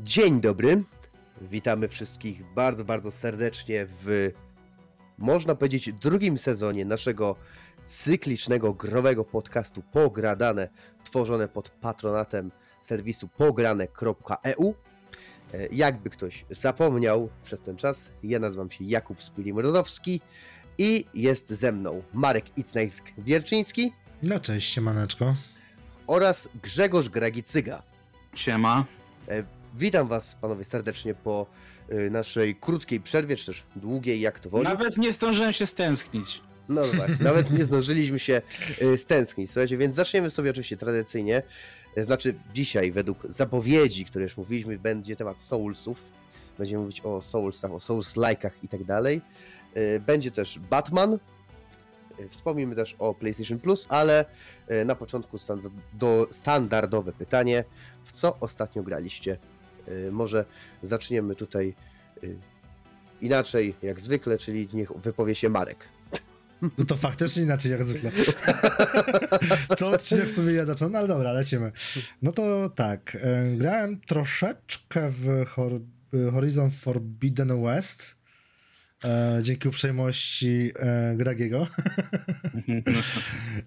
Dzień 0.00 0.40
dobry. 0.40 0.84
Witamy 1.40 1.88
wszystkich 1.88 2.54
bardzo, 2.54 2.84
bardzo 2.84 3.12
serdecznie 3.12 3.86
w, 4.04 4.30
można 5.18 5.54
powiedzieć, 5.54 5.92
drugim 5.92 6.38
sezonie 6.38 6.84
naszego 6.84 7.36
cyklicznego, 7.84 8.74
growego 8.74 9.24
podcastu 9.24 9.82
Pogradane, 9.92 10.68
tworzone 11.04 11.48
pod 11.48 11.68
patronatem 11.70 12.50
serwisu 12.80 13.28
pograne.eu. 13.28 14.74
E, 15.54 15.66
Jakby 15.72 16.10
ktoś 16.10 16.44
zapomniał 16.50 17.28
przez 17.44 17.60
ten 17.60 17.76
czas, 17.76 18.10
ja 18.22 18.38
nazywam 18.38 18.70
się 18.70 18.84
Jakub 18.84 19.18
Spilim-Rodowski 19.18 20.20
i 20.78 21.04
jest 21.14 21.48
ze 21.50 21.72
mną 21.72 22.02
Marek 22.12 22.44
Icnajsk-Wierczyński 22.58 23.90
No 24.22 24.38
cześć, 24.40 24.72
siemaneczko. 24.72 25.34
oraz 26.06 26.48
Grzegorz 26.62 27.08
Gragicyga. 27.08 27.82
Siema. 28.34 28.84
Witam 29.74 30.08
Was, 30.08 30.34
panowie, 30.40 30.64
serdecznie 30.64 31.14
po 31.14 31.46
y, 31.92 32.10
naszej 32.10 32.54
krótkiej 32.56 33.00
przerwie, 33.00 33.36
czy 33.36 33.46
też 33.46 33.62
długiej, 33.76 34.20
jak 34.20 34.40
to 34.40 34.50
woli. 34.50 34.64
Nawet 34.64 34.96
nie 34.98 35.12
zdążyłem 35.12 35.52
się 35.52 35.66
stęsknić. 35.66 36.42
No 36.68 36.82
tak, 36.98 37.20
nawet 37.20 37.50
nie 37.50 37.64
zdążyliśmy 37.64 38.18
się 38.18 38.42
y, 38.82 38.98
stęsknić, 38.98 39.50
słuchajcie, 39.50 39.76
więc 39.78 39.94
zaczniemy 39.94 40.30
sobie 40.30 40.50
oczywiście 40.50 40.76
tradycyjnie. 40.76 41.42
Y, 41.98 42.04
Znaczy, 42.04 42.34
dzisiaj, 42.54 42.92
według 42.92 43.18
zapowiedzi, 43.28 44.04
które 44.04 44.22
już 44.22 44.36
mówiliśmy, 44.36 44.78
będzie 44.78 45.16
temat 45.16 45.42
Soulsów. 45.42 46.02
Będziemy 46.58 46.82
mówić 46.82 47.00
o 47.00 47.22
Soulsach, 47.22 47.72
o 47.72 47.76
Souls-like'ach 47.78 48.50
i 48.62 48.68
tak 48.68 48.84
dalej. 48.84 49.20
Y, 49.76 50.00
Będzie 50.06 50.30
też 50.30 50.58
Batman. 50.58 51.18
Y, 52.20 52.28
Wspomnimy 52.28 52.74
też 52.76 52.96
o 52.98 53.14
PlayStation 53.14 53.58
Plus, 53.58 53.86
ale 53.88 54.24
y, 54.70 54.84
na 54.84 54.94
początku 54.94 55.36
standard- 55.36 55.72
do, 55.92 56.26
standardowe 56.30 57.12
pytanie. 57.12 57.64
W 58.04 58.12
co 58.12 58.36
ostatnio 58.40 58.82
graliście? 58.82 59.38
Y, 59.88 60.12
Może 60.12 60.44
zaczniemy 60.82 61.34
tutaj 61.34 61.74
y, 62.24 62.36
inaczej, 63.20 63.74
jak 63.82 64.00
zwykle, 64.00 64.38
czyli 64.38 64.68
niech 64.72 64.92
wypowie 64.92 65.34
się 65.34 65.48
Marek. 65.48 65.88
No 66.78 66.84
to 66.84 66.96
faktycznie 66.96 67.42
inaczej 67.42 67.72
jak 67.72 67.84
zwykle. 67.84 68.10
Co 69.78 69.90
odcinek 69.90 70.26
w 70.26 70.32
sumie 70.32 70.52
ja 70.52 70.64
zacząłem, 70.64 70.92
no 70.92 70.98
ale 70.98 71.08
dobra, 71.08 71.32
lecimy. 71.32 71.72
No 72.22 72.32
to 72.32 72.70
tak, 72.70 73.16
e, 73.20 73.56
grałem 73.56 74.00
troszeczkę 74.00 75.10
w 75.10 75.44
Hor- 75.46 75.80
w 76.12 76.32
Horizon 76.32 76.70
Forbidden 76.70 77.62
West. 77.62 78.18
E, 79.04 79.38
dzięki 79.42 79.68
uprzejmości 79.68 80.72
e, 80.76 81.14
Gragiego. 81.16 81.66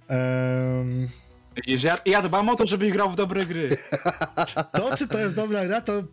Em, 0.07 1.07
Widzisz, 1.55 1.83
ja, 1.83 1.97
ja 2.05 2.21
dbam 2.21 2.49
o 2.49 2.55
to, 2.55 2.65
żebyś 2.67 2.91
grał 2.91 3.11
w 3.11 3.15
dobre 3.15 3.45
gry. 3.45 3.77
to, 4.77 4.97
czy 4.97 5.07
to 5.07 5.19
jest 5.19 5.35
dobra 5.35 5.65
gra, 5.65 5.81
to 5.81 6.03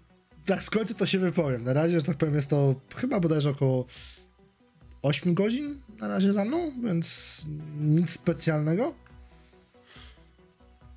jak 0.48 0.62
skończę, 0.62 0.94
to 0.94 1.06
się 1.06 1.18
wypowiem. 1.18 1.64
Na 1.64 1.72
razie, 1.72 2.00
że 2.00 2.06
tak 2.06 2.16
powiem, 2.16 2.34
jest 2.34 2.50
to 2.50 2.74
chyba 2.96 3.20
bodajże 3.20 3.50
około 3.50 3.86
8 5.02 5.34
godzin 5.34 5.82
na 6.00 6.08
razie 6.08 6.32
za 6.32 6.44
mną, 6.44 6.72
więc 6.84 7.46
nic 7.80 8.10
specjalnego. 8.10 8.94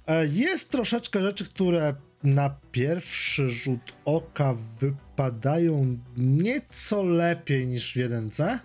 E, 0.07 0.27
Jest 0.27 0.71
troszeczkę 0.71 1.21
rzeczy, 1.21 1.45
które 1.45 1.95
na 2.23 2.55
pierwszy 2.71 3.49
rzut 3.49 3.93
oka 4.05 4.55
wypadają 4.79 5.97
nieco 6.17 7.03
lepiej 7.03 7.67
niż 7.67 7.93
w 7.93 7.95
jedynce, 7.95 8.59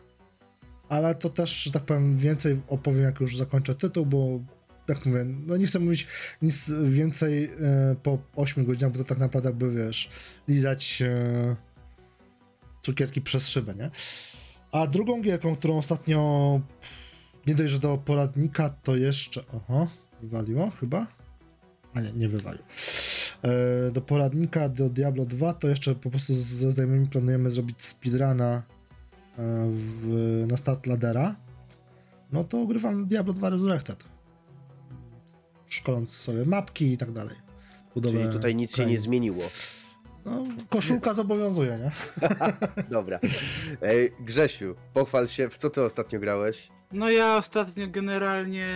ale 0.88 1.14
to 1.14 1.30
też, 1.30 1.62
że 1.62 1.70
tak 1.70 1.82
powiem, 1.82 2.16
więcej 2.16 2.60
opowiem, 2.68 3.02
jak 3.02 3.20
już 3.20 3.36
zakończę 3.36 3.74
tytuł, 3.74 4.06
bo 4.06 4.40
jak 4.88 5.06
mówię, 5.06 5.24
no 5.24 5.56
nie 5.56 5.66
chcę 5.66 5.78
mówić 5.78 6.06
nic 6.42 6.72
więcej 6.82 7.44
e, 7.44 7.96
po 8.02 8.18
8 8.36 8.64
godzinach, 8.64 8.92
bo 8.92 8.98
to 8.98 9.04
tak 9.04 9.18
naprawdę 9.18 9.52
by, 9.52 9.70
wiesz, 9.70 10.08
lizać 10.48 11.02
e, 11.02 11.56
cukierki 12.82 13.20
przez 13.20 13.48
szybę, 13.48 13.74
nie? 13.74 13.90
A 14.72 14.86
drugą 14.86 15.22
gierką, 15.22 15.56
którą 15.56 15.78
ostatnio 15.78 16.60
nie 17.46 17.54
dość, 17.54 17.72
że 17.72 17.78
do 17.78 17.98
poradnika, 17.98 18.70
to 18.70 18.96
jeszcze. 18.96 19.42
Oho, 19.52 19.88
wywaliło 20.22 20.70
chyba? 20.70 21.06
A 21.94 22.00
nie, 22.00 22.12
nie 22.12 22.28
wywalił. 22.28 22.62
E, 23.42 23.90
do 23.90 24.00
poradnika 24.00 24.68
do 24.68 24.90
Diablo 24.90 25.24
2 25.24 25.54
to 25.54 25.68
jeszcze 25.68 25.94
po 25.94 26.10
prostu 26.10 26.34
ze 26.34 26.70
znajomymi 26.70 27.06
planujemy 27.06 27.50
zrobić 27.50 27.84
speedruna 27.84 28.54
e, 28.54 28.62
w, 29.70 30.44
na 30.50 30.56
start 30.56 30.86
ladera. 30.86 31.36
No 32.32 32.44
to 32.44 32.56
ugrywam 32.56 33.06
Diablo 33.06 33.32
2 33.32 33.50
Resurrected. 33.50 34.15
Szkoląc 35.68 36.16
sobie 36.16 36.44
mapki 36.44 36.92
i 36.92 36.98
tak 36.98 37.12
dalej. 37.12 37.36
Budowę 37.94 38.18
Czyli 38.20 38.32
tutaj 38.32 38.54
nic 38.54 38.70
się 38.70 38.74
krain. 38.76 38.90
nie 38.90 39.00
zmieniło. 39.00 39.42
No, 40.24 40.44
koszulka 40.68 41.14
zobowiązuje, 41.14 41.78
nie? 41.78 41.90
Dobra. 42.90 43.18
Ej, 43.82 44.12
Grzesiu, 44.20 44.74
pochwal 44.94 45.28
się, 45.28 45.48
w 45.48 45.56
co 45.58 45.70
ty 45.70 45.82
ostatnio 45.82 46.20
grałeś? 46.20 46.68
No 46.92 47.10
ja 47.10 47.36
ostatnio 47.36 47.88
generalnie 47.88 48.66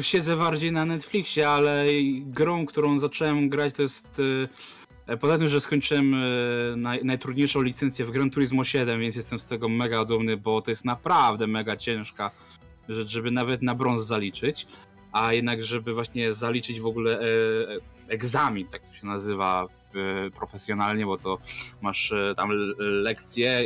siedzę 0.00 0.36
bardziej 0.36 0.72
na 0.72 0.84
Netflixie, 0.86 1.48
ale 1.48 1.84
grą, 2.20 2.66
którą 2.66 3.00
zacząłem 3.00 3.48
grać 3.48 3.74
to 3.74 3.82
jest... 3.82 4.20
e, 5.06 5.16
Poza 5.16 5.38
tym, 5.38 5.48
że 5.48 5.60
skończyłem 5.60 6.14
e, 6.14 6.18
naj, 6.76 7.04
najtrudniejszą 7.04 7.62
licencję 7.62 8.04
w 8.04 8.10
Gran 8.10 8.30
Turismo 8.30 8.64
7, 8.64 9.00
więc 9.00 9.16
jestem 9.16 9.38
z 9.38 9.46
tego 9.46 9.68
mega 9.68 10.04
dumny, 10.04 10.36
bo 10.36 10.62
to 10.62 10.70
jest 10.70 10.84
naprawdę 10.84 11.46
mega 11.46 11.76
ciężka 11.76 12.30
rzecz, 12.88 13.08
żeby 13.08 13.30
nawet 13.30 13.62
na 13.62 13.74
brąz 13.74 14.06
zaliczyć. 14.06 14.66
A 15.14 15.32
jednak, 15.32 15.62
żeby 15.62 15.94
właśnie 15.94 16.34
zaliczyć 16.34 16.80
w 16.80 16.86
ogóle 16.86 17.20
e, 17.20 17.22
e, 17.22 17.78
egzamin, 18.08 18.68
tak 18.68 18.82
to 18.86 18.94
się 18.94 19.06
nazywa 19.06 19.68
w, 19.68 19.96
e, 19.96 20.30
profesjonalnie, 20.30 21.06
bo 21.06 21.18
to 21.18 21.38
masz 21.82 22.12
e, 22.12 22.34
tam 22.36 22.50
lekcje 22.78 23.50
e, 23.50 23.64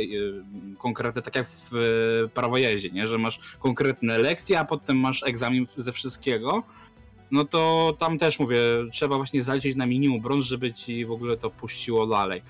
konkretne, 0.77 1.21
tak 1.21 1.35
jak 1.35 1.47
w 1.47 1.75
e, 1.75 2.27
prawojeździe, 2.27 2.89
nie? 2.89 3.07
że 3.07 3.17
masz 3.17 3.39
konkretne 3.59 4.17
lekcje, 4.17 4.59
a 4.59 4.65
potem 4.65 4.97
masz 4.97 5.23
egzamin 5.23 5.65
ze 5.77 5.91
wszystkiego. 5.91 6.63
No 7.31 7.45
to 7.45 7.95
tam 7.99 8.17
też 8.17 8.39
mówię, 8.39 8.59
trzeba 8.91 9.15
właśnie 9.15 9.43
zaliczyć 9.43 9.75
na 9.75 9.85
minimum 9.85 10.21
brąz, 10.21 10.45
żeby 10.45 10.73
ci 10.73 11.05
w 11.05 11.11
ogóle 11.11 11.37
to 11.37 11.49
puściło 11.49 12.07
dalej. 12.07 12.41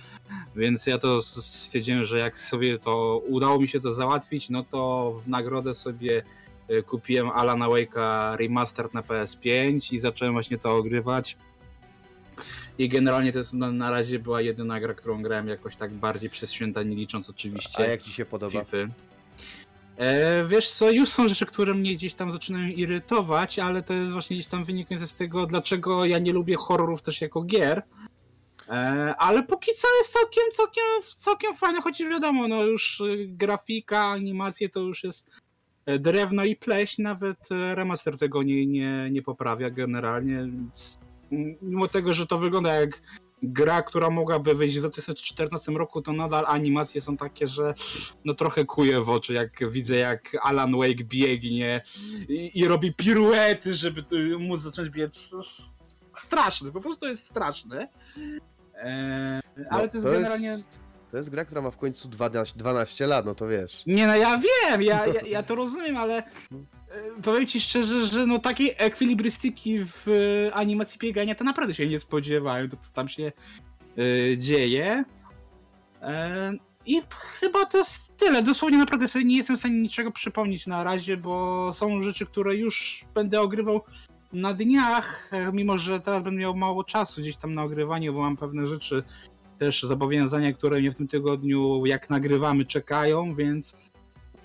Więc 0.55 0.87
ja 0.87 0.97
to 0.97 1.21
stwierdziłem, 1.21 2.05
że 2.05 2.19
jak 2.19 2.37
sobie 2.37 2.79
to 2.79 3.21
udało 3.27 3.59
mi 3.59 3.67
się 3.67 3.79
to 3.79 3.91
załatwić, 3.91 4.49
no 4.49 4.63
to 4.63 5.11
w 5.25 5.29
nagrodę 5.29 5.73
sobie 5.73 6.23
kupiłem 6.85 7.29
Alana 7.29 7.65
Wake'a 7.65 8.35
Remastered 8.35 8.93
na 8.93 9.01
PS5 9.01 9.93
i 9.93 9.99
zacząłem 9.99 10.33
właśnie 10.33 10.57
to 10.57 10.75
ogrywać. 10.75 11.37
I 12.77 12.89
generalnie 12.89 13.31
to 13.31 13.37
jest 13.37 13.53
na, 13.53 13.71
na 13.71 13.91
razie 13.91 14.19
była 14.19 14.41
jedyna 14.41 14.79
gra, 14.79 14.93
którą 14.93 15.21
grałem 15.21 15.47
jakoś 15.47 15.75
tak 15.75 15.93
bardziej 15.93 16.29
przez 16.29 16.51
święta, 16.51 16.83
nie 16.83 16.95
licząc 16.95 17.29
oczywiście 17.29 17.83
A 17.83 17.87
jak 17.87 18.01
ci 18.01 18.11
się 18.11 18.25
podoba? 18.25 18.63
FIFA. 18.63 18.77
E, 19.97 20.45
wiesz 20.45 20.71
co, 20.71 20.91
już 20.91 21.09
są 21.09 21.27
rzeczy, 21.27 21.45
które 21.45 21.73
mnie 21.73 21.95
gdzieś 21.95 22.13
tam 22.13 22.31
zaczynają 22.31 22.67
irytować, 22.67 23.59
ale 23.59 23.83
to 23.83 23.93
jest 23.93 24.11
właśnie 24.11 24.35
gdzieś 24.35 24.47
tam 24.47 24.63
wynikające 24.63 25.07
z 25.07 25.13
tego, 25.13 25.45
dlaczego 25.45 26.05
ja 26.05 26.19
nie 26.19 26.33
lubię 26.33 26.55
horrorów 26.55 27.01
też 27.01 27.21
jako 27.21 27.41
gier. 27.41 27.83
E, 28.69 29.15
ale 29.17 29.43
póki 29.43 29.71
co 29.77 29.87
jest 29.97 30.13
całkiem, 30.13 30.43
całkiem, 30.53 30.83
całkiem 31.17 31.55
fajne, 31.55 31.81
choć 31.81 32.03
wiadomo, 32.03 32.47
no 32.47 32.63
już 32.63 32.99
y, 32.99 33.25
grafika, 33.29 34.05
animacje 34.05 34.69
to 34.69 34.79
już 34.79 35.03
jest 35.03 35.27
e, 35.27 35.31
drewno 35.85 36.43
i 36.43 36.55
pleść, 36.55 36.97
nawet 36.97 37.51
e, 37.51 37.75
remaster 37.75 38.17
tego 38.17 38.43
nie, 38.43 38.65
nie, 38.65 39.07
nie 39.11 39.21
poprawia 39.21 39.69
generalnie. 39.69 40.47
Mimo 41.61 41.87
tego, 41.87 42.13
że 42.13 42.27
to 42.27 42.37
wygląda 42.37 42.73
jak 42.73 43.01
gra, 43.43 43.81
która 43.81 44.09
mogłaby 44.09 44.55
wyjść 44.55 44.77
w 44.77 44.79
2014 44.79 45.71
roku, 45.71 46.01
to 46.01 46.13
nadal 46.13 46.45
animacje 46.47 47.01
są 47.01 47.17
takie, 47.17 47.47
że 47.47 47.73
no 48.25 48.33
trochę 48.33 48.65
kuje 48.65 49.01
w 49.01 49.09
oczy, 49.09 49.33
jak 49.33 49.71
widzę 49.71 49.95
jak 49.95 50.37
Alan 50.41 50.77
Wake 50.77 51.03
biegnie 51.03 51.81
i, 52.29 52.51
i 52.59 52.67
robi 52.67 52.93
piruety, 52.93 53.73
żeby 53.73 54.03
móc 54.39 54.61
zacząć 54.61 54.89
biec. 54.89 55.29
Straszne, 56.13 56.71
po 56.71 56.81
prostu 56.81 57.07
jest 57.07 57.25
straszne. 57.25 57.87
Eee, 58.75 59.41
ale 59.69 59.87
to 59.87 59.97
jest 59.97 60.05
No, 60.05 60.11
to 60.11 60.17
generalnie... 60.17 60.47
Jest, 60.47 60.79
to 61.11 61.17
jest 61.17 61.29
gra, 61.29 61.45
która 61.45 61.61
ma 61.61 61.71
w 61.71 61.77
końcu 61.77 62.07
12, 62.07 62.59
12 62.59 63.07
lat, 63.07 63.25
no 63.25 63.35
to 63.35 63.47
wiesz. 63.47 63.83
Nie 63.87 64.07
no, 64.07 64.15
ja 64.15 64.37
wiem, 64.37 64.81
ja, 64.81 65.07
ja, 65.07 65.21
ja 65.21 65.43
to 65.43 65.55
rozumiem, 65.55 65.97
ale 65.97 66.17
e, 66.17 66.23
powiem 67.23 67.47
ci 67.47 67.61
szczerze, 67.61 68.05
że 68.05 68.25
no 68.25 68.39
takiej 68.39 68.75
ekwilibrystyki 68.77 69.79
w 69.85 70.07
e, 70.47 70.53
animacji 70.53 70.99
biegania 70.99 71.35
to 71.35 71.43
naprawdę 71.43 71.73
się 71.73 71.87
nie 71.87 71.99
spodziewałem, 71.99 72.69
to 72.69 72.77
co 72.81 72.93
tam 72.93 73.09
się 73.09 73.31
e, 73.97 74.37
dzieje. 74.37 75.03
I 76.85 77.01
chyba 77.39 77.65
to 77.65 77.77
jest 77.77 78.17
tyle. 78.17 78.41
Dosłownie 78.43 78.77
naprawdę 78.77 79.07
sobie 79.07 79.25
nie 79.25 79.37
jestem 79.37 79.55
w 79.55 79.59
stanie 79.59 79.81
niczego 79.81 80.11
przypomnieć 80.11 80.67
na 80.67 80.83
razie, 80.83 81.17
bo 81.17 81.73
są 81.73 82.01
rzeczy, 82.01 82.25
które 82.25 82.55
już 82.55 83.05
będę 83.13 83.41
ogrywał 83.41 83.81
na 84.33 84.53
dniach, 84.53 85.31
mimo 85.53 85.77
że 85.77 85.99
teraz 85.99 86.23
będę 86.23 86.39
miał 86.39 86.55
mało 86.55 86.83
czasu 86.83 87.21
gdzieś 87.21 87.37
tam 87.37 87.53
na 87.53 87.63
ogrywanie, 87.63 88.11
bo 88.11 88.21
mam 88.21 88.37
pewne 88.37 88.67
rzeczy, 88.67 89.03
też 89.59 89.83
zobowiązania, 89.83 90.53
które 90.53 90.79
mnie 90.79 90.91
w 90.91 90.95
tym 90.95 91.07
tygodniu, 91.07 91.85
jak 91.85 92.09
nagrywamy, 92.09 92.65
czekają, 92.65 93.35
więc 93.35 93.91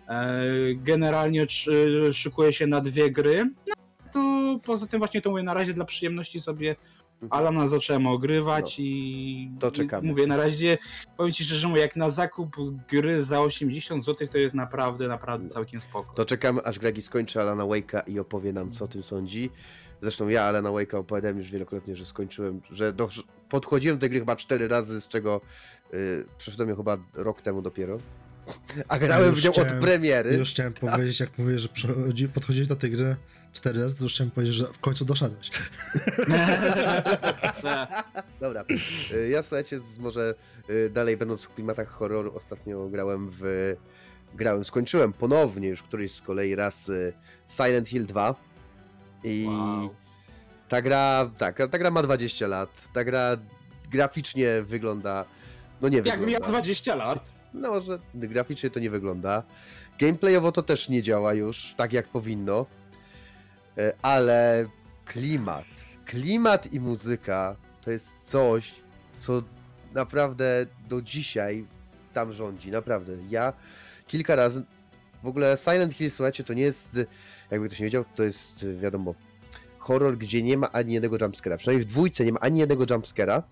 e, 0.09 0.43
generalnie 0.75 1.43
sz- 1.43 2.17
szykuję 2.17 2.53
się 2.53 2.67
na 2.67 2.81
dwie 2.81 3.11
gry. 3.11 3.51
No, 3.69 3.75
to 4.13 4.59
poza 4.67 4.87
tym 4.87 4.99
właśnie 4.99 5.21
to 5.21 5.31
mówię 5.31 5.43
na 5.43 5.55
razie 5.55 5.75
dla 5.75 5.85
przyjemności 5.85 6.41
sobie 6.41 6.77
Alana 7.31 7.69
zacząłem 7.69 8.07
ogrywać 8.07 8.77
i 8.79 9.49
No. 9.53 9.59
To 9.61 9.71
czekamy. 9.73 10.07
i 10.07 10.11
mówię, 10.11 10.27
na 10.27 10.37
razie 10.37 10.79
powiem 11.17 11.33
ci 11.33 11.45
szczerze, 11.45 11.69
mówię, 11.69 11.81
jak 11.81 11.97
na 11.97 12.11
zakup 12.11 12.57
gry 12.89 13.25
za 13.25 13.41
80 13.41 14.05
zł 14.05 14.29
to 14.29 14.39
jest 14.39 14.55
naprawdę, 14.55 15.09
naprawdę 15.09 15.47
No. 15.49 15.55
całkiem 15.55 15.81
spoko. 15.81 16.15
To 16.15 16.25
czekamy, 16.25 16.63
aż 16.65 16.79
Gregi 16.79 17.03
skończy 17.03 17.41
Alana 17.41 17.65
Wake'a 17.65 18.03
i 18.11 18.19
opowie 18.19 18.53
nam, 18.53 18.71
co 18.71 18.85
o 18.85 18.89
tym 18.89 19.03
sądzi. 19.03 19.51
Zresztą 20.05 20.29
ja 20.29 20.43
Alana 20.43 20.69
Wake'a 20.69 20.97
opowiadałem 20.97 21.39
już 21.39 21.51
wielokrotnie, 21.51 21.97
że 21.97 22.07
skończyłem, 22.07 22.61
że 22.71 22.93
do, 22.93 23.11
że 23.11 23.23
podchodziłem 23.49 23.97
do 23.97 24.01
tej 24.01 24.11
gry 24.11 24.19
chyba 24.19 24.37
cztery 24.37 24.69
razy, 24.69 25.01
z 25.01 25.09
czego 25.09 25.41
y, 25.95 26.25
przeszedłem 26.39 26.69
ją 26.69 26.77
chyba 26.77 26.97
rok 27.15 27.43
temu 27.43 27.63
dopiero. 27.63 27.99
A 28.89 28.99
grałem 28.99 29.29
już 29.31 29.41
w 29.41 29.45
nią 29.45 29.53
chciałem- 29.53 29.73
od 29.79 29.85
premiery. 29.85 30.35
Już 30.37 30.51
chciałem 30.51 30.73
powiedzieć, 30.93 31.21
jak 31.21 31.39
mówię, 31.39 31.59
że 31.59 31.69
podchodzili 32.35 32.67
do 32.67 32.77
tej 32.77 32.91
gry 32.91 33.17
cztery 33.53 33.81
razy, 33.83 33.97
to 33.97 34.03
już 34.03 34.15
chciałem 34.15 34.31
powiedzieć, 34.31 34.55
że 34.55 34.67
w 34.67 34.79
końcu 34.79 35.05
doszedłeś. 35.05 35.51
Dobra. 38.41 38.65
Y, 39.13 39.29
Ja 39.29 39.43
słuchajcie, 39.43 39.79
może 39.99 40.35
y, 40.71 40.91
dalej 40.91 41.17
będąc 41.17 41.43
w 41.43 41.55
klimatach 41.55 41.89
horroru, 41.89 42.33
ostatnio 42.37 42.89
grałem 42.89 43.31
w. 43.41 43.75
Grałem, 44.35 44.65
skończyłem 44.65 45.13
ponownie 45.13 45.69
już 45.69 45.83
któryś 45.83 46.13
z 46.15 46.21
kolei 46.23 46.55
raz 46.55 46.89
y, 46.89 47.13
Silent 47.47 47.89
Hill 47.89 48.07
2. 48.07 48.35
I 49.25 49.47
Wow. 49.49 49.95
ta 50.69 50.83
gra, 50.83 51.31
tak, 51.39 51.57
ta 51.71 51.79
gra 51.79 51.91
ma 51.91 52.03
20 52.03 52.47
lat. 52.47 52.71
Ta 52.93 53.05
gra 53.05 53.37
graficznie 53.91 54.63
wygląda. 54.63 55.25
No 55.81 55.89
nie 55.89 55.97
Jak 55.97 56.05
wygląda. 56.05 56.31
miał 56.41 56.49
20 56.49 56.95
lat. 56.95 57.31
No, 57.55 57.81
że 57.81 57.99
graficznie 58.15 58.71
to 58.71 58.81
nie 58.81 58.91
wygląda. 58.91 59.43
Gameplayowo 59.99 60.53
to 60.53 60.63
też 60.63 60.89
nie 60.89 61.03
działa 61.03 61.35
już 61.35 61.75
tak 61.77 61.93
jak 61.93 62.09
powinno. 62.09 62.67
E, 63.79 63.93
Ale 64.03 64.67
klimat, 65.05 65.65
klimat 66.07 66.73
i 66.73 66.81
muzyka 66.81 67.57
to 67.85 67.91
jest 67.91 68.31
coś, 68.31 68.75
co 69.17 69.43
naprawdę 69.93 70.67
do 70.89 71.03
dzisiaj 71.03 71.67
tam 72.13 72.33
rządzi. 72.33 72.71
Naprawdę. 72.71 73.13
Ja 73.29 73.53
kilka 74.07 74.37
razy. 74.37 74.65
W 75.25 75.27
ogóle 75.27 75.57
Silent 75.57 75.93
Hill, 75.93 76.11
słuchajcie, 76.11 76.45
to 76.45 76.55
nie 76.55 76.63
jest. 76.63 76.99
Jakby 77.51 77.67
ktoś 77.67 77.81
nie 77.81 77.87
wiedział, 77.87 78.05
to 78.15 78.23
jest 78.23 78.67
wiadomo. 78.67 79.15
Horror, 79.79 80.19
gdzie 80.19 80.43
nie 80.43 80.59
ma 80.59 80.73
ani 80.73 80.95
jednego 80.95 81.17
jumpscare'a. 81.17 81.57
Przynajmniej 81.57 81.87
w 81.87 81.91
dwójce 81.91 82.25
nie 82.25 82.33
ma 82.33 82.41
ani 82.41 82.59
jednego 82.59 82.85
jumpscare'a. 82.85 83.43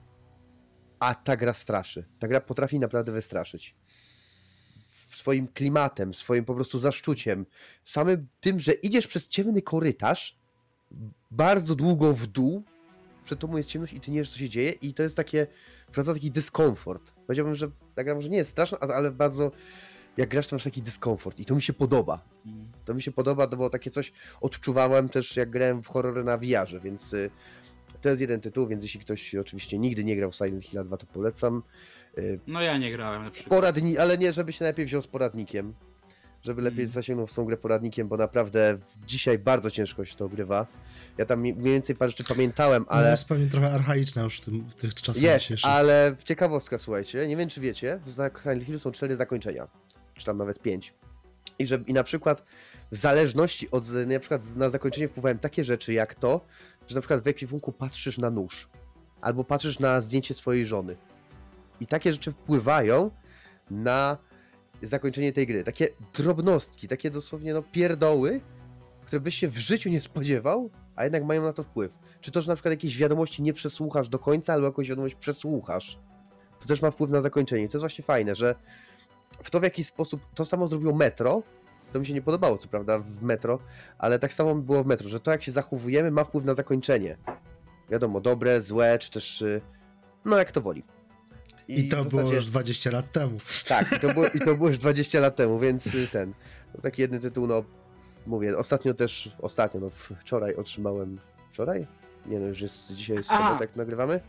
A 0.98 1.14
ta 1.14 1.36
gra 1.36 1.54
straszy. 1.54 2.04
Ta 2.18 2.28
gra 2.28 2.40
potrafi 2.40 2.78
naprawdę 2.78 3.12
wystraszyć. 3.12 3.74
Swoim 5.16 5.48
klimatem, 5.48 6.14
swoim 6.14 6.44
po 6.44 6.54
prostu 6.54 6.78
zaszczuciem. 6.78 7.46
Samym 7.84 8.26
tym, 8.40 8.60
że 8.60 8.72
idziesz 8.72 9.06
przez 9.06 9.28
ciemny 9.28 9.62
korytarz, 9.62 10.38
bardzo 11.30 11.74
długo 11.74 12.12
w 12.12 12.26
dół, 12.26 12.64
przed 13.24 13.38
tobą 13.38 13.56
jest 13.56 13.70
ciemność 13.70 13.92
i 13.92 14.00
ty 14.00 14.10
nie 14.10 14.18
wiesz, 14.18 14.30
co 14.30 14.38
się 14.38 14.48
dzieje 14.48 14.70
i 14.70 14.94
to 14.94 15.02
jest 15.02 15.16
takie, 15.16 15.46
wprowadza 15.88 16.14
taki 16.14 16.30
dyskomfort. 16.30 17.12
Powiedziałbym, 17.26 17.54
że 17.54 17.70
ta 17.94 18.04
gra 18.04 18.14
może 18.14 18.28
nie 18.28 18.38
jest 18.38 18.50
straszna, 18.50 18.78
ale 18.78 19.10
bardzo, 19.10 19.50
jak 20.16 20.28
grasz, 20.28 20.46
to 20.46 20.56
masz 20.56 20.64
taki 20.64 20.82
dyskomfort 20.82 21.40
i 21.40 21.44
to 21.44 21.54
mi 21.54 21.62
się 21.62 21.72
podoba. 21.72 22.24
To 22.84 22.94
mi 22.94 23.02
się 23.02 23.12
podoba, 23.12 23.46
to 23.46 23.56
było 23.56 23.70
takie 23.70 23.90
coś, 23.90 24.12
odczuwałem 24.40 25.08
też 25.08 25.36
jak 25.36 25.50
grałem 25.50 25.82
w 25.82 25.86
horrory 25.88 26.24
na 26.24 26.38
VR-ze, 26.38 26.80
więc 26.80 27.12
y, 27.12 27.30
to 28.00 28.08
jest 28.08 28.20
jeden 28.20 28.40
tytuł, 28.40 28.66
więc 28.66 28.82
jeśli 28.82 29.00
ktoś 29.00 29.34
oczywiście 29.34 29.78
nigdy 29.78 30.04
nie 30.04 30.16
grał 30.16 30.30
w 30.30 30.36
Silent 30.36 30.64
Hill 30.64 30.84
2, 30.84 30.96
to 30.96 31.06
polecam. 31.06 31.62
Y, 32.18 32.40
No 32.46 32.60
ja 32.62 32.78
nie 32.78 32.92
grałem 32.92 33.28
z 33.28 33.42
poradni, 33.42 33.98
ale 33.98 34.18
nie, 34.18 34.32
żeby 34.32 34.52
się 34.52 34.64
najpierw 34.64 34.88
wziął 34.88 35.02
z 35.02 35.06
poradnikiem. 35.06 35.74
Żeby 36.42 36.62
lepiej 36.62 36.80
Mm. 36.80 36.90
zasięgnął 36.92 37.26
w 37.26 37.34
tą 37.34 37.44
grę 37.44 37.56
poradnikiem, 37.56 38.08
bo 38.08 38.16
naprawdę 38.16 38.78
dzisiaj 39.06 39.38
bardzo 39.38 39.70
ciężko 39.70 40.04
się 40.04 40.16
to 40.16 40.24
ogrywa. 40.24 40.66
Ja 41.18 41.26
tam 41.26 41.40
mniej 41.40 41.54
więcej 41.54 41.96
parę 41.96 42.10
rzeczy 42.10 42.24
pamiętałem, 42.24 42.84
Ale 42.88 43.00
ale 43.00 43.10
jest 43.10 43.28
pewnie 43.28 43.46
trochę 43.46 43.72
archaiczna 43.72 44.22
już 44.22 44.40
w, 44.40 44.44
tym, 44.44 44.64
w 44.68 44.74
tych 44.74 44.94
czasach 44.94 45.22
jest, 45.22 45.42
dzisiejszych. 45.42 45.70
ale 45.70 46.16
ciekawostka, 46.24 46.78
słuchajcie, 46.78 47.26
nie 47.28 47.36
wiem 47.36 47.48
czy 47.48 47.60
wiecie, 47.60 48.00
w 48.06 48.40
Silent 48.42 48.62
Hillu 48.64 48.78
są 48.78 48.92
cztery 48.92 49.16
zakończenia, 49.16 49.68
czy 50.22 50.26
tam 50.26 50.38
nawet 50.38 50.58
pięć. 50.58 50.94
I, 51.58 51.66
że, 51.66 51.78
I 51.86 51.92
na 51.92 52.04
przykład 52.04 52.44
w 52.90 52.96
zależności 52.96 53.70
od, 53.70 53.88
na 53.88 54.20
przykład 54.20 54.56
na 54.56 54.70
zakończenie 54.70 55.08
wpływają 55.08 55.38
takie 55.38 55.64
rzeczy 55.64 55.92
jak 55.92 56.14
to, 56.14 56.40
że 56.86 56.94
na 56.94 57.00
przykład 57.00 57.24
w 57.24 57.26
ekwipunku 57.26 57.72
patrzysz 57.72 58.18
na 58.18 58.30
nóż, 58.30 58.68
albo 59.20 59.44
patrzysz 59.44 59.78
na 59.78 60.00
zdjęcie 60.00 60.34
swojej 60.34 60.66
żony. 60.66 60.96
I 61.80 61.86
takie 61.86 62.12
rzeczy 62.12 62.32
wpływają 62.32 63.10
na 63.70 64.18
zakończenie 64.82 65.32
tej 65.32 65.46
gry. 65.46 65.64
Takie 65.64 65.88
drobnostki, 66.14 66.88
takie 66.88 67.10
dosłownie 67.10 67.54
no 67.54 67.62
pierdoły, 67.62 68.40
które 69.06 69.20
byś 69.20 69.34
się 69.34 69.48
w 69.48 69.58
życiu 69.58 69.90
nie 69.90 70.00
spodziewał, 70.00 70.70
a 70.96 71.04
jednak 71.04 71.24
mają 71.24 71.42
na 71.42 71.52
to 71.52 71.62
wpływ. 71.62 71.92
Czy 72.20 72.30
to, 72.30 72.42
że 72.42 72.48
na 72.48 72.56
przykład 72.56 72.72
jakieś 72.72 72.98
wiadomości 72.98 73.42
nie 73.42 73.52
przesłuchasz 73.52 74.08
do 74.08 74.18
końca, 74.18 74.52
albo 74.52 74.66
jakąś 74.66 74.88
wiadomość 74.88 75.14
przesłuchasz, 75.14 75.98
to 76.60 76.66
też 76.66 76.82
ma 76.82 76.90
wpływ 76.90 77.10
na 77.10 77.20
zakończenie. 77.20 77.68
To 77.68 77.76
jest 77.76 77.82
właśnie 77.82 78.04
fajne, 78.04 78.34
że 78.34 78.54
w 79.42 79.50
to 79.50 79.60
w 79.60 79.62
jakiś 79.62 79.86
sposób, 79.86 80.20
to 80.34 80.44
samo 80.44 80.66
zrobiło 80.66 80.94
Metro, 80.94 81.42
to 81.92 82.00
mi 82.00 82.06
się 82.06 82.12
nie 82.14 82.22
podobało, 82.22 82.58
co 82.58 82.68
prawda, 82.68 82.98
w 82.98 83.22
Metro, 83.22 83.58
ale 83.98 84.18
tak 84.18 84.32
samo 84.34 84.54
było 84.54 84.84
w 84.84 84.86
Metro, 84.86 85.08
że 85.08 85.20
to 85.20 85.30
jak 85.30 85.42
się 85.42 85.52
zachowujemy 85.52 86.10
ma 86.10 86.24
wpływ 86.24 86.44
na 86.44 86.54
zakończenie. 86.54 87.16
Wiadomo, 87.90 88.20
dobre, 88.20 88.60
złe, 88.60 88.98
czy 88.98 89.10
też, 89.10 89.42
y, 89.42 89.60
no 90.24 90.38
jak 90.38 90.52
to 90.52 90.60
woli. 90.60 90.82
I, 91.68 91.88
to 91.88 92.04
w 92.04 92.08
było 92.08 92.22
zasadzie- 92.22 92.36
już 92.36 92.46
20 92.46 92.90
lat 92.90 93.12
temu. 93.12 93.36
tak, 93.68 93.92
i 93.92 94.00
to, 94.00 94.14
było, 94.14 94.26
i 94.26 94.38
to 94.40 94.54
było 94.54 94.68
już 94.68 94.78
20 94.88 95.20
lat 95.20 95.36
temu, 95.36 95.58
więc 95.58 95.86
y, 95.94 96.08
ten. 96.08 96.32
Taki 96.82 97.02
jeden 97.02 97.20
tytuł, 97.20 97.46
no 97.46 97.64
mówię, 98.26 98.58
ostatnio 98.58 98.94
też, 98.94 99.36
ostatnio, 99.38 99.80
no 99.80 99.90
wczoraj 99.90 100.54
otrzymałem. 100.54 101.18
Wczoraj? 101.52 101.86
Nie 102.26 102.38
no, 102.40 102.46
już 102.46 102.60
jest 102.60 102.92
dzisiaj 102.92 103.16
jest 103.16 103.30
A. 103.32 103.36
sobota, 103.36 103.64
jak 103.64 103.76
nagrywamy. 103.76 104.20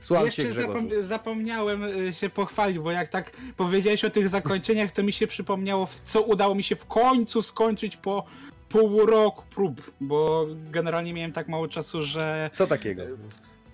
Słucham 0.00 0.30
cię, 0.30 0.42
Jeszcze 0.42 0.54
Grzegorzu. 0.54 0.88
zapom- 0.88 1.02
zapomniałem 1.02 1.84
y, 1.84 2.12
się 2.12 2.30
pochwalić, 2.30 2.78
bo 2.78 2.90
jak 2.90 3.08
tak 3.08 3.30
powiedziałeś 3.56 4.04
o 4.04 4.10
tych 4.10 4.28
zakończeniach, 4.28 4.92
to 4.92 5.02
mi 5.02 5.12
się 5.12 5.26
przypomniało, 5.26 5.88
co 6.04 6.22
udało 6.22 6.54
mi 6.54 6.62
się 6.62 6.76
w 6.76 6.86
końcu 6.86 7.42
skończyć 7.42 7.96
po 7.96 8.24
pół 8.68 9.06
roku 9.06 9.44
prób, 9.54 9.90
bo 10.00 10.46
generalnie 10.70 11.14
miałem 11.14 11.32
tak 11.32 11.48
mało 11.48 11.68
czasu, 11.68 12.02
że 12.02 12.50
Co 12.52 12.66
takiego? 12.66 13.02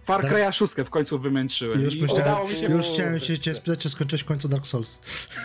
Far 0.02 0.22
Tak. 0.22 0.32
Cry'a 0.32 0.52
6 0.52 0.74
w 0.74 0.90
końcu 0.90 1.18
wymęczyłem. 1.18 1.80
Już 1.82 1.96
myślałem, 1.96 2.24
udało 2.26 2.48
mi 2.48 2.54
się... 2.54 2.66
już 2.66 2.86
chciałem 2.86 3.20
się 3.20 3.38
cię 3.38 3.54
spytać, 3.54 3.80
czy 3.80 3.88
skończyłeś 3.88 4.22
w 4.22 4.24
końcu 4.24 4.48
Dark 4.48 4.66
Souls. 4.66 5.00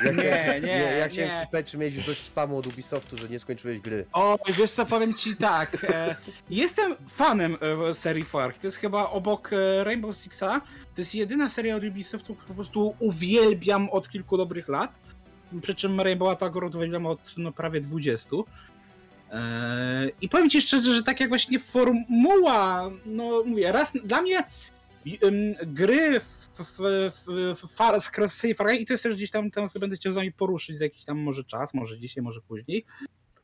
Jak, 0.06 0.16
Nie, 0.16 0.62
nie, 0.64 0.68
Ja 1.00 1.08
chciałem 1.10 1.30
nie. 1.32 1.40
się 1.40 1.44
spytać, 1.46 1.72
czy 1.72 1.78
miałeś 1.78 2.06
dość 2.06 2.22
spamu 2.22 2.58
od 2.58 2.68
Ubisoftu, 2.68 3.18
że 3.18 3.30
nie 3.30 3.40
skończyłeś 3.40 3.80
gry. 3.80 4.06
O, 4.14 4.38
wiesz 4.58 4.72
co, 4.72 4.86
powiem 4.86 5.14
ci 5.14 5.36
tak. 5.36 5.84
E, 5.90 6.16
jestem 6.50 6.96
fanem 7.10 7.58
e, 7.90 7.94
serii 7.94 8.24
Far. 8.26 8.54
To 8.54 8.68
jest 8.68 8.78
chyba 8.78 9.10
obok 9.10 9.54
e, 9.54 9.84
Rainbow 9.84 10.16
Sixa. 10.18 10.62
To 10.96 11.02
jest 11.02 11.16
jedyna 11.16 11.50
seria 11.50 11.76
od 11.76 11.84
Ubisoftu, 11.84 12.36
którą 12.36 12.48
po 12.48 12.54
prostu 12.54 12.96
uwielbiam 13.00 13.90
od 13.90 14.10
kilku 14.10 14.38
dobrych 14.38 14.68
lat. 14.68 15.00
Przy 15.62 15.76
czym 15.76 16.02
Rainbow 16.02 16.44
akurat 16.44 16.76
uwielbiam 16.76 17.06
od 17.06 17.20
no, 17.38 17.52
prawie 17.52 17.82
20. 17.82 18.30
E, 19.32 20.10
I 20.22 20.30
powiem 20.30 20.50
ci 20.50 20.62
szczerze, 20.62 20.94
że 20.94 21.04
tak 21.04 21.20
jak 21.20 21.30
właśnie 21.30 21.60
formuła, 21.60 22.92
no 23.06 23.44
mówię, 23.46 23.72
raz 23.72 23.92
dla 24.04 24.22
mnie 24.22 24.44
gry 25.66 26.20
w, 26.20 26.48
w, 26.60 26.78
w, 26.80 27.56
w 27.60 27.76
Far, 27.76 28.02
z 28.02 28.12
Far 28.58 28.74
i 28.80 28.86
to 28.86 28.94
jest 28.94 29.04
też 29.04 29.16
gdzieś 29.16 29.32
tam, 29.32 29.52
tam 29.52 29.70
będę 29.80 29.96
chciał 29.96 30.14
z 30.14 30.16
wami 30.16 30.32
poruszyć 30.32 30.78
za 30.78 30.86
jakiś 30.86 31.06
tam 31.06 31.20
może 31.20 31.44
czas, 31.44 31.74
może 31.74 32.00
dzisiaj, 32.00 32.24
może 32.24 32.42
później, 32.42 32.86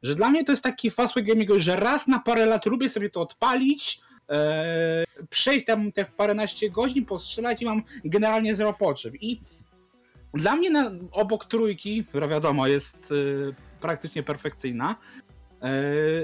że 0.03 0.15
dla 0.15 0.31
mnie 0.31 0.43
to 0.43 0.51
jest 0.51 0.63
taki 0.63 0.91
fast 0.91 1.21
gaming, 1.21 1.50
że 1.57 1.75
raz 1.75 2.07
na 2.07 2.19
parę 2.19 2.45
lat 2.45 2.65
lubię 2.65 2.89
sobie 2.89 3.09
to 3.09 3.21
odpalić, 3.21 4.01
e, 4.29 5.03
przejść 5.29 5.65
tam 5.65 5.91
te 5.91 6.05
w 6.05 6.11
paręnaście 6.11 6.69
godzin, 6.69 7.05
postrzelać 7.05 7.61
i 7.61 7.65
mam 7.65 7.83
generalnie 8.05 8.55
zero 8.55 8.73
potrzeb. 8.73 9.13
I 9.21 9.41
dla 10.33 10.55
mnie 10.55 10.71
na, 10.71 10.91
obok 11.11 11.45
trójki, 11.45 12.05
która 12.05 12.27
wiadomo 12.27 12.67
jest 12.67 13.11
e, 13.11 13.53
praktycznie 13.81 14.23
perfekcyjna, 14.23 14.95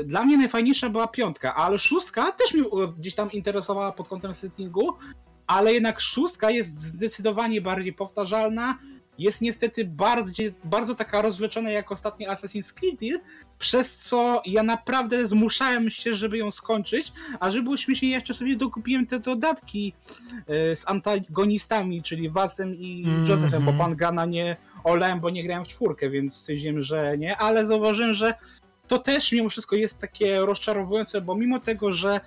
dla 0.06 0.26
mnie 0.26 0.38
najfajniejsza 0.38 0.90
była 0.90 1.08
piątka, 1.08 1.56
ale 1.56 1.80
szóstka 1.80 2.32
też 2.32 2.54
mnie 2.54 2.64
gdzieś 2.98 3.16
tam 3.16 3.32
interesowała 3.32 3.92
pod 3.92 4.08
kątem 4.08 4.34
settingu, 4.34 4.94
ale 5.48 5.74
jednak 5.74 6.02
szóstka 6.02 6.52
jest 6.52 6.80
zdecydowanie 6.80 7.62
bardziej 7.62 7.94
powtarzalna, 7.94 8.78
jest 9.20 9.42
niestety 9.42 9.86
bardziej, 9.86 10.54
bardzo 10.64 10.96
taka 10.96 11.22
rozwleczona 11.22 11.70
jak 11.72 11.92
ostatni 11.92 12.28
Assassin's 12.28 12.74
Creed, 12.74 13.22
przez 13.60 13.98
co 13.98 14.42
ja 14.46 14.64
naprawdę 14.64 15.28
zmuszałem 15.28 15.90
się, 15.90 16.14
żeby 16.14 16.38
ją 16.38 16.52
skończyć, 16.52 17.12
a 17.40 17.52
żeby 17.52 17.64
było 17.64 17.78
śmieszniej, 17.78 18.12
jeszcze 18.12 18.34
sobie 18.34 18.56
dokupiłem 18.56 19.08
te 19.08 19.20
dodatki 19.20 19.94
e, 20.48 20.76
z 20.76 20.90
antagonistami, 20.90 22.02
czyli 22.02 22.30
Wasem 22.30 22.76
i 22.76 23.04
Mhm. 23.06 23.28
Josephem, 23.28 23.66
bo 23.66 23.74
pan 23.74 23.96
Gana 23.96 24.26
nie 24.26 24.58
olałem, 24.84 25.20
bo 25.20 25.30
nie 25.30 25.44
grałem 25.44 25.66
w 25.66 25.68
czwórkę, 25.68 26.10
więc 26.10 26.36
stwierdziłem, 26.36 26.82
że 26.82 27.18
nie, 27.18 27.38
ale 27.38 27.66
zauważyłem, 27.66 28.14
że 28.14 28.34
to 28.88 29.00
też 29.00 29.32
mimo 29.32 29.50
wszystko 29.50 29.76
jest 29.76 30.00
takie 30.00 30.40
rozczarowujące, 30.40 31.22
bo 31.22 31.36
mimo 31.36 31.60
tego, 31.60 31.92
że 31.92 32.20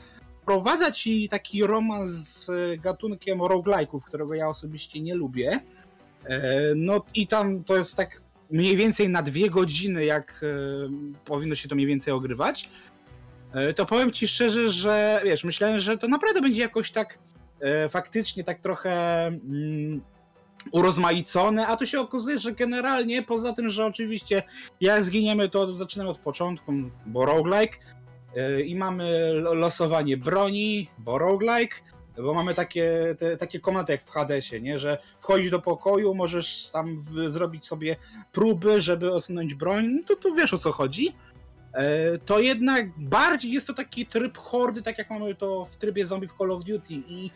wprowadza 0.43 0.91
ci 0.91 1.29
taki 1.29 1.63
romans 1.67 2.11
z 2.11 2.81
gatunkiem 2.81 3.39
roguelike'ów, 3.39 4.01
którego 4.07 4.35
ja 4.35 4.49
osobiście 4.49 5.01
nie 5.01 5.15
lubię, 5.15 5.61
e, 6.25 6.51
no 6.77 7.05
i 7.15 7.27
tam 7.27 7.65
to 7.65 7.77
jest 7.77 7.97
tak 7.97 8.23
mniej 8.51 8.77
więcej 8.77 9.09
na 9.09 9.23
dwie 9.23 9.51
godziny, 9.51 10.05
jak 10.05 10.41
e, 10.43 11.17
powinno 11.25 11.55
się 11.55 11.69
to 11.69 11.75
mniej 11.75 11.87
więcej 11.87 12.13
ogrywać, 12.13 12.71
e, 13.53 13.75
to 13.75 13.87
powiem 13.87 14.13
ci 14.13 14.29
szczerze, 14.29 14.71
że 14.71 15.21
wiesz, 15.25 15.45
myślałem, 15.45 15.79
że 15.79 15.99
to 15.99 16.09
naprawdę 16.09 16.41
będzie 16.41 16.63
jakoś 16.63 16.91
tak 16.91 17.19
faktycznie 17.89 18.45
tak 18.45 18.61
trochę 18.61 19.27
mm, 19.27 20.01
urozmaicone, 20.73 21.67
a 21.67 21.77
tu 21.77 21.87
się 21.87 22.01
okazuje, 22.01 22.39
że 22.39 22.53
generalnie 22.53 23.23
poza 23.23 23.53
tym, 23.53 23.69
że 23.69 23.87
oczywiście 23.87 24.43
jak 24.81 25.05
zginiemy, 25.05 25.49
to 25.49 25.75
zaczynamy 25.75 26.11
od 26.11 26.19
początku, 26.19 26.73
bo 27.07 27.25
roguelike 27.25 27.79
e, 28.37 28.61
i 28.61 28.77
mamy 28.77 29.33
lo- 29.35 29.55
losowanie 29.55 30.17
broni, 30.17 30.89
bo 30.99 31.19
roguelike, 31.19 31.77
bo 32.17 32.35
mamy 32.35 32.55
takie, 32.55 33.17
te, 33.19 33.37
takie 33.37 33.61
komnaty 33.61 33.93
jak 33.93 34.03
w 34.03 34.11
Hadesie, 34.11 34.61
nie? 34.61 34.79
że 34.79 34.99
wchodzisz 35.19 35.51
do 35.51 35.61
pokoju, 35.61 36.15
możesz 36.15 36.71
tam 36.73 36.99
w, 36.99 37.31
zrobić 37.33 37.67
sobie 37.67 37.97
próby, 38.33 38.81
żeby 38.81 39.13
osunąć 39.13 39.55
broń, 39.55 39.87
no 39.87 40.03
to, 40.07 40.17
to 40.17 40.35
wiesz 40.35 40.55
o 40.55 40.59
co 40.59 40.73
chodzi. 40.73 41.15
E, 41.73 42.19
To 42.19 42.41
jednak 42.41 42.87
bardziej 42.99 43.53
jest 43.53 43.67
to 43.67 43.75
taki 43.75 44.07
tryb 44.07 44.39
hordy, 44.39 44.83
tak 44.83 44.99
jak 44.99 45.11
mamy 45.11 45.35
to 45.35 45.65
w 45.65 45.77
trybie 45.77 46.07
zombie 46.07 46.29
w 46.29 46.33
Call 46.33 46.53
of 46.53 46.65
Duty. 46.65 46.95
I 46.95 47.31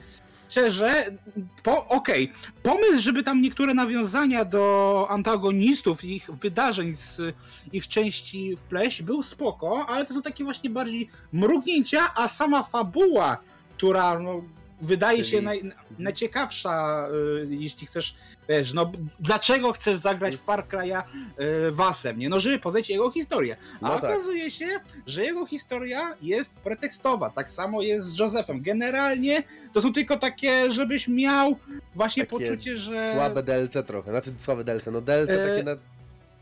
szczerze, 0.50 1.16
po, 1.62 1.86
okej, 1.86 2.32
pomysł, 2.62 3.02
żeby 3.02 3.22
tam 3.22 3.42
niektóre 3.42 3.74
nawiązania 3.74 4.44
do 4.44 5.06
antagonistów 5.10 6.04
ich 6.04 6.30
wydarzeń 6.30 6.96
z 6.96 7.20
ich 7.72 7.88
części 7.88 8.56
wpleść 8.56 9.02
był 9.02 9.22
spoko, 9.22 9.86
ale 9.88 10.06
to 10.06 10.14
są 10.14 10.22
takie 10.22 10.44
właśnie 10.44 10.70
bardziej 10.70 11.08
mrugnięcia, 11.32 12.00
a 12.14 12.28
sama 12.28 12.62
fabuła, 12.62 13.38
która 13.76 14.18
no, 14.18 14.42
wydaje 14.82 15.18
Czyli- 15.18 15.30
się 15.30 15.42
naj, 15.42 15.72
najciekawsza, 15.98 17.06
y, 17.42 17.46
jeśli 17.50 17.86
chcesz, 17.86 18.14
wiesz, 18.48 18.72
no 18.72 18.92
dlaczego 19.20 19.72
chcesz 19.72 19.98
zagrać 19.98 20.36
w 20.36 20.40
Far 20.44 20.66
Cry'a 20.68 21.02
y, 21.40 21.72
Wasem, 21.72 22.18
nie? 22.18 22.28
No 22.28 22.40
żeby 22.40 22.58
poznać 22.58 22.90
jego 22.90 23.10
historię. 23.10 23.56
A 23.80 23.88
No 23.88 23.94
tak. 24.00 24.04
okazuje 24.04 24.50
się, 24.50 24.68
że 25.06 25.24
jego 25.24 25.46
historia 25.46 26.16
jest 26.22 26.54
pretekstowa. 26.56 27.30
Tak 27.30 27.50
samo 27.50 27.82
jest 27.82 28.06
z 28.06 28.18
Josephem. 28.18 28.62
Generalnie 28.62 29.42
to 29.72 29.82
są 29.82 29.92
tylko 29.92 30.18
takie, 30.18 30.70
żebyś 30.70 31.08
miał 31.08 31.56
właśnie 31.94 32.26
Takie 32.26 32.30
poczucie, 32.46 32.76
że... 32.76 33.12
Słabe 33.14 33.42
DLC 33.42 33.86
trochę, 33.86 34.10
znaczy 34.10 34.30
słabe 34.36 34.64
DLC, 34.64 34.86
no 34.92 35.00
DLC 35.00 35.30
E, 35.30 35.48
takie 35.48 35.62
na... 35.62 35.76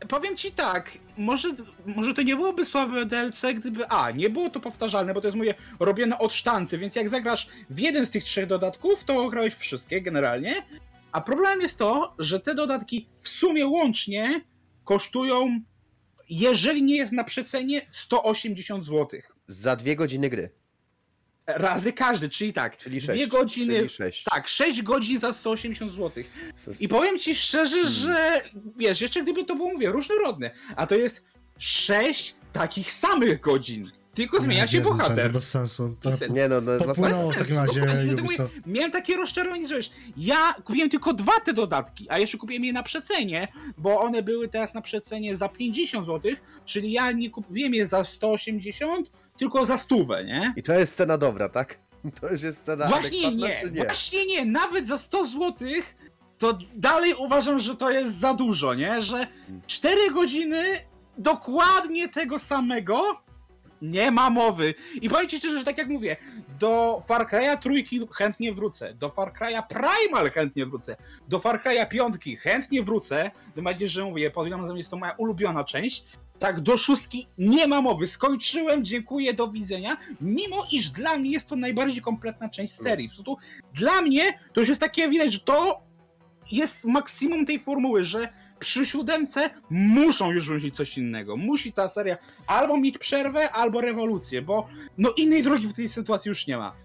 Powiem 0.07 0.37
ci 0.37 0.51
tak, 0.51 0.97
może, 1.17 1.49
może 1.85 2.13
to 2.13 2.21
nie 2.21 2.35
byłoby 2.35 2.65
słabe 2.65 3.05
DLC, 3.05 3.41
gdyby. 3.55 3.87
A, 3.87 4.11
nie 4.11 4.29
było 4.29 4.49
to 4.49 4.59
powtarzalne, 4.59 5.13
bo 5.13 5.21
to 5.21 5.27
jest 5.27 5.37
moje 5.37 5.53
robione 5.79 6.19
od 6.19 6.33
sztancy, 6.33 6.77
więc 6.77 6.95
jak 6.95 7.09
zagrasz 7.09 7.47
w 7.69 7.79
jeden 7.79 8.05
z 8.05 8.09
tych 8.09 8.23
trzech 8.23 8.47
dodatków, 8.47 9.03
to 9.03 9.29
grałeś 9.29 9.53
wszystkie 9.53 10.01
generalnie. 10.01 10.65
A 11.11 11.21
problem 11.21 11.61
jest 11.61 11.77
to, 11.77 12.15
że 12.19 12.39
te 12.39 12.55
dodatki 12.55 13.07
w 13.19 13.27
sumie 13.27 13.67
łącznie 13.67 14.41
kosztują, 14.83 15.59
jeżeli 16.29 16.83
nie 16.83 16.95
jest 16.95 17.11
na 17.11 17.23
przecenie, 17.23 17.81
180 17.91 18.85
zł. 18.85 19.19
Za 19.47 19.75
dwie 19.75 19.95
godziny 19.95 20.29
gry, 20.29 20.49
Razy 21.47 21.93
każdy, 21.93 22.29
czyli 22.29 22.53
tak, 22.53 22.77
czyli 22.77 23.01
dwie 23.01 23.15
6. 23.15 23.31
godziny. 23.31 23.75
Czyli 23.75 23.89
6. 23.89 24.23
Tak, 24.23 24.47
6 24.47 24.81
godzin 24.81 25.19
za 25.19 25.33
180 25.33 25.91
zł. 25.91 26.23
I 26.79 26.87
powiem 26.87 27.19
ci 27.19 27.35
szczerze, 27.35 27.89
że 27.89 28.41
wiesz, 28.77 29.01
jeszcze 29.01 29.23
gdyby 29.23 29.45
to 29.45 29.55
było, 29.55 29.73
mówię, 29.73 29.89
różnorodne, 29.89 30.51
a 30.75 30.87
to 30.87 30.95
jest 30.95 31.23
sześć 31.57 32.35
takich 32.53 32.91
samych 32.91 33.39
godzin. 33.39 33.91
Tylko 34.13 34.39
zmienia 34.39 34.67
się 34.67 34.77
Nie, 34.77 34.83
nie, 34.83 34.89
bohater. 34.89 35.31
Bez 35.31 35.49
sensu. 35.49 35.95
To 36.01 36.09
Nie 36.29 36.47
no, 36.47 36.61
no 36.61 36.79
To 36.79 36.85
no, 36.85 36.95
płynęło 36.95 37.31
w 37.31 37.35
takim 37.35 37.55
razie 37.55 37.81
Ubisoft. 38.19 38.55
Miałem 38.65 38.91
takie 38.91 39.15
rozczarowanie, 39.15 39.67
że 39.67 39.75
wiesz, 39.75 39.91
ja 40.17 40.55
kupiłem 40.63 40.89
tylko 40.89 41.13
dwa 41.13 41.39
te 41.45 41.53
dodatki, 41.53 42.07
a 42.09 42.19
jeszcze 42.19 42.37
kupiłem 42.37 42.65
je 42.65 42.73
na 42.73 42.83
przecenie, 42.83 43.47
bo 43.77 44.01
one 44.01 44.23
były 44.23 44.47
teraz 44.47 44.73
na 44.73 44.81
przecenie 44.81 45.37
za 45.37 45.49
50 45.49 46.05
zł, 46.05 46.31
czyli 46.65 46.91
ja 46.91 47.11
nie 47.11 47.29
kupiłem 47.29 47.73
je 47.73 47.87
za 47.87 48.03
180, 48.03 49.11
tylko 49.37 49.65
za 49.65 49.77
stówę, 49.77 50.23
nie? 50.23 50.53
I 50.55 50.63
to 50.63 50.73
jest 50.73 50.93
scena 50.93 51.17
dobra, 51.17 51.49
tak? 51.49 51.79
To 52.21 52.31
już 52.31 52.41
jest 52.41 52.57
scena 52.57 52.87
Właśnie 52.87 53.31
nie, 53.35 53.63
nie? 53.71 53.83
właśnie 53.83 54.25
nie, 54.25 54.45
nawet 54.45 54.87
za 54.87 54.97
100 54.97 55.25
zł 55.25 55.53
to 56.37 56.57
dalej 56.75 57.13
uważam, 57.13 57.59
że 57.59 57.75
to 57.75 57.91
jest 57.91 58.17
za 58.17 58.33
dużo, 58.33 58.73
nie? 58.73 59.01
Że 59.01 59.27
4 59.67 60.11
godziny 60.11 60.63
dokładnie 61.17 62.09
tego 62.09 62.39
samego 62.39 63.23
nie 63.81 64.11
ma 64.11 64.29
mowy. 64.29 64.73
I 65.01 65.09
powiem 65.09 65.29
ci 65.29 65.37
szczerze, 65.37 65.59
że 65.59 65.65
tak 65.65 65.77
jak 65.77 65.89
mówię, 65.89 66.17
do 66.59 67.01
Far 67.07 67.27
Cry'a 67.27 67.57
trójki 67.57 68.07
chętnie 68.11 68.53
wrócę, 68.53 68.93
do 68.93 69.09
Far 69.09 69.33
Cry'a 69.33 69.63
Primal 69.67 70.29
chętnie 70.29 70.65
wrócę, 70.65 70.95
do 71.27 71.39
Far 71.39 71.63
Cry'a 71.63 71.87
piątki 71.87 72.35
chętnie 72.35 72.83
wrócę, 72.83 73.31
tym 73.55 73.63
bardziej, 73.63 73.89
że 73.89 74.03
mówię, 74.05 74.31
podejrzewam, 74.31 74.67
że 74.67 74.77
jest 74.77 74.89
to 74.89 74.97
moja 74.97 75.11
ulubiona 75.11 75.63
część, 75.63 76.03
tak, 76.43 76.61
do 76.61 76.77
szóstki 76.77 77.27
nie 77.37 77.67
ma 77.67 77.81
mowy. 77.81 78.07
Skończyłem, 78.07 78.85
dziękuję, 78.85 79.33
do 79.33 79.47
widzenia. 79.47 79.97
Mimo 80.21 80.65
iż 80.71 80.89
dla 80.89 81.17
mnie 81.17 81.31
jest 81.31 81.47
to 81.47 81.55
najbardziej 81.55 82.01
kompletna 82.01 82.49
część 82.49 82.73
serii. 82.73 83.09
Po 83.25 83.37
dla 83.73 84.01
mnie 84.01 84.39
to 84.53 84.61
już 84.61 84.69
jest 84.69 84.81
takie 84.81 85.09
widać, 85.09 85.33
że 85.33 85.39
to 85.39 85.81
jest 86.51 86.85
maksimum 86.85 87.45
tej 87.45 87.59
formuły, 87.59 88.03
że 88.03 88.29
przy 88.59 88.85
siódemce 88.85 89.49
muszą 89.69 90.31
już 90.31 90.47
wymyślić 90.47 90.75
coś 90.75 90.97
innego. 90.97 91.37
Musi 91.37 91.73
ta 91.73 91.89
seria 91.89 92.17
albo 92.47 92.77
mieć 92.77 92.97
przerwę, 92.97 93.51
albo 93.51 93.81
rewolucję, 93.81 94.41
bo 94.41 94.67
no 94.97 95.13
innej 95.17 95.43
drogi 95.43 95.67
w 95.67 95.73
tej 95.73 95.89
sytuacji 95.89 96.29
już 96.29 96.47
nie 96.47 96.57
ma. 96.57 96.75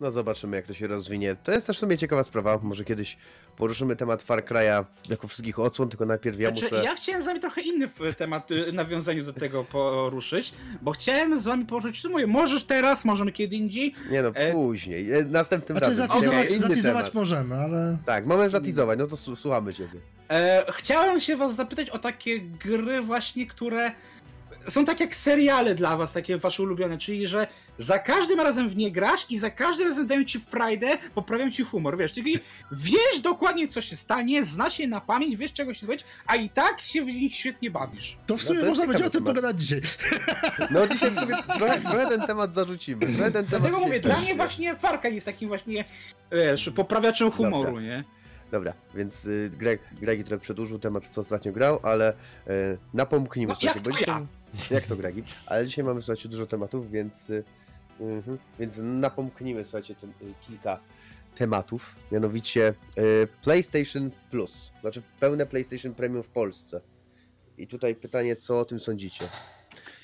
No 0.00 0.10
zobaczymy 0.10 0.56
jak 0.56 0.66
to 0.66 0.74
się 0.74 0.86
rozwinie. 0.86 1.36
To 1.42 1.52
jest 1.52 1.66
też 1.66 1.76
w 1.76 1.80
sumie 1.80 1.98
ciekawa 1.98 2.24
sprawa. 2.24 2.58
Może 2.62 2.84
kiedyś 2.84 3.16
poruszymy 3.56 3.96
temat 3.96 4.22
Far 4.22 4.44
Cry'a 4.44 4.84
jako 5.08 5.28
wszystkich 5.28 5.58
odsłon, 5.58 5.88
tylko 5.88 6.06
najpierw 6.06 6.40
ja 6.40 6.48
Znaczy, 6.50 6.64
muszę... 6.64 6.84
ja 6.84 6.94
chciałem 6.94 7.22
z 7.22 7.26
wami 7.26 7.40
trochę 7.40 7.60
inny 7.60 7.88
w- 7.88 8.14
temat, 8.16 8.50
y, 8.50 8.72
nawiązaniu 8.72 9.24
do 9.24 9.32
tego 9.32 9.64
poruszyć, 9.64 10.54
bo 10.82 10.92
chciałem 10.92 11.40
z 11.40 11.44
wami 11.44 11.66
poruszyć, 11.66 12.02
co 12.02 12.08
mówię, 12.08 12.26
możesz 12.26 12.64
teraz, 12.64 13.04
możemy 13.04 13.32
kiedy 13.32 13.56
indziej, 13.56 13.94
Nie 14.10 14.22
no, 14.22 14.28
E, 14.34 14.52
później. 14.52 15.12
E, 15.12 15.24
Następnym 15.24 15.78
Znaczy 15.78 15.90
razem. 15.90 16.08
zatizować, 16.08 16.50
Inny 16.50 16.58
zatizować 16.60 17.14
możemy, 17.14 17.54
ale... 17.54 17.96
Tak, 18.06 18.26
możesz 18.26 18.52
zatizować, 18.52 18.98
no 18.98 19.06
to 19.06 19.16
słuchamy 19.16 19.74
ciebie. 19.74 20.00
E, 20.30 20.64
chciałem 20.72 21.20
się 21.20 21.36
was 21.36 21.54
zapytać 21.54 21.90
o 21.90 21.98
takie 21.98 22.40
gry 22.40 23.00
właśnie, 23.02 23.46
które 23.46 23.92
są 24.68 24.84
tak 24.84 25.00
jak 25.00 25.16
seriale 25.16 25.74
dla 25.74 25.96
was, 25.96 26.12
takie 26.12 26.38
wasze 26.38 26.62
ulubione, 26.62 26.98
czyli 26.98 27.28
że 27.28 27.46
za 27.78 27.98
każdym 27.98 28.40
razem 28.40 28.68
w 28.68 28.76
nie 28.76 28.90
grasz 28.90 29.26
i 29.30 29.38
za 29.38 29.50
każdym 29.50 29.88
razem 29.88 30.06
dają 30.06 30.24
ci 30.24 30.40
frajdę, 30.40 30.98
poprawiają 31.14 31.50
ci 31.50 31.64
humor, 31.64 31.98
wiesz, 31.98 32.12
czyli 32.12 32.38
wiesz 32.72 33.20
dokładnie 33.22 33.68
co 33.68 33.80
się 33.80 33.96
stanie, 33.96 34.44
znasz 34.44 34.78
je 34.78 34.88
na 34.88 35.00
pamięć, 35.00 35.36
wiesz 35.36 35.52
czego 35.52 35.74
się 35.74 35.78
spodziewać, 35.78 36.04
a 36.26 36.36
i 36.36 36.48
tak 36.50 36.80
się 36.80 37.02
w 37.02 37.06
nich 37.06 37.34
świetnie 37.34 37.70
bawisz. 37.70 38.16
To 38.26 38.36
w 38.36 38.40
No 38.40 38.46
sumie 38.46 38.60
to 38.60 38.66
jest 38.66 38.78
można 38.78 38.92
będzie 38.92 39.06
o 39.06 39.10
tym 39.10 39.24
pogadać 39.24 39.60
dzisiaj. 39.60 39.80
No 40.70 40.86
dzisiaj 40.88 41.14
sobie 41.14 41.34
trochę, 41.58 41.80
trochę 41.80 42.08
ten 42.08 42.20
temat 42.26 42.54
zarzucimy. 42.54 43.06
Trochę 43.06 43.30
ten 43.32 43.32
temat 43.32 43.48
Dlatego 43.48 43.80
mówię, 43.80 44.00
dla 44.00 44.20
mnie 44.20 44.34
właśnie 44.34 44.76
Farka 44.76 45.08
jest 45.08 45.26
takim 45.26 45.48
właśnie, 45.48 45.84
wiesz, 46.32 46.70
poprawiaczem 46.74 47.30
humoru, 47.30 47.64
Dobra. 47.64 47.82
nie? 47.82 48.04
Dobra, 48.52 48.72
więc 48.94 49.24
y, 49.24 49.50
Greg, 49.58 49.80
Gregi 50.00 50.24
trochę 50.24 50.40
przedłużył 50.40 50.78
temat, 50.78 51.08
co 51.08 51.20
ostatnio 51.20 51.52
grał, 51.52 51.80
ale 51.82 52.12
y, 52.12 52.78
napomknijmy 52.94 53.52
No, 53.52 53.54
sobie, 53.54 53.66
jak 53.66 53.76
bo 53.78 53.84
to 53.84 53.90
dzisiaj... 53.90 54.14
ja? 54.14 54.26
Jak 54.70 54.84
to 54.84 54.96
Gregi? 54.96 55.22
Ale 55.46 55.66
dzisiaj 55.66 55.84
mamy, 55.84 56.02
słuchajcie, 56.02 56.28
dużo 56.28 56.46
tematów, 56.46 56.90
więc... 56.90 57.30
Y, 57.30 57.44
mhm, 58.00 58.38
więc 58.58 58.78
napomknijmy, 58.82 59.64
słuchajcie, 59.64 59.94
ten, 59.94 60.10
y, 60.10 60.34
kilka 60.40 60.80
tematów, 61.34 61.96
mianowicie 62.12 62.74
y, 62.98 63.28
PlayStation 63.42 64.10
Plus, 64.30 64.72
znaczy 64.80 65.02
pełne 65.20 65.46
PlayStation 65.46 65.94
Premium 65.94 66.22
w 66.22 66.28
Polsce. 66.28 66.80
I 67.58 67.66
tutaj 67.66 67.94
pytanie, 67.94 68.36
co 68.36 68.60
o 68.60 68.64
tym 68.64 68.80
sądzicie? 68.80 69.28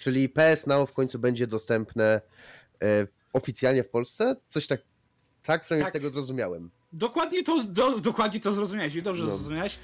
Czyli 0.00 0.28
PS 0.28 0.66
Now 0.66 0.90
w 0.90 0.92
końcu 0.92 1.18
będzie 1.18 1.46
dostępne 1.46 2.20
y, 2.84 3.08
oficjalnie 3.32 3.82
w 3.82 3.88
Polsce? 3.88 4.36
Coś 4.44 4.66
tak, 4.66 4.80
tak 5.42 5.62
przynajmniej 5.62 5.84
Tak. 5.84 5.92
z 5.92 6.02
tego 6.02 6.10
zrozumiałem. 6.10 6.70
Dokładnie 6.92 7.42
to, 7.44 7.64
do, 7.64 7.98
dokładnie 8.00 8.40
to 8.40 8.52
zrozumiałeś 8.52 8.94
i 8.94 9.02
dobrze 9.02 9.24
No. 9.24 9.36
zrozumiałeś. 9.36 9.78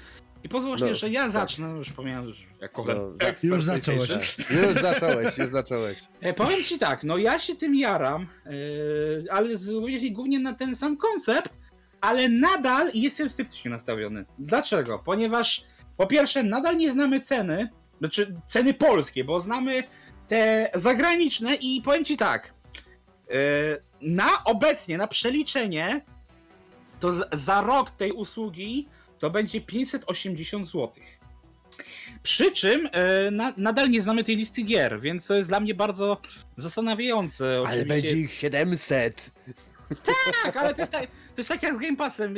I 0.45 0.49
pozwól 0.49 0.69
właśnie, 0.71 0.87
No, 0.89 0.95
że 0.95 1.09
ja 1.09 1.21
tak. 1.21 1.31
zacznę, 1.31 1.67
już 1.69 1.91
pomijam, 1.91 2.23
że 2.33 2.45
jako 2.61 2.85
No, 2.85 2.93
ekspert 3.13 3.43
Już 3.43 3.63
zacząłeś. 3.63 4.09
Już 4.67 4.81
zacząłeś, 4.81 5.37
już 5.37 5.49
zacząłeś. 5.49 5.97
E, 6.21 6.33
powiem 6.33 6.63
ci 6.63 6.79
tak, 6.79 7.03
no 7.03 7.17
ja 7.17 7.39
się 7.39 7.55
tym 7.55 7.75
jaram, 7.75 8.27
e, 8.45 8.49
ale 9.31 9.57
z- 9.57 10.11
głównie 10.11 10.39
na 10.39 10.53
ten 10.53 10.75
sam 10.75 10.97
koncept, 10.97 11.53
ale 12.01 12.29
nadal 12.29 12.91
jestem 12.93 13.29
sceptycznie 13.29 13.71
nastawiony. 13.71 14.25
Dlaczego? 14.39 14.99
Ponieważ 15.05 15.63
po 15.97 16.07
pierwsze 16.07 16.43
nadal 16.43 16.77
nie 16.77 16.91
znamy 16.91 17.19
ceny, 17.19 17.69
znaczy 17.99 18.35
ceny 18.45 18.73
polskie, 18.73 19.23
bo 19.23 19.39
znamy 19.39 19.83
te 20.27 20.69
zagraniczne 20.73 21.55
i 21.55 21.81
powiem 21.81 22.05
ci 22.05 22.17
tak, 22.17 22.53
e, 23.29 23.33
na 24.01 24.43
obecnie, 24.43 24.97
na 24.97 25.07
przeliczenie, 25.07 26.01
to 26.99 27.11
z, 27.11 27.29
za 27.33 27.61
rok 27.61 27.91
tej 27.91 28.11
usługi 28.11 28.87
to 29.19 29.29
będzie 29.29 29.61
580 29.61 30.67
zł. 30.67 30.91
Przy 32.23 32.51
czym 32.51 32.89
e, 32.91 33.31
na, 33.31 33.53
nadal 33.57 33.89
nie 33.89 34.01
znamy 34.01 34.23
tej 34.23 34.35
listy 34.35 34.61
gier, 34.61 35.01
więc 35.01 35.27
to 35.27 35.35
jest 35.35 35.49
dla 35.49 35.59
mnie 35.59 35.73
bardzo 35.75 36.21
zastanawiające. 36.57 37.45
Ale 37.45 37.61
Oczywiście. 37.61 37.85
będzie 37.85 38.11
ich 38.11 38.33
700. 38.33 39.31
Tak, 40.43 40.57
ale 40.57 40.73
to 40.73 40.81
jest, 40.81 40.91
tak, 40.91 41.01
to 41.07 41.37
jest 41.37 41.49
tak 41.49 41.63
jak 41.63 41.75
z 41.75 41.77
Game 41.77 41.95
Passem, 41.97 42.35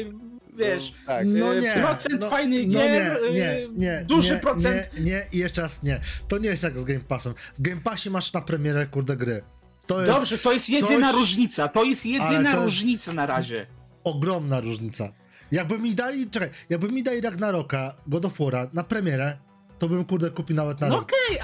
wiesz. 0.58 0.92
No, 0.92 1.08
tak. 1.08 1.28
No 1.28 1.56
e, 1.56 1.62
nie. 1.62 1.74
procent 1.74 2.22
no, 2.22 2.30
fajnych 2.30 2.68
no 2.68 2.80
gier, 2.80 3.20
nie, 3.24 3.32
nie, 3.32 3.50
e, 3.50 3.68
nie, 3.76 4.06
duży 4.08 4.34
nie, 4.34 4.40
procent. 4.40 5.00
Nie, 5.00 5.04
nie 5.04 5.26
i 5.34 5.38
jeszcze 5.38 5.62
raz 5.62 5.84
nie. 5.84 6.02
To 6.28 6.38
nie 6.38 6.50
jest 6.50 6.64
jak 6.64 6.78
z 6.78 6.84
Game 6.84 7.00
Passem. 7.00 7.34
W 7.58 7.62
Game 7.62 7.82
Passie 7.82 8.10
masz 8.10 8.34
na 8.34 8.42
premierę 8.42 8.86
kurde 8.86 9.18
gry. 9.18 9.44
To 9.88 10.02
jest 10.02 10.14
Dobrze, 10.14 10.38
to 10.38 10.54
jest 10.54 10.70
jedyna 10.70 11.12
coś- 11.12 11.20
różnica. 11.20 11.68
To 11.68 11.84
jest 11.84 12.06
Ale 12.06 12.14
jedyna 12.14 12.54
to 12.54 12.62
różnica 12.62 13.14
na 13.14 13.26
razie. 13.26 13.68
ogromna 14.04 14.62
różnica. 14.62 15.14
Jakby 15.52 15.80
mi 15.80 15.96
dali, 15.96 16.30
czekaj, 16.30 16.50
jakby 16.70 16.90
mi 16.92 17.04
dali 17.04 17.22
Ragnaroka, 17.22 17.94
God 18.08 18.26
of 18.26 18.40
War'a 18.40 18.68
na 18.74 18.84
premierę, 18.84 19.38
to 19.80 19.90
bym 19.90 20.06
kurde 20.06 20.32
kupił 20.32 20.56
nawet 20.56 20.82
na 20.82 20.88
No 20.88 20.98
okej, 20.98 21.38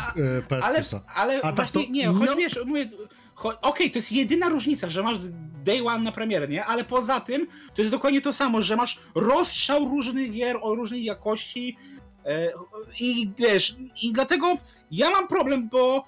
PS 0.47 0.65
ale, 0.65 0.81
ale 1.15 1.37
A 1.37 1.53
tak 1.53 1.55
właśnie 1.55 1.85
to- 1.85 1.91
nie, 1.91 2.07
choć 2.07 2.29
no- 2.29 2.35
wiesz, 2.35 2.59
mówię, 2.65 2.89
cho- 3.35 3.57
okej, 3.61 3.91
to 3.91 3.99
jest 3.99 4.11
jedyna 4.11 4.49
różnica, 4.49 4.89
że 4.89 5.03
masz 5.03 5.17
day 5.63 5.83
one 5.85 5.99
na 6.03 6.11
premierę, 6.11 6.47
nie? 6.47 6.65
Ale 6.65 6.83
poza 6.83 7.19
tym 7.19 7.47
to 7.75 7.81
jest 7.81 7.91
dokładnie 7.91 8.21
to 8.21 8.33
samo, 8.33 8.61
że 8.61 8.75
masz 8.75 8.99
rozstrzał 9.15 9.89
różnych 9.89 10.31
gier 10.31 10.57
o 10.61 10.75
różnej 10.75 11.03
jakości 11.03 11.77
e, 12.25 12.51
i 12.99 13.31
wiesz, 13.37 13.75
i 14.01 14.13
dlatego 14.13 14.57
ja 14.91 15.09
mam 15.09 15.27
problem, 15.27 15.69
bo 15.69 15.97
e, 15.97 16.03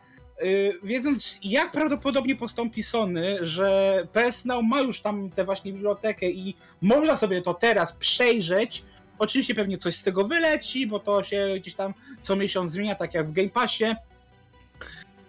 wiedząc 0.84 1.40
jak 1.44 1.72
prawdopodobnie 1.72 2.36
postąpi 2.36 2.84
Sony, 2.84 3.38
że 3.42 4.02
PS 4.14 4.46
Now 4.46 4.64
ma 4.64 4.82
już 4.82 5.02
tam 5.02 5.30
tę 5.30 5.46
właśnie 5.46 5.74
bibliotekę 5.74 6.30
i 6.30 6.56
można 6.82 7.16
sobie 7.16 7.42
to 7.42 7.54
teraz 7.54 7.94
przejrzeć, 7.94 8.84
Oczywiście 9.20 9.56
pewnie 9.56 9.78
coś 9.78 9.96
z 9.96 10.04
tego 10.04 10.28
wyleci, 10.28 10.88
bo 10.88 11.00
to 11.00 11.24
się 11.24 11.48
gdzieś 11.60 11.76
tam 11.76 11.94
co 12.22 12.36
miesiąc 12.36 12.72
zmienia, 12.72 12.96
tak 12.96 13.14
jak 13.14 13.28
w 13.28 13.32
Game 13.32 13.50
Passie. 13.50 13.86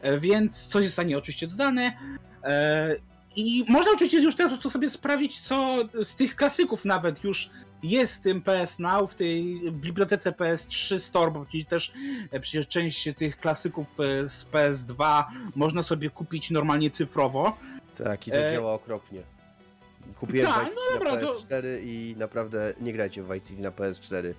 E, 0.02 0.18
Więc 0.18 0.66
coś 0.66 0.84
zostanie 0.84 1.18
oczywiście 1.18 1.46
dodane. 1.46 1.92
I 3.36 3.64
można 3.68 3.92
oczywiście 3.92 4.20
już 4.20 4.36
teraz 4.36 4.60
to 4.60 4.70
sobie 4.70 4.90
sprawdzić, 4.90 5.40
co 5.40 5.76
z 6.04 6.16
tych 6.16 6.36
klasyków 6.36 6.84
nawet 6.84 7.24
już 7.24 7.50
jest 7.82 8.16
w 8.16 8.20
tym 8.20 8.42
PS 8.42 8.78
Now, 8.78 9.12
w 9.12 9.14
tej 9.14 9.60
bibliotece 9.72 10.32
PS3 10.32 10.98
Store, 10.98 11.30
bo 11.30 11.44
przecież 11.44 11.66
też 11.66 11.92
e, 12.30 12.40
przecież 12.40 12.68
część 12.68 13.08
tych 13.16 13.36
klasyków 13.36 13.86
e, 14.00 14.28
z 14.28 14.46
PS2 14.46 15.24
można 15.56 15.82
sobie 15.82 16.10
kupić 16.10 16.50
normalnie 16.50 16.90
cyfrowo. 16.90 17.56
Tak, 17.98 18.28
i 18.28 18.30
to 18.30 18.36
E, 18.36 18.52
działa 18.52 18.72
okropnie. 18.72 19.22
Kupiłem 20.14 20.46
tak, 20.46 20.64
Vice 20.64 20.74
no 20.76 20.80
City 20.82 20.94
dobra, 20.94 21.14
na 21.14 21.20
to- 21.20 21.38
PS4 21.38 21.64
i 21.84 22.14
naprawdę 22.18 22.74
nie 22.80 22.92
grajcie 22.92 23.22
w 23.22 23.32
Vice 23.32 23.48
City 23.48 23.62
na 23.62 23.70
PS4. 23.70 24.34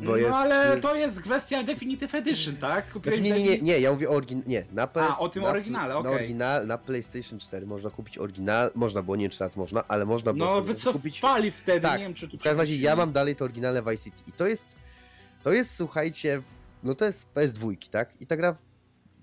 Bo 0.00 0.04
no 0.10 0.16
jest... 0.16 0.34
ale 0.34 0.80
to 0.80 0.94
jest 0.94 1.20
kwestia 1.20 1.62
Definitive 1.62 2.14
Edition, 2.14 2.56
tak? 2.56 2.92
Kupiłeś 2.92 3.18
Znaczy, 3.18 3.32
nie, 3.32 3.42
nie, 3.42 3.50
nie, 3.50 3.58
nie, 3.62 3.80
ja 3.80 3.92
mówię 3.92 4.08
o 4.08 4.12
oryginale, 4.12 4.46
nie, 4.48 4.64
na 4.72 4.86
PS... 4.86 5.12
o 5.18 5.28
tym 5.28 5.42
na, 5.42 5.48
oryginale, 5.48 5.94
Na 5.94 6.00
okej. 6.00 6.14
oryginal, 6.14 6.66
na 6.66 6.78
PlayStation 6.78 7.38
4 7.38 7.66
można 7.66 7.90
kupić 7.90 8.18
oryginal, 8.18 8.70
można 8.74 9.02
było, 9.02 9.16
nie 9.16 9.22
wiem 9.24 9.30
czy 9.30 9.38
teraz 9.38 9.56
można, 9.56 9.84
ale 9.88 10.06
można 10.06 10.32
było 10.32 10.46
No 10.46 10.56
sobie 10.56 10.74
kupić... 10.92 11.14
wycofali 11.14 11.50
wtedy, 11.50 11.80
Tak, 11.80 11.98
nie 11.98 12.04
wiem 12.04 12.14
czy 12.14 12.28
tu 12.28 12.38
W 12.38 12.42
każdym 12.42 12.60
razie 12.60 12.76
ja 12.76 12.96
mam 12.96 13.12
dalej 13.12 13.36
to 13.36 13.44
oryginalne 13.44 13.82
Vice 13.82 14.04
City 14.04 14.22
i 14.26 14.32
to 14.32 14.46
jest, 14.46 14.76
to 15.44 15.52
jest, 15.52 15.76
słuchajcie, 15.76 16.42
no 16.82 16.94
to 16.94 17.04
jest 17.04 17.34
PS2, 17.34 17.76
tak? 17.90 18.10
I 18.20 18.26
ta 18.26 18.36
gra 18.36 18.56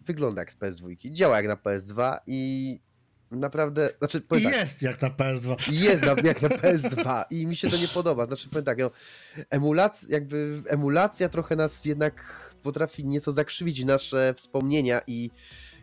wygląda 0.06 0.42
jak 0.42 0.52
z 0.54 0.58
PS2, 0.58 1.12
działa 1.12 1.38
jak 1.38 1.48
na 1.48 1.56
PS2 1.56 2.18
i 2.28 2.80
naprawdę, 3.32 3.90
znaczy 4.00 4.18
I 4.18 4.44
tak, 4.44 4.54
jest 4.54 4.82
jak 4.82 5.02
na 5.02 5.10
PS2. 5.10 5.74
i 5.74 5.80
jest 5.80 6.04
jak 6.24 6.42
na 6.42 6.50
PS2 6.50 7.24
i 7.30 7.48
mi 7.48 7.56
się 7.56 7.70
to 7.70 7.78
nie 7.78 7.88
podoba. 7.88 8.26
Znaczy 8.26 8.50
powiem 8.50 8.66
tak, 8.66 8.78
no, 8.78 8.92
emulacja, 9.50 10.08
jakby 10.12 10.64
emulacja 10.68 11.30
trochę 11.30 11.56
nas 11.56 11.86
jednak 11.86 12.46
potrafi 12.64 13.06
nieco 13.06 13.32
zakrzywić 13.32 13.86
nasze 13.86 14.34
wspomnienia 14.38 15.02
i 15.08 15.32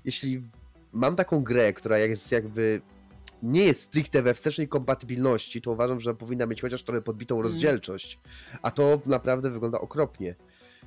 jeśli 0.04 0.42
mam 0.92 1.16
taką 1.16 1.42
grę, 1.42 1.72
która 1.72 1.98
jest 1.98 2.32
jakby 2.32 2.80
nie 3.42 3.64
jest 3.64 3.82
stricte 3.82 4.22
we 4.22 4.34
wstecznej 4.34 4.68
kompatybilności, 4.68 5.62
to 5.62 5.70
uważam, 5.72 6.00
że 6.00 6.14
powinna 6.14 6.46
mieć 6.46 6.60
chociaż 6.62 6.82
trochę 6.82 7.02
podbitą 7.02 7.34
Mm. 7.34 7.46
rozdzielczość. 7.46 8.18
A 8.62 8.70
to 8.70 9.00
naprawdę 9.06 9.50
wygląda 9.50 9.80
okropnie. 9.80 10.34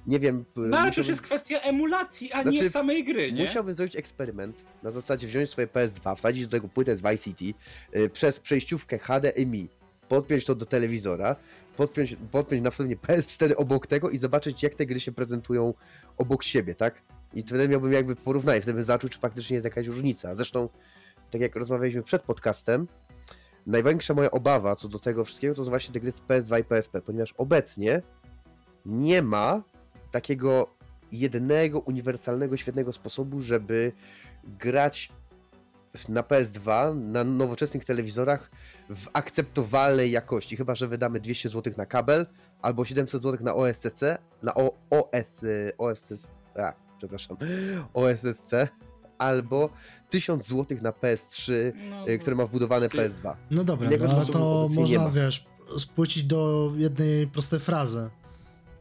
Nie 0.08 0.20
wiem. 0.20 0.46
No 0.56 0.78
ale 0.78 0.92
to 0.92 1.00
już 1.00 1.08
jest 1.08 1.22
kwestia 1.22 1.60
emulacji, 1.60 2.34
a 2.34 2.42
Znaczy, 2.42 2.58
nie 2.58 2.70
samej 2.70 3.04
gry, 3.04 3.32
nie? 3.32 3.42
Musiałbym 3.42 3.74
zrobić 3.76 3.96
eksperyment, 3.96 4.56
na 4.84 4.92
zasadzie 4.92 5.28
wziąć 5.28 5.50
swoje 5.50 5.68
PS2, 5.68 6.16
wsadzić 6.16 6.46
do 6.46 6.52
tego 6.52 6.68
płytę 6.68 6.98
z 6.98 7.02
Vice 7.02 7.18
City, 7.18 7.54
y, 7.96 8.10
przez 8.10 8.40
przejściówkę 8.40 9.00
HDMI, 9.00 9.70
podpiąć 10.10 10.46
to 10.46 10.56
do 10.56 10.66
telewizora, 10.66 11.36
podpiąć, 11.78 12.18
podpiąć 12.32 12.64
następnie 12.64 12.98
PS4 12.98 13.54
obok 13.58 13.88
tego 13.88 14.10
i 14.10 14.18
zobaczyć 14.18 14.64
jak 14.64 14.76
te 14.76 14.86
gry 14.86 15.00
się 15.00 15.12
prezentują 15.12 15.74
obok 16.18 16.44
siebie, 16.44 16.76
tak? 16.76 17.02
I 17.34 17.44
wtedy 17.44 17.70
miałbym 17.70 17.92
jakby 17.92 18.16
porównanie, 18.16 18.62
wtedy 18.62 18.76
bym 18.76 18.84
zaczął, 18.84 19.10
czy 19.10 19.20
faktycznie 19.20 19.54
jest 19.54 19.66
jakaś 19.66 19.88
różnica. 19.88 20.36
Zresztą, 20.36 20.70
tak 21.32 21.42
jak 21.42 21.56
rozmawialiśmy 21.56 22.04
przed 22.04 22.22
podcastem, 22.22 22.88
największa 23.68 24.14
moja 24.14 24.32
obawa 24.32 24.76
co 24.76 24.88
do 24.88 25.00
tego 25.00 25.26
wszystkiego 25.26 25.56
to 25.56 25.64
są 25.64 25.70
właśnie 25.70 25.94
te 25.94 26.00
gry 26.00 26.12
z 26.12 26.22
PS2 26.22 26.60
i 26.60 26.64
PSP, 26.64 27.02
ponieważ 27.02 27.34
obecnie 27.38 28.02
nie 28.86 29.22
ma 29.22 29.64
takiego 30.12 30.68
jednego, 31.12 31.80
uniwersalnego, 31.80 32.58
świetnego 32.58 32.94
sposobu, 32.94 33.42
żeby 33.42 33.92
grać 34.60 35.12
na 36.10 36.22
PS2 36.22 36.96
na 36.96 37.24
nowoczesnych 37.24 37.86
telewizorach 37.86 38.52
w 38.90 39.08
akceptowalnej 39.14 40.12
jakości, 40.12 40.58
chyba 40.58 40.76
że 40.76 40.88
wydamy 40.88 41.20
200 41.20 41.50
zł 41.50 41.74
na 41.78 41.86
kabel 41.86 42.26
albo 42.62 42.86
700 42.86 43.22
zł 43.22 43.46
na 43.46 43.56
OSCC, 43.56 44.02
na 44.44 44.54
o, 44.56 44.74
OS, 44.90 45.42
OSS, 45.78 46.32
a, 46.60 46.74
przepraszam, 46.98 47.38
OSSC, 47.94 48.52
albo 49.18 49.70
1000 50.10 50.48
zł 50.48 50.78
na 50.82 50.92
PS3, 50.92 51.52
No, 51.90 52.10
y, 52.10 52.20
które 52.20 52.36
ma 52.36 52.46
wbudowane 52.46 52.90
Ty- 52.90 52.98
PS2. 52.98 53.36
No 53.52 53.64
dobra, 53.64 53.90
no, 54.00 54.26
to 54.26 54.68
można, 54.76 55.10
wiesz, 55.10 55.46
spłycić 55.78 56.24
do 56.24 56.72
jednej 56.78 57.28
prostej 57.28 57.60
frazy. 57.60 58.10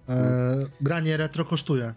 E, 0.09 0.67
granie 0.81 1.17
retro 1.17 1.45
kosztuje. 1.45 1.95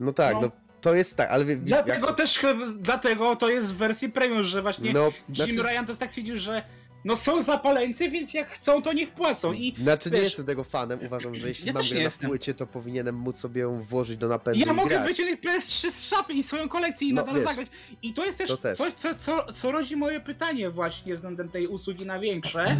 No 0.00 0.12
tak, 0.12 0.34
No. 0.34 0.40
no, 0.40 0.50
to 0.80 0.94
jest 0.94 1.16
tak, 1.16 1.30
ale 1.30 1.44
Dlatego 1.56 2.06
jak- 2.06 2.16
też, 2.16 2.38
chyba- 2.38 2.66
dlatego 2.78 3.36
to 3.36 3.48
jest 3.50 3.74
w 3.74 3.76
wersji 3.76 4.08
premium, 4.08 4.42
że 4.42 4.62
właśnie 4.62 4.92
no, 4.92 5.04
Jim 5.28 5.34
znaczy- 5.36 5.62
Ryan 5.62 5.86
to 5.86 5.96
tak 5.96 6.10
stwierdził, 6.10 6.36
że 6.36 6.62
no 7.04 7.16
są 7.16 7.42
zapaleńcy, 7.42 8.10
więc 8.10 8.34
jak 8.34 8.48
chcą, 8.50 8.82
to 8.82 8.92
niech 8.92 9.10
płacą 9.12 9.52
i 9.52 9.74
Znaczy 9.82 10.10
nie 10.10 10.16
wiesz- 10.16 10.24
jestem 10.24 10.46
tego 10.46 10.64
fanem, 10.64 10.98
uważam, 11.06 11.34
że 11.34 11.48
jeśli 11.48 11.66
Ja 11.66 11.72
mam 11.72 11.82
grę 11.82 11.90
nie 11.90 11.96
na 11.96 12.04
jestem. 12.04 12.28
płycie, 12.30 12.54
to 12.54 12.66
powinienem 12.66 13.14
móc 13.14 13.38
sobie 13.38 13.60
ją 13.60 13.82
włożyć 13.82 14.16
do 14.18 14.28
napędu 14.28 14.60
ja 14.60 14.72
i 14.72 14.74
mogę 14.76 14.88
grać. 14.90 15.06
wyciągnąć 15.08 15.40
PS3 15.40 15.90
z 15.90 16.04
szafy 16.08 16.32
i 16.32 16.42
swoją 16.42 16.68
kolekcję 16.68 17.08
i 17.08 17.12
No, 17.14 17.22
nadal 17.22 17.34
wiesz, 17.34 17.44
zagrać. 17.44 17.68
I 18.02 18.14
to 18.14 18.24
jest 18.24 18.38
też, 18.38 18.48
to 18.48 18.56
też. 18.56 18.78
coś, 18.78 18.92
co, 18.94 19.08
co, 19.14 19.52
co 19.52 19.72
rodzi 19.72 19.96
moje 19.96 20.20
pytanie 20.20 20.70
właśnie 20.70 21.14
względem 21.14 21.48
tej 21.48 21.66
usługi 21.66 22.06
na 22.06 22.18
większe, 22.18 22.76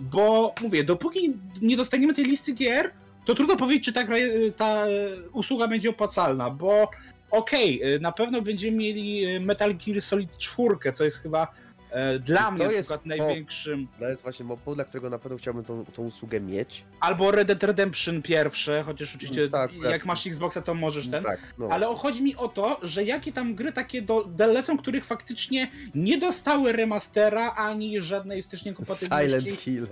bo 0.00 0.54
mówię, 0.62 0.84
dopóki 0.84 1.36
nie 1.62 1.76
dostaniemy 1.76 2.14
tej 2.14 2.24
listy 2.24 2.52
gier, 2.52 2.90
to 3.24 3.34
trudno 3.34 3.56
powiedzieć, 3.56 3.84
czy 3.84 3.92
ta, 3.92 4.04
gra, 4.04 4.16
ta 4.56 4.86
e, 4.86 4.90
usługa 5.32 5.68
będzie 5.68 5.90
opłacalna, 5.90 6.50
bo 6.50 6.90
okej, 7.30 7.82
e, 7.82 7.98
na 7.98 8.12
pewno 8.12 8.42
będziemy 8.42 8.76
mieli 8.76 9.24
e, 9.24 9.40
Metal 9.40 9.74
Gear 9.76 10.02
Solid 10.02 10.38
4, 10.38 10.92
co 10.94 11.04
jest 11.04 11.16
chyba 11.16 11.48
e, 11.90 12.18
dla 12.18 12.50
mnie 12.50 12.64
jest 12.64 12.78
przykład 12.78 13.06
największym, 13.06 13.88
To 14.00 14.08
jest 14.08 14.22
właśnie 14.22 14.44
motyw, 14.44 14.74
dla 14.74 14.84
którego 14.84 15.10
na 15.10 15.18
pewno 15.18 15.38
chciałbym 15.38 15.64
tą, 15.64 15.84
tą 15.84 16.02
usługę 16.02 16.40
mieć. 16.40 16.84
albo 17.00 17.30
Red 17.30 17.48
Dead 17.48 17.62
Redemption 17.62 18.22
pierwsze, 18.22 18.82
chociaż 18.86 19.14
oczywiście 19.16 19.48
Tak, 19.48 19.72
jak 19.72 19.92
tak. 19.92 20.06
masz 20.06 20.26
Xboxa 20.26 20.62
to 20.62 20.74
możesz 20.74 21.08
ten, 21.08 21.22
Tak, 21.22 21.40
no. 21.58 21.68
Ale 21.70 21.86
chodzi 21.86 22.22
mi 22.22 22.36
o 22.36 22.48
to, 22.48 22.80
że 22.82 23.04
jakie 23.04 23.32
tam 23.32 23.54
gry 23.54 23.72
takie 23.72 24.02
do, 24.02 24.24
do 24.24 24.46
lecą, 24.46 24.78
których 24.78 25.04
faktycznie 25.04 25.70
nie 25.94 26.18
dostały 26.18 26.72
remastera 26.72 27.54
ani 27.54 28.00
żadnej 28.00 28.42
wstecznej 28.42 28.74
kompatybilności. 28.74 29.28
Silent 29.30 29.60
Hill. 29.60 29.88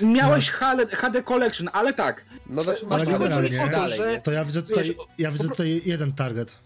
Miałeś 0.00 0.50
HD, 0.50 0.86
HD 0.86 1.22
Collection, 1.22 1.68
ale 1.72 1.92
tak. 1.92 2.24
No 2.46 2.62
Ale 2.62 2.76
masz 2.88 3.06
mi 3.06 3.12
generalnie- 3.12 3.58
to, 3.64 3.68
dalej, 3.70 3.96
że... 3.98 4.10
nie? 4.12 4.20
To 4.20 4.32
ja 4.32 4.44
widzę 4.44 4.62
tutaj, 4.62 4.94
ja 5.18 5.30
widzę 5.30 5.48
tutaj 5.48 5.82
jeden 5.84 6.12
target. 6.12 6.58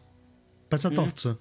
Pecetowcy. 0.69 1.35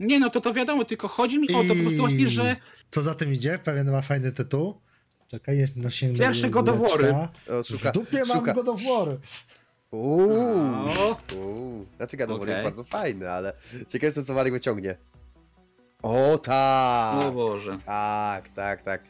Nie 0.00 0.20
no, 0.20 0.30
to 0.30 0.40
to 0.40 0.54
wiadomo, 0.54 0.84
tylko 0.84 1.08
chodzi 1.08 1.38
mi 1.38 1.48
o 1.54 1.62
to 1.62 1.74
po 1.74 1.80
prostu 1.80 1.98
właśnie, 1.98 2.28
że 2.28 2.56
Co 2.90 3.02
za 3.02 3.14
tym 3.14 3.32
idzie? 3.34 3.58
Pewien 3.64 3.90
ma 3.90 4.02
fajny 4.02 4.32
tytuł. 4.32 4.80
Czekaj, 5.28 5.58
jeszcze 5.58 5.80
no 5.80 5.90
sięgnę 5.90 6.18
Pierwsze 6.18 6.50
do 6.50 6.62
God 6.62 6.68
of 6.68 6.80
leczka. 7.00 7.28
O, 7.48 7.62
szuka, 7.62 7.90
W 7.90 7.94
dupie 7.94 8.24
mam 8.24 8.38
szuka. 8.38 8.52
God 8.54 8.68
of 8.68 8.80
War. 8.82 9.08
Uuu, 9.90 10.56
No. 10.86 11.16
uuu. 11.36 11.86
Znaczy 11.96 12.16
God 12.16 12.30
of 12.30 12.38
War 12.40 12.48
jest 12.48 12.62
bardzo 12.62 12.84
fajny, 12.84 13.30
ale 13.30 13.52
ciekawe 13.88 14.06
jestem, 14.06 14.24
co 14.24 14.34
Marek 14.34 14.52
wyciągnie. 14.52 14.96
O 16.02 16.38
tak! 16.38 17.24
O 17.24 17.32
Boże. 17.32 17.78
Tak, 17.86 18.48
tak, 18.48 18.82
tak. 18.82 19.02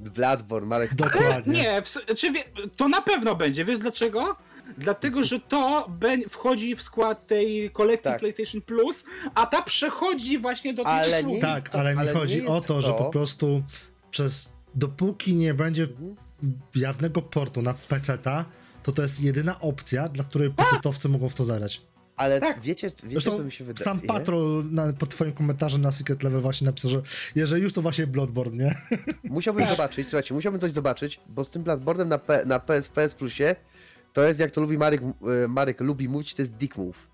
Bloodborne, 0.00 0.68
Marek. 0.68 0.94
Dokładnie. 0.94 1.52
Nie, 1.62 1.82
w, 1.82 1.94
czy 2.16 2.32
wie, 2.32 2.44
to 2.76 2.88
na 2.88 3.02
pewno 3.02 3.34
będzie, 3.34 3.64
wiesz 3.64 3.78
dlaczego? 3.78 4.36
Dlatego, 4.78 5.24
że 5.24 5.40
to 5.40 5.88
wchodzi 6.28 6.76
w 6.76 6.82
skład 6.82 7.26
tej 7.26 7.70
kolekcji 7.70 8.10
Tak. 8.10 8.20
PlayStation 8.20 8.62
Plus, 8.62 9.04
a 9.34 9.46
ta 9.46 9.62
przechodzi 9.62 10.38
właśnie 10.38 10.74
do 10.74 10.84
tej 10.84 10.92
Ale 10.92 11.24
nie 11.24 11.40
Tak, 11.40 11.68
to- 11.68 11.78
ale 11.78 11.94
mi 11.94 12.00
ale 12.00 12.12
nie 12.12 12.18
chodzi 12.18 12.46
o 12.46 12.54
jest 12.54 12.66
to, 12.66 12.80
że 12.80 12.88
to- 12.88 12.94
po 12.94 13.10
prostu 13.10 13.62
przez 14.10 14.52
dopóki 14.74 15.34
nie 15.36 15.54
będzie 15.54 15.88
jawnego 16.74 17.22
portu 17.22 17.62
na 17.62 17.74
PC-ta, 17.74 18.44
to 18.82 18.92
to 18.92 19.02
jest 19.02 19.22
jedyna 19.22 19.60
opcja, 19.60 20.08
dla 20.08 20.24
której 20.24 20.50
PC-towcy 20.50 21.08
mogą 21.08 21.28
w 21.28 21.34
to 21.34 21.44
zagrać. 21.44 21.82
Ale 22.16 22.40
Tak. 22.40 22.60
wiecie, 22.60 22.86
wiecie 22.88 23.08
Zresztą 23.10 23.36
co 23.36 23.44
mi 23.44 23.52
się 23.52 23.64
wydaje? 23.64 23.84
sam 23.84 24.00
Patrol 24.00 24.64
na, 24.70 24.92
pod 24.92 25.08
twoim 25.10 25.32
komentarzem 25.32 25.80
na 25.82 25.90
Secret 25.90 26.22
Level 26.22 26.40
właśnie 26.40 26.64
napisał, 26.64 26.90
że 26.90 27.02
jeżeli 27.34 27.62
już 27.62 27.72
to 27.72 27.82
właśnie 27.82 28.06
Bloodborne, 28.06 28.64
nie? 28.64 28.74
Musiałbym 29.24 29.66
zobaczyć, 29.66 30.08
słuchajcie, 30.08 30.34
musiałbym 30.34 30.60
coś 30.60 30.72
zobaczyć, 30.72 31.20
bo 31.28 31.44
z 31.44 31.50
tym 31.50 31.64
Bloodborne'em 31.64 32.06
na, 32.06 32.18
P, 32.18 32.42
na 32.46 32.58
PS, 32.58 32.88
PS 32.88 33.14
Plusie 33.14 33.56
to 34.12 34.24
jest, 34.24 34.40
jak 34.40 34.50
to 34.50 34.60
lubi 34.60 34.78
Marek, 34.78 35.02
e, 35.44 35.48
Marek 35.48 35.80
lubi 35.80 36.08
mówić, 36.08 36.34
to 36.34 36.42
jest 36.42 36.54
dick 36.54 36.76
move. 36.76 37.06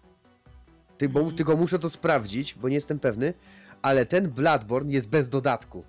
Ty, 0.99 1.09
bo, 1.09 1.21
Mhm. 1.21 1.37
tylko 1.37 1.57
muszę 1.57 1.79
to 1.79 1.91
sprawdzić, 1.91 2.55
bo 2.55 2.69
nie 2.69 2.75
jestem 2.75 2.99
pewny, 2.99 3.35
ale 3.83 4.07
ten 4.07 4.31
Bloodborne 4.31 4.93
jest 4.93 5.09
bez 5.09 5.29
dodatku. 5.29 5.85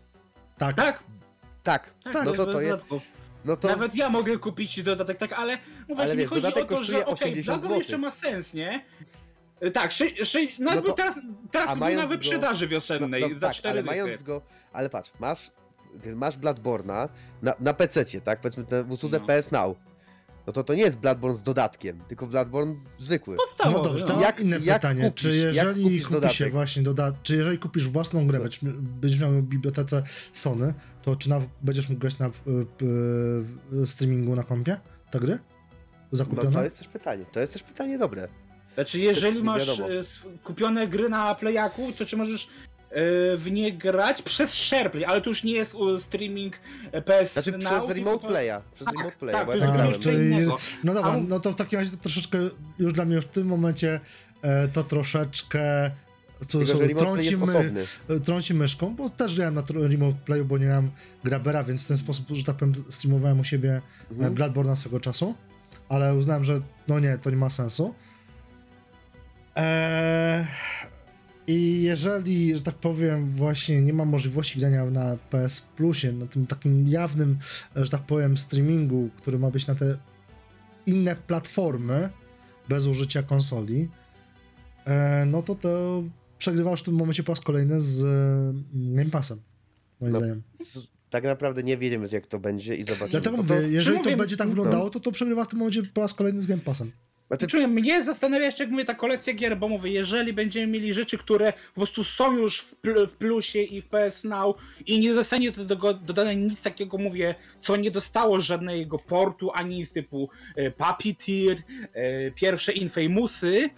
Tak, 0.58 0.76
Tak, 0.76 1.04
Tak, 1.64 1.90
tak, 2.04 2.14
no 2.26 2.32
bez 2.32 2.38
to 2.38 2.46
to 2.46 2.62
jest, 2.62 2.72
dodatku. 2.74 3.02
No 3.46 3.58
to 3.58 3.68
Nawet 3.68 3.96
ja 3.96 4.10
mogę 4.10 4.38
kupić 4.38 4.84
dodatek, 4.84 5.18
tak, 5.18 5.34
ale 5.34 5.58
no 5.90 5.96
właśnie 5.96 6.16
wiesz, 6.16 6.32
mi 6.32 6.42
chodzi 6.42 6.48
o 6.62 6.66
to, 6.66 6.84
że 6.84 7.06
okej, 7.06 7.14
80 7.32 7.46
Bloodborne 7.46 7.62
złotych. 7.62 7.78
jeszcze 7.78 7.98
ma 7.98 8.12
sens, 8.12 8.54
nie? 8.54 8.86
Y, 9.64 9.72
Tak, 9.72 9.92
sze, 9.92 10.26
sze, 10.26 10.40
no, 10.60 10.76
No 10.76 10.82
to- 10.82 10.94
teraz, 10.94 11.16
teraz 11.52 11.70
na 11.70 11.76
mając 11.76 12.02
go- 12.04 12.08
wyprzedaży 12.10 12.66
no, 12.66 12.70
wiosennej 12.72 13.22
no, 13.22 13.40
za 13.40 13.48
tak, 13.48 13.56
4 13.56 13.72
ale 13.72 13.84
dychy. 13.84 13.96
mając 14.04 14.24
go, 14.24 14.42
ale 14.74 14.90
patrz, 14.90 15.12
masz, 15.20 15.52
masz 16.16 16.38
Bloodborne'a 16.38 17.10
na, 17.42 17.54
na 17.60 17.74
PC-cie, 17.74 18.22
tak, 18.22 18.42
powiedzmy 18.42 18.66
w 18.84 18.92
usłudze 18.92 19.20
No. 19.20 19.26
PS 19.28 19.52
Now, 19.52 19.78
no 20.48 20.54
to 20.54 20.64
to 20.64 20.74
nie 20.74 20.82
jest 20.82 20.98
Bloodborne 20.98 21.38
z 21.38 21.44
dodatkiem, 21.44 22.00
tylko 22.08 22.28
Bloodborne 22.28 22.76
zwykły. 22.98 23.36
Podstawowy, 23.38 23.78
no 23.78 23.84
dobrze, 23.84 24.06
no. 24.06 24.14
to 24.14 24.22
Jak- 24.22 24.40
inne 24.40 24.60
jak 24.60 24.82
pytanie. 24.82 25.04
kupisz- 25.04 25.14
czy 25.22 25.36
jeżeli 25.36 25.84
kupisz 25.84 26.02
kupisz, 26.04 26.12
dodatek? 26.12 26.38
się 26.38 26.50
właśnie 26.50 26.84
doda 26.84 27.14
czy 27.24 27.36
jeżeli 27.36 27.58
kupisz 27.58 27.88
własną 27.90 28.28
grę, 28.28 28.40
będziesz, 28.40 28.60
będziesz 28.82 29.20
miał 29.22 29.32
w 29.32 29.42
bibliotece 29.42 30.04
Sony, 30.34 30.74
to 31.02 31.16
czy 31.16 31.30
na, 31.30 31.42
będziesz 31.62 31.90
mógł 31.90 32.02
grać 32.02 32.20
na 32.20 32.28
y, 32.28 32.32
y, 33.82 33.88
streamingu 33.88 34.36
na 34.36 34.44
kompie 34.44 34.78
te 35.12 35.20
gry? 35.20 35.40
No 36.12 36.18
Zakupione? 36.18 36.52
to 36.52 36.64
jest 36.64 36.78
też 36.78 36.88
pytanie, 36.88 37.26
to 37.32 37.40
jest 37.40 37.54
też 37.54 37.64
pytanie 37.64 37.98
dobre. 37.98 38.28
Znaczy, 38.76 39.00
jeżeli 39.00 39.44
masz 39.44 39.70
e, 39.80 39.86
kupione 40.44 40.88
gry 40.88 41.10
na 41.10 41.36
Playaku, 41.36 41.92
to 41.98 42.06
czy 42.06 42.18
możesz 42.18 42.48
w 43.38 43.48
nie 43.52 43.74
grać 43.74 44.22
przez 44.22 44.54
SharePlay, 44.54 45.06
ale 45.06 45.22
to 45.22 45.30
już 45.30 45.44
nie 45.44 45.54
jest 45.54 45.76
e, 45.76 46.00
streaming 46.00 46.60
e, 46.92 47.02
PS 47.02 47.34
Znaczy 47.34 47.52
Now, 47.52 47.84
przez 47.84 47.98
Remote 47.98 48.22
to- 48.22 48.28
Playa, 48.28 48.62
przez 48.76 48.86
Tak, 48.86 48.98
Remote 48.98 49.18
Playa, 49.18 49.32
tak, 49.34 49.48
bo 49.48 49.56
ja 49.56 49.62
tak 49.62 49.74
grałem. 49.74 50.00
Czyli- 50.00 50.26
innego. 50.26 50.58
No 50.84 50.94
dobra, 50.94 51.12
A- 51.12 51.18
no 51.18 51.40
to 51.40 51.52
w 51.52 51.56
takim 51.56 51.80
razie 51.80 51.92
to 51.92 51.98
troszeczkę 51.98 52.38
już 52.80 52.94
dla 52.94 53.06
mnie 53.06 53.22
w 53.22 53.26
tym 53.26 53.48
momencie 53.48 54.00
e, 54.42 54.68
to 54.68 54.84
troszeczkę 54.84 55.92
co, 56.48 56.60
Tylko, 56.60 56.66
że 56.66 56.90
trąci, 56.90 57.38
my, 57.38 57.44
osobny. 57.44 57.86
trąci 58.26 58.54
myszką, 58.54 58.96
bo 58.96 59.10
też 59.10 59.36
grałem 59.36 59.56
na 59.56 59.64
Remote 59.70 60.18
Playu, 60.26 60.46
bo 60.46 60.58
nie 60.58 60.66
miałem 60.66 60.92
Grabera, 61.24 61.64
więc 61.64 61.86
w 61.86 61.88
ten 61.88 61.98
sposób, 61.98 62.28
że 62.32 62.44
tak 62.44 62.56
powiem, 62.56 62.74
streamowałem 62.90 63.40
u 63.40 63.44
siebie 63.44 63.82
mhm. 64.12 64.36
Bloodborne'a 64.36 64.76
swego 64.76 65.00
czasu, 65.00 65.36
ale 65.90 66.16
uznałem, 66.16 66.44
że 66.44 66.62
no 66.88 67.00
nie, 67.00 67.18
to 67.18 67.30
nie 67.30 67.36
ma 67.36 67.50
sensu. 67.50 67.96
Eee, 69.56 70.46
I 71.50 71.82
jeżeli, 71.82 72.56
że 72.56 72.64
tak 72.64 72.76
powiem, 72.76 73.28
właśnie 73.28 73.82
nie 73.82 73.94
ma 73.94 74.06
możliwości 74.06 74.60
grania 74.60 74.86
na 74.86 75.18
PS 75.30 75.62
Plusie, 75.62 76.12
na 76.12 76.28
tym 76.28 76.48
takim 76.48 76.88
jawnym, 76.88 77.38
e, 77.76 77.86
że 77.86 77.92
tak 77.92 78.02
powiem, 78.02 78.38
streamingu, 78.38 79.10
który 79.16 79.40
ma 79.40 79.52
być 79.52 79.68
na 79.68 79.76
te 79.76 79.98
inne 80.86 81.16
platformy, 81.16 82.10
bez 82.70 82.88
użycia 82.88 83.24
konsoli, 83.24 83.90
e, 84.86 85.26
no 85.26 85.44
to 85.44 85.56
to 85.56 86.04
przegrywasz 86.38 86.82
w 86.82 86.86
tym 86.86 86.94
momencie 86.94 87.24
po 87.24 87.32
raz 87.32 87.42
kolejny 87.42 87.82
z 87.82 88.04
mm, 88.04 88.96
Game 88.96 89.10
Passem, 89.10 89.40
moim 90.02 90.14
No, 90.14 90.20
zdaniem. 90.20 90.42
Tak 91.10 91.24
naprawdę 91.24 91.64
nie 91.64 91.78
wiemy 91.78 92.08
jak 92.12 92.28
to 92.28 92.40
będzie 92.40 92.76
i 92.76 92.84
zobaczymy. 92.84 93.10
Dlatego 93.10 93.38
to- 93.38 93.44
mówię, 93.44 93.68
jeżeli 93.70 94.02
to 94.02 94.18
będzie 94.18 94.38
tak 94.38 94.48
no. 94.48 94.54
wyglądało, 94.54 94.90
to 94.90 95.00
to 95.00 95.12
przegrywa 95.12 95.46
w 95.46 95.48
tym 95.48 95.60
momencie 95.60 95.84
po 95.84 96.02
raz 96.02 96.14
kolejny 96.14 96.42
z 96.42 96.46
Game 96.46 96.62
Passem. 96.62 96.92
Znaczy, 97.30 97.48
Czuję, 97.48 97.68
mnie 97.68 98.04
zastanawia 98.04 98.46
jeszcze, 98.46 98.64
jak 98.64 98.72
mówię, 98.72 98.86
ta 98.86 98.94
kolekcja 98.94 99.34
gier, 99.34 99.58
bo 99.58 99.68
mówię, 99.68 99.92
jeżeli 99.92 100.34
będziemy 100.34 100.68
mieli 100.68 100.94
rzeczy, 100.94 101.18
które 101.18 101.54
po 101.54 101.74
prostu 101.74 102.04
są 102.04 102.38
już 102.38 102.60
w, 102.60 102.76
pl- 102.76 103.08
w 103.08 103.16
plusie 103.16 103.60
i 103.62 103.82
w 103.82 103.88
PS 103.88 104.24
Now 104.24 104.56
i 104.86 105.00
nie 105.00 105.14
zostanie 105.14 105.52
do 105.52 105.66
tego 105.66 105.94
dodane 105.94 106.36
nic 106.36 106.62
takiego, 106.62 106.98
mówię, 106.98 107.36
co 107.62 107.76
nie 107.76 107.92
dostało 107.92 108.40
żadnego 108.40 109.00
portu, 109.00 109.52
ani 109.54 109.76
nic 109.76 109.94
typu 109.94 110.30
e, 110.56 110.72
Puppeteer, 110.72 111.58
e, 111.94 112.32
pierwsze 112.32 112.72
Infamous,y 112.72 113.70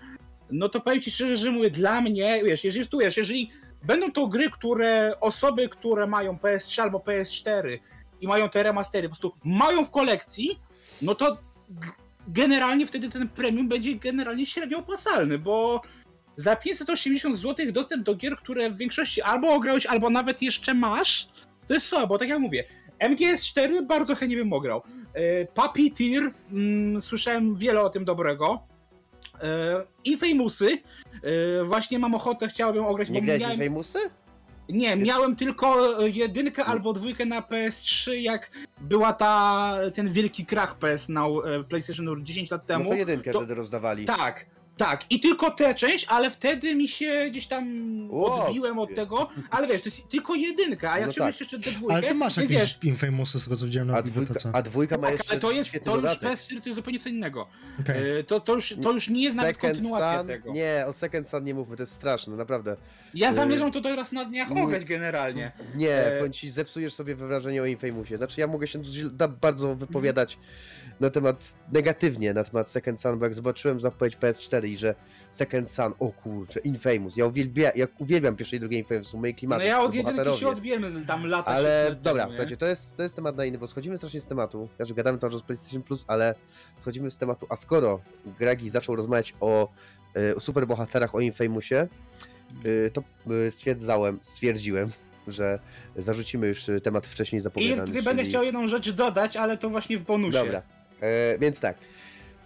no 0.51 0.69
to 0.69 0.81
powiem 0.81 1.01
ci 1.01 1.11
szczerze, 1.11 1.37
że 1.37 1.51
mówię, 1.51 1.69
dla 1.69 2.01
mnie, 2.01 2.41
wiesz, 2.43 2.63
jeżeli 2.63 2.87
tu 2.87 2.97
wiesz, 2.97 3.17
jeżeli 3.17 3.51
będą 3.83 4.11
to 4.11 4.27
gry, 4.27 4.49
które 4.49 5.13
osoby, 5.19 5.69
które 5.69 6.07
mają 6.07 6.35
PS3 6.35 6.81
albo 6.81 6.97
PS4 6.97 7.79
i 8.21 8.27
mają 8.27 8.49
te 8.49 8.63
remastery, 8.63 9.09
po 9.09 9.15
prostu 9.15 9.37
mają 9.43 9.85
w 9.85 9.91
kolekcji, 9.91 10.59
no 11.01 11.15
to 11.15 11.37
generalnie 12.27 12.87
wtedy 12.87 13.09
ten 13.09 13.29
premium 13.29 13.67
będzie 13.67 13.95
generalnie 13.95 14.45
średnio 14.45 14.79
opłacalny, 14.79 15.39
bo 15.39 15.81
za 16.35 16.55
580 16.55 17.37
zł 17.37 17.65
dostęp 17.71 18.03
do 18.03 18.15
gier, 18.15 18.37
które 18.37 18.69
w 18.69 18.77
większości 18.77 19.21
albo 19.21 19.53
ograłeś, 19.53 19.85
albo 19.85 20.09
nawet 20.09 20.41
jeszcze 20.41 20.73
masz, 20.73 21.27
to 21.67 21.73
jest 21.73 21.85
słabo, 21.85 22.17
tak 22.17 22.29
jak 22.29 22.39
mówię. 22.39 22.63
MGS4 22.99 23.85
bardzo 23.87 24.15
chętnie 24.15 24.37
bym 24.37 24.53
ograł. 24.53 24.81
E, 25.13 25.45
Puppeteer, 25.45 26.31
mm, 26.51 27.01
słyszałem 27.01 27.55
wiele 27.55 27.81
o 27.81 27.89
tym 27.89 28.05
dobrego. 28.05 28.63
E, 29.41 29.83
Infamousy, 30.03 30.77
e, 31.23 31.63
właśnie 31.63 31.99
mam 31.99 32.15
ochotę, 32.15 32.47
chciałbym 32.47 32.85
ograć, 32.85 33.09
nie 33.09 33.21
grałeś 33.21 33.57
Famousy? 33.57 33.99
Nie, 34.69 34.95
miałem 34.95 35.35
tylko 35.35 35.99
e, 36.05 36.09
jedynkę 36.09 36.65
albo 36.65 36.93
dwójkę 36.93 37.25
na 37.25 37.41
PS3, 37.41 38.11
jak 38.11 38.51
była 38.81 39.13
ta, 39.13 39.73
ten 39.93 40.13
wielki 40.13 40.45
krach 40.45 40.77
PS 40.77 41.09
na 41.09 41.25
e, 41.27 41.63
PlayStation 41.69 42.25
10 42.25 42.51
lat 42.51 42.65
temu. 42.65 42.83
No 42.83 42.89
to 42.89 42.95
jedynkę 42.95 43.31
to- 43.31 43.39
wtedy 43.39 43.55
rozdawali. 43.55 44.05
Tak, 44.05 44.45
tak. 44.85 45.05
I 45.09 45.19
tylko 45.19 45.51
tę 45.51 45.75
część, 45.75 46.05
ale 46.09 46.31
wtedy 46.31 46.75
mi 46.75 46.87
się 46.87 47.27
gdzieś 47.31 47.47
tam 47.47 47.65
Ło. 48.11 48.45
odbiłem 48.47 48.79
od 48.79 48.95
tego. 48.95 49.29
Ale 49.49 49.67
wiesz, 49.67 49.81
to 49.81 49.89
jest 49.89 50.07
tylko 50.09 50.35
jedynka, 50.35 50.91
a 50.91 50.99
ja 50.99 51.05
No 51.05 51.11
chciałem 51.11 51.33
tak. 51.33 51.39
jeszcze 51.41 51.59
tę 51.59 51.71
dwójkę. 51.71 51.95
Ale 51.95 52.07
ty 52.07 52.13
masz 52.13 52.37
jakieś 52.37 52.51
wiesz, 52.51 52.79
Infamousy, 52.83 53.39
z 53.39 53.63
widziałem 53.63 53.87
na 53.87 53.93
A 53.97 54.01
dwójka, 54.01 54.19
bibliotece. 54.19 54.49
a 54.53 54.61
dwójka 54.61 54.97
ma 54.97 55.07
tak, 55.07 55.17
jeszcze 55.17 55.31
ale 55.31 55.39
to 55.41 55.51
jest 55.51 55.71
to 55.71 55.77
już 55.77 56.01
dodatek. 56.03 56.29
PS4 56.29 56.61
to 56.61 56.69
jest 56.69 56.75
zupełnie 56.75 56.99
co 56.99 57.09
innego. 57.09 57.47
Okej. 57.79 58.19
E, 58.19 58.23
To, 58.23 58.39
to, 58.39 58.55
już, 58.55 58.75
to 58.81 58.91
już 58.91 59.09
nie 59.09 59.23
jest 59.23 59.35
nawet 59.35 59.55
Second 59.55 59.73
kontynuacja 59.73 60.17
Sun? 60.17 60.27
tego. 60.27 60.51
Nie, 60.53 60.83
o 60.87 60.93
Second 60.93 61.27
Sun 61.27 61.43
nie 61.43 61.53
mówmy, 61.53 61.77
to 61.77 61.83
jest 61.83 61.93
straszne, 61.93 62.35
naprawdę. 62.35 62.77
Ja 63.13 63.31
Y, 63.31 63.33
zamierzam 63.33 63.71
to 63.71 63.81
teraz 63.81 64.11
na 64.11 64.25
dniach 64.25 64.51
ograć 64.51 64.85
generalnie. 64.85 65.51
Nie, 65.75 65.95
E, 65.95 66.17
powiem 66.17 66.33
ci, 66.33 66.49
zepsujesz 66.49 66.93
sobie 66.93 67.15
wyobrażenie 67.15 67.61
o 67.61 67.65
Infamousie. 67.65 68.17
Znaczy 68.17 68.41
ja 68.41 68.47
mogę 68.47 68.67
się 68.67 68.81
bardzo 69.41 69.75
wypowiadać 69.75 70.37
na 70.99 71.09
temat, 71.09 71.55
negatywnie 71.73 72.33
na 72.33 72.43
temat 72.43 72.69
Second 72.69 73.01
Sun, 73.01 73.19
bo 73.19 73.25
jak 73.25 73.33
zobaczyłem 73.33 73.79
zapowiedź 73.79 74.17
PS4 74.17 74.70
i 74.71 74.77
że 74.77 74.95
Second 75.31 75.71
Sun, 75.71 75.93
o 75.99 76.09
kurczę, 76.11 76.59
Infamous, 76.59 77.17
ja, 77.17 77.25
uwielbia, 77.25 77.71
ja 77.75 77.87
uwielbiam 77.99 78.35
pierwsze 78.35 78.55
i 78.55 78.59
drugie 78.59 78.77
Infamous, 78.79 79.13
moje 79.13 79.33
klimaty, 79.33 79.59
No 79.63 79.67
ja 79.67 79.81
od 79.81 79.95
jedynki 79.95 80.17
się 80.19 80.23
bohaterowie. 80.25 80.47
odbiłem 80.57 81.05
tam 81.05 81.25
lata 81.25 81.51
Ale 81.51 81.83
siedem 81.87 82.03
dobra, 82.03 82.23
temu, 82.23 82.33
słuchajcie, 82.33 82.57
to 82.57 82.65
jest, 82.65 82.97
to 82.97 83.03
jest 83.03 83.15
temat 83.15 83.35
na 83.35 83.45
inny, 83.45 83.57
bo 83.57 83.67
schodzimy 83.67 83.97
strasznie 83.97 84.21
z 84.21 84.25
tematu. 84.27 84.69
Znaczy, 84.77 84.93
gadamy 84.93 85.17
cały 85.17 85.33
czas 85.33 85.41
o 85.41 85.45
PlayStation 85.45 85.83
Plus, 85.83 86.05
ale 86.07 86.35
schodzimy 86.79 87.11
z 87.11 87.17
tematu. 87.17 87.47
A 87.49 87.55
skoro 87.55 88.01
Gregi 88.39 88.69
zaczął 88.69 88.95
rozmawiać 88.95 89.33
o, 89.39 89.67
y, 90.17 90.35
o 90.35 90.39
superbohaterach, 90.39 91.15
o 91.15 91.19
Infamousie, 91.19 91.87
y, 92.65 92.91
to 92.93 93.03
y, 93.47 93.51
stwierdzałem, 93.51 94.19
stwierdziłem, 94.21 94.89
że 95.27 95.59
zarzucimy 95.95 96.47
już 96.47 96.65
temat 96.83 97.07
wcześniej 97.07 97.39
I 97.39 97.43
zapowiadany. 97.43 97.87
tutaj 97.87 98.03
będę 98.03 98.21
czyli- 98.21 98.29
chciał 98.29 98.43
jedną 98.43 98.67
rzecz 98.67 98.89
dodać, 98.91 99.37
ale 99.37 99.57
to 99.57 99.69
właśnie 99.69 99.97
w 99.97 100.03
bonusie. 100.03 100.37
Dobra, 100.37 100.61
e, 101.01 101.37
więc 101.39 101.59
tak. 101.59 101.77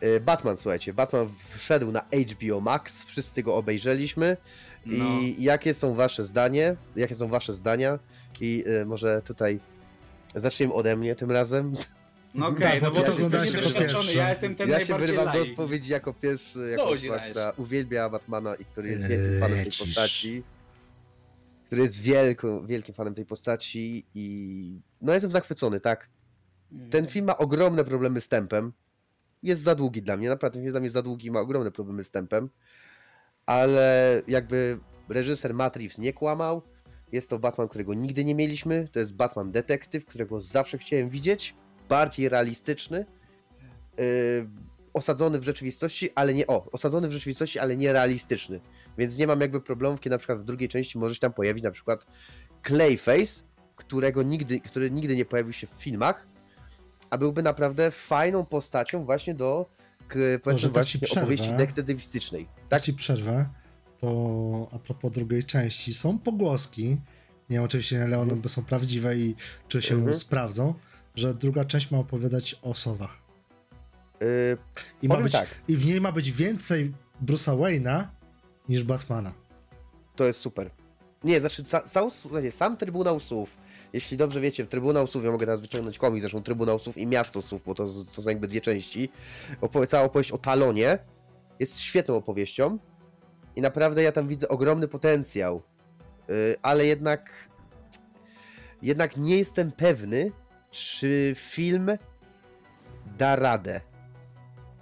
E, 0.05 0.19
Batman, 0.19 0.57
słuchajcie, 0.57 0.93
Batman 0.93 1.29
wszedł 1.57 1.91
na 1.91 2.01
HBO 2.01 2.61
Max, 2.61 3.03
wszyscy 3.03 3.43
go 3.43 3.55
obejrzeliśmy. 3.55 4.37
No. 4.85 5.05
I 5.05 5.43
jakie 5.43 5.73
są 5.73 5.95
wasze 5.95 6.25
zdanie? 6.25 6.75
Jakie 6.95 7.15
są 7.15 7.27
wasze 7.27 7.53
zdania? 7.53 7.99
I 8.41 8.63
e, 8.67 8.85
może 8.85 9.21
tutaj 9.21 9.59
zaczniemy 10.35 10.73
ode 10.73 10.95
mnie 10.95 11.15
tym 11.15 11.31
razem. 11.31 11.75
No 12.33 12.47
okej, 12.47 12.81
bo 12.81 12.87
no 12.87 12.93
bo 12.93 12.99
to 12.99 13.05
ty 13.05 13.11
oglądałeś 13.11 13.53
jako 13.53 13.63
doświadczony, 13.63 14.03
pierwszy. 14.03 14.17
Ja 14.17 14.29
jestem 14.29 14.55
ten 14.55 14.69
ja 14.69 14.79
się 14.79 14.97
wyrywam 14.97 15.33
do 15.33 15.41
odpowiedzi 15.41 15.91
jako 15.91 16.13
pierwszy, 16.13 16.69
jako 16.69 16.87
osoba, 16.87 17.19
która 17.19 17.53
uwielbia 17.57 18.09
Batmana 18.09 18.55
i 18.55 18.65
który 18.65 18.89
jest 18.89 19.07
wielkim 19.07 19.39
fanem 19.39 19.63
tej 19.63 19.71
postaci. 19.79 20.43
Który 21.65 21.81
jest 21.81 22.01
wielką, 22.01 22.65
wielkim 22.65 22.95
fanem 22.95 23.15
tej 23.15 23.25
postaci 23.25 24.05
i 24.15 24.79
no 25.01 25.13
jestem 25.13 25.31
zachwycony, 25.31 25.79
tak? 25.79 26.09
Ten 26.89 27.07
film 27.07 27.25
ma 27.25 27.37
ogromne 27.37 27.85
problemy 27.85 28.21
z 28.21 28.27
tempem. 28.27 28.73
Jest 29.45 29.63
za 29.63 29.75
długi 29.75 30.01
dla 30.01 30.17
mnie, 30.17 30.29
naprawdę 30.29 30.59
jest 30.59 30.73
dla 30.73 30.79
mnie 30.79 30.89
za 30.89 31.01
długi, 31.01 31.31
ma 31.31 31.39
ogromne 31.39 31.71
problemy 31.71 32.03
z 32.03 32.11
tempem. 32.11 32.49
Ale 33.45 34.21
jakby 34.27 34.79
reżyser 35.09 35.53
Matt 35.53 35.75
Reeves 35.75 35.97
nie 35.97 36.13
kłamał. 36.13 36.61
Jest 37.11 37.29
to 37.29 37.39
Batman, 37.39 37.67
którego 37.67 37.93
nigdy 37.93 38.25
nie 38.25 38.35
mieliśmy. 38.35 38.87
To 38.91 38.99
jest 38.99 39.15
Batman 39.15 39.51
detektyw, 39.51 40.05
którego 40.05 40.41
zawsze 40.41 40.77
chciałem 40.77 41.09
widzieć. 41.09 41.55
Bardziej 41.89 42.29
realistyczny. 42.29 43.05
Yy, 43.97 44.05
osadzony 44.93 45.39
w 45.39 45.43
rzeczywistości, 45.43 46.09
ale 46.15 46.33
nie. 46.33 46.47
O, 46.47 46.71
osadzony 46.71 47.07
w 47.07 47.11
rzeczywistości, 47.11 47.59
ale 47.59 47.77
nie 47.77 47.93
realistyczny. 47.93 48.59
Więc 48.97 49.17
nie 49.17 49.27
mam 49.27 49.41
jakby 49.41 49.61
problemów, 49.61 49.99
kiedy 49.99 50.13
na 50.13 50.17
przykład 50.17 50.39
w 50.39 50.43
drugiej 50.43 50.69
części 50.69 50.97
może 50.97 51.15
się 51.15 51.21
tam 51.21 51.33
pojawić 51.33 51.63
na 51.63 51.71
przykład 51.71 52.07
Clayface, 52.67 53.43
którego 53.75 54.23
nigdy, 54.23 54.59
który 54.59 54.91
nigdy 54.91 55.15
nie 55.15 55.25
pojawił 55.25 55.53
się 55.53 55.67
w 55.67 55.69
filmach, 55.69 56.27
a 57.09 57.17
byłby 57.17 57.43
naprawdę 57.43 57.91
fajną 57.91 58.45
postacią 58.45 59.05
właśnie 59.05 59.33
do 59.35 59.65
powiedzmy 60.43 60.69
tak 60.69 60.85
ci 60.85 60.99
przerwę. 60.99 61.21
opowieści 61.21 61.49
detektywistycznej. 61.49 62.47
Tak 62.69 62.81
ci 62.81 62.93
przerwę, 62.93 63.49
to 63.99 64.67
a 64.71 64.79
propos 64.79 65.11
drugiej 65.11 65.43
części, 65.43 65.93
są 65.93 66.19
pogłoski, 66.19 66.89
nie 66.89 66.97
wiem 67.49 67.63
oczywiście 67.63 68.03
one 68.05 68.15
Mhm. 68.15 68.49
są 68.49 68.63
prawdziwe 68.65 69.17
i 69.17 69.35
czy 69.67 69.81
się 69.81 69.95
Mhm. 69.95 70.15
sprawdzą, 70.15 70.73
że 71.15 71.33
druga 71.33 71.65
część 71.65 71.91
ma 71.91 71.97
opowiadać 71.97 72.55
o 72.61 72.73
sowach. 72.73 73.17
Yy, 74.21 74.27
I, 75.01 75.07
ma 75.07 75.17
być, 75.17 75.31
tak, 75.33 75.47
I 75.67 75.75
w 75.77 75.85
niej 75.85 76.01
ma 76.01 76.11
być 76.11 76.31
więcej 76.31 76.93
Bruce'a 77.25 77.57
Wayne'a 77.59 78.03
niż 78.69 78.83
Batmana. 78.83 79.33
to 80.15 80.23
jest 80.23 80.39
super. 80.39 80.69
Nie, 81.23 81.39
znaczy 81.39 81.63
słuchajcie, 82.21 82.51
sam 82.51 82.77
Trybunał 82.77 83.19
Słów, 83.19 83.57
jeśli 83.95 84.17
dobrze 84.17 84.41
wiecie, 84.41 84.65
Trybunał 84.65 85.07
Słów, 85.07 85.23
ja 85.23 85.31
mogę 85.31 85.45
teraz 85.45 85.61
wyciągnąć 85.61 85.97
komiks, 85.97 86.21
zresztą 86.21 86.43
Trybunał 86.43 86.79
Słów 86.79 86.97
i 86.97 87.07
Miasto 87.07 87.41
Słów, 87.41 87.61
bo 87.65 87.75
to, 87.75 87.89
to 88.15 88.21
są 88.21 88.29
jakby 88.29 88.47
dwie 88.47 88.61
części. 88.61 89.09
Opowie, 89.61 89.87
cała 89.87 90.03
opowieść 90.03 90.31
o 90.31 90.37
Talonie 90.37 90.99
jest 91.59 91.79
świetną 91.79 92.15
opowieścią 92.15 92.77
i 93.55 93.61
naprawdę 93.61 94.03
ja 94.03 94.11
tam 94.11 94.27
widzę 94.27 94.47
ogromny 94.47 94.87
potencjał, 94.87 95.61
yy, 96.27 96.55
ale 96.61 96.85
jednak 96.85 97.49
jednak 98.81 99.17
nie 99.17 99.37
jestem 99.37 99.71
pewny, 99.71 100.31
czy 100.71 101.35
film 101.37 101.91
da 103.17 103.35
radę. 103.35 103.81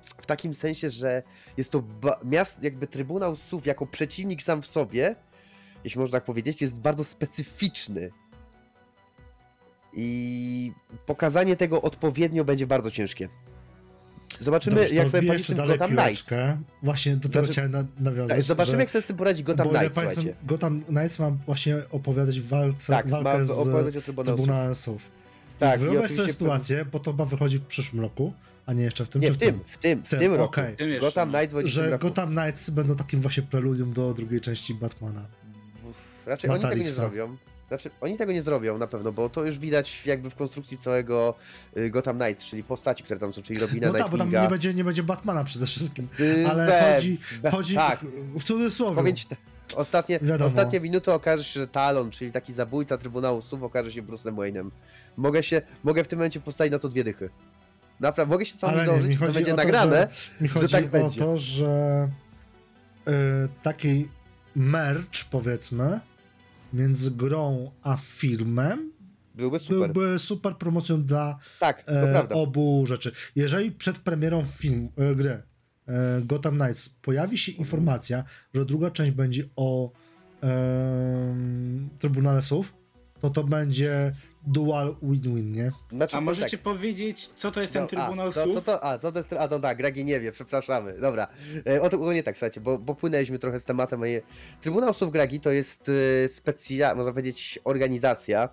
W 0.02 0.26
takim 0.26 0.54
sensie, 0.54 0.90
że 0.90 1.24
jest 1.58 1.72
to 1.72 1.84
miast, 2.24 2.64
jakby 2.64 2.88
Trybunał 2.88 3.36
Słów 3.36 3.66
jako 3.66 3.86
przeciwnik 3.88 4.44
sam 4.44 4.62
w 4.62 4.68
sobie, 4.68 5.16
jeśli 5.84 6.00
można 6.00 6.18
tak 6.18 6.26
powiedzieć, 6.26 6.62
jest 6.62 6.82
bardzo 6.82 7.04
specyficzny. 7.04 8.12
I 9.96 10.72
pokazanie 11.06 11.56
tego 11.56 11.82
odpowiednio 11.82 12.46
będzie 12.46 12.68
bardzo 12.68 12.92
ciężkie. 12.92 13.30
Zobaczymy, 14.40 14.76
Dobrze, 14.76 14.96
jak 14.96 15.06
to 15.06 15.12
sobie 15.12 15.28
poradzi 15.28 15.44
z 15.44 15.48
tym 15.48 15.58
Gotham 15.68 15.92
Knights. 15.92 16.30
Właśnie 16.84 17.16
do 17.16 17.22
tego 17.22 17.34
Znaczy- 17.34 17.52
chciałem 17.52 17.72
na, 17.72 17.86
nawiązać. 18.00 18.38
Tak, 18.38 18.42
zobaczymy, 18.42 18.78
że, 18.78 18.82
jak 18.82 18.92
sobie 18.92 19.02
z 19.02 19.06
tym 19.06 19.18
poradzi 19.18 19.44
Gotham 19.44 19.68
ja 19.68 19.80
Knights, 19.80 19.96
pamiętam, 19.96 20.24
słuchajcie. 20.24 20.46
Gotham 20.48 20.82
Knights 20.84 21.20
ma 21.20 21.32
właśnie 21.32 21.76
opowiadać 21.92 22.42
walce, 22.42 22.94
Tak, 22.94 23.08
walkę 23.08 23.46
z 23.46 23.52
opowiadać 23.52 23.96
o. 23.98 24.02
Trybunałem 24.02 24.76
Słów. 24.76 25.02
Tak, 25.60 25.80
wyobraź 25.80 26.12
sobie 26.12 26.32
sytuację, 26.32 26.86
bo 26.86 27.00
to 27.00 27.14
ma 27.14 27.26
wychodzić 27.26 27.62
w 27.62 27.66
przyszłym 27.66 28.02
roku, 28.02 28.34
a 28.66 28.74
nie 28.74 28.84
jeszcze 28.84 29.06
w 29.06 29.10
tym, 29.10 29.22
Nie, 29.22 29.28
czy 29.28 29.34
w 29.34 29.38
tym, 29.38 29.60
w 29.68 29.78
tym, 29.78 30.04
w 30.04 30.10
Tym, 30.10 30.20
tym 30.20 30.34
roku. 30.34 30.44
okej. 30.46 30.74
W 30.74 30.78
tym 30.78 31.00
Gotham 31.00 31.32
no. 31.32 31.38
Knights 31.38 31.54
w 31.56 31.58
tym 31.58 31.68
Że 31.68 31.90
roku. 31.90 32.08
Gotham 32.08 32.36
Knights 32.36 32.70
będą 32.70 32.96
takim 32.96 33.22
właśnie 33.22 33.44
preludium 33.44 33.94
do 33.94 34.14
drugiej 34.14 34.42
części 34.42 34.74
Batmana. 34.74 35.26
Raczej 36.26 36.50
oni 36.50 36.62
tego 36.62 36.76
nie 36.76 36.92
zrobią. 36.92 37.38
Znaczy, 37.68 37.90
oni 38.02 38.18
tego 38.18 38.32
nie 38.32 38.42
zrobią 38.42 38.78
na 38.78 38.88
pewno, 38.88 39.12
bo 39.12 39.30
to 39.30 39.44
już 39.46 39.60
widać 39.60 40.02
jakby 40.06 40.30
w 40.30 40.36
konstrukcji 40.36 40.78
całego 40.78 41.36
y, 41.78 41.90
Gotham 41.90 42.18
Knights, 42.20 42.46
czyli 42.46 42.64
postaci, 42.64 43.04
które 43.04 43.20
tam 43.20 43.34
są, 43.34 43.42
czyli 43.42 43.60
Robina, 43.60 43.88
No 43.88 43.94
tak, 43.94 44.02
bo 44.02 44.08
tam 44.18 44.28
Nightwinga. 44.28 44.44
nie 44.44 44.50
będzie, 44.50 44.74
nie 44.74 44.84
będzie 44.84 45.04
Batmana 45.04 45.44
przede 45.44 45.66
wszystkim. 45.66 46.08
Y, 46.20 46.46
Ale 46.50 46.66
be- 46.68 46.94
chodzi, 46.96 47.18
be- 47.42 47.52
chodzi 47.52 47.76
Tak, 47.76 48.00
w 48.36 48.44
cudzysłowie. 48.44 48.96
powiem 48.96 49.16
ci 49.16 49.26
tak. 49.26 49.38
Ostatnie, 49.76 50.20
Wiadomo. 50.20 50.48
ostatnie 50.48 50.80
minuty 50.80 51.12
okaże 51.14 51.44
się, 51.44 51.60
że 51.60 51.68
Talon, 51.68 52.12
czyli 52.12 52.32
taki 52.32 52.54
zabójca 52.54 52.98
Trybunału 52.98 53.42
Słów, 53.42 53.64
okaże 53.64 53.92
się 53.92 54.04
Bruce'em 54.04 54.36
Wayne'em. 54.36 54.70
Mogę 55.18 55.44
się, 55.44 55.62
mogę 55.84 56.04
w 56.04 56.08
tym 56.08 56.20
momencie 56.20 56.40
postawić 56.40 56.72
na 56.72 56.80
to 56.80 56.90
dwie 56.90 57.04
dychy. 57.04 57.30
Naprawdę, 58.00 58.34
mogę 58.34 58.46
się 58.46 58.54
nie, 58.54 58.60
założyć, 58.86 59.14
że 59.20 59.28
to 59.28 59.34
będzie 59.34 59.54
o 59.54 59.56
nagrane. 59.56 60.08
Mi 60.42 60.48
chodzi 60.48 60.72
tak 60.74 60.86
o 60.86 60.88
będzie. 60.88 61.20
to, 61.20 61.38
że 61.38 62.10
y, 63.08 63.12
taki 63.64 64.08
merch, 64.56 65.26
powiedzmy, 65.32 66.00
między 66.74 67.12
grą 67.12 67.72
a 67.82 67.96
filmem 67.96 68.94
Byłby 69.36 69.60
super. 69.60 69.94
byłby 69.94 70.20
super 70.20 70.58
promocją 70.58 71.04
dla 71.04 71.38
Tak, 71.60 71.84
e, 71.88 72.30
obu 72.30 72.86
rzeczy. 72.88 73.12
Jeżeli 73.36 73.72
przed 73.72 74.00
premierą 74.00 74.46
film, 74.46 74.90
e, 74.98 75.16
gry 75.16 75.30
e, 75.30 76.22
Gotham 76.22 76.56
Knights 76.60 76.90
pojawi 76.90 77.38
się 77.38 77.52
informacja, 77.52 78.24
że 78.54 78.66
druga 78.66 78.92
część 78.92 79.12
będzie 79.12 79.44
o 79.56 79.92
em, 80.42 81.90
Trybunale 82.00 82.42
Słów, 82.42 82.74
to 83.20 83.30
to 83.30 83.44
będzie 83.44 84.14
dual 84.48 84.96
win-win, 85.02 85.52
nie? 85.52 85.72
Znaczy, 85.92 86.16
A 86.16 86.18
tak. 86.20 86.26
możecie 86.26 86.58
powiedzieć, 86.58 87.30
co 87.36 87.52
to 87.52 87.62
jest 87.62 87.74
ten 87.74 87.82
No, 87.82 87.88
Trybunał 87.88 88.28
a, 88.28 88.32
to, 88.32 88.44
Słów? 88.44 88.56
co 88.56 88.62
to, 88.62 88.84
a, 88.84 88.98
co 88.98 89.12
to 89.12 89.18
jest, 89.20 89.34
a 89.34 89.48
no 89.52 89.60
tak, 89.60 89.78
Gragi 89.78 90.06
nie 90.06 90.20
wie, 90.20 90.32
przepraszamy. 90.32 90.94
Dobra, 91.00 91.28
e, 91.68 91.82
o 91.82 91.90
to 91.90 92.14
nie 92.14 92.24
tak, 92.24 92.36
słuchajcie, 92.38 92.62
bo, 92.62 92.78
bo 92.80 92.96
płynęliśmy 92.96 93.40
trochę 93.40 93.60
z 93.60 93.66
tematem. 93.66 94.04
a 94.04 94.08
nie- 94.08 94.22
Trybunał 94.62 94.94
Słów 94.94 95.12
Gragi 95.12 95.40
to 95.40 95.52
jest 95.52 95.92
e, 96.26 96.30
specja, 96.30 96.96
można 96.96 97.12
powiedzieć, 97.12 97.60
organizacja, 97.64 98.50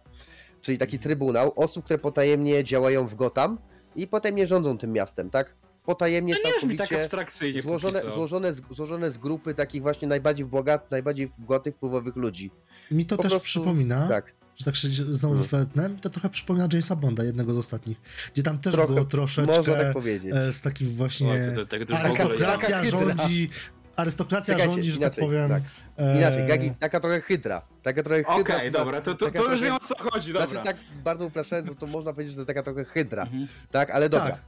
czyli 0.60 0.78
taki 0.78 0.98
trybunał 0.98 1.52
osób, 1.56 1.84
które 1.84 1.98
potajemnie 1.98 2.64
działają 2.64 3.06
w 3.06 3.14
Gotham 3.14 3.58
i 3.96 4.06
potajemnie 4.06 4.46
rządzą 4.46 4.78
tym 4.78 4.92
miastem, 4.92 5.30
tak? 5.30 5.54
Potajemnie 5.84 6.34
No 6.34 6.40
tak 6.42 6.52
całkowicie 6.52 7.02
abstrakcyjnie. 7.02 7.62
złożone, 7.62 8.02
złożone, 8.14 8.52
z, 8.52 8.62
złożone 8.70 9.10
z 9.10 9.18
grupy 9.18 9.54
takich 9.54 9.82
właśnie 9.82 10.08
najbardziej 10.08 10.46
bogat, 10.46 10.90
najbardziej 10.90 11.32
bogatych, 11.38 11.74
wpływowych 11.74 12.16
ludzi. 12.16 12.50
Mi 12.90 13.06
to 13.06 13.16
Po 13.16 13.22
też 13.22 13.30
prostu- 13.32 13.46
przypomina, 13.46 14.08
Tak. 14.08 14.34
Że 14.60 14.64
tak 14.64 14.76
się 14.76 14.88
znowu 14.88 15.34
Hmm. 15.34 15.48
wetnę, 15.50 15.90
to 16.00 16.10
trochę 16.10 16.28
przypomina 16.28 16.68
Jamesa 16.72 16.96
Bonda, 16.96 17.24
jednego 17.24 17.54
z 17.54 17.58
ostatnich, 17.58 18.00
gdzie 18.34 18.42
tam 18.42 18.58
też 18.58 18.72
Trochę, 18.72 18.92
było 18.94 19.04
troszeczkę 19.06 19.62
tak 19.74 19.92
powiedzieć. 19.92 20.34
e, 20.34 20.52
z 20.52 20.60
takim 20.62 20.88
właśnie 20.88 21.54
arystokracja 22.02 22.84
rządzi, 22.84 23.50
arystokracja 23.96 24.54
Czekajcie, 24.54 24.72
rządzi, 24.74 24.90
że 24.90 24.96
inaczej, 24.98 25.14
tak 25.16 25.24
powiem. 25.24 25.48
tak. 25.48 25.62
e, 25.98 26.18
Inaczej, 26.18 26.46
Gagi, 26.46 26.72
taka 26.80 27.00
trochę 27.00 27.20
hydra. 27.20 27.62
Taka 27.82 28.02
trochę 28.02 28.18
hydra. 28.24 28.34
Okej, 28.56 28.70
zna- 28.70 28.78
dobra, 28.78 29.00
to, 29.00 29.14
to, 29.14 29.30
to 29.30 29.50
już 29.52 29.60
wiem 29.60 29.74
o 29.74 29.78
co 29.78 29.94
chodzi, 30.10 30.32
dobra. 30.32 30.48
Znaczy 30.48 30.64
tak 30.64 30.76
bardzo 31.04 31.26
upraszczając, 31.26 31.76
to 31.78 31.86
można 31.86 32.12
powiedzieć, 32.12 32.32
że 32.32 32.36
to 32.36 32.40
jest 32.40 32.48
taka 32.48 32.62
trochę 32.62 32.84
hydra, 32.84 33.22
Mhm. 33.22 33.46
tak? 33.70 33.90
Ale 33.90 34.08
dobra. 34.08 34.30
Tak. 34.30 34.40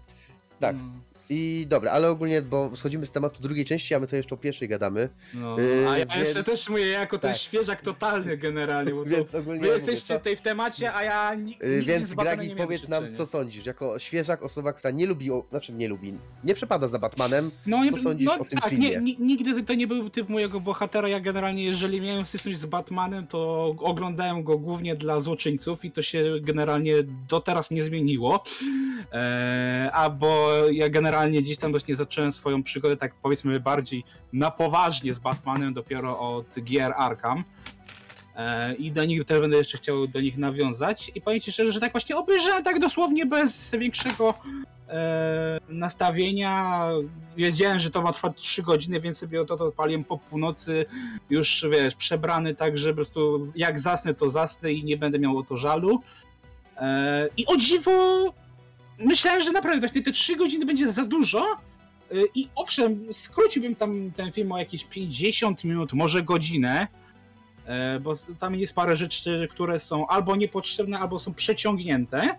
Tak. 0.61 0.75
Mm, 0.75 1.01
I 1.35 1.67
dobra, 1.69 1.91
ale 1.91 2.11
ogólnie, 2.11 2.43
bo 2.43 2.77
schodzimy 2.77 3.07
z 3.07 3.13
tematu 3.13 3.43
drugiej 3.43 3.65
części, 3.65 3.95
a 3.95 4.01
my 4.01 4.07
to 4.07 4.17
jeszcze 4.17 4.35
o 4.35 4.39
pierwszej 4.39 4.69
gadamy, 4.69 5.09
No, 5.35 5.59
Yy, 5.59 5.89
a 5.89 5.99
ja 5.99 6.07
więc- 6.07 6.21
jeszcze 6.21 6.45
też 6.45 6.69
mówię, 6.69 6.87
jako 6.87 7.19
ten 7.19 7.31
tak. 7.33 7.41
świeżak 7.41 7.83
totalny 7.83 8.37
generalnie, 8.37 8.93
bo 8.95 9.05
to 9.05 9.11
więc 9.11 9.35
ogólnie... 9.35 9.61
wy 9.61 9.67
mówię, 9.67 9.79
jesteście 9.79 10.07
co- 10.07 10.19
tutaj 10.19 10.37
w 10.37 10.43
temacie, 10.43 10.95
a 10.95 11.05
ja 11.05 11.35
ni- 11.35 11.59
Yy, 11.63 11.83
Więc 11.83 12.09
z 12.09 12.15
Batmanem 12.15 12.39
Gragi, 12.39 12.51
nie 12.55 12.57
powiedz 12.67 12.89
nam, 12.89 13.13
co 13.13 13.27
sądzisz, 13.27 13.67
jako 13.67 13.99
świeżak, 13.99 14.43
osoba, 14.43 14.73
która 14.73 14.91
nie 14.91 15.07
lubi, 15.07 15.31
o- 15.31 15.45
znaczy 15.51 15.73
nie 15.73 15.89
lubi, 15.89 16.13
nie 16.45 16.55
przepada 16.55 16.89
za 16.89 16.99
Batmanem, 16.99 17.51
No, 17.67 17.79
Co 17.91 17.97
sądzisz 17.97 18.27
no, 18.27 18.35
o 18.39 18.45
tym 18.45 18.59
tak, 18.59 18.71
filmie? 18.71 18.91
Nie, 18.91 18.97
ni- 19.01 19.17
nigdy 19.19 19.63
to 19.63 19.75
nie 19.75 19.87
był 19.87 20.11
typ 20.11 20.29
mojego 20.29 20.61
bohatera. 20.61 21.09
Ja 21.09 21.21
generalnie, 21.21 21.65
jeżeli 21.65 22.01
miałem 22.01 22.25
styczność 22.25 22.59
z 22.59 22.67
Batmanem, 22.67 23.27
to 23.27 23.67
oglądałem 23.79 24.43
go 24.45 24.59
głównie 24.59 24.97
dla 24.97 25.21
złoczyńców 25.21 25.85
i 25.85 25.91
to 25.91 26.03
się 26.03 26.25
generalnie 26.41 26.95
do 27.29 27.41
teraz 27.41 27.71
nie 27.71 27.83
zmieniło. 27.83 28.45
Eee, 29.13 29.89
a 29.93 30.11
bo 30.11 30.53
ja 30.71 30.89
generalnie 30.89 31.22
gdzieś 31.31 31.59
tam 31.59 31.71
właśnie 31.71 31.97
zacząłem 31.97 32.33
swoją 32.33 32.63
przygodę, 32.63 32.97
tak 32.97 33.15
powiedzmy, 33.23 33.61
bardziej 33.61 34.05
na 34.33 34.51
poważnie 34.51 35.15
z 35.15 35.19
Batmanem 35.19 35.75
dopiero 35.75 36.19
od 36.19 36.61
gier 36.61 36.93
Arkham. 36.97 37.45
E, 38.37 38.75
I 38.75 38.93
do 38.93 39.05
nich 39.05 39.25
też 39.25 39.41
będę 39.41 39.57
jeszcze 39.57 39.79
chciał 39.79 40.07
do 40.07 40.21
nich 40.21 40.39
nawiązać. 40.39 41.13
I 41.15 41.21
powiem 41.21 41.41
ci 41.41 41.53
szczerze, 41.53 41.73
że 41.73 41.81
tak 41.81 41.93
właśnie 41.93 42.17
obejrzałem 42.17 42.63
tak 42.63 42.79
dosłownie 42.79 43.27
bez 43.27 43.71
większego 43.71 44.35
e, 44.89 45.61
nastawienia. 45.69 46.87
Wiedziałem, 47.37 47.81
że 47.81 47.91
to 47.91 48.03
ma 48.03 48.13
trwać 48.13 48.41
3 48.41 48.63
godziny, 48.63 49.01
więc 49.01 49.19
sobie 49.19 49.45
to, 49.45 49.57
to 49.57 49.65
odpaliłem 49.65 50.05
po 50.05 50.19
północy, 50.19 50.85
już 51.31 51.67
wiesz, 51.71 51.95
przebrany 51.95 52.55
tak, 52.55 52.79
że 52.79 52.89
po 52.89 52.95
prostu 52.95 53.53
jak 53.57 53.81
zasnę, 53.81 54.15
to 54.15 54.31
zasnę 54.31 54.73
i 54.73 54.85
nie 54.85 54.97
będę 54.97 55.19
miał 55.19 55.39
o 55.39 55.43
to 55.43 55.57
żalu. 55.57 56.01
E, 56.77 57.29
I 57.37 57.47
o 57.47 57.57
dziwo, 57.57 57.93
myślałem, 59.05 59.41
że 59.41 59.53
naprawdę 59.53 59.81
właśnie 59.81 60.03
te 60.03 60.13
3 60.13 60.37
godziny 60.37 60.67
będzie 60.67 60.93
za 60.93 61.05
dużo. 61.05 61.41
E, 61.43 62.15
I 62.35 62.49
owszem, 62.55 63.07
skróciłbym 63.13 63.75
tam 63.75 64.11
ten 64.17 64.33
film 64.33 64.53
o 64.53 64.59
jakieś 64.59 64.85
50 64.85 65.65
minut, 65.65 65.93
może 65.93 66.23
godzinę. 66.23 66.89
E, 67.67 68.01
Bo 68.01 68.13
tam 68.39 68.55
jest 68.55 68.75
parę 68.75 68.97
rzeczy, 68.97 69.49
które 69.51 69.79
są 69.79 70.07
albo 70.07 70.37
niepotrzebne, 70.37 70.99
albo 70.99 71.19
są 71.19 71.35
przeciągnięte. 71.35 72.39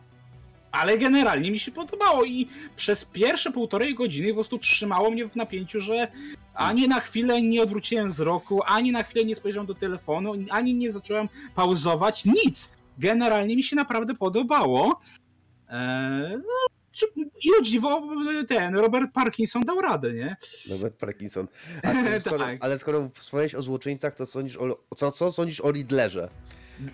Ale 0.72 0.98
generalnie 0.98 1.52
mi 1.52 1.60
się 1.60 1.72
podobało 1.72 2.24
i 2.26 2.48
przez 2.76 3.06
pierwsze 3.06 3.52
półtorej 3.52 3.96
godziny 3.96 4.28
po 4.28 4.34
prostu 4.34 4.60
trzymało 4.60 5.12
mnie 5.12 5.30
w 5.30 5.36
napięciu, 5.36 5.82
że 5.82 6.08
ani 6.54 6.88
na 6.88 7.00
chwilę 7.00 7.42
nie 7.42 7.62
odwróciłem 7.62 8.10
wzroku, 8.10 8.62
ani 8.66 8.92
na 8.92 9.04
chwilę 9.04 9.26
nie 9.26 9.36
spojrzałem 9.36 9.68
do 9.68 9.76
telefonu, 9.76 10.34
ani 10.50 10.74
nie 10.74 10.92
zacząłem 10.92 11.30
pauzować, 11.56 12.26
nic. 12.26 12.70
Generalnie 12.98 13.56
mi 13.56 13.64
się 13.64 13.76
naprawdę 13.76 14.14
podobało. 14.14 15.02
Eee, 15.74 16.38
no, 16.38 16.68
czy- 16.92 17.06
i 17.44 17.50
o 17.60 17.62
dziwo 17.62 18.02
ten 18.48 18.76
Robert 18.76 19.12
Parkinson 19.14 19.62
dał 19.62 19.82
radę, 19.82 20.14
nie? 20.14 20.36
Robert 20.72 20.96
Parkinson. 20.96 21.48
Co, 21.84 22.22
skoro, 22.22 22.46
Tak. 22.46 22.58
Ale 22.60 22.80
skoro 22.80 23.10
wspomniałeś 23.20 23.56
o 23.56 23.64
złoczyńcach, 23.64 24.16
to 24.16 24.26
sądzisz 24.26 24.58
o, 24.58 24.78
co, 24.98 25.12
co 25.12 25.32
sądzisz 25.32 25.62
o 25.62 25.72
Riddlerze? 25.72 26.30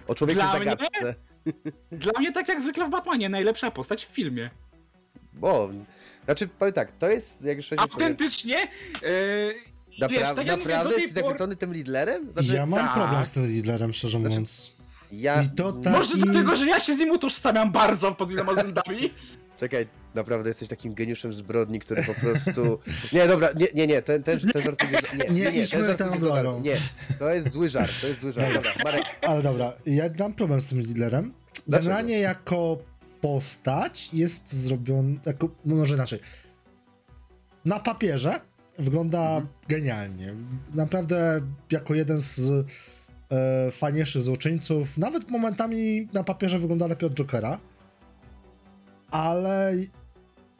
O 0.07 0.15
człowieku 0.15 0.39
Dla 0.41 0.59
mnie? 0.59 0.65
zagadce. 0.65 1.15
Dla 1.91 2.11
mnie 2.19 2.31
tak 2.31 2.47
jak 2.47 2.61
zwykle 2.61 2.85
w 2.85 2.89
Batmanie, 2.89 3.29
najlepsza 3.29 3.71
postać 3.71 4.05
w 4.05 4.09
filmie. 4.09 4.49
Bo, 5.33 5.69
znaczy, 6.25 6.47
powiem 6.47 6.73
tak, 6.73 6.91
to 6.97 7.09
jest, 7.09 7.41
jak 7.45 7.57
już 7.57 7.69
Autentycznie. 7.77 8.67
Yy, 9.01 9.55
Napra- 10.01 10.09
wiesz, 10.11 10.21
tak 10.35 10.47
naprawdę 10.47 10.93
jesteś 10.95 11.13
pory- 11.13 11.23
zachwycony 11.23 11.55
tym 11.55 11.73
Riddlerem? 11.73 12.31
Znaczy, 12.31 12.53
ja 12.53 12.65
mam 12.65 12.79
tak. 12.85 12.93
problem 12.93 13.25
z 13.25 13.31
tym 13.31 13.45
Riddlerem, 13.45 13.93
szczerze 13.93 14.17
Znaczy, 14.19 14.29
mówiąc. 14.29 14.78
Ja... 15.11 15.41
I 15.43 15.49
to 15.49 15.71
tak- 15.73 15.93
Może 15.93 16.13
i- 16.17 16.21
dlatego, 16.21 16.55
że 16.55 16.65
ja 16.65 16.79
się 16.79 16.95
z 16.95 16.99
nim 16.99 17.11
utożsamiam 17.11 17.71
bardzo 17.71 18.11
pod 18.11 18.29
wieloma 18.29 18.53
względami. 18.53 19.13
Czekaj, 19.59 19.87
naprawdę 20.15 20.49
jesteś 20.49 20.69
takim 20.69 20.93
geniuszem 20.93 21.33
zbrodni, 21.33 21.79
który 21.79 22.03
po 22.03 22.13
prostu... 22.13 22.79
Nie, 23.13 23.27
dobra, 23.27 23.49
nie, 23.55 23.67
nie, 23.75 23.87
nie, 23.87 24.01
ten, 24.01 24.23
ten, 24.23 24.39
ten 24.39 24.61
żart 24.63 24.83
nie, 24.83 25.17
nie, 25.17 25.29
Nie 25.29 25.51
nie, 25.51 25.51
nie, 25.59 25.67
ten 25.67 25.85
żart 25.85 25.97
tą 25.99 26.13
nie, 26.15 26.19
za- 26.19 26.41
drogą. 26.41 26.61
nie, 26.61 26.75
to 27.19 27.29
jest 27.33 27.49
zły 27.51 27.69
żart, 27.69 27.91
to 28.01 28.07
jest 28.07 28.19
zły 28.21 28.33
żart, 28.33 28.53
dobra, 28.53 28.71
Marek, 28.83 29.03
Ale 29.21 29.41
dobra, 29.43 29.73
ja 29.85 30.03
mam 30.19 30.33
problem 30.33 30.61
z 30.61 30.65
tym 30.65 30.79
Riddlerem. 30.79 31.33
Dlaczego? 31.67 31.89
Generalnie 31.89 32.19
jako 32.19 32.77
postać 33.21 34.13
jest 34.13 34.53
zrobiony, 34.53 35.19
jako, 35.25 35.49
no 35.65 35.75
może 35.75 35.95
inaczej. 35.95 36.19
Na 37.65 37.79
papierze 37.79 38.41
wygląda 38.79 39.19
Mhm. 39.19 39.47
genialnie. 39.67 40.33
Naprawdę 40.73 41.41
jako 41.71 41.95
jeden 41.95 42.17
z 42.19 42.65
e, 43.29 43.71
fajniejszych 43.71 44.21
złoczyńców. 44.21 44.97
Nawet 44.97 45.29
momentami 45.29 46.07
na 46.13 46.23
papierze 46.23 46.59
wygląda 46.59 46.87
lepiej 46.87 47.07
od 47.07 47.15
Jokera. 47.15 47.59
Ale 49.11 49.73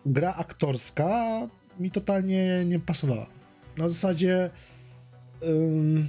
gra 0.06 0.36
aktorska 0.36 1.48
mi 1.80 1.92
totalnie 1.92 2.66
nie 2.66 2.80
pasowała. 2.80 3.28
Na 3.78 3.90
zasadzie 3.90 4.50
ym, 5.44 6.08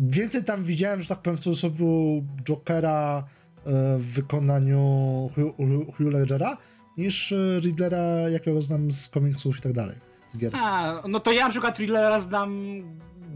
więcej 0.00 0.44
tam 0.44 0.62
widziałem, 0.62 1.02
że 1.02 1.08
tak 1.08 1.22
powiem, 1.22 1.36
w 1.36 1.40
cudzysłowie 1.40 1.86
Jokera 2.44 3.18
e, 3.18 3.98
w 3.98 4.04
wykonaniu 4.04 5.30
Hugh, 5.34 5.96
Hugh 5.96 6.12
Ledgera 6.12 6.56
niż 6.98 7.32
e, 7.32 7.60
Riddlera, 7.60 8.28
jakiego 8.28 8.62
znam 8.62 8.90
z 8.90 9.08
komiksów 9.08 9.58
i 9.58 9.60
tak 9.60 9.72
dalej. 9.72 9.96
A, 10.52 11.02
no 11.08 11.20
to 11.20 11.32
ja 11.32 11.44
na 11.44 11.50
przykład 11.50 11.76
thrillera 11.76 12.20
znam 12.20 12.82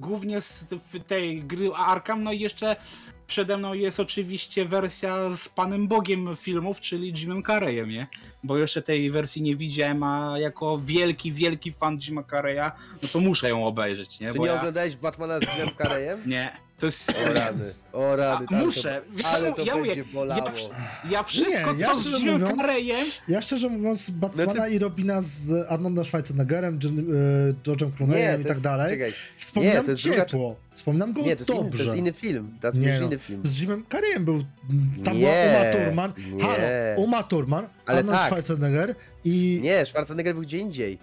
głównie 0.03 0.41
z 0.41 0.67
tej 1.07 1.43
gry 1.45 1.71
Arkham, 1.75 2.23
no 2.23 2.33
i 2.33 2.41
jeszcze 2.41 2.77
przede 3.27 3.57
mną 3.57 3.75
jest 3.75 4.01
oczywiście 4.01 4.65
wersja 4.65 5.31
z 5.37 5.49
Panem 5.49 5.89
Bogiem 5.89 6.37
filmów, 6.37 6.81
czyli 6.81 7.13
Jimem 7.13 7.43
Carreyem, 7.43 7.89
nie? 7.89 8.07
Bo 8.45 8.59
jeszcze 8.59 8.83
tej 8.83 9.11
wersji 9.11 9.43
nie 9.43 9.57
widziałem, 9.57 10.03
a 10.03 10.39
jako 10.39 10.79
wielki, 10.79 11.33
wielki 11.33 11.73
fan 11.73 11.99
Jima 11.99 12.23
Carreya, 12.23 12.71
no 13.03 13.09
to 13.13 13.21
muszę 13.21 13.49
ją 13.49 13.67
obejrzeć, 13.67 14.21
nie? 14.21 14.33
Czy 14.33 14.39
Bo 14.39 14.45
nie 14.45 14.51
ja... 14.51 14.59
oglądałeś 14.59 14.97
Batmana 14.97 15.39
z 15.39 15.43
Jimem 15.43 15.75
Carreyem? 15.79 16.21
Nie, 16.27 16.57
to 16.83 16.87
jest... 16.87 17.13
O 17.31 17.33
rany, 17.35 17.75
o 17.93 18.17
rany. 18.17 18.47
A, 18.49 18.51
to- 18.61 18.67
muszę. 18.67 19.01
Co, 19.23 19.29
Ale 19.29 19.53
to 19.53 19.65
ja 19.65 19.77
będzie 19.77 20.05
bolało. 20.05 20.47
Ja, 20.47 21.11
ja 21.11 21.23
wszystko, 21.23 21.73
Nie, 21.73 21.81
ja 21.81 21.89
co 21.89 21.95
z 22.01 22.07
szczerze 22.09 22.27
mówiąc- 22.27 22.61
Carreyem... 22.61 22.97
Ja 23.29 23.43
szczerze 23.43 23.69
mówiąc, 23.69 24.11
Batmana 24.11 24.53
Znaczy- 24.53 24.71
i 24.75 24.79
Robina 24.79 25.21
z 25.21 25.67
Arnoldem 25.71 26.05
Schwarzeneggerem, 26.05 26.75
e, 26.75 26.79
George'em 27.53 27.91
Clooneyem 27.97 28.35
to 28.35 28.41
i 28.41 28.45
tak 28.45 28.49
jest- 28.51 28.63
dalej, 28.63 28.91
Czekaj, 28.99 29.13
wspominam 29.37 29.77
Nie, 29.77 29.83
to 29.85 29.91
jest 29.91 30.03
druga- 30.05 30.25
ciepło. 30.25 30.57
Wspominam 30.73 31.13
go 31.13 31.21
nie, 31.23 31.37
to 31.37 31.41
jest, 31.41 31.49
inny, 31.51 31.59
to 31.59 31.65
dobrze. 31.65 31.85
jest 31.85 31.97
inny 31.97 32.13
film. 32.13 32.59
To 32.61 32.67
jest 32.67 32.79
Nie 32.79 32.99
no. 33.01 33.07
inny 33.07 33.19
film. 33.19 33.41
Z 33.45 33.61
Jimem 33.61 33.85
Carreyem 33.93 34.25
był, 34.25 34.45
tam 35.05 35.17
Nie, 35.17 35.21
była 35.21 35.61
Uma 35.63 35.73
Thurman, 35.85 36.13
nie. 36.33 36.43
halo, 36.43 36.57
Uma 36.97 37.23
Thurman, 37.23 37.69
Ale 37.87 37.99
Arnold 37.99 38.19
tak. 38.19 38.27
Schwarzenegger 38.27 38.95
i 39.25 39.61
Nie, 39.63 39.87
Schwarzenegger 39.87 40.35
był 40.35 40.43
gdzie 40.43 40.59
indziej. 40.59 40.99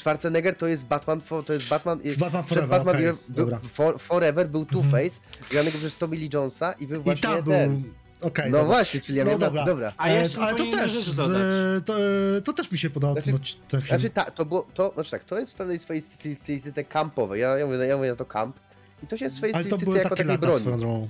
Schwarzenegger 0.00 0.56
to 0.56 0.66
jest 0.66 0.86
Batman, 0.86 1.20
to 1.46 1.52
jest 1.52 1.68
Batman... 1.68 2.00
Batman 2.18 2.44
przed 2.44 2.58
Forever, 2.58 2.68
Batman 2.78 2.96
okej, 2.96 3.12
był. 3.28 3.44
Mhm. 3.44 3.62
for, 3.72 4.00
Forever 4.00 4.48
był 4.48 4.64
Two-Face, 4.64 5.20
granego 5.50 5.78
przez 5.78 5.96
Tommy 5.96 6.16
Lee 6.16 6.30
Jonesa 6.32 6.72
i 6.72 6.86
był 6.86 7.00
I 7.00 7.04
właśnie 7.04 7.28
był, 7.42 7.52
ten. 7.52 7.82
okej, 8.20 8.50
No 8.50 8.58
dobra. 8.58 8.74
właśnie, 8.74 9.00
czyli 9.00 9.18
ja 9.18 9.24
No 9.24 9.38
dobra. 9.38 9.64
dobra. 9.64 9.92
A 9.96 10.08
E, 10.08 10.20
jeszcze 10.20 10.40
ale 10.40 10.54
to 10.58 10.64
też, 10.70 10.92
z, 10.92 11.16
dodać. 11.16 11.42
to, 11.86 11.94
to 12.44 12.52
też 12.52 12.72
mi 12.72 12.78
się 12.78 12.90
podobał 12.90 13.14
Znaczy- 13.22 13.32
ten, 13.54 13.68
ten 13.68 13.80
film. 13.80 13.88
Znaczy 14.00 14.10
ta, 14.14 14.24
to 14.24 14.44
było, 14.44 14.66
to, 14.74 14.90
znaczy 14.94 15.10
tak, 15.10 15.24
to 15.24 15.38
jest 15.38 15.52
w 15.52 15.54
pewnej 15.54 15.78
swojej 15.78 16.02
styl- 16.02 16.36
stylistyce 16.36 16.84
kampowej, 16.84 17.40
ja, 17.40 17.58
ja, 17.58 17.66
mówię, 17.66 17.78
ja 17.78 17.96
mówię 17.96 18.10
na 18.10 18.16
to 18.16 18.24
kamp. 18.24 18.56
I 19.02 19.06
to 19.06 19.16
się 19.16 19.28
w 19.28 19.32
swojej 19.32 19.54
ale 19.54 19.64
to 19.64 19.76
stylistyce 19.76 20.02
jako 20.02 20.16
takie 20.16 20.28
takiej 20.28 20.38
broni. 20.64 21.08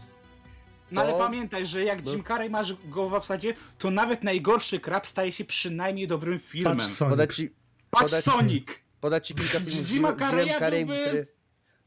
No 0.93 1.01
ale 1.03 1.13
pamiętaj, 1.13 1.67
że 1.67 1.85
jak. 1.85 2.09
Jim 2.09 2.25
Carrey 2.25 2.51
masz 2.51 2.75
go 2.85 3.09
w 3.09 3.15
obsadzie, 3.15 3.55
to 3.79 3.91
nawet 3.91 4.23
najgorszy 4.25 4.81
krab 4.81 5.07
staje 5.07 5.33
się 5.33 5.45
przynajmniej 5.45 6.07
dobrym 6.09 6.39
filmem. 6.39 6.77
Patrz 6.77 6.89
Sonic. 6.89 7.11
Podać 7.11 7.37
ci, 7.37 7.51
Patrz 7.91 8.05
podać- 8.05 8.25
Sonic! 8.25 8.69
podać 9.01 9.27
ci 9.29 9.35
kilka 9.35 9.61
filmów 9.61 9.89
z 9.89 9.91
Jima 9.93 10.09
Jimem- 10.13 10.17
Jimem 10.17 10.19
Carreya 10.19 10.59
Carreyem, 10.59 10.89
byłby- 10.89 11.03
który... 11.07 11.27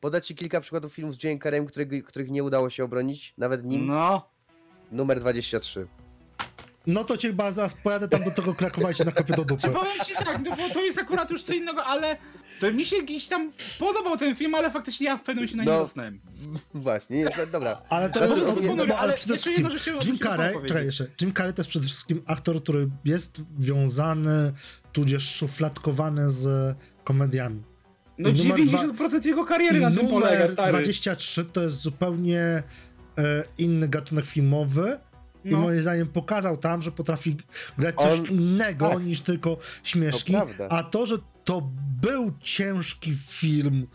Podać 0.01 0.27
ci 0.27 0.35
kilka 0.35 0.61
przykładów 0.61 0.93
filmów 0.93 1.15
z 1.15 1.23
Jimem 1.23 1.39
Carreyem, 1.39 1.65
których, 1.65 2.03
których 2.05 2.29
nie 2.31 2.43
udało 2.43 2.69
się 2.69 2.83
obronić, 2.83 3.33
nawet 3.37 3.65
nim. 3.65 3.87
No. 3.87 4.29
Numer 4.91 5.19
23. 5.19 5.87
No 6.87 7.03
to 7.03 7.17
cię 7.17 7.27
chyba 7.27 7.51
zaraz 7.51 7.73
pojadę 7.73 8.07
tam 8.07 8.23
do 8.23 8.31
tego 8.31 8.53
Krakowa 8.53 8.91
i 8.91 8.95
cię 8.95 9.05
nakopię 9.05 9.33
do 9.33 9.41
Czy 9.41 9.45
dupy. 9.47 9.69
powiem 9.69 9.99
ci 10.05 10.13
tak, 10.15 10.39
no 10.45 10.55
bo 10.55 10.69
to 10.69 10.81
jest 10.83 10.97
akurat 10.99 11.29
już 11.31 11.43
co 11.43 11.53
innego, 11.53 11.85
ale 11.85 12.17
to 12.67 12.73
mi 12.73 12.85
się 12.85 13.03
gdzieś 13.03 13.27
tam 13.27 13.51
podobał 13.79 14.17
ten 14.17 14.35
film, 14.35 14.55
ale 14.55 14.71
faktycznie 14.71 15.05
ja 15.07 15.17
w 15.17 15.21
pewnym 15.23 15.35
momencie 15.35 15.57
na 15.57 15.63
nim 15.63 15.73
No. 15.73 15.85
zasnąłem. 15.85 16.19
Właśnie, 16.73 17.17
jest, 17.17 17.37
dobra. 17.51 17.81
Ale 17.89 18.09
to 18.09 18.27
Znaczy, 18.27 18.41
no, 18.61 18.75
bo, 18.75 18.83
ale 18.83 18.97
ale 18.97 19.13
przede 19.13 19.37
wszystkim 19.37 19.63
jedno, 19.65 19.79
chciałem- 19.79 19.99
Jim 20.05 20.17
Carrey, 20.17 20.55
czekaj 20.67 20.85
jeszcze, 20.85 21.07
Jim 21.21 21.33
Carrey 21.33 21.53
to 21.53 21.59
jest 21.59 21.69
przede 21.69 21.85
wszystkim 21.85 22.21
aktor, 22.25 22.63
który 22.63 22.89
jest 23.05 23.41
wiązany, 23.59 24.53
tudzież 24.93 25.35
szufladkowany 25.35 26.29
z 26.29 26.75
komediami. 27.03 27.63
No 28.17 28.29
I 28.29 28.33
numer 28.33 28.59
90% 28.59 29.25
jego 29.25 29.45
kariery 29.45 29.79
na 29.79 29.91
tym 29.91 30.07
polega, 30.07 30.33
numer 30.33 30.51
stary. 30.51 30.71
23 30.73 31.45
to 31.45 31.61
jest 31.61 31.75
zupełnie 31.81 32.39
e, 33.17 33.43
inny 33.57 33.87
gatunek 33.87 34.25
filmowy 34.25 34.99
i 35.45 35.49
No. 35.49 35.57
moim 35.57 35.81
zdaniem 35.81 36.07
pokazał 36.07 36.57
tam, 36.57 36.81
że 36.81 36.91
potrafi 36.91 37.37
grać 37.77 37.95
coś 37.95 38.19
On- 38.19 38.25
innego 38.25 38.89
tak. 38.89 39.03
niż 39.03 39.21
tylko 39.21 39.57
śmieszki, 39.83 40.33
To 40.33 40.71
a 40.71 40.83
to, 40.83 41.05
że 41.05 41.17
to 41.43 41.61
był 42.01 42.31
ciężki 42.41 43.15
film 43.15 43.87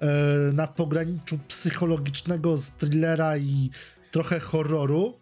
e, 0.00 0.06
na 0.52 0.66
pograniczu 0.66 1.38
psychologicznego 1.48 2.56
z 2.56 2.70
thrillera 2.70 3.38
i 3.38 3.70
trochę 4.10 4.40
horroru, 4.40 5.14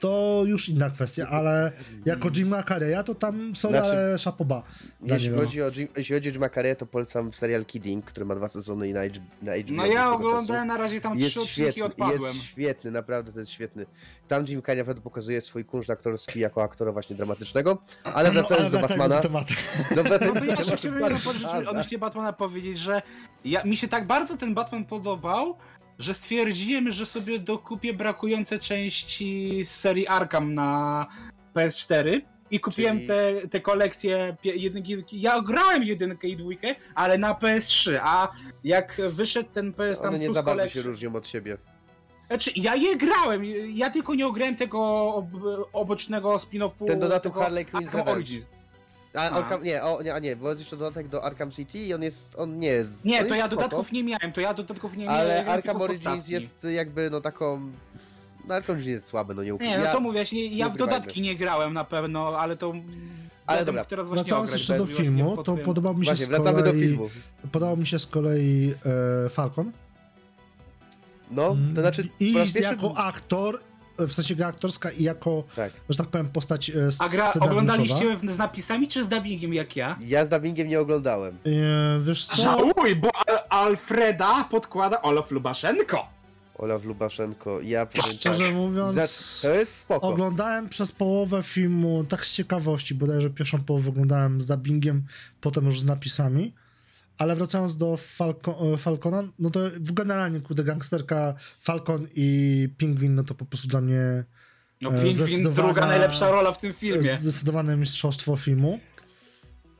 to 0.00 0.42
już 0.46 0.68
inna 0.68 0.90
kwestia, 0.90 1.28
ale 1.28 1.72
jako 2.06 2.28
Jima 2.30 2.62
Carreya 2.62 3.02
to 3.04 3.14
tam 3.14 3.56
sorry, 3.56 3.78
Znaczy- 3.78 3.92
ale 3.92 4.18
szapoba. 4.18 4.62
Jeśli 5.02 5.30
chodzi, 5.30 5.62
o 5.62 5.68
Jim, 5.76 5.88
jeśli 5.96 6.14
chodzi 6.14 6.28
o 6.28 6.32
Jima 6.32 6.48
Carreya, 6.48 6.76
to 6.76 6.86
polecam 6.86 7.32
serial 7.32 7.64
Kidding, 7.64 8.04
który 8.04 8.26
ma 8.26 8.34
dwa 8.34 8.48
sezony 8.48 8.88
i 8.88 8.92
na, 8.92 9.00
H- 9.00 9.08
na 9.42 9.52
HBO. 9.56 9.74
No 9.76 9.86
ja 9.86 10.12
oglądałem 10.12 10.46
czasu. 10.68 10.78
na 10.78 10.84
razie 10.84 11.00
tam 11.00 11.18
Jest 11.18 11.30
trzy 11.30 11.40
odcinki 11.40 11.60
świetny, 11.72 11.84
odpadłem. 11.84 12.34
jest 12.34 12.46
świetny, 12.46 12.90
naprawdę 12.90 13.32
to 13.32 13.40
jest 13.40 13.52
świetny. 13.52 13.86
Tam 14.28 14.44
Jim 14.46 14.62
Carrey 14.62 14.78
naprawdę 14.78 15.02
pokazuje 15.02 15.40
swój 15.42 15.64
kunszt 15.64 15.90
aktorski 15.90 16.40
jako 16.40 16.62
aktora 16.62 16.92
właśnie 16.92 17.16
dramatycznego, 17.16 17.78
ale 18.04 18.28
No, 18.28 18.32
wracając 18.34 18.72
do 18.72 18.78
wracajmy 18.78 19.02
Batmana... 19.02 19.22
tematu. 19.22 19.54
No, 19.90 19.96
No 19.96 20.02
wracając 20.02 20.34
to 20.34 20.40
do 20.40 20.46
ja 20.46 20.52
tematu 20.56 20.60
jeszcze 20.62 20.76
chciałbym 20.76 21.00
Batmana. 21.00 21.24
powiedzieć, 21.24 21.68
odnośnie 21.68 21.98
Batmana 21.98 22.32
powiedzieć, 22.32 22.78
że 22.78 23.02
ja, 23.44 23.64
mi 23.64 23.76
się 23.76 23.88
tak 23.88 24.06
bardzo 24.06 24.36
ten 24.36 24.54
Batman 24.54 24.84
podobał, 24.84 25.56
że 25.98 26.14
stwierdziłem, 26.14 26.90
że 26.90 27.06
sobie 27.06 27.38
dokupię 27.38 27.94
brakujące 27.94 28.58
części 28.58 29.60
z 29.64 29.70
serii 29.70 30.06
Arkham 30.06 30.54
na 30.54 31.06
PS4 31.54 32.20
i 32.50 32.60
kupiłem 32.60 32.96
Czyli- 32.96 33.08
te, 33.08 33.48
te 33.50 33.60
kolekcje 33.60 34.36
jedynki, 34.44 35.20
ja 35.20 35.42
grałem 35.42 35.82
jedynkę 35.84 36.28
i 36.28 36.36
dwójkę, 36.36 36.74
ale 36.94 37.18
na 37.18 37.34
PS3, 37.34 37.98
a 38.02 38.32
jak 38.64 39.00
wyszedł 39.10 39.48
ten 39.52 39.72
PS 39.72 39.98
tam 40.00 40.08
One 40.08 40.18
nie 40.18 40.30
za 40.32 40.42
bardzo 40.42 40.68
się 40.68 40.82
różnią 40.82 41.14
od 41.14 41.26
siebie. 41.26 41.58
znaczy 42.26 42.50
ja 42.56 42.74
je 42.76 42.96
grałem, 42.96 43.44
ja 43.74 43.90
tylko 43.90 44.14
nie 44.14 44.26
ograłem 44.26 44.56
tego 44.56 45.14
ob, 45.14 45.26
obocznego 45.72 46.36
spin-offu 46.36 46.86
Ten 46.86 47.00
dodatek 47.00 47.34
Harley 47.34 47.66
Revenge. 47.72 48.10
Origins. 48.12 48.46
A, 49.14 49.18
A. 49.18 49.30
Arkham, 49.30 49.64
nie, 49.64 49.82
o, 49.82 50.02
nie, 50.02 50.14
a 50.14 50.18
nie, 50.18 50.36
bo 50.36 50.48
jest 50.48 50.60
jeszcze 50.60 50.76
dodatek 50.76 51.08
do 51.08 51.24
Arkham 51.24 51.50
City 51.50 51.78
i 51.78 51.94
on 51.94 52.02
jest, 52.02 52.34
on 52.38 52.58
nie 52.58 52.68
jest 52.68 53.04
Nie, 53.04 53.20
on 53.20 53.28
to 53.28 53.34
jest 53.34 53.38
ja 53.38 53.46
spoko, 53.46 53.62
dodatków 53.62 53.92
nie 53.92 54.04
miałem, 54.04 54.32
to 54.32 54.40
ja 54.40 54.54
dodatków 54.54 54.96
nie 54.96 55.04
miałem. 55.04 55.20
Ale 55.20 55.46
Arkham 55.46 55.82
Origins 55.82 56.04
podstawki. 56.04 56.32
jest 56.32 56.64
jakby 56.64 57.10
no 57.10 57.20
taką... 57.20 57.72
No 58.48 58.54
Arkham 58.54 58.76
Origins 58.76 58.94
jest 58.94 59.06
słaby, 59.06 59.34
no 59.34 59.42
nie 59.42 59.54
ukrywam. 59.54 59.72
Nie, 59.72 59.78
no 59.78 59.84
ja, 59.84 59.92
to 59.92 60.00
mówię, 60.00 60.18
ja, 60.18 60.24
się- 60.24 60.36
ja 60.36 60.68
w 60.68 60.70
ukrywajmy. 60.72 60.76
dodatki 60.78 61.20
nie 61.20 61.36
grałem 61.36 61.74
na 61.74 61.84
pewno, 61.84 62.38
ale 62.38 62.56
to. 62.56 62.72
Ale 63.46 63.64
dobra, 63.64 63.84
teraz 63.84 64.06
właśnie 64.06 64.22
Wracając 64.24 64.48
ograć, 64.48 64.60
jeszcze 64.60 64.78
do 64.78 64.86
filmu, 64.86 65.42
to 65.42 65.56
podobał 65.56 65.94
mi 65.94 66.04
się 66.06 66.10
Właśnie, 66.10 66.26
z 66.26 66.28
wracamy 66.28 66.58
kolei, 66.58 66.72
do 66.74 66.80
filmu. 66.80 67.08
Podobał 67.52 67.76
mi 67.76 67.86
się 67.86 67.98
z 67.98 68.06
kolei 68.06 68.74
e, 69.26 69.28
Falcon. 69.28 69.72
No, 71.30 71.56
to 71.74 71.80
znaczy... 71.80 72.04
po 72.04 72.24
I 72.24 72.34
raz 72.38 72.52
pierwszy- 72.52 72.72
jako 72.72 72.96
aktor, 72.96 73.60
w 73.98 74.12
sensie 74.12 74.34
gra 74.34 74.46
aktorska 74.46 74.90
i 74.90 75.02
jako, 75.02 75.44
Tak. 75.56 75.72
że 75.88 75.98
tak 75.98 76.06
powiem, 76.06 76.28
postać 76.28 76.70
e, 76.70 76.74
A 76.98 77.08
gra 77.08 77.32
oglądaliście 77.40 78.18
z 78.32 78.38
napisami 78.38 78.88
czy 78.88 79.04
z 79.04 79.08
dubbingiem 79.08 79.54
jak 79.54 79.76
ja? 79.76 79.98
Ja 80.00 80.24
z 80.24 80.28
dubbingiem 80.28 80.68
nie 80.68 80.80
oglądałem. 80.80 81.38
E, 81.46 82.00
wiesz 82.02 82.26
co? 82.26 82.42
Żałuj, 82.42 82.96
bo 82.96 83.10
Al- 83.26 83.38
Alfreda 83.48 84.44
podkłada 84.44 85.02
Olaf 85.02 85.30
Lubaszenko. 85.30 86.06
Olaf 86.54 86.84
Lubaszenko, 86.84 87.60
ja 87.60 87.86
powiem 87.86 88.12
Szczerze 88.16 88.44
tak. 88.44 88.54
mówiąc, 88.54 88.94
Za- 89.40 89.48
To 89.48 89.54
jest 89.54 89.78
spoko. 89.78 90.08
oglądałem 90.08 90.68
przez 90.68 90.92
połowę 90.92 91.42
filmu, 91.42 92.04
tak 92.08 92.26
z 92.26 92.32
ciekawości, 92.34 92.94
bodajże 92.94 93.30
pierwszą 93.30 93.58
połowę 93.62 93.88
oglądałem 93.88 94.40
z 94.40 94.46
dubbingiem, 94.46 95.02
potem 95.40 95.64
już 95.64 95.80
z 95.80 95.84
napisami. 95.84 96.54
Ale 97.18 97.36
wracając 97.36 97.76
do 97.76 97.96
Falco, 97.96 98.72
e, 98.74 98.76
Falcona, 98.76 99.22
no 99.38 99.50
to 99.50 99.60
generalnie, 99.80 100.40
kurde, 100.40 100.64
gangsterka 100.64 101.34
Falcon 101.60 102.06
i 102.14 102.68
Pingwin, 102.76 103.14
no 103.14 103.24
to 103.24 103.34
po 103.34 103.44
prostu 103.44 103.68
dla 103.68 103.80
mnie 103.80 104.24
No 104.80 104.90
E, 104.94 105.02
Pingwin, 105.02 105.52
druga 105.54 105.86
najlepsza 105.86 106.30
rola 106.30 106.52
w 106.52 106.58
tym 106.58 106.72
filmie. 106.72 107.16
zdecydowane 107.20 107.76
mistrzostwo 107.76 108.36
filmu. 108.36 108.78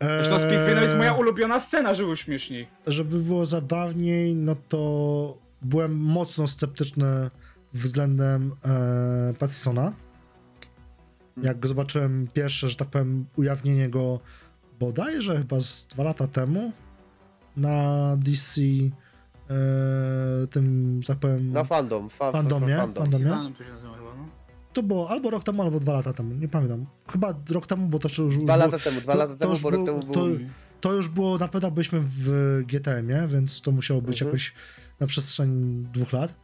E, 0.01 0.25
Zresztą 0.25 0.39
z 0.49 0.51
Pingwinem 0.53 0.83
jest 0.85 0.97
moja 0.97 1.13
ulubiona 1.15 1.61
scena, 1.61 1.95
żeby 1.95 2.17
śmieszniej. 2.17 2.69
żeby 2.87 3.19
było 3.19 3.47
zabawniej, 3.47 4.35
no 4.35 4.57
to 4.69 5.39
byłem 5.63 5.97
mocno 5.97 6.47
sceptyczny 6.47 7.31
względem 7.73 8.53
e, 8.65 9.35
Pattisona. 9.39 9.93
Jak 11.43 11.61
go 11.61 11.69
zobaczyłem 11.69 12.29
pierwsze, 12.35 12.69
że 12.69 12.77
tak 12.77 12.89
powiem, 12.89 13.27
ujawnienie 13.37 13.89
go 13.89 14.21
bodajże 14.81 15.39
chyba 15.39 15.61
z 15.61 15.87
dwa 15.87 16.03
lata 16.05 16.27
temu 16.27 16.73
na 17.57 18.17
DC 18.17 18.61
e, 19.51 20.47
tym, 20.51 21.01
tak 21.07 21.19
powiem, 21.19 21.53
Na 21.53 21.65
fandom, 21.65 22.09
fa, 22.11 22.33
Fandomie, 22.33 22.75
fa, 22.77 22.81
fandom. 22.83 23.05
fandom. 23.05 23.23
Fanem 23.31 23.55
to 23.55 23.65
się 23.65 23.73
nazywa 23.73 23.95
chyba, 23.97 24.15
no. 24.17 24.29
to 24.73 24.83
było 24.83 25.11
albo 25.11 25.31
rok 25.31 25.45
temu, 25.45 25.63
albo 25.63 25.81
dwa 25.81 25.93
lata 25.93 26.13
temu, 26.13 26.35
nie 26.35 26.49
pamiętam. 26.49 26.87
Chyba 27.13 27.35
rok 27.51 27.67
temu, 27.67 27.89
bo 27.89 27.99
to 27.99 28.09
już 28.23 28.37
Dwa 28.37 28.45
było, 28.45 28.57
lata 28.57 28.79
temu, 28.79 29.01
dwa 29.01 29.13
to- 29.13 29.19
lata 29.19 29.33
to 29.33 29.39
temu, 29.39 29.53
już 29.53 29.63
bo 29.63 29.71
rok 29.71 29.85
było- 29.85 30.01
temu 30.01 30.15
to- 30.15 30.25
był... 30.25 30.39
To 30.81 30.93
już 30.93 31.09
było, 31.09 31.39
na 31.39 31.49
pewno 31.49 31.71
byliśmy 31.71 32.01
w 32.03 32.29
GTM-ie, 32.67 33.27
więc 33.29 33.63
to 33.63 33.71
musiało 33.73 34.03
być 34.03 34.23
Mhm. 34.23 34.29
jakoś 34.29 34.55
na 35.01 35.07
przestrzeni 35.07 35.87
dwóch 35.93 36.13
lat. 36.13 36.35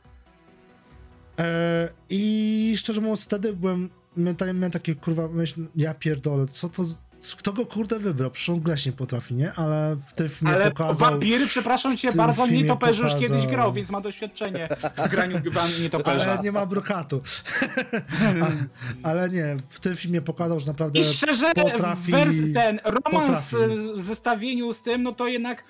E, 1.39 1.89
I 2.11 2.75
szczerze 2.77 3.01
mówiąc, 3.01 3.25
wtedy 3.25 3.53
byłem, 3.53 3.91
miałem, 4.17 4.37
miałem 4.59 4.71
takie 4.71 4.95
kurwa 4.95 5.29
myśl, 5.29 5.67
ja 5.77 5.95
pierdolę, 5.95 6.47
co 6.47 6.69
to, 6.69 6.85
z- 6.85 7.05
kto 7.33 7.53
go 7.53 7.67
kurde 7.67 7.99
wybrał? 7.99 8.31
Przecież 8.31 8.87
nie 8.87 8.93
potrafi, 8.93 9.35
nie? 9.35 9.53
Ale 9.53 9.97
w 10.09 10.13
tym 10.13 10.29
filmie 10.29 10.55
Ale 10.55 10.71
pokazał... 10.71 11.11
wampiry, 11.11 11.47
przepraszam 11.47 11.97
cię 11.97 12.13
bardzo, 12.13 12.45
filmie 12.47 12.63
nietoperz 12.63 12.99
już 12.99 13.07
pokazał- 13.13 13.21
kiedyś 13.21 13.47
grał, 13.47 13.73
więc 13.73 13.91
ma 13.91 14.01
doświadczenie 14.01 14.69
w 15.07 15.09
graniu 15.09 15.41
nietoperza. 15.83 16.33
Ale 16.33 16.43
nie 16.43 16.53
ma 16.53 16.67
brokatu. 16.67 17.23
Ale 19.03 19.31
nie, 19.31 19.57
w 19.69 19.81
tym 19.81 19.97
filmie 19.97 20.23
pokazał, 20.23 20.61
że 20.61 20.67
naprawdę 20.67 20.99
I 20.99 21.05
szczerze, 21.05 21.53
potrafi- 21.53 22.55
ten 22.55 22.81
romans 22.85 23.51
potrafi. 23.51 23.75
w 23.97 24.01
zestawieniu 24.03 24.73
z 24.73 24.83
tym, 24.83 25.03
no 25.03 25.15
to 25.15 25.27
jednak 25.27 25.65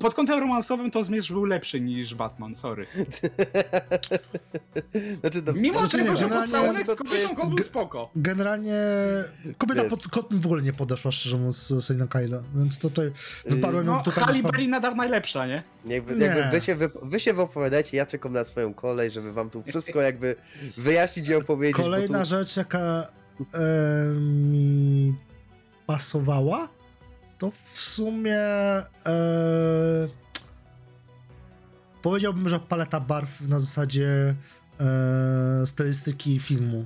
pod 0.00 0.14
kątem 0.14 0.40
romansowym 0.40 0.90
to 0.90 1.04
Zmierzch 1.04 1.32
był 1.32 1.44
lepszy 1.44 1.80
niż 1.80 2.14
Batman, 2.14 2.54
sorry. 2.54 2.86
Znaczy, 5.20 5.42
no, 5.46 5.52
Mimo 5.52 5.78
Znaczy 5.78 5.98
tego, 5.98 6.16
że 6.16 6.28
pocałunek 6.28 6.84
z 6.84 6.86
to 6.86 6.96
kobietą 6.96 7.16
jest- 7.16 7.40
on 7.40 7.54
był 7.54 7.64
spoko. 7.64 8.10
Generalnie 8.16 8.74
kobieta 9.58 9.80
Wiesz. 9.82 9.90
pod 9.90 10.08
kot 10.08 10.30
mi 10.30 10.40
w 10.40 10.46
ogóle 10.46 10.62
nie 10.62 10.72
podeszła, 10.72 11.12
szczerze 11.12 11.36
mówiąc, 11.36 11.56
z 11.56 11.84
Selina 11.84 12.06
Kyla, 12.06 12.42
więc 12.54 12.78
tutaj 12.78 13.12
wyparłem 13.46 13.86
ją 13.86 13.92
No, 13.92 14.02
tutaj 14.02 14.24
Halle 14.24 14.42
Berry 14.42 14.68
nadal 14.68 14.96
najlepsza, 14.96 15.46
nie? 15.46 15.62
Jakby, 15.86 16.16
Nie. 16.16 16.24
jakby 16.26 16.50
wy, 16.50 16.60
się 16.60 16.76
wy, 16.76 16.90
wy 17.02 17.20
się 17.20 17.32
wypowiadajcie, 17.34 17.96
ja 17.96 18.06
czekam 18.06 18.32
na 18.32 18.44
swoją 18.44 18.74
kolej, 18.74 19.10
żeby 19.10 19.32
wam 19.32 19.50
tu 19.50 19.62
wszystko 19.62 20.00
jakby 20.00 20.36
wyjaśnić 20.76 21.28
i 21.28 21.34
opowiedzieć. 21.34 21.76
Kolejna 21.76 22.18
tu, 22.20 22.26
rzecz, 22.26 22.56
jaka 22.56 23.06
e, 23.54 23.60
mi 24.20 25.14
pasowała, 25.86 26.68
to 27.38 27.50
w 27.50 27.80
sumie 27.80 28.38
e, 29.06 30.08
powiedziałbym, 32.02 32.48
że 32.48 32.60
paleta 32.60 33.00
barw 33.00 33.40
na 33.40 33.60
zasadzie 33.60 34.34
e, 34.80 35.66
stylistyki 35.66 36.38
filmu. 36.38 36.84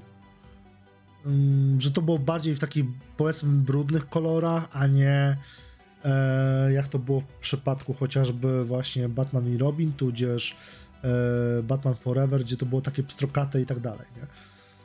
Mm, 1.26 1.80
że 1.80 1.90
to 1.90 2.02
było 2.02 2.18
bardziej 2.18 2.54
w 2.54 2.60
takich 2.60 2.84
powiedzmy 3.16 3.52
brudnych 3.52 4.08
kolorach, 4.08 4.68
a 4.72 4.86
nie 4.86 5.36
e, 6.04 6.72
jak 6.72 6.88
to 6.88 6.98
było 6.98 7.20
w 7.20 7.26
przypadku 7.26 7.92
chociażby 7.92 8.64
właśnie 8.64 9.08
Batman 9.08 9.54
i 9.54 9.58
Robin, 9.58 9.92
tudzież 9.92 10.56
e, 11.04 11.62
Batman 11.62 11.94
Forever, 11.94 12.40
gdzie 12.40 12.56
to 12.56 12.66
było 12.66 12.80
takie 12.80 13.02
pstrokate 13.02 13.60
i 13.60 13.66
tak 13.66 13.80
dalej. 13.80 14.06
Nie? 14.16 14.26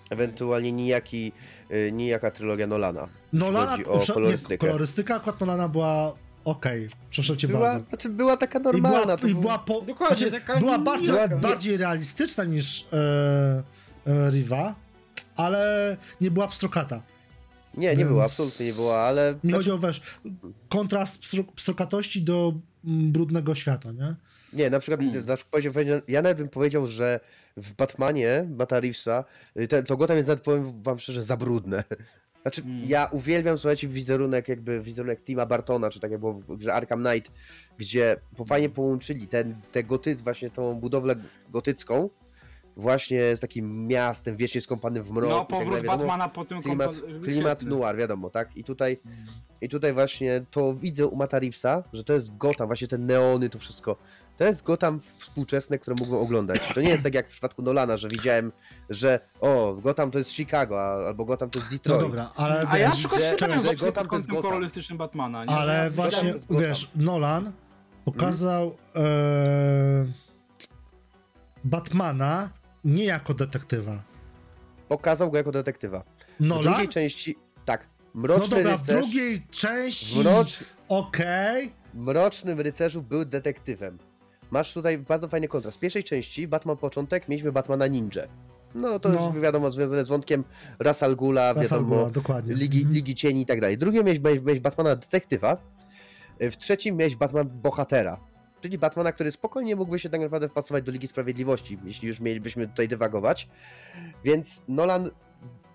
Ewentualnie 0.10 0.72
nijaki, 0.72 1.32
y, 1.72 1.92
nijaka 1.92 2.32
trylogia 2.32 2.68
Nolana. 2.68 3.08
Nolana, 3.34 3.78
o 3.88 4.14
kolorystykę. 4.14 4.54
Nie, 4.54 4.58
kolorystyka 4.58 5.16
akurat 5.16 5.40
Nolana 5.40 5.70
była 5.70 6.16
okej, 6.46 6.88
proszę 7.14 7.38
cię 7.38 7.48
Była, 7.48 7.60
bardzo. 7.60 7.84
znaczy 7.90 8.10
była 8.10 8.38
taka 8.38 8.60
I 8.60 8.62
normalna. 8.62 9.02
była, 9.06 9.18
to 9.18 9.28
i 9.28 9.32
był- 9.32 9.42
była, 9.42 9.60
po, 9.60 9.82
Dokładnie, 9.82 10.18
znaczy, 10.18 10.32
taka 10.32 10.60
była 10.60 10.80
bardziej, 10.80 11.08
była- 11.08 11.28
bardziej 11.28 11.78
realistyczna 11.78 12.44
niż 12.44 12.88
e, 12.94 13.64
e, 14.08 14.30
Riva, 14.30 14.76
ale 15.36 15.98
nie 16.22 16.32
była 16.32 16.48
pstrokata. 16.48 17.02
Nie, 17.78 17.90
nie 17.90 17.96
Więc- 17.98 18.10
była, 18.10 18.24
absolutnie 18.26 18.66
nie 18.66 18.74
była, 18.74 18.98
ale... 19.00 19.40
Mi 19.44 19.54
chodzi 19.54 19.72
o 19.72 19.80
wiesz, 19.80 20.02
kontrast 20.70 21.22
pstro, 21.22 21.44
pstrokatości 21.56 22.22
do 22.22 22.54
brudnego 22.88 23.56
świata, 23.56 23.92
nie? 23.92 24.16
Nie, 24.54 24.70
na 24.70 24.80
przykład, 24.80 25.00
Hmm. 25.02 25.24
znaczy, 25.26 25.44
powiedział, 25.52 25.74
powiedział- 25.74 26.02
ja 26.08 26.22
nawet 26.22 26.38
bym 26.38 26.50
powiedział, 26.50 26.88
że 26.88 27.20
w 27.58 27.74
Batmanie, 27.74 28.48
Mata 28.58 28.80
Reevesa, 28.80 29.24
y, 29.60 29.68
te, 29.68 29.84
to 29.84 29.98
Gotham 29.98 30.18
jest 30.18 30.28
nawet, 30.28 30.44
powiem 30.44 30.84
wam 30.84 31.00
szczerze, 31.00 31.24
za 31.24 31.38
brudne. 31.38 31.84
Znaczy, 32.42 32.62
Hmm. 32.62 32.86
ja 32.86 33.06
uwielbiam, 33.12 33.58
słuchajcie, 33.58 33.88
wizerunek, 33.88 34.48
jakby 34.48 34.82
wizerunek 34.82 35.22
Tima 35.24 35.46
Bartona, 35.46 35.90
czy 35.90 36.00
tak 36.00 36.12
jak 36.12 36.20
było 36.20 36.34
w 36.34 36.58
grze 36.58 36.74
Arkham 36.74 37.04
Knight, 37.04 37.32
gdzie 37.78 38.16
po- 38.38 38.46
fajnie 38.46 38.70
połączyli 38.70 39.28
ten, 39.28 39.56
te 39.72 39.84
goty, 39.84 40.16
właśnie 40.16 40.50
tą 40.50 40.76
budowlę 40.76 41.16
gotycką, 41.50 42.10
właśnie 42.78 43.36
z 43.36 43.40
takim 43.40 43.88
miastem 43.88 44.38
wiecznie 44.38 44.62
skąpanym 44.62 45.04
w 45.04 45.12
mrok. 45.12 45.30
No, 45.30 45.40
tak 45.40 45.48
powrót 45.48 45.76
wiadomo, 45.76 45.98
Batmana 45.98 46.30
po 46.30 46.46
tym 46.46 46.62
klimat, 46.62 46.92
klimat 47.24 47.64
noir, 47.64 47.96
wiadomo, 47.98 48.30
tak? 48.30 48.58
I 48.58 48.64
tutaj, 48.64 49.00
I 49.62 49.70
tutaj 49.70 49.94
właśnie 49.94 50.46
to 50.52 50.74
widzę 50.74 51.08
u 51.08 51.16
Mata 51.16 51.40
Reevesa, 51.40 51.84
że 51.94 52.04
to 52.04 52.14
jest 52.14 52.38
Gotham, 52.38 52.68
właśnie 52.68 52.88
te 52.88 52.98
neony, 52.98 53.50
to 53.50 53.60
wszystko. 53.60 53.96
To 54.38 54.44
jest 54.44 54.64
Gotham 54.64 55.00
współczesne, 55.18 55.80
które 55.80 55.96
mógłbym 56.00 56.20
oglądać. 56.20 56.62
To 56.74 56.82
nie 56.82 56.90
jest 56.90 57.04
tak 57.04 57.14
jak 57.16 57.28
w 57.28 57.32
przypadku 57.32 57.62
Nolana, 57.62 57.98
że 57.98 58.08
widziałem, 58.10 58.52
że 58.90 59.20
o, 59.42 59.74
Gotham 59.84 60.12
to 60.12 60.18
jest 60.18 60.32
Chicago, 60.32 60.82
a- 60.82 61.08
albo 61.08 61.26
Gotham 61.26 61.50
to 61.50 61.60
jest 61.60 61.72
No 61.72 61.78
Detroit. 61.78 62.02
dobra, 62.02 62.32
ale 62.36 62.66
A 62.68 62.78
ja 62.78 62.88
wiesz, 62.90 62.98
przykład 63.00 63.22
że- 63.22 63.28
się 63.30 63.36
że 63.40 63.48
właśnie 63.48 63.76
Gotham 63.76 63.78
pod 63.78 63.96
to 63.96 64.00
jest 64.02 64.10
kątem 64.10 64.36
Gotham. 64.36 64.52
kolorystycznym 64.52 64.98
Batmana, 64.98 65.46
nie? 65.46 65.52
ale 65.52 65.74
Ja- 65.84 65.90
właśnie, 65.90 66.34
wiesz, 66.50 66.92
Nolan 66.96 67.52
pokazał 68.06 68.76
e, 68.96 70.06
Batmana 71.64 72.50
nie 72.86 73.04
jako 73.06 73.34
detektywa. 73.34 74.04
Pokazał 74.90 75.32
go 75.32 75.38
jako 75.38 75.52
detektywa. 75.52 76.04
W 76.40 76.44
drugiej 76.64 76.90
części, 76.90 77.36
tak, 77.66 77.88
No 78.16 78.22
Mroczny 78.22 78.56
dobra, 78.58 78.78
w 78.78 78.82
Rycerz, 78.82 79.02
drugiej 79.02 79.42
części 79.52 80.20
mrocz, 80.20 80.60
okej, 80.90 81.72
Mrocznym 81.94 82.60
Rycerzu 82.62 83.02
był 83.02 83.26
detektywem. 83.26 83.98
Masz 84.52 84.74
tutaj 84.74 84.98
bardzo 84.98 85.28
fajny 85.28 85.48
kontrast. 85.48 85.78
W 85.78 85.80
pierwszej 85.80 86.04
części, 86.04 86.48
Batman 86.48 86.78
początek, 86.78 87.30
mieliśmy 87.30 87.52
Batmana 87.52 87.88
Ninja. 87.88 88.24
No 88.76 89.00
to 89.00 89.10
No. 89.10 89.28
już 89.32 89.42
wiadomo, 89.42 89.72
związane 89.72 90.06
z 90.06 90.08
wątkiem 90.08 90.44
Ras 90.80 91.04
Al 91.04 91.16
Ghula, 91.16 91.54
Ras 91.54 91.72
Al 91.72 91.80
wiadomo, 91.86 92.10
dokładnie. 92.10 92.54
Ligi, 92.56 92.78
Mhm. 92.78 92.94
Ligi 92.96 93.16
Cieni 93.16 93.42
i 93.42 93.46
tak 93.46 93.62
dalej. 93.62 93.78
Drugie 93.78 94.04
miałeś, 94.04 94.20
miałeś 94.20 94.60
Batmana 94.60 94.96
detektywa. 94.96 95.58
W 96.40 96.56
trzecim 96.58 96.96
miałeś 96.98 97.16
Batman 97.16 97.50
bohatera. 97.50 98.20
Czyli 98.66 98.78
Batmana, 98.78 99.12
który 99.12 99.32
spokojnie 99.32 99.76
mógłby 99.76 100.00
się 100.00 100.10
tak 100.10 100.22
naprawdę 100.22 100.50
wpasować 100.50 100.84
do 100.84 100.92
Ligi 100.92 101.08
Sprawiedliwości, 101.08 101.78
jeśli 101.86 102.08
już 102.08 102.20
mielibyśmy 102.20 102.68
tutaj 102.68 102.88
dywagować. 102.88 103.48
Więc 104.24 104.62
Nolan, 104.68 105.10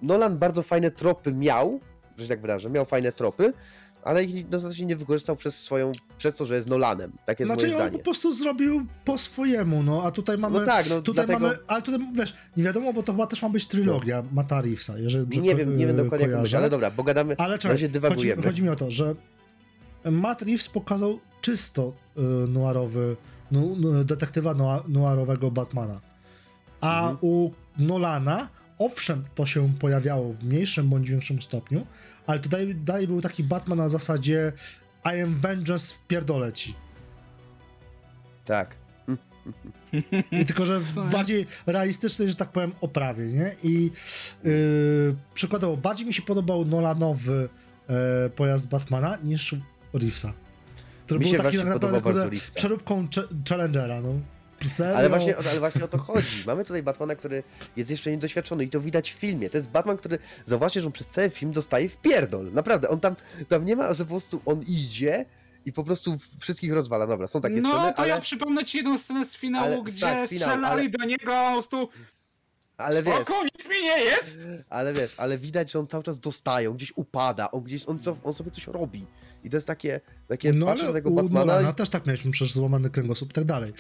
Nolan 0.03 0.39
bardzo 0.39 0.63
fajne 0.63 0.91
tropy 0.91 1.35
miał, 1.35 1.81
że 2.17 2.25
się 2.25 2.29
tak 2.29 2.41
wyrażę, 2.41 2.71
miał 2.71 2.85
fajne 2.85 3.13
tropy, 3.13 3.53
ale 4.03 4.25
ich 4.25 4.49
dostatecznie 4.49 4.87
nie 4.87 4.97
wykorzystał 4.97 5.37
przez 5.37 5.61
swoją, 5.63 5.93
przez 6.19 6.37
to, 6.37 6.47
że 6.47 6.55
jest 6.57 6.69
Nolanem. 6.69 7.13
Takie 7.27 7.45
jest 7.45 7.49
Znaczy 7.55 7.67
moje 7.67 7.77
on 7.77 7.83
po 7.83 7.89
zdanie. 7.89 8.05
prostu 8.05 8.33
zrobił 8.33 8.87
po 9.05 9.19
swojemu, 9.19 9.83
no 9.83 10.03
a 10.05 10.11
tutaj 10.11 10.39
mamy... 10.39 10.61
No 10.61 10.67
tak, 10.67 10.91
no 10.91 11.03
Tutaj 11.03 11.27
dlatego... 11.27 11.47
mamy, 11.47 11.59
ale 11.67 11.83
tutaj 11.83 12.01
wiesz, 12.15 12.37
nie 12.57 12.65
wiadomo, 12.65 12.93
bo 12.93 13.03
to 13.03 13.13
chyba 13.13 13.27
też 13.27 13.43
ma 13.43 13.49
być 13.49 13.67
trylogia 13.67 14.23
Mata 14.33 14.63
Reevesa, 14.63 14.99
jeżeli 14.99 15.41
Nie 15.41 15.55
wiem, 15.55 15.77
nie 15.77 15.87
wiem 15.87 15.97
dokładnie 15.97 16.27
kojarzę. 16.29 16.59
ale 16.59 16.71
dobra, 16.71 16.91
bo 16.91 17.03
gadamy, 17.05 17.35
Ale 17.39 17.53
na 17.55 17.59
czekaj, 17.59 17.75
razie 17.75 17.87
chodzi, 17.87 17.93
dywagujemy. 17.93 18.43
chodzi 18.43 18.63
mi 18.63 18.69
o 18.69 18.77
to, 18.77 18.91
że 18.91 19.15
Matt 20.05 20.43
Reeves 20.43 20.69
pokazał 20.69 21.21
czysto 21.41 21.93
noirowy, 22.49 23.17
nu, 23.51 23.77
nu, 23.77 24.05
detektywa 24.05 24.55
noirowego 24.89 25.51
Batmana. 25.51 26.01
A 26.81 27.01
Mhm. 27.01 27.19
u 27.21 27.51
Nolana, 27.79 28.49
owszem, 28.79 29.25
to 29.35 29.47
się 29.47 29.73
pojawiało 29.79 30.33
w 30.33 30.45
mniejszym 30.45 30.89
bądź 30.89 31.11
większym 31.11 31.43
stopniu, 31.43 31.87
ale 32.27 32.39
tutaj 32.41 32.75
dalej 32.75 33.07
był 33.07 33.21
taki 33.21 33.45
Batman 33.45 33.79
na 33.79 33.89
zasadzie 33.89 34.53
I 35.05 35.21
am 35.21 35.35
vengeance, 35.35 35.95
pierdolę 36.09 36.53
ci. 36.53 36.75
Tak. 38.45 38.77
I 40.33 40.45
tylko, 40.45 40.67
że 40.67 40.81
w 40.81 41.11
bardziej 41.13 41.47
realistycznej, 41.67 42.29
że 42.29 42.35
tak 42.35 42.53
powiem, 42.53 42.73
oprawie, 42.81 43.27
nie? 43.27 43.55
I 43.63 43.91
yy, 44.45 45.17
przykładowo, 45.35 45.77
bardziej 45.77 46.07
mi 46.07 46.15
się 46.15 46.23
podobał 46.23 46.65
Nolanowy 46.65 47.49
e, 47.89 48.31
pojazd 48.31 48.69
Batmana 48.69 49.19
niż 49.23 49.55
Reevesa. 49.93 50.33
Który 51.11 51.21
Mi 51.21 51.27
był 51.27 51.39
się 51.39 51.43
taki 51.43 51.57
tak 51.57 51.67
naprawdę 51.67 52.01
kurde, 52.01 52.31
przeróbką 52.55 53.09
Challengera, 53.49 54.01
no. 54.01 54.15
Serio? 54.67 54.97
Ale 54.97 55.09
właśnie, 55.09 55.37
ale 55.37 55.59
właśnie 55.59 55.85
o 55.85 55.89
to 55.89 55.99
chodzi. 55.99 56.43
Mamy 56.47 56.65
tutaj 56.65 56.83
Batmana, 56.83 57.15
który 57.15 57.43
jest 57.77 57.91
jeszcze 57.91 58.11
niedoświadczony 58.11 58.65
i 58.65 58.69
to 58.69 58.81
widać 58.81 59.13
w 59.13 59.17
filmie. 59.17 59.51
To 59.51 59.57
jest 59.57 59.71
Batman, 59.71 59.97
który, 59.97 60.19
zauważcie, 60.47 60.81
że 60.81 60.87
on 60.87 60.93
przez 60.93 61.09
cały 61.09 61.31
film 61.31 61.53
dostaje 61.53 61.89
w 61.89 61.97
pierdol. 61.97 62.53
Naprawdę, 62.53 62.89
on 62.89 63.01
tam, 63.01 63.17
tam 63.49 63.65
nie 63.65 63.77
ma, 63.77 63.95
że 63.95 64.05
po 64.05 64.11
prostu 64.11 64.43
on 64.47 64.63
idzie 64.63 65.25
i 65.65 65.73
po 65.73 65.85
prostu 65.85 66.19
wszystkich 66.41 66.73
rozwala. 66.73 67.07
Dobra, 67.07 67.29
są 67.29 67.41
takie 67.41 67.55
no 67.55 67.71
sceny, 67.79 67.93
to 67.93 67.99
ale, 67.99 68.09
ja 68.09 68.21
przypomnę 68.21 68.65
ci 68.65 68.77
jedną 68.77 68.99
scenę 68.99 69.27
z 69.27 69.37
finału, 69.37 69.67
ale- 69.67 69.83
gdzie 69.83 70.01
tak, 70.01 70.27
z 70.27 70.31
finału, 70.31 70.53
strzelali 70.53 70.81
ale- 70.81 70.91
do 70.91 71.05
niego, 71.05 71.39
a 71.39 71.49
on 71.49 71.63
po 71.63 71.69
prostu 71.69 71.89
ale 72.77 73.03
wiesz, 73.03 73.15
spoko, 73.15 73.45
nic 73.45 73.69
mi 73.69 73.83
nie 73.83 74.01
jest! 74.05 74.49
ale 74.69 74.93
wiesz, 74.93 75.15
ale 75.17 75.39
widać, 75.39 75.73
że 75.73 75.79
on 75.79 75.87
cały 75.87 76.05
czas 76.05 76.19
dostaje, 76.19 76.71
on 76.71 76.77
gdzieś 76.77 76.93
upada, 76.97 77.51
on 77.51 77.63
gdzieś, 77.63 77.87
on, 77.87 77.99
co, 77.99 78.17
on 78.25 78.35
sobie 78.35 78.51
coś 78.51 78.67
robi. 78.67 79.07
I 79.45 79.51
to 79.51 79.57
jest 79.57 79.67
takie, 79.67 80.01
takie 80.29 80.53
No 80.53 80.67
patrzę 80.67 80.85
ale 80.85 80.93
tego 80.93 81.11
u 81.11 81.15
Batmana 81.15 81.71
i... 81.71 81.75
też 81.75 81.89
tak 81.89 82.07
mieliśmy 82.07 82.31
przecież 82.31 82.55
złamany 82.55 82.91
kręgosłup 82.91 83.31
i 83.31 83.33
tak 83.33 83.45
dalej. 83.45 83.73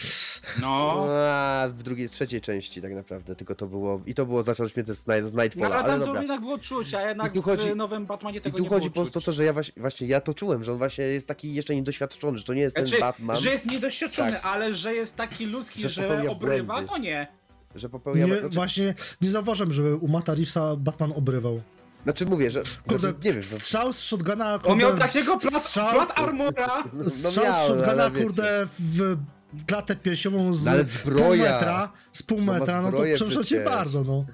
No, 0.60 1.06
A, 1.10 1.68
w 1.78 1.82
drugiej, 1.82 2.08
trzeciej 2.08 2.40
części 2.40 2.82
tak 2.82 2.92
naprawdę, 2.94 3.36
tylko 3.36 3.54
to 3.54 3.66
było, 3.66 4.00
i 4.06 4.14
to 4.14 4.26
było 4.26 4.42
zacząć 4.42 4.76
mnie 4.76 4.84
z, 4.94 5.06
Night- 5.06 5.28
z 5.28 5.34
no 5.34 5.42
Nightfalla, 5.42 5.74
ale 5.76 5.84
ale 5.84 5.88
tam 5.92 5.98
dobra. 6.00 6.14
to 6.14 6.20
jednak 6.20 6.40
było 6.40 6.58
czuć, 6.58 6.94
a 6.94 7.08
jednak 7.08 7.26
I 7.32 7.34
tu 7.34 7.42
chodzi- 7.42 7.70
w 7.72 7.76
nowym 7.76 8.06
Batmanie 8.06 8.38
I 8.38 8.40
tego 8.40 8.56
tu 8.56 8.62
nie 8.62 8.68
chodzi 8.68 8.90
było 8.90 9.04
po 9.06 9.10
prostu 9.10 9.20
to, 9.20 9.32
że 9.32 9.44
ja 9.44 9.52
właśnie, 9.52 9.74
właśnie 9.82 10.06
ja 10.06 10.20
to 10.20 10.34
czułem, 10.34 10.64
że 10.64 10.72
on 10.72 10.78
właśnie 10.78 11.04
jest 11.04 11.28
taki 11.28 11.54
jeszcze 11.54 11.74
niedoświadczony, 11.74 12.38
że 12.38 12.44
to 12.44 12.54
nie 12.54 12.60
jest 12.60 12.76
ten 12.76 12.86
Znaczy, 12.86 13.00
Batman, 13.00 13.36
że 13.36 13.50
jest 13.50 13.66
niedoświadczony, 13.66 14.32
Tak. 14.32 14.40
ale 14.44 14.74
że 14.74 14.94
jest 14.94 15.16
taki 15.16 15.46
ludzki, 15.46 15.80
Że 15.82 15.88
że, 15.88 16.30
obrywa, 16.30 16.74
błędy. 16.74 16.88
to 16.90 16.98
nie. 16.98 17.26
że 17.74 17.88
popełnia... 17.88 18.26
Nie, 18.26 18.34
znaczy, 18.40 18.54
Właśnie 18.54 18.94
nie 19.20 19.30
zauważyłem, 19.30 19.72
żeby 19.72 19.96
u 19.96 20.08
Mata 20.08 20.34
Reevesa 20.34 20.76
Batman 20.76 21.12
obrywał. 21.16 21.60
Znaczy 22.04 22.26
mówię, 22.26 22.50
że... 22.50 22.62
Kurde, 22.88 22.98
znaczy, 23.00 23.14
nie 23.24 23.32
wiem, 23.32 23.42
no, 23.52 23.58
strzał 23.60 23.92
z 23.92 23.98
shotguna, 24.00 24.54
On 24.54 24.60
kurde, 24.60 24.76
miał 24.76 24.96
takiego 24.98 25.38
plat, 25.38 25.62
strzał- 25.62 25.92
plat 25.92 26.18
armora. 26.18 26.84
no 26.92 27.10
Strzał 27.10 27.44
miał, 27.44 27.54
z 27.64 27.68
shotguna, 27.68 28.10
kurde, 28.10 28.66
w 28.78 29.16
klatę 29.66 29.96
piersiową 29.96 30.52
z 30.52 30.64
No 30.64 30.72
pół 31.16 31.36
metra, 31.36 31.92
z 32.12 32.22
pół 32.22 32.40
No 32.42 32.52
metra, 32.52 32.82
no 32.82 32.92
to 32.92 33.02
przepraszam 33.14 33.44
cię 33.44 33.64
bardzo, 33.64 34.04
no. 34.04 34.24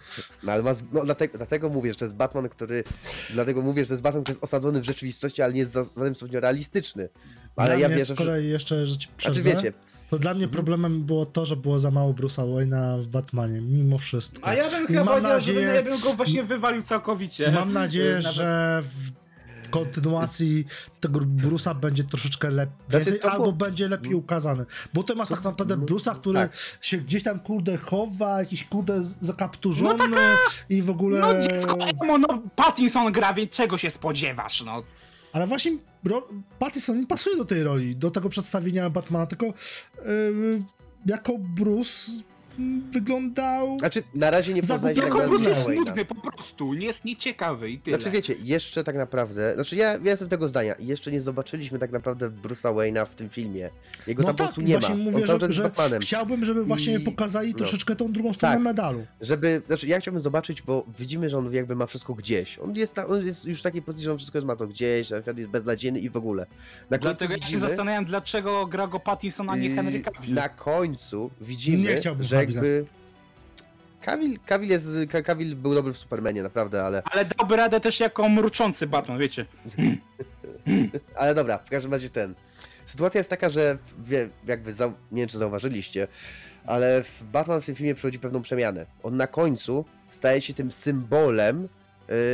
No 0.42 0.52
ale 0.52 0.62
ma, 0.62 0.74
z- 0.74 0.82
no, 0.92 1.04
dlatego, 1.04 1.38
dlatego 1.38 1.68
mówię, 1.68 1.90
że 1.92 1.96
to 1.98 2.04
jest 2.04 2.14
Batman, 2.14 2.48
który. 2.48 2.84
Dlatego 3.30 3.62
mówię, 3.62 3.84
że 3.84 3.88
to 3.88 3.94
jest 3.94 4.02
Batman, 4.02 4.22
który 4.22 4.32
jest 4.34 4.44
osadzony 4.44 4.80
w 4.80 4.84
rzeczywistości, 4.84 5.42
ale 5.42 5.52
nie 5.52 5.60
jest 5.60 5.72
w 5.72 5.74
żadnym 5.74 6.14
stopniu 6.14 6.40
realistyczny. 6.40 7.08
Ale 7.56 7.68
dla 7.68 7.76
ja 7.78 7.88
wierzę, 7.88 8.04
z 8.04 8.08
że. 8.08 8.14
kolei 8.14 8.48
jeszcze, 8.48 8.86
że 8.86 8.98
ci 8.98 9.08
Znaczy 9.08 9.16
przerwę, 9.42 9.42
wiecie, 9.54 9.72
to 10.10 10.18
dla 10.18 10.34
mnie 10.34 10.44
Mhm. 10.44 10.52
problemem 10.52 11.02
było 11.04 11.26
to, 11.26 11.46
że 11.46 11.56
było 11.56 11.78
za 11.78 11.90
mało 11.90 12.12
Bruce'a 12.12 12.42
Wayne'a 12.54 13.02
w 13.02 13.06
Batmanie, 13.08 13.60
mimo 13.60 13.98
wszystko. 13.98 14.48
A 14.48 14.54
ja 14.54 14.70
bym 14.70 14.84
I 14.84 14.86
chyba 14.86 15.04
mam 15.04 15.08
powiedział, 15.08 15.32
nadzieję- 15.32 15.66
że 15.68 15.74
ja 15.74 15.82
bym 15.82 16.00
go 16.00 16.12
właśnie 16.14 16.44
wywalił 16.44 16.82
całkowicie. 16.82 17.52
Mam 17.52 17.72
nadzieję, 17.72 18.12
Nawet- 18.14 18.32
że 18.32 18.82
w 18.82 19.70
kontynuacji 19.70 20.66
tego 21.00 21.20
Bruce'a 21.20 21.74
będzie 21.80 22.04
troszeczkę 22.04 22.50
lepiej, 22.50 22.74
Znaczy, 22.88 23.22
albo 23.22 23.38
było- 23.38 23.52
będzie 23.52 23.88
lepiej 23.88 24.14
ukazany. 24.14 24.64
Bo 24.94 25.02
ty 25.02 25.14
masz 25.14 25.28
tak 25.28 25.44
naprawdę 25.44 25.76
no, 25.76 25.84
Bruce'a, 25.86 26.14
który 26.14 26.38
tak. 26.38 26.56
się 26.80 26.98
gdzieś 26.98 27.22
tam 27.22 27.40
kurde 27.40 27.76
chowa, 27.76 28.38
jakiś 28.40 28.64
kurde 28.64 28.98
zakapturzony 29.02 30.04
i 30.68 30.82
w 30.82 30.90
ogóle... 30.90 31.20
No 31.20 31.42
dziecko 31.42 31.76
emo, 32.02 32.18
no 32.18 32.42
Pattinson 32.56 33.12
gra, 33.12 33.34
więc 33.34 33.50
czego 33.52 33.78
się 33.78 33.90
spodziewasz, 33.90 34.62
no. 34.62 34.82
Ale 35.32 35.46
właśnie. 35.46 35.78
Pattison 36.58 37.00
nie 37.00 37.06
pasuje 37.06 37.36
do 37.36 37.44
tej 37.44 37.62
roli, 37.62 37.96
do 37.96 38.10
tego 38.10 38.28
przedstawienia 38.28 38.90
Batmana, 38.90 39.26
tylko 39.26 39.46
yy, 39.46 40.62
jako 41.06 41.32
Bruce 41.38 42.12
wyglądał... 42.92 43.78
Znaczy, 43.78 44.02
na 44.14 44.30
razie 44.30 44.54
nie 44.54 44.62
Tylko 44.62 44.78
tak 44.78 44.96
naprawdę 44.98 45.50
jest 45.50 45.68
nudny 45.68 46.04
po 46.04 46.14
prostu, 46.14 46.74
nie 46.74 46.86
jest 46.86 47.04
nieciekawy 47.04 47.70
i 47.70 47.78
tyle. 47.78 47.96
Znaczy 47.96 48.10
wiecie, 48.10 48.34
jeszcze 48.42 48.84
tak 48.84 48.96
naprawdę, 48.96 49.54
znaczy 49.54 49.76
ja, 49.76 49.92
ja 49.92 49.98
jestem 50.10 50.28
tego 50.28 50.48
zdania, 50.48 50.74
jeszcze 50.78 51.12
nie 51.12 51.20
zobaczyliśmy 51.20 51.78
tak 51.78 51.92
naprawdę 51.92 52.30
Bruce'a 52.30 52.74
Wayne'a 52.74 53.06
w 53.06 53.14
tym 53.14 53.28
filmie. 53.28 53.70
Jego 54.06 54.22
No 54.22 54.28
tam 54.28 54.36
po 54.36 54.38
tak, 54.38 54.46
prostu 54.46 54.60
i 54.60 54.64
nie 54.64 54.74
ma. 54.74 54.80
właśnie 54.80 54.94
On 54.94 55.00
mówię, 55.00 55.26
cały 55.26 55.40
że, 55.52 55.70
czas 55.70 55.90
że 55.90 55.98
chciałbym, 56.00 56.44
żeby 56.44 56.64
właśnie 56.64 56.94
I- 56.94 57.00
pokazali 57.04 57.50
no. 57.50 57.58
troszeczkę 57.58 57.96
tą 57.96 58.12
drugą 58.12 58.32
stronę 58.32 58.54
Tak. 58.54 58.64
medalu. 58.64 59.06
Żeby, 59.20 59.62
znaczy 59.66 59.86
ja 59.86 60.00
chciałbym 60.00 60.20
zobaczyć, 60.22 60.62
bo 60.62 60.84
widzimy, 60.98 61.28
że 61.28 61.38
on 61.38 61.52
jakby 61.52 61.76
ma 61.76 61.86
wszystko 61.86 62.14
gdzieś. 62.14 62.58
On 62.58 62.76
jest, 62.76 62.94
ta, 62.94 63.06
on 63.06 63.26
jest 63.26 63.44
już 63.44 63.60
w 63.60 63.62
takiej 63.62 63.82
pozycji, 63.82 64.04
że 64.04 64.12
on 64.12 64.18
wszystko 64.18 64.38
jest, 64.38 64.46
ma 64.46 64.56
to 64.56 64.66
gdzieś, 64.66 65.10
na 65.10 65.16
przykład 65.16 65.38
jest 65.38 65.50
beznadziejny 65.50 65.98
i 65.98 66.10
w 66.10 66.16
ogóle. 66.16 66.46
Na 66.90 66.98
Dlatego 66.98 67.32
ja 67.32 67.38
się 67.38 67.44
widzimy, 67.44 67.68
zastanawiam, 67.68 68.04
dlaczego 68.04 68.66
gra 68.66 68.86
go 68.86 69.00
Pattinson, 69.00 69.50
a 69.50 69.56
nie 69.56 69.74
Henry 69.74 70.00
Cavill. 70.00 70.34
Na 70.34 70.48
końcu 70.48 71.30
widzimy, 71.40 71.84
Nie 71.84 71.96
chciałbym 71.96 72.24
że. 72.26 72.36
Jakby... 72.54 72.86
Cavill, 74.00 74.38
Cavill, 74.46 74.70
jest, 74.70 74.88
Ka- 75.10 75.22
Cavill 75.22 75.56
był 75.56 75.74
dobry 75.74 75.92
w 75.92 75.98
Supermanie, 75.98 76.42
naprawdę, 76.42 76.82
ale... 76.82 77.02
Ale 77.12 77.24
dałby 77.24 77.56
radę 77.56 77.80
też 77.80 78.00
jako 78.00 78.28
mruczący 78.28 78.86
Batman, 78.86 79.18
wiecie. 79.18 79.46
Ale 81.16 81.34
dobra, 81.34 81.58
w 81.58 81.70
każdym 81.70 81.92
razie 81.92 82.10
ten. 82.10 82.34
Sytuacja 82.84 83.18
jest 83.18 83.30
taka, 83.30 83.50
że 83.50 83.78
wie, 83.98 84.28
jakby 84.46 84.74
zau- 84.74 84.92
nie 85.12 85.22
wiem 85.22 85.28
czy 85.28 85.38
zauważyliście, 85.38 86.08
ale 86.66 87.02
w 87.02 87.22
Batman 87.22 87.60
w 87.60 87.66
tym 87.66 87.74
filmie 87.74 87.94
przechodzi 87.94 88.18
pewną 88.18 88.42
przemianę. 88.42 88.86
On 89.02 89.16
na 89.16 89.26
końcu 89.26 89.84
staje 90.10 90.40
się 90.40 90.54
tym 90.54 90.72
symbolem, 90.72 91.68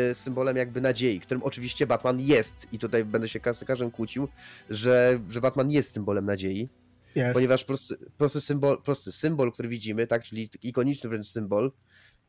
yy, 0.09 0.15
symbolem 0.15 0.57
jakby 0.57 0.81
nadziei, 0.81 1.21
którym 1.21 1.43
oczywiście 1.43 1.87
Batman 1.87 2.21
jest. 2.21 2.67
I 2.73 2.79
tutaj 2.79 3.05
będę 3.05 3.29
się 3.29 3.41
każdym 3.41 3.91
kłócił, 3.91 4.29
że, 4.71 5.21
że 5.31 5.41
Batman 5.41 5.71
jest 5.71 5.95
symbolem 5.95 6.27
nadziei, 6.27 6.69
Jest. 7.15 7.35
ponieważ 7.35 7.65
prosty, 7.65 7.97
prosty, 8.19 8.41
symbol, 8.41 8.83
prosty 8.83 9.13
symbol, 9.13 9.53
który 9.53 9.69
widzimy, 9.69 10.07
tak, 10.07 10.23
czyli 10.23 10.51
ikoniczny 10.63 11.11
wręcz 11.11 11.27
symbol, 11.27 11.73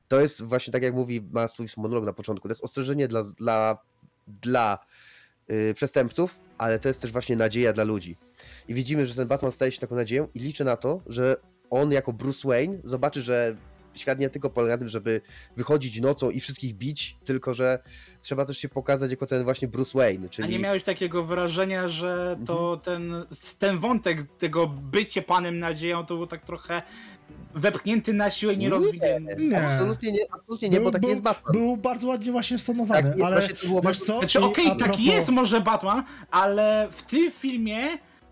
to 0.08 0.22
jest 0.22 0.42
właśnie 0.42 0.74
tak 0.74 0.84
jak 0.84 0.94
mówi, 0.94 1.22
ma 1.32 1.48
swój 1.48 1.68
monolog 1.78 2.06
na 2.06 2.14
początku, 2.14 2.48
to 2.48 2.52
jest 2.52 2.64
ostrzeżenie 2.64 3.08
dla, 3.08 3.24
dla, 3.24 3.78
dla 4.28 4.80
yy, 5.48 5.74
przestępców, 5.74 6.40
ale 6.58 6.80
to 6.80 6.88
jest 6.88 7.02
też 7.02 7.12
właśnie 7.12 7.36
nadzieja 7.36 7.74
dla 7.74 7.84
ludzi. 7.84 8.18
I 8.68 8.74
widzimy, 8.74 9.08
że 9.08 9.16
ten 9.16 9.28
Batman 9.28 9.52
staje 9.52 9.72
się 9.72 9.80
taką 9.80 9.96
nadzieją 9.96 10.28
i 10.34 10.40
liczę 10.40 10.64
na 10.64 10.78
to, 10.78 11.02
że 11.08 11.36
on 11.70 11.92
jako 11.92 12.14
Bruce 12.14 12.48
Wayne 12.48 12.78
zobaczy, 12.84 13.22
że 13.22 13.56
świat 13.94 14.20
nie 14.20 14.30
tylko 14.30 14.50
polega 14.50 14.74
na 14.74 14.78
tym, 14.78 14.90
żeby 14.90 15.22
wychodzić 15.58 16.00
nocą 16.00 16.30
i 16.30 16.40
wszystkich 16.40 16.76
bić, 16.76 17.18
tylko 17.26 17.54
że 17.54 17.80
trzeba 18.22 18.46
też 18.46 18.58
się 18.58 18.70
pokazać 18.70 19.12
jako 19.12 19.26
ten 19.26 19.44
właśnie 19.44 19.68
Bruce 19.68 19.98
Wayne, 19.98 20.26
A 20.26 20.30
czyli... 20.30 20.50
nie 20.50 20.60
miałeś 20.60 20.84
takiego 20.84 21.24
wrażenia, 21.24 21.88
że 21.88 22.38
to 22.46 22.78
ten, 22.78 23.14
ten 23.60 23.80
wątek 23.80 24.38
tego 24.40 24.68
bycie 24.68 25.22
panem 25.22 25.60
nadzieją 25.60 26.06
to 26.06 26.16
był 26.16 26.28
tak 26.28 26.46
trochę 26.46 26.82
wepchnięty 27.56 28.14
na 28.14 28.32
siłę, 28.32 28.58
nie 28.58 28.70
rozwinięty. 28.70 29.36
Nie. 29.40 29.68
Absolutnie 29.68 30.12
nie, 30.12 30.20
absolutnie 30.32 30.70
nie, 30.70 30.80
bo 30.80 30.92
taki 30.92 31.08
jest 31.08 31.22
Batman. 31.22 31.54
Był 31.54 31.78
bardzo 31.78 32.08
ładnie 32.08 32.32
właśnie 32.32 32.60
stonowany, 32.60 33.10
Tak, 33.10 33.18
nie, 33.18 33.26
ale 33.26 33.40
właśnie 33.40 33.56
to 33.56 33.68
było 33.68 33.82
wiesz 33.82 34.00
co? 34.00 34.20
Znaczy 34.20 34.40
I 34.40 34.44
okej, 34.44 34.68
a 34.68 34.76
taki 34.76 34.86
propos- 34.86 35.06
jest 35.06 35.30
może 35.30 35.62
Batman, 35.62 36.04
ale 36.32 36.88
w 36.92 37.04
tym 37.04 37.32
filmie 37.32 37.88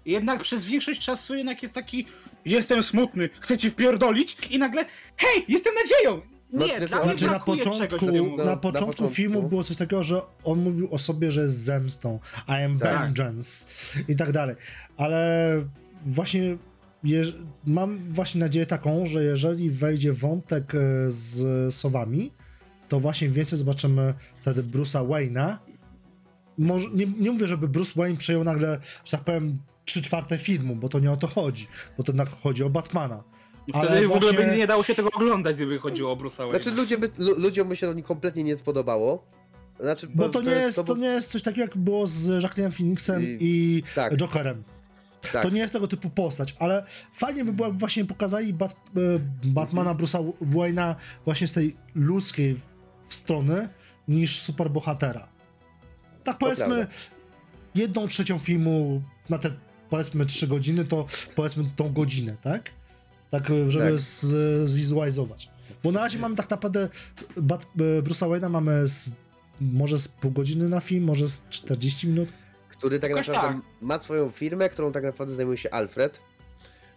jednak 0.06 0.41
przez 0.43 0.66
większość 0.66 1.06
czasu 1.06 1.36
jednak 1.36 1.62
jest 1.62 1.74
taki 1.74 2.06
jestem 2.45 2.84
smutny, 2.84 3.30
chcę 3.39 3.58
ci 3.58 3.70
wpierdolić 3.70 4.38
i 4.49 4.60
nagle 4.60 4.86
hej, 5.18 5.45
jestem 5.47 5.74
nadzieją! 5.76 6.22
No, 6.54 6.66
Nie, 6.66 6.80
to 6.82 6.88
dla 6.88 6.97
mnie 6.97 7.06
Znaczy 7.10 7.28
na 7.28 7.39
początku, 7.39 7.80
czegoś. 7.99 8.02
No, 8.02 8.36
na 8.38 8.43
na 8.45 8.58
początku 8.58 8.88
początku. 8.91 9.16
filmu 9.16 9.43
było 9.43 9.64
coś 9.64 9.78
takiego, 9.78 10.04
że 10.04 10.22
on 10.43 10.60
mówił 10.60 10.88
o 10.93 10.99
sobie, 10.99 11.32
że 11.32 11.41
jest 11.41 11.58
zemstą, 11.58 12.20
I 12.47 12.52
am 12.52 12.80
Tak. 12.80 12.99
vengeance 13.02 13.68
i 14.08 14.16
tak 14.16 14.32
dalej. 14.32 14.56
Ale 14.97 15.52
właśnie 16.06 16.58
jeż- 17.04 17.34
mam 17.66 18.14
właśnie 18.14 18.39
nadzieję 18.41 18.66
taką, 18.66 19.06
że 19.06 19.24
jeżeli 19.24 19.70
wejdzie 19.70 20.14
wątek 20.14 20.76
e, 20.76 20.78
z 21.08 21.74
Sowami, 21.76 22.32
to 22.89 22.99
właśnie 22.99 23.30
więcej 23.30 23.58
zobaczymy 23.60 24.14
wtedy 24.41 24.64
Bruce'a 24.64 25.08
Wayne'a. 25.08 25.58
Może, 26.58 26.88
nie, 26.93 27.06
nie 27.06 27.32
mówię, 27.32 27.47
żeby 27.47 27.68
Bruce 27.68 27.91
Wayne 27.95 28.18
przejął 28.18 28.43
nagle, 28.43 28.80
że 29.06 29.12
tak 29.12 29.22
powiem, 29.26 29.58
trzy 29.92 30.02
czwarte 30.02 30.38
filmu, 30.38 30.76
bo 30.76 30.89
to 30.89 31.00
nie 31.00 31.12
o 31.12 31.18
to 31.18 31.28
chodzi, 31.28 31.68
bo 31.98 32.04
to 32.04 32.12
jednak 32.12 32.30
chodzi 32.30 32.64
o 32.64 32.70
Batmana. 32.70 33.24
I 33.68 33.74
ale 33.74 33.86
wtedy 33.88 34.08
w 34.08 34.12
ogóle 34.12 34.32
właśnie- 34.34 34.48
by 34.52 34.58
nie 34.58 34.68
dało 34.68 34.84
się 34.84 34.96
tego 34.96 35.10
oglądać, 35.12 35.56
gdyby 35.56 35.80
chodziło 35.80 36.12
o 36.12 36.16
Bruce'a 36.16 36.44
Wayne'a. 36.44 36.50
Znaczy 36.50 36.72
ludzie 36.72 36.98
by, 36.98 37.10
lu, 37.18 37.39
ludziom 37.39 37.70
by 37.70 37.76
się 37.76 37.94
to 37.96 38.04
kompletnie 38.04 38.44
nie 38.44 38.58
spodobało. 38.58 39.24
Znaczy, 39.80 40.08
Bo 40.16 40.30
to 40.30 40.42
nie 40.42 40.52
jest, 40.52 40.76
to 40.78 40.84
bo- 40.84 40.96
nie 40.96 41.08
jest 41.08 41.30
coś 41.32 41.42
takiego, 41.42 41.62
jak 41.62 41.78
było 41.78 42.08
z 42.08 42.44
Jacqueline 42.44 42.72
Phoenixem 42.72 43.24
I- 43.24 43.38
i 43.42 43.84
tak. 43.96 44.18
Jokerem. 44.18 44.64
Tak. 45.34 45.44
To 45.44 45.50
nie 45.50 45.60
jest 45.62 45.74
tego 45.74 45.88
typu 45.88 46.10
postać, 46.10 46.56
ale 46.60 46.86
fajnie 47.14 47.46
by 47.46 47.54
było, 47.54 47.68
jakby 47.68 47.80
właśnie 47.80 48.06
pokazali 48.06 48.54
Bat, 48.54 48.72
e, 48.72 49.00
Batmana, 49.48 49.96
Bruce'a 49.96 50.32
Wayne'a 50.42 50.96
właśnie 51.26 51.48
z 51.48 51.54
tej 51.54 51.76
ludzkiej 51.96 52.56
w- 52.56 53.16
strony 53.16 53.70
niż 54.08 54.39
superbohatera. 54.39 55.28
Tak 56.24 56.38
powiedzmy, 56.38 56.88
jedną 57.76 58.08
trzecią 58.08 58.39
filmu 58.39 59.02
na 59.30 59.38
te 59.38 59.52
powiedzmy 59.92 60.26
trzy 60.26 60.48
godziny, 60.48 60.86
to 60.86 61.06
powiedzmy 61.36 61.64
tą 61.76 61.94
godzinę, 61.94 62.36
tak? 62.42 62.70
Tak, 63.30 63.50
e, 63.52 63.72
żeby 63.72 63.92
Tak. 63.92 64.00
Z, 64.00 64.70
zwizualizować. 64.70 65.50
Bo 65.84 65.92
na 65.92 66.00
razie 66.00 66.20
mamy 66.20 66.36
tak 66.36 66.50
naprawdę 66.50 66.89
Bat, 67.38 67.62
e, 67.62 68.02
Bruce'a 68.02 68.30
Wayne'a 68.30 68.50
mamy 68.50 68.88
z, 68.88 69.16
może 69.62 69.98
z 70.00 70.08
pół 70.08 70.32
godziny 70.32 70.70
na 70.70 70.80
film, 70.80 71.04
może 71.04 71.28
z 71.28 71.46
40 71.50 72.08
minut. 72.08 72.30
który 72.70 73.00
tak 73.00 73.12
Jakoś 73.12 73.28
naprawdę 73.28 73.62
tak. 73.62 73.82
ma 73.82 74.00
swoją 74.00 74.32
firmę, 74.32 74.70
którą 74.70 74.92
tak 74.92 75.04
naprawdę 75.04 75.36
zajmuje 75.36 75.58
się 75.58 75.72
Alfred. 75.72 76.20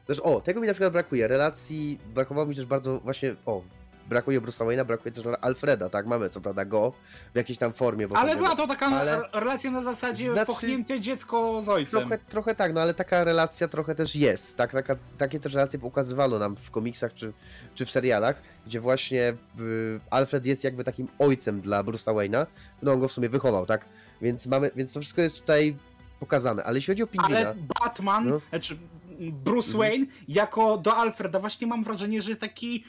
Też, 0.07 0.21
o, 0.21 0.41
tego 0.41 0.61
mi 0.61 0.67
na 0.67 0.73
przykład 0.73 0.93
brakuje. 0.93 1.29
Relacji, 1.29 1.99
brakowało 2.15 2.47
mi 2.47 2.57
też 2.57 2.67
bardzo 2.67 3.01
właśnie, 3.01 3.37
o, 3.47 3.63
brakuje 4.09 4.41
Bruce'a 4.41 4.67
Wayne'a, 4.67 4.85
brakuje 4.87 5.13
też 5.13 5.25
Alfreda, 5.41 5.89
tak? 5.91 6.07
Mamy 6.07 6.31
co 6.31 6.41
prawda 6.41 6.65
go 6.65 6.93
w 7.33 7.37
jakiejś 7.37 7.59
tam 7.59 7.73
formie. 7.73 8.09
Bo 8.09 8.17
Ale 8.17 8.37
była 8.37 8.57
to 8.57 8.67
taka 8.67 8.87
ale- 8.87 9.13
re- 9.19 9.29
relacja 9.33 9.71
na 9.71 9.83
zasadzie 9.83 10.33
Znaczy- 10.33 10.47
pochnięte 10.47 11.01
dziecko 11.01 11.63
z 11.65 11.69
ojcem. 11.69 12.01
Trochę, 12.01 12.19
trochę 12.19 12.55
tak, 12.55 12.75
no 12.75 12.81
ale 12.81 12.95
taka 12.95 13.25
relacja 13.25 13.69
trochę 13.69 13.95
też 13.95 14.17
jest. 14.17 14.57
Tak, 14.57 14.73
taka, 14.73 14.97
takie 15.19 15.41
też 15.41 15.55
relacje 15.55 15.79
pokazywano 15.79 16.39
nam 16.39 16.57
w 16.57 16.71
komiksach 16.71 17.15
czy, 17.15 17.33
czy 17.75 17.87
w 17.87 17.91
serialach, 17.91 18.43
gdzie 18.67 18.81
właśnie 18.81 19.35
y, 19.61 20.01
Alfred 20.11 20.47
jest 20.47 20.65
jakby 20.65 20.85
takim 20.85 21.09
ojcem 21.19 21.61
dla 21.61 21.85
Bruce'a 21.85 22.15
Wayne'a. 22.15 22.47
No 22.83 22.93
on 22.93 23.01
go 23.01 23.09
w 23.09 23.13
sumie 23.13 23.29
wychował, 23.29 23.67
tak? 23.67 23.87
Więc 24.23 24.47
mamy, 24.47 24.71
więc 24.77 24.93
to 24.93 25.01
wszystko 25.01 25.23
jest 25.23 25.41
tutaj 25.41 25.77
pokazane. 26.21 26.65
Ale 26.65 26.79
jeśli 26.79 26.93
chodzi 26.93 27.03
o 27.03 27.07
Pingwina, 27.07 27.39
Ale 27.39 27.55
Batman, 27.81 28.29
No. 28.29 28.41
znaczy 28.51 28.77
Bruce 29.45 29.69
Mhm. 29.73 29.79
Wayne, 29.79 30.07
jako 30.29 30.79
do 30.79 30.97
Alfreda 30.97 31.41
właśnie 31.41 31.67
mam 31.67 31.85
wrażenie, 31.85 32.23
że 32.23 32.31
jest 32.31 32.41
taki 32.41 32.85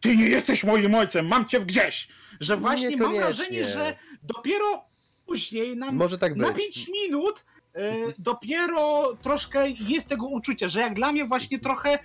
ty 0.00 0.16
nie 0.16 0.26
jesteś 0.28 0.64
moim 0.64 0.94
ojcem, 0.94 1.26
mam 1.26 1.46
cię 1.46 1.60
w 1.60 1.64
gdzieś. 1.64 2.08
Że 2.40 2.56
właśnie 2.56 2.90
mam 2.90 2.98
Niekoniecznie. 2.98 3.20
wrażenie, 3.20 3.64
że 3.64 3.96
dopiero 4.22 4.84
później 5.26 5.76
nam 5.76 5.96
może 5.96 6.18
tak 6.18 6.36
na 6.36 6.52
być. 6.52 6.56
5 6.56 6.88
minut 6.88 7.44
e, 7.74 7.94
dopiero 8.18 9.16
troszkę 9.22 9.68
jest 9.70 10.08
tego 10.08 10.26
uczucia, 10.26 10.68
że 10.68 10.80
jak 10.80 10.94
dla 10.94 11.12
mnie 11.12 11.24
właśnie 11.24 11.58
trochę 11.58 11.90
e, 11.92 11.98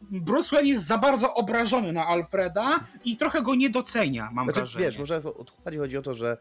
Bruce 0.00 0.56
Wayne 0.56 0.68
jest 0.68 0.86
za 0.86 0.98
bardzo 0.98 1.34
obrażony 1.34 1.92
na 1.92 2.06
Alfreda 2.06 2.80
i 3.04 3.16
trochę 3.16 3.42
go 3.42 3.54
nie 3.54 3.70
docenia, 3.70 4.28
mam 4.32 4.44
Znaczy, 4.46 4.60
wrażenie. 4.60 4.84
wiesz, 4.84 4.98
może 4.98 5.16
o- 5.24 5.44
chodzi, 5.64 5.78
chodzi 5.78 5.96
o 5.96 6.02
to, 6.02 6.14
że 6.14 6.36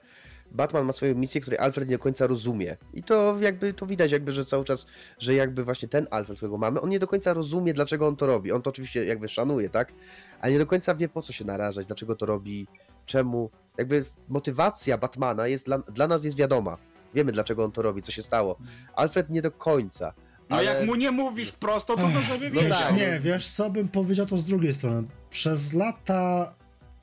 Batman 0.51 0.85
ma 0.85 0.93
swoją 0.93 1.15
misję, 1.15 1.41
której 1.41 1.59
Alfred 1.59 1.89
nie 1.89 1.95
do 1.97 2.03
końca 2.03 2.27
rozumie. 2.27 2.77
I 2.93 3.03
to 3.03 3.37
jakby 3.41 3.73
to 3.73 3.85
widać, 3.85 4.11
jakby, 4.11 4.31
że 4.31 4.45
cały 4.45 4.65
czas, 4.65 4.87
że 5.19 5.33
jakby 5.33 5.63
właśnie 5.63 5.87
ten 5.87 6.07
Alfred, 6.11 6.37
którego 6.37 6.57
mamy, 6.57 6.81
on 6.81 6.89
nie 6.89 6.99
do 6.99 7.07
końca 7.07 7.33
rozumie, 7.33 7.73
dlaczego 7.73 8.07
on 8.07 8.15
to 8.15 8.25
robi. 8.27 8.51
On 8.51 8.61
to 8.61 8.69
oczywiście 8.69 9.05
jakby 9.05 9.29
szanuje, 9.29 9.69
tak? 9.69 9.93
Ale 10.41 10.51
nie 10.53 10.59
do 10.59 10.65
końca 10.67 10.95
wie, 10.95 11.09
po 11.09 11.21
co 11.21 11.33
się 11.33 11.45
narażać, 11.45 11.85
dlaczego 11.87 12.15
to 12.15 12.25
robi, 12.25 12.67
czemu. 13.05 13.49
Jakby 13.77 14.05
motywacja 14.29 14.97
Batmana 14.97 15.47
jest 15.47 15.65
dla, 15.65 15.77
dla 15.77 16.07
nas 16.07 16.23
jest 16.23 16.37
wiadoma. 16.37 16.77
Wiemy, 17.13 17.31
dlaczego 17.31 17.63
on 17.63 17.71
to 17.71 17.81
robi, 17.81 18.01
co 18.01 18.11
się 18.11 18.23
stało. 18.23 18.57
Alfred 18.95 19.29
nie 19.29 19.41
do 19.41 19.51
końca. 19.51 20.13
No 20.49 20.55
Ale- 20.55 20.65
jak 20.65 20.85
mu 20.85 20.95
nie 20.95 21.11
mówisz 21.11 21.51
prosto, 21.51 21.95
to 21.95 22.01
to 22.01 22.21
żeby 22.21 22.49
No 22.53 22.61
Wiesz, 22.61 22.79
tak. 22.79 22.95
nie, 22.97 23.19
wiesz 23.19 23.47
co 23.47 23.69
bym 23.69 23.87
powiedział 23.87 24.25
to 24.25 24.37
z 24.37 24.45
drugiej 24.45 24.73
strony. 24.73 25.07
Przez 25.29 25.73
lata 25.73 26.53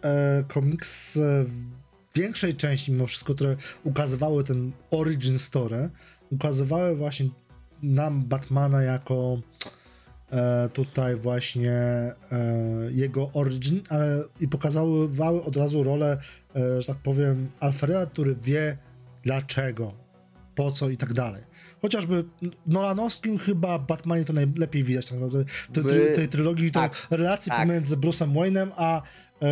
e, 0.04 0.44
komiks 0.48 1.16
e, 1.16 1.44
większej 2.14 2.54
części 2.54 2.92
mimo 2.92 3.06
wszystko, 3.06 3.34
które 3.34 3.56
ukazywały 3.84 4.44
ten 4.44 4.72
origin 4.90 5.38
story, 5.38 5.90
ukazywały 6.30 6.96
właśnie 6.96 7.28
nam 7.82 8.24
Batmana 8.24 8.82
jako 8.82 9.40
e, 10.30 10.68
tutaj 10.68 11.16
właśnie 11.16 11.72
e, 11.72 12.14
jego 12.90 13.30
origin, 13.32 13.80
ale 13.88 14.24
i 14.40 14.48
pokazywały 14.48 15.42
od 15.42 15.56
razu 15.56 15.82
rolę, 15.82 16.18
e, 16.56 16.80
że 16.80 16.86
tak 16.86 16.98
powiem, 16.98 17.50
Alfreda, 17.60 18.06
który 18.06 18.34
wie 18.34 18.78
dlaczego, 19.22 19.92
po 20.54 20.72
co 20.72 20.90
i 20.90 20.96
tak 20.96 21.12
dalej. 21.12 21.42
Chociażby 21.82 22.24
Nolanowskim 22.66 23.38
chyba 23.38 23.78
Batmanie 23.78 24.24
to 24.24 24.32
najlepiej 24.32 24.84
widać 24.84 25.08
tak 25.08 25.18
naprawdę. 25.20 25.44
W 25.52 25.72
tej, 25.72 25.82
By- 25.82 26.12
tej 26.16 26.28
trylogii 26.28 26.70
tak, 26.70 27.06
to 27.06 27.16
relacji 27.16 27.50
tak. 27.52 27.60
pomiędzy 27.66 27.96
Bruce'em 27.96 28.32
Wayne'em 28.32 28.68
a 28.76 29.02
e, 29.42 29.46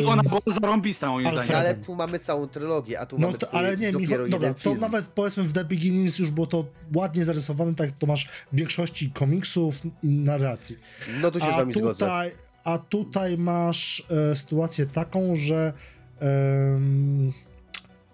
I 0.00 0.04
ona 0.04 0.22
była 0.22 0.40
zarąbista 0.46 1.08
moim 1.08 1.26
Ale 1.26 1.44
zdaniem. 1.44 1.60
Ale 1.60 1.74
tu 1.74 1.94
mamy 1.94 2.18
całą 2.18 2.46
trylogię, 2.46 3.00
a 3.00 3.06
tu 3.06 3.18
No 3.18 3.26
mamy 3.26 3.38
to, 3.38 3.54
ale 3.54 3.76
nie, 3.76 3.92
dopiero 3.92 4.00
Michał, 4.00 4.18
jeden 4.26 4.30
dobra, 4.30 4.54
to 4.54 4.60
film. 4.60 4.80
nawet 4.80 5.06
powiedzmy 5.06 5.42
w 5.44 5.52
The 5.52 5.64
Beginnings 5.64 6.18
już 6.18 6.30
było 6.30 6.46
to 6.46 6.64
ładnie 6.94 7.24
zarysowane, 7.24 7.74
tak 7.74 7.86
jak 7.90 7.98
to 7.98 8.06
masz 8.06 8.28
w 8.52 8.56
większości 8.56 9.10
komiksów 9.10 9.82
i 10.02 10.08
narracji. 10.08 10.76
No 11.22 11.30
tu 11.30 11.40
się 11.40 11.46
z 11.46 11.48
A 11.48 11.56
wami 11.56 11.72
zgodzę. 11.74 12.04
tutaj, 12.04 12.32
a 12.64 12.78
tutaj 12.78 13.38
masz 13.38 14.06
e, 14.30 14.34
sytuację 14.34 14.86
taką, 14.86 15.34
że 15.36 15.72
em, 16.20 17.32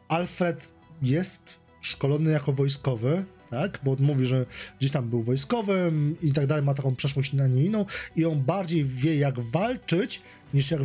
Alfred 0.09 0.68
jest 1.03 1.59
szkolony 1.81 2.31
jako 2.31 2.53
wojskowy, 2.53 3.24
tak? 3.51 3.81
Bo 3.85 3.93
on 3.93 3.97
mówi, 4.01 4.27
że 4.27 4.47
gdzieś 4.79 4.91
tam 4.91 5.09
był 5.09 5.22
wojskowym 5.22 6.16
i 6.22 6.33
tak 6.33 6.47
dalej, 6.47 6.64
ma 6.64 6.74
taką 6.74 6.97
przeszłość 6.97 7.33
na 7.33 7.47
nie 7.47 7.64
inną 7.64 7.85
i 8.16 8.24
on 8.24 8.41
bardziej 8.41 8.85
wie 8.85 9.16
jak 9.16 9.41
walczyć 9.41 10.22
niż 10.55 10.70
jak, 10.70 10.81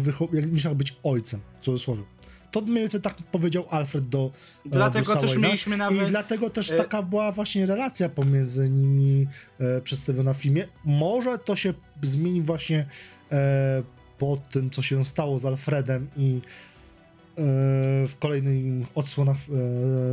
niż 0.52 0.64
jak 0.64 0.74
być 0.74 0.96
ojcem, 1.04 1.40
w 1.62 1.66
cudzysłowie. 1.66 2.04
To 2.52 2.62
mniej 2.62 2.80
więcej 2.80 3.02
tak 3.02 3.16
powiedział 3.16 3.66
Alfred 3.70 4.10
do 4.10 4.32
e, 4.66 4.70
Dlatego 4.70 5.14
Bruce'a 5.14 5.22
też 5.22 5.32
Wayne'a. 5.32 5.40
mieliśmy 5.40 5.76
I 5.76 5.80
nawet... 5.80 6.10
dlatego 6.10 6.50
też 6.50 6.72
e, 6.72 6.78
taka 6.78 7.04
była 7.04 7.32
właśnie 7.32 7.66
relacja 7.66 8.10
pomiędzy 8.10 8.70
nimi 8.70 9.28
e, 9.60 9.82
przedstawiona 9.82 10.34
w 10.34 10.38
filmie. 10.38 10.68
Może 10.86 11.38
to 11.38 11.56
się 11.56 11.74
zmieni 12.02 12.42
właśnie 12.42 12.86
e, 13.32 13.84
po 14.18 14.38
tym, 14.38 14.70
co 14.70 14.82
się 14.82 15.06
stało 15.06 15.40
z 15.40 15.46
Alfredem 15.46 16.08
i 16.18 16.42
w 18.08 18.14
kolejnych 18.20 18.88
odsłonach 18.96 19.38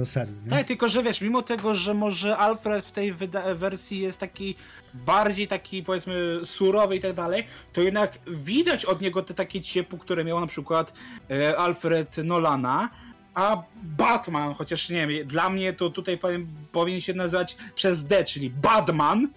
e, 0.03 0.07
serii. 0.07 0.35
Nie? 0.45 0.51
Tak, 0.51 0.67
tylko 0.67 0.89
że 0.89 1.03
wiesz, 1.03 1.21
mimo 1.21 1.43
tego, 1.43 1.75
że 1.75 1.95
może 1.95 2.37
Alfred 2.37 2.85
w 2.85 2.93
tej 2.93 3.15
wersji 3.55 3.99
jest 4.01 4.19
taki 4.19 4.55
bardziej 4.95 5.49
taki 5.49 5.83
powiedzmy 5.83 6.41
surowy 6.45 6.97
i 6.97 7.01
tak 7.01 7.13
dalej, 7.13 7.45
to 7.73 7.83
jednak 7.83 8.19
widać 8.27 8.85
od 8.85 9.01
niego 9.01 9.23
te 9.23 9.35
takie 9.35 9.61
ciepło, 9.61 9.99
które 9.99 10.25
miał 10.25 10.41
na 10.41 10.47
przykład 10.47 10.93
e, 11.31 11.59
Alfred 11.59 12.17
Nolana, 12.17 12.91
a 13.35 13.63
Batman, 13.83 14.55
chociaż 14.55 14.89
nie 14.89 15.07
wiem, 15.07 15.27
dla 15.27 15.51
mnie 15.51 15.73
to 15.73 15.91
tutaj 15.91 16.19
powiem, 16.19 16.47
powinien 16.73 17.01
się 17.01 17.15
nazywać 17.15 17.57
przez 17.75 18.05
D, 18.05 18.25
czyli 18.25 18.51
Batman, 18.51 19.29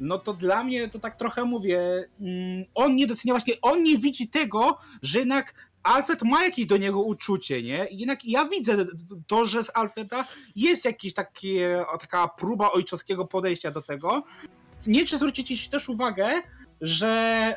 no 0.00 0.18
to 0.18 0.34
dla 0.34 0.64
mnie 0.64 0.88
to 0.88 0.98
tak 0.98 1.16
trochę 1.16 1.44
mówię, 1.44 1.80
mm, 2.20 2.64
on 2.74 2.96
nie 2.96 3.06
docenia 3.06 3.34
właśnie, 3.34 3.54
on 3.62 3.82
nie 3.82 3.98
widzi 3.98 4.28
tego, 4.28 4.78
że 5.02 5.18
jednak 5.18 5.69
Alfred 5.82 6.22
ma 6.22 6.44
jakieś 6.44 6.66
do 6.66 6.76
niego 6.76 7.02
uczucie, 7.02 7.62
nie? 7.62 7.86
I 7.86 7.98
jednak 7.98 8.24
ja 8.24 8.44
widzę 8.48 8.76
to, 9.26 9.44
że 9.44 9.64
z 9.64 9.70
Alfreda 9.76 10.24
jest 10.56 10.84
jakaś 10.84 11.12
taka 12.00 12.28
próba 12.28 12.72
ojcowskiego 12.72 13.26
podejścia 13.26 13.70
do 13.70 13.82
tego. 13.82 14.22
Nie 14.86 14.98
wiem, 14.98 15.06
czy 15.06 15.16
zwrócicie 15.16 15.70
też 15.70 15.88
uwagę, 15.88 16.42
że 16.80 17.08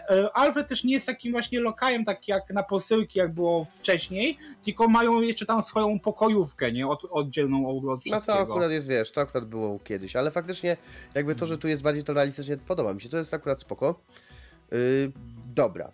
e, 0.09 0.37
Alfred 0.37 0.67
też 0.67 0.83
nie 0.83 0.93
jest 0.93 1.05
takim 1.05 1.31
właśnie 1.31 1.59
lokajem, 1.59 2.05
tak 2.05 2.27
jak 2.27 2.49
na 2.49 2.63
posyłki, 2.63 3.19
jak 3.19 3.33
było 3.33 3.65
wcześniej, 3.65 4.37
tylko 4.63 4.87
mają 4.87 5.21
jeszcze 5.21 5.45
tam 5.45 5.61
swoją 5.61 5.99
pokojówkę, 5.99 6.71
nie? 6.71 6.87
Od, 6.87 7.05
oddzielną 7.11 7.77
od 7.77 7.83
No 7.83 7.97
wszystkiego. 7.97 8.37
to 8.37 8.39
akurat 8.39 8.71
jest, 8.71 8.87
wiesz, 8.87 9.11
to 9.11 9.21
akurat 9.21 9.45
było 9.45 9.79
kiedyś, 9.79 10.15
ale 10.15 10.31
faktycznie 10.31 10.77
jakby 11.13 11.35
to, 11.35 11.45
że 11.45 11.57
tu 11.57 11.67
jest 11.67 11.81
bardziej 11.81 12.03
to 12.03 12.13
realistycznie, 12.13 12.57
podoba 12.57 12.93
mi 12.93 13.01
się, 13.01 13.09
to 13.09 13.17
jest 13.17 13.33
akurat 13.33 13.61
spoko. 13.61 13.99
Yy, 14.71 15.11
dobra. 15.55 15.91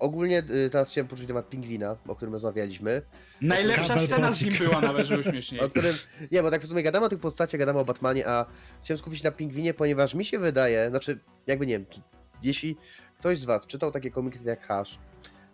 Ogólnie 0.00 0.42
yy, 0.48 0.70
teraz 0.70 0.90
chciałem 0.90 1.08
poczuć 1.08 1.26
temat 1.26 1.48
pingwina, 1.48 1.96
o 2.08 2.16
którym 2.16 2.34
rozmawialiśmy. 2.34 3.02
Najlepsza 3.40 3.88
Kabel 3.88 4.06
scena 4.06 4.32
z 4.32 4.42
nim 4.42 4.54
była 4.58 4.80
nawet, 4.80 5.06
żeby 5.10 5.24
śmieszniej. 5.24 5.60
O 5.60 5.70
którym, 5.70 5.94
nie, 6.32 6.42
bo 6.42 6.50
tak 6.50 6.62
w 6.62 6.68
sumie 6.68 6.82
gadamy 6.82 7.06
o 7.06 7.08
tych 7.08 7.20
postaciach, 7.20 7.58
gadamy 7.58 7.78
o 7.78 7.84
Batmanie, 7.84 8.28
a 8.28 8.46
chciałem 8.82 8.98
skupić 8.98 9.18
się 9.18 9.24
na 9.24 9.32
pingwinie, 9.32 9.74
ponieważ 9.74 10.14
mi 10.14 10.24
się 10.24 10.38
wydaje, 10.38 10.90
znaczy, 10.90 11.18
jakby 11.46 11.66
nie 11.66 11.72
wiem, 11.72 11.86
czy, 11.90 12.00
jeśli 12.42 12.76
ktoś 13.18 13.38
z 13.38 13.44
was 13.44 13.66
czytał 13.66 13.90
takie 13.90 14.10
komiksy 14.10 14.48
jak 14.48 14.66
Hash, 14.66 14.98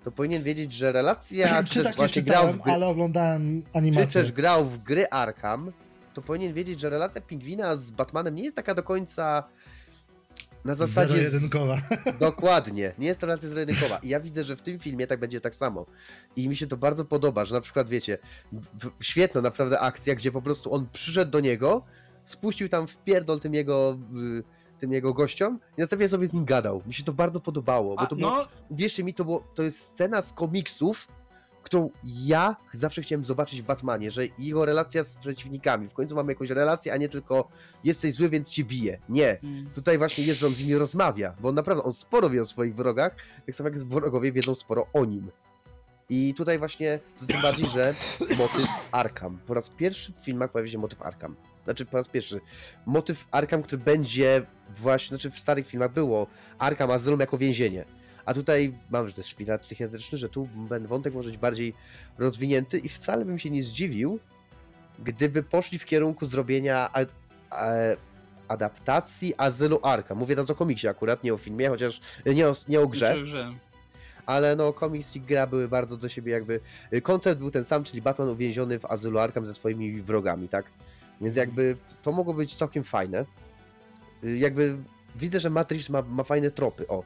to 0.04 0.12
powinien 0.12 0.42
wiedzieć, 0.42 0.72
że 0.72 0.92
relacja, 0.92 1.62
czy 1.70 1.82
też 1.82 1.96
właśnie 1.96 2.22
grał 2.22 2.52
w 2.52 2.58
gry, 2.58 2.72
ale 2.72 2.86
oglądałem 2.86 3.62
czy 3.62 3.68
animację. 3.78 4.20
też 4.20 4.32
grał 4.32 4.64
w 4.64 4.78
gry 4.82 5.08
Arkham, 5.10 5.72
to 6.14 6.22
powinien 6.22 6.54
wiedzieć, 6.54 6.80
że 6.80 6.90
relacja 6.90 7.20
pingwina 7.20 7.76
z 7.76 7.90
Batmanem 7.90 8.34
nie 8.34 8.44
jest 8.44 8.56
taka 8.56 8.74
do 8.74 8.82
końca 8.82 9.48
na 10.66 10.74
zasadzie. 10.74 11.08
z- 11.12 11.16
Zero-jedynkowa. 11.30 11.76
Dokładnie, 12.20 12.92
nie 12.98 13.06
jest 13.06 13.20
to 13.20 13.26
relacja 13.26 13.48
zero-jedynkowa. 13.48 13.98
I 13.98 14.08
ja 14.08 14.20
widzę, 14.20 14.44
że 14.44 14.56
w 14.56 14.62
tym 14.62 14.78
filmie 14.78 15.06
tak 15.06 15.20
będzie 15.20 15.40
tak 15.40 15.56
samo. 15.56 15.86
I 16.36 16.48
mi 16.48 16.56
się 16.56 16.66
to 16.66 16.76
bardzo 16.76 17.04
podoba, 17.04 17.44
że 17.44 17.54
na 17.54 17.60
przykład 17.60 17.88
wiecie, 17.88 18.18
w, 18.52 18.90
świetna 19.04 19.40
naprawdę 19.40 19.80
akcja, 19.80 20.14
gdzie 20.14 20.32
po 20.32 20.42
prostu 20.42 20.74
on 20.74 20.86
przyszedł 20.92 21.30
do 21.30 21.40
niego, 21.40 21.82
spuścił 22.24 22.68
tam 22.68 22.86
w 22.86 22.96
pierdol 22.98 23.40
tym 23.40 23.54
jego. 23.54 23.98
tym 24.80 24.92
jego 24.92 25.14
gościom 25.14 25.58
i 25.78 25.80
następnie 25.80 26.08
sobie 26.08 26.28
z 26.28 26.32
nim 26.32 26.44
gadał. 26.44 26.82
Mi 26.86 26.94
się 26.94 27.04
to 27.04 27.12
bardzo 27.12 27.40
podobało, 27.40 27.94
bo 27.94 28.00
A, 28.00 28.06
to 28.06 28.16
było 28.16 28.30
no, 28.30 28.46
wierzcie 28.70 29.04
mi, 29.04 29.14
to, 29.14 29.24
było, 29.24 29.44
to 29.54 29.62
jest 29.62 29.78
scena 29.82 30.22
z 30.22 30.32
komiksów, 30.32 31.08
którą 31.66 31.90
ja 32.04 32.56
zawsze 32.72 33.02
chciałem 33.02 33.24
zobaczyć 33.24 33.62
w 33.62 33.64
Batmanie, 33.64 34.10
że 34.10 34.22
jego 34.38 34.64
relacja 34.64 35.04
z 35.04 35.16
przeciwnikami. 35.16 35.88
W 35.88 35.92
końcu 35.92 36.14
mamy 36.14 36.32
jakąś 36.32 36.50
relację, 36.50 36.92
a 36.92 36.96
nie 36.96 37.08
tylko 37.08 37.48
jesteś 37.84 38.14
zły, 38.14 38.28
więc 38.28 38.50
cię 38.50 38.64
bije. 38.64 38.98
Nie. 39.08 39.40
Tutaj 39.74 39.98
właśnie 39.98 40.24
jest, 40.24 40.40
że 40.40 40.46
on 40.46 40.52
z 40.52 40.60
nimi 40.60 40.74
rozmawia, 40.74 41.34
bo 41.40 41.48
on 41.48 41.54
naprawdę, 41.54 41.82
on 41.82 41.92
sporo 41.92 42.30
wie 42.30 42.42
o 42.42 42.46
swoich 42.46 42.74
wrogach, 42.74 43.16
tak 43.46 43.54
samo 43.54 43.68
jak 43.68 43.78
wrogowie 43.78 44.32
wiedzą 44.32 44.54
sporo 44.54 44.86
o 44.92 45.04
nim. 45.04 45.30
I 46.08 46.34
tutaj 46.36 46.58
właśnie, 46.58 47.00
to 47.20 47.26
tym 47.26 47.42
bardziej, 47.42 47.68
że 47.68 47.94
motyw 48.38 48.68
Arkham. 48.92 49.38
Po 49.46 49.54
raz 49.54 49.70
pierwszy 49.70 50.12
w 50.12 50.24
filmach 50.24 50.52
pojawi 50.52 50.70
się 50.70 50.78
motyw 50.78 51.02
Arkham. 51.02 51.36
Znaczy 51.64 51.86
po 51.86 51.96
raz 51.96 52.08
pierwszy. 52.08 52.40
Motyw 52.86 53.26
Arkham, 53.30 53.62
który 53.62 53.82
będzie 53.82 54.46
właśnie, 54.76 55.08
znaczy 55.08 55.30
w 55.30 55.38
starych 55.38 55.66
filmach 55.66 55.92
było 55.92 56.26
Arkham 56.58 56.90
Asylum 56.90 57.20
jako 57.20 57.38
więzienie. 57.38 57.84
A 58.26 58.34
tutaj 58.34 58.74
mam, 58.90 59.08
że 59.08 59.14
to 59.14 59.20
jest 59.20 59.30
szpital 59.30 59.58
psychiatryczny, 59.58 60.18
że 60.18 60.28
tu 60.28 60.48
ten 60.68 60.86
wątek 60.86 61.14
może 61.14 61.30
być 61.30 61.38
bardziej 61.38 61.74
rozwinięty 62.18 62.78
i 62.78 62.88
wcale 62.88 63.24
bym 63.24 63.38
się 63.38 63.50
nie 63.50 63.62
zdziwił, 63.62 64.18
gdyby 64.98 65.42
poszli 65.42 65.78
w 65.78 65.84
kierunku 65.84 66.26
zrobienia 66.26 66.92
ad, 66.92 67.08
adaptacji 68.48 69.34
Azylu 69.36 69.80
Arkham. 69.82 70.18
Mówię 70.18 70.34
teraz 70.34 70.50
o 70.50 70.54
komiksie 70.54 70.88
akurat, 70.88 71.24
nie 71.24 71.34
o 71.34 71.38
filmie, 71.38 71.68
chociaż 71.68 72.00
nie 72.26 72.48
o, 72.48 72.52
nie 72.68 72.80
o 72.80 72.88
grze, 72.88 73.14
Czy- 73.14 73.26
że- 73.26 73.54
ale 74.26 74.56
no 74.56 74.72
komiks 74.72 75.16
i 75.16 75.20
gra 75.20 75.46
były 75.46 75.68
bardzo 75.68 75.96
do 75.96 76.08
siebie 76.08 76.32
jakby... 76.32 76.60
y, 76.92 77.00
Koncept 77.00 77.38
był 77.40 77.50
ten 77.50 77.64
sam, 77.64 77.84
czyli 77.84 78.02
Batman 78.02 78.28
uwięziony 78.28 78.78
w 78.78 78.84
Azylu 78.84 79.18
Arkham 79.18 79.46
ze 79.46 79.54
swoimi 79.54 80.02
wrogami, 80.02 80.48
tak? 80.48 80.66
Więc 81.20 81.36
jakby 81.36 81.76
to 82.02 82.12
mogło 82.12 82.34
być 82.34 82.56
całkiem 82.56 82.84
fajne. 82.84 83.24
Y, 84.24 84.36
Jakby 84.38 84.76
widzę, 85.16 85.40
że 85.40 85.50
Matrix 85.50 85.88
ma, 85.88 86.02
ma 86.02 86.22
fajne 86.24 86.50
tropy, 86.50 86.88
o. 86.88 87.02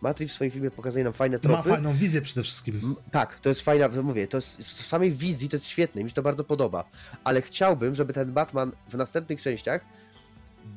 Matrix 0.00 0.32
w 0.32 0.34
swoim 0.34 0.50
filmie 0.50 0.70
pokazuje 0.70 1.04
nam 1.04 1.12
fajne 1.12 1.36
Ma 1.36 1.42
tropy. 1.42 1.68
fajną 1.68 1.94
wizję 1.94 2.22
przede 2.22 2.42
wszystkim. 2.42 2.96
Tak, 3.10 3.40
to 3.40 3.48
jest 3.48 3.60
fajna, 3.60 3.88
mówię, 3.88 4.28
to 4.28 4.36
jest 4.36 4.66
z 4.66 4.86
samej 4.86 5.12
wizji 5.12 5.48
to 5.48 5.56
jest 5.56 5.66
świetne, 5.66 6.04
mi 6.04 6.10
się 6.10 6.14
to 6.14 6.22
bardzo 6.22 6.44
podoba, 6.44 6.84
ale 7.24 7.42
chciałbym, 7.42 7.94
żeby 7.94 8.12
ten 8.12 8.32
Batman 8.32 8.72
w 8.88 8.94
następnych 8.94 9.42
częściach 9.42 9.84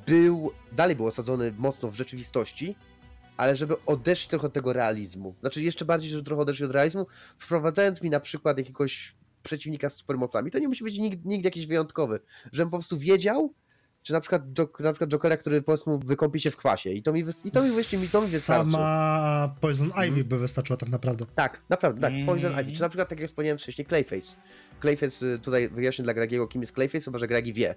był, 0.07 0.51
dalej 0.72 0.95
był 0.95 1.05
osadzony 1.05 1.53
mocno 1.57 1.91
w 1.91 1.95
rzeczywistości, 1.95 2.76
ale 3.38 3.55
żeby 3.55 3.86
odeszli 3.86 4.30
trochę 4.30 4.47
od 4.47 4.53
tego 4.53 4.74
realizmu. 4.74 5.36
Znaczy 5.41 5.61
jeszcze 5.61 5.86
bardziej, 5.86 6.09
żeby 6.09 6.24
trochę 6.24 6.41
odeszli 6.41 6.65
od 6.65 6.72
realizmu, 6.72 7.07
wprowadzając 7.38 8.01
mi 8.01 8.09
na 8.09 8.19
przykład 8.19 8.57
jakiegoś 8.57 9.15
przeciwnika 9.43 9.89
z 9.89 9.95
supermocami. 9.95 10.51
To 10.51 10.59
nie 10.59 10.67
musi 10.67 10.84
być 10.84 10.97
nikt, 10.97 11.26
nikt 11.26 11.45
jakiś 11.45 11.67
wyjątkowy, 11.67 12.19
żebym 12.51 12.72
po 12.72 12.78
prostu 12.78 12.97
wiedział, 12.97 13.53
czy 14.04 14.14
na 14.14 14.22
przykład, 14.22 14.43
na 14.80 14.91
przykład 14.93 15.10
Jokera, 15.10 15.38
który 15.38 15.62
powiedzmy 15.62 15.99
wykąpi 16.06 16.39
się 16.39 16.52
w 16.52 16.58
kwasie 16.58 16.89
i 16.89 17.04
to 17.04 17.14
mi, 17.14 17.20
i 17.43 17.52
to 17.52 17.62
mi, 17.64 17.70
właśnie, 17.70 17.99
mi, 17.99 18.08
to 18.08 18.22
mi 18.22 18.28
wystarczy. 18.28 18.72
Sama 18.72 19.56
Poison 19.62 19.88
Ivy 19.88 20.02
Mhm. 20.08 20.24
by 20.28 20.38
wystarczyła 20.38 20.78
tak 20.78 20.89
naprawdę. 20.89 21.26
Tak, 21.36 21.62
naprawdę, 21.70 22.02
tak. 22.02 22.14
Mm. 22.14 22.26
Poison 22.26 22.54
Ivy. 22.60 22.72
Czy 22.72 22.82
na 22.82 22.89
przykład, 22.89 23.10
tak 23.10 23.20
jak 23.20 23.28
wspomniałem 23.28 23.58
wcześniej, 23.58 23.86
Clayface. 23.86 24.36
Clayface, 24.82 25.26
y, 25.26 25.39
tutaj 25.39 25.70
wyjaśnię 25.70 26.04
dla 26.04 26.14
Gragiego, 26.14 26.47
kim 26.47 26.62
jest 26.62 26.74
Clayface, 26.74 27.06
chyba 27.06 27.20
że 27.20 27.28
Gragi 27.28 27.54
wie. 27.54 27.76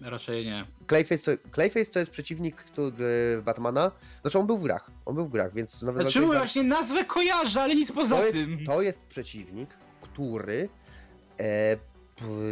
Raczej 0.00 0.46
nie. 0.46 0.66
Clayface 0.86 1.36
to, 1.36 1.42
Clayface 1.54 1.92
to 1.92 1.98
jest 1.98 2.12
przeciwnik 2.12 2.56
który, 2.56 3.42
Batmana. 3.44 3.90
Znaczy 4.22 4.38
on 4.38 4.46
był 4.46 4.58
w 4.58 4.62
grach, 4.62 4.90
on 5.06 5.14
był 5.14 5.26
w 5.26 5.30
grach, 5.30 5.54
więc 5.54 5.82
nawet... 5.82 6.02
Znaczy 6.02 6.26
właśnie 6.26 6.62
nazwę 6.62 7.04
kojarzę, 7.04 7.62
ale 7.62 7.74
nic 7.74 7.92
poza 7.92 8.16
to, 8.16 8.22
jest, 8.26 8.38
tym. 8.38 8.64
to 8.66 8.82
jest 8.82 9.06
przeciwnik, 9.06 9.70
który 10.00 10.68
e, 11.40 11.76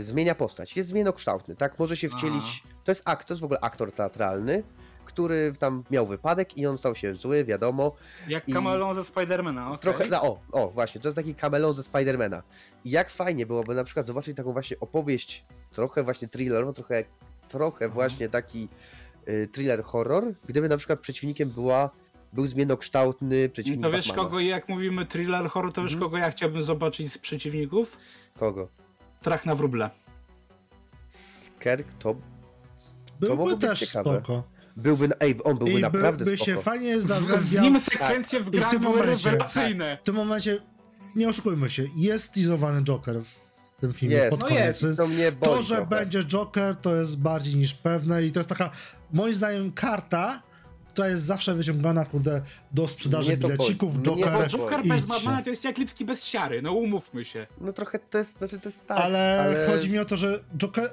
zmienia 0.00 0.34
postać. 0.34 0.76
Jest 0.76 0.88
zmienokształtny, 0.88 1.56
tak? 1.56 1.78
Może 1.78 1.96
się 1.96 2.08
wcielić... 2.08 2.62
To 2.84 2.90
jest 2.90 3.02
akt, 3.04 3.28
to 3.28 3.34
jest 3.34 3.40
w 3.40 3.44
ogóle 3.44 3.60
aktor 3.60 3.92
teatralny, 3.92 4.62
który 5.04 5.52
tam 5.58 5.84
miał 5.90 6.06
wypadek 6.06 6.58
i 6.58 6.66
on 6.66 6.78
stał 6.78 6.94
się 6.94 7.14
zły, 7.14 7.44
wiadomo. 7.44 7.92
Jak 8.28 8.48
I- 8.48 8.52
Kameleon 8.52 8.94
ze 8.96 9.04
Spidermana, 9.04 9.66
okej. 9.68 9.78
Trochę, 9.78 10.04
no, 10.10 10.22
o, 10.22 10.40
o, 10.52 10.68
właśnie, 10.70 11.00
to 11.00 11.08
jest 11.08 11.16
taki 11.16 11.34
kamelon 11.34 11.74
ze 11.74 11.82
Spidermana. 11.82 12.42
I 12.84 12.90
jak 12.90 13.10
fajnie 13.10 13.46
byłoby 13.46 13.74
na 13.74 13.84
przykład 13.84 14.06
zobaczyć 14.06 14.36
taką 14.36 14.52
właśnie 14.52 14.80
opowieść, 14.80 15.44
trochę 15.70 16.04
właśnie 16.04 16.28
thrillerową, 16.28 16.72
trochę, 16.72 17.04
trochę 17.48 17.84
Mhm. 17.84 17.92
właśnie 17.92 18.28
taki 18.28 18.68
y, 19.28 19.48
thriller 19.52 19.82
horror, 19.84 20.34
gdyby 20.46 20.68
na 20.68 20.76
przykład 20.76 21.00
przeciwnikiem 21.00 21.50
była, 21.50 21.90
był 22.32 22.46
zmiennokształtny 22.46 23.48
przeciwnik 23.48 23.82
To 23.82 23.90
wiesz 23.90 24.08
Batmana. 24.08 24.28
kogo, 24.28 24.40
jak 24.40 24.68
mówimy 24.68 25.06
thriller 25.06 25.48
horror, 25.48 25.72
to 25.72 25.82
wiesz 25.82 25.92
Mhm. 25.92 26.10
kogo 26.10 26.18
ja 26.18 26.30
chciałbym 26.30 26.62
zobaczyć 26.62 27.12
z 27.12 27.18
przeciwników? 27.18 27.96
Kogo? 28.38 28.68
Trach 29.22 29.46
na 29.46 29.54
wróble. 29.54 29.90
Skerk 31.08 31.92
to 31.98 32.14
Byłby 33.20 33.36
mogło 33.36 33.56
być 33.56 33.60
też 33.60 33.80
ciekawe. 33.80 34.14
spoko. 34.14 34.44
byłby, 34.76 35.08
ej, 35.20 35.36
on 35.44 35.58
byłby 35.58 35.72
I 35.72 35.74
by, 35.74 35.80
naprawdę 35.80 36.24
by 36.24 36.36
spoko. 36.36 36.50
się 36.50 36.62
fajnie 36.62 37.00
zazębiał. 37.00 37.64
nim 37.64 37.80
sekwencje 37.80 38.40
w 38.40 38.46
I 38.46 38.50
w 38.50 38.50
grach 38.50 38.70
tym 38.70 38.82
momencie- 38.82 39.30
rewelacyjne. 39.30 39.98
W 40.02 40.04
tym 40.04 40.14
momencie, 40.14 40.58
nie 41.16 41.28
oszukujmy 41.28 41.70
się, 41.70 41.84
jest 41.96 42.34
teasowany 42.34 42.82
Joker 42.82 43.20
w 43.76 43.80
tym 43.80 43.92
filmie 43.92 44.14
Jest, 44.16 44.30
pod 44.30 44.40
no 44.40 44.46
koniec. 44.46 44.82
jest. 44.82 44.98
To 44.98 45.06
To, 45.46 45.62
że 45.62 45.74
trochę. 45.76 45.90
będzie 45.90 46.24
Joker, 46.24 46.76
to 46.76 46.94
jest 46.96 47.22
bardziej 47.22 47.54
niż 47.54 47.74
pewne 47.74 48.24
i 48.24 48.32
to 48.32 48.40
jest 48.40 48.48
taka, 48.48 48.70
moim 49.12 49.34
zdaniem, 49.34 49.72
karta, 49.72 50.42
która 50.98 51.08
jest 51.08 51.24
zawsze 51.24 51.54
wyciągana, 51.54 52.04
kurde, 52.04 52.42
do 52.72 52.88
sprzedaży 52.88 53.28
Mnie 53.28 53.36
bilecików. 53.36 53.96
Mnie 53.96 54.04
Joker. 54.04 54.48
Joker 54.48 54.86
bez 54.86 55.04
Batmana 55.04 55.42
to 55.42 55.50
jest 55.50 55.64
jak 55.64 55.78
lipki 55.78 56.04
bez 56.04 56.24
siary, 56.24 56.62
no 56.62 56.72
umówmy 56.72 57.24
się. 57.24 57.46
No 57.60 57.72
trochę 57.72 57.98
to 57.98 58.18
jest, 58.18 58.38
znaczy 58.38 58.58
to 58.58 58.68
jest 58.68 58.86
tak, 58.86 58.98
ale, 58.98 59.66
chodzi 59.66 59.90
mi 59.90 59.98
o 59.98 60.04
to, 60.04 60.16
że 60.16 60.40
Joker... 60.56 60.90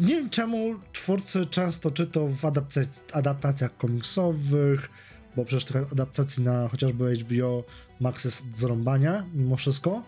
Nie 0.00 0.14
wiem 0.14 0.30
czemu 0.30 0.74
twórcy 0.92 1.46
często, 1.46 1.90
czy 1.90 2.06
to 2.06 2.26
w 2.26 2.42
adaptac- 2.42 3.00
adaptacjach 3.12 3.76
komiksowych, 3.76 4.90
bo 5.36 5.44
przecież 5.44 5.64
tych 5.64 5.92
adaptacji 5.92 6.44
na 6.44 6.68
chociażby 6.68 7.16
HBO 7.16 7.64
Max 8.00 8.24
jest 8.24 8.56
zrąbania 8.56 9.26
mimo 9.34 9.56
wszystko. 9.56 10.02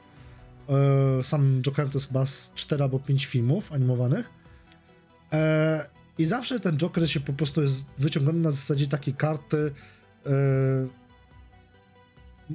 E, 0.69 1.23
Sam 1.25 1.63
Jokerem 1.63 1.91
to 1.91 1.97
jest 1.99 2.09
chyba 2.09 2.27
z 2.27 2.53
4 2.55 2.83
albo 2.83 2.99
5 2.99 3.27
filmów 3.27 3.73
animowanych. 3.73 4.31
I 6.19 6.25
zawsze 6.25 6.61
ten 6.61 6.77
Joker 6.77 7.11
się 7.11 7.21
po 7.21 7.33
prostu 7.33 7.63
jest 7.63 7.85
wyciągany 7.99 8.39
na 8.39 8.51
zasadzie 8.51 8.87
takiej 8.87 9.15
karty. 9.15 9.73
e, 10.27 10.31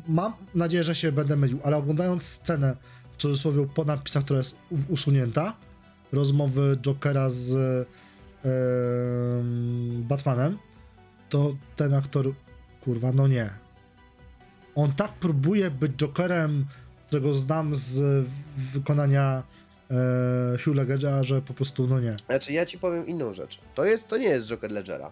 Mam 0.07 0.33
nadzieję, 0.55 0.83
że 0.83 0.95
się 0.95 1.11
będę 1.11 1.35
mylił, 1.35 1.59
ale 1.63 1.77
oglądając 1.77 2.23
scenę 2.23 2.77
w 3.13 3.17
cudzysłowie 3.17 3.67
po 3.75 3.83
napisach, 3.83 4.23
która 4.23 4.37
jest 4.37 4.59
usunięta, 4.89 5.55
rozmowy 6.11 6.77
Jokera 6.81 7.29
z 7.29 7.55
em, 8.43 10.03
Batmanem, 10.03 10.57
to 11.29 11.55
ten 11.75 11.93
aktor, 11.93 12.33
kurwa, 12.81 13.11
no 13.11 13.27
nie. 13.27 13.49
On 14.75 14.93
tak 14.93 15.13
próbuje 15.13 15.71
być 15.71 15.91
Jokerem, 15.97 16.65
którego 17.07 17.33
znam 17.33 17.75
z 17.75 18.25
wykonania 18.57 19.43
e, 19.91 20.57
Hugh 20.63 20.75
Ledgera, 20.75 21.23
że 21.23 21.41
po 21.41 21.53
prostu, 21.53 21.87
no 21.87 21.99
nie. 21.99 22.17
Znaczy 22.25 22.53
ja 22.53 22.65
ci 22.65 22.79
powiem 22.79 23.07
inną 23.07 23.33
rzecz. 23.33 23.59
To 23.75 23.85
jest, 23.85 24.07
to 24.07 24.17
nie 24.17 24.25
jest 24.25 24.47
Joker 24.47 24.71
Ledgera. 24.71 25.11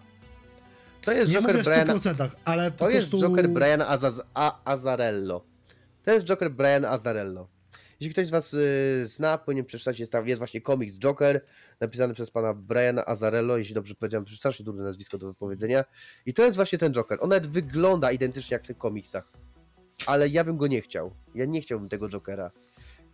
To 1.02 1.12
jest 1.12 1.28
Nie 1.28 1.34
Joker 1.34 1.52
mówię 1.52 1.64
Briana, 1.64 1.94
100%, 1.94 2.28
ale 2.44 2.70
po 2.70 2.78
to 2.78 2.90
jest 2.90 3.10
prostu... 3.10 3.28
Joker 3.28 3.48
Briana 3.48 3.88
Azaz, 3.88 4.22
A, 4.34 4.60
Azarello. 4.64 5.44
To 6.02 6.12
jest 6.12 6.26
Joker 6.26 6.50
Briana 6.50 6.88
Azarello. 6.90 7.48
Jeśli 8.00 8.12
ktoś 8.12 8.26
z 8.26 8.30
was 8.30 8.54
y, 8.54 9.06
zna, 9.06 9.38
powinien 9.38 9.64
przeczytać, 9.64 10.00
jest, 10.00 10.12
tam, 10.12 10.28
jest 10.28 10.38
właśnie 10.38 10.60
komiks 10.60 10.94
Joker, 10.98 11.44
napisany 11.80 12.14
przez 12.14 12.30
pana 12.30 12.54
Briana 12.54 13.06
Azarello, 13.06 13.56
jeśli 13.56 13.74
dobrze 13.74 13.94
powiedziałem, 13.94 14.28
strasznie 14.28 14.64
trudne 14.64 14.84
nazwisko 14.84 15.18
do 15.18 15.26
wypowiedzenia. 15.26 15.84
I 16.26 16.34
to 16.34 16.42
jest 16.42 16.56
właśnie 16.56 16.78
ten 16.78 16.92
Joker. 16.92 17.18
On 17.20 17.28
nawet 17.28 17.46
wygląda 17.46 18.12
identycznie 18.12 18.54
jak 18.54 18.64
w 18.64 18.66
tych 18.66 18.78
komiksach. 18.78 19.32
Ale 20.06 20.28
ja 20.28 20.44
bym 20.44 20.56
go 20.56 20.66
nie 20.66 20.82
chciał. 20.82 21.14
Ja 21.34 21.44
nie 21.44 21.60
chciałbym 21.60 21.88
tego 21.88 22.08
Jokera. 22.08 22.50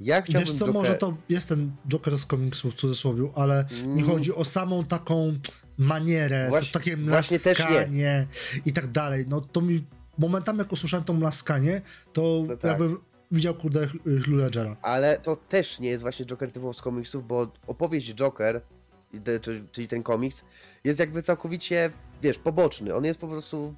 Ja 0.02 0.22
chciałbym 0.22 0.40
Wiesz 0.48 0.58
co, 0.58 0.66
Joker... 0.66 0.74
może 0.74 0.94
to 0.94 1.16
jest 1.28 1.48
ten 1.48 1.72
Joker 1.88 2.18
z 2.18 2.26
komiksu 2.26 2.70
w 2.70 2.74
cudzysłowie, 2.74 3.28
ale 3.34 3.64
mi 3.86 4.02
Mm, 4.02 4.04
chodzi 4.04 4.34
o 4.34 4.44
samą 4.44 4.84
taką 4.84 5.38
manierę, 5.78 6.46
Właśnie- 6.48 6.72
to 6.72 6.78
takie 6.78 6.96
mlaskanie 6.96 8.26
i 8.66 8.72
tak 8.72 8.86
dalej. 8.90 9.24
No 9.28 9.40
to 9.40 9.60
mi 9.60 9.84
momentami 10.18 10.58
jak 10.58 10.72
usłyszałem 10.72 11.04
to 11.04 11.12
mlaskanie, 11.12 11.82
to 12.12 12.44
No 12.48 12.56
tak. 12.56 12.70
ja 12.72 12.78
bym 12.78 12.98
widział 13.30 13.54
kurde 13.54 13.86
Hugh 13.86 14.26
Ledgera. 14.28 14.76
Ale 14.82 15.18
to 15.18 15.36
też 15.36 15.78
nie 15.80 15.88
jest 15.88 16.02
właśnie 16.02 16.26
Joker 16.26 16.50
typowo 16.50 16.72
z 16.72 16.82
komiksów, 16.82 17.26
bo 17.26 17.52
opowieść 17.66 18.14
Joker, 18.14 18.60
czyli 19.72 19.88
ten 19.88 20.02
komiks, 20.02 20.44
jest 20.84 21.00
jakby 21.00 21.22
całkowicie, 21.22 21.90
wiesz, 22.22 22.38
poboczny. 22.38 22.94
On 22.94 23.04
jest 23.04 23.20
po 23.20 23.28
prostu 23.28 23.74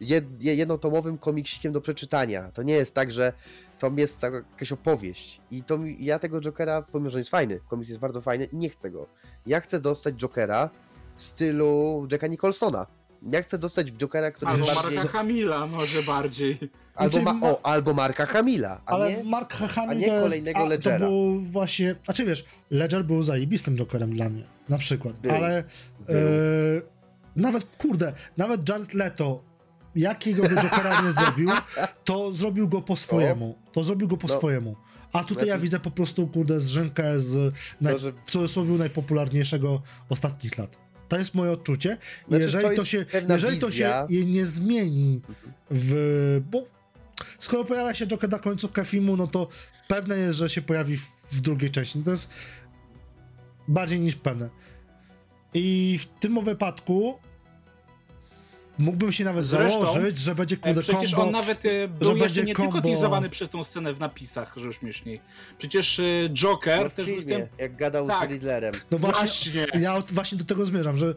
jed, 0.00 0.42
je- 0.42 0.54
jednotomowym 0.54 1.18
komiksikiem 1.18 1.72
do 1.72 1.80
przeczytania. 1.80 2.50
To 2.50 2.62
nie 2.62 2.74
jest 2.74 2.94
tak, 2.94 3.12
że 3.12 3.32
tam 3.78 3.98
jest 3.98 4.20
cała 4.20 4.36
jakaś 4.36 4.72
opowieść. 4.72 5.40
I 5.50 5.62
to 5.62 5.78
mi, 5.78 5.96
ja 6.04 6.18
tego 6.18 6.40
Jokera, 6.40 6.82
pomimo 6.82 7.10
że 7.10 7.16
on 7.16 7.20
jest 7.20 7.30
fajny, 7.30 7.60
komiks 7.68 7.88
jest 7.88 8.00
bardzo 8.00 8.20
fajny, 8.20 8.48
nie 8.52 8.68
chcę 8.70 8.90
go. 8.90 9.06
Ja 9.46 9.60
chcę 9.60 9.80
dostać 9.80 10.14
Jokera 10.14 10.70
w 11.16 11.22
stylu 11.22 12.06
Jacka 12.12 12.26
Nicholsona. 12.26 12.86
Ja 13.22 13.42
chcę 13.42 13.58
dostać 13.58 13.92
Jokera, 13.92 14.30
który 14.30 14.50
Albo 14.50 14.64
jest 14.66 14.82
bardziej... 14.82 14.96
Marka 14.98 15.12
Hamila 15.12 15.66
może 15.66 16.02
bardziej. 16.02 16.58
Albo, 16.94 17.10
Znaczy, 17.12 17.24
ma, 17.24 17.50
o, 17.50 17.66
albo 17.66 17.94
Marka 17.94 18.26
Hamila, 18.26 18.80
a 18.86 18.90
Ale 18.92 19.12
nie... 19.16 19.24
Mark 19.24 19.52
Hamill 19.54 19.98
nie 19.98 20.06
to 20.06 20.12
jest, 20.12 20.22
kolejnego 20.24 20.58
a, 20.58 20.62
to 20.62 20.68
Ledgera. 20.68 20.98
był 20.98 21.40
właśnie, 21.40 21.94
a 22.06 22.12
czy 22.12 22.24
wiesz, 22.24 22.44
Ledger 22.70 23.04
był 23.04 23.22
zajebistym 23.22 23.76
Jokerem 23.76 24.12
dla 24.12 24.28
mnie, 24.28 24.44
na 24.68 24.78
przykład, 24.78 25.16
Był. 25.16 25.32
ale 25.32 25.64
Był. 26.06 26.16
e, 26.16 26.20
nawet, 27.36 27.66
kurde, 27.78 28.12
nawet 28.36 28.68
Jared 28.68 28.94
Leto, 28.94 29.42
jakiego 29.96 30.42
by 30.42 30.54
Jokera 30.54 31.02
nie 31.02 31.12
zrobił, 31.12 31.50
to 32.04 32.32
zrobił 32.32 32.68
go 32.68 32.82
po 32.82 32.96
swojemu, 32.96 33.58
to 33.72 33.84
zrobił 33.84 34.08
go 34.08 34.16
po 34.16 34.28
No. 34.28 34.34
swojemu. 34.38 34.76
A 35.12 35.24
tutaj 35.24 35.46
ja 35.46 35.52
Znaczy- 35.54 35.62
widzę 35.62 35.80
po 35.80 35.90
prostu, 35.90 36.26
kurde, 36.26 36.60
zrzynkę 36.60 37.20
z 37.20 37.54
naj, 37.80 38.00
że- 38.00 38.12
w 38.26 38.30
cudzysłowie 38.30 38.72
najpopularniejszego 38.72 39.82
ostatnich 40.08 40.58
lat. 40.58 40.76
To 41.08 41.18
jest 41.18 41.34
moje 41.34 41.50
odczucie. 41.52 41.98
Znaczy, 42.28 42.42
jeżeli 42.42 42.64
to 42.68 42.76
to, 42.76 42.84
się, 42.84 43.06
jeżeli 43.28 43.58
to 43.58 43.70
się. 43.70 43.86
Mhm. 43.86 44.32
nie 44.32 44.46
zmieni 44.46 45.20
w... 45.70 46.40
Bo 46.50 46.64
skoro 47.38 47.64
pojawia 47.64 47.94
się 47.94 48.06
Joker 48.06 48.30
na 48.30 48.38
końcówkę 48.38 48.84
filmu, 48.84 49.16
no 49.16 49.26
to 49.26 49.48
pewne 49.88 50.18
jest, 50.18 50.38
że 50.38 50.48
się 50.48 50.62
pojawi 50.62 50.96
w, 50.96 51.06
w 51.32 51.40
drugiej 51.40 51.70
części. 51.70 52.02
To 52.02 52.10
jest 52.10 52.30
bardziej 53.68 54.00
niż 54.00 54.14
pewne. 54.14 54.48
I 55.54 55.98
w 56.02 56.06
tym 56.06 56.44
wypadku 56.44 57.18
mógłbym 58.78 59.12
się 59.12 59.24
nawet 59.24 59.46
Zresztą, 59.46 59.86
założyć, 59.86 60.18
że 60.18 60.34
będzie 60.34 60.54
E, 60.56 60.58
kurde 60.58 60.82
Przecież 60.82 61.10
combo... 61.10 61.26
on 61.26 61.32
nawet 61.32 61.64
e, 61.66 61.88
był 61.88 62.16
jeszcze 62.16 62.44
nie 62.44 62.54
tylko 62.54 62.78
combo- 62.78 62.82
teasowany 62.82 63.30
przez 63.30 63.48
tą 63.48 63.64
scenę 63.64 63.94
w 63.94 64.00
napisach, 64.00 64.54
że 64.56 64.66
już 64.66 64.78
śmieszniej. 64.78 65.20
Przecież 65.58 65.98
e, 66.00 66.02
Joker 66.30 66.82
No 66.84 66.90
w 66.90 66.94
też 66.94 67.06
filmie, 67.06 67.22
występ... 67.24 67.60
jak 67.60 67.76
gadał 67.76 68.06
Tak. 68.06 68.28
z 68.28 68.32
Riddlerem. 68.32 68.74
No 68.90 68.98
właśnie, 68.98 69.52
Właśnie. 69.52 69.80
ja 69.80 69.94
od- 69.94 70.12
właśnie 70.12 70.38
do 70.38 70.44
tego 70.44 70.66
zmierzam, 70.66 70.96
że 70.96 71.14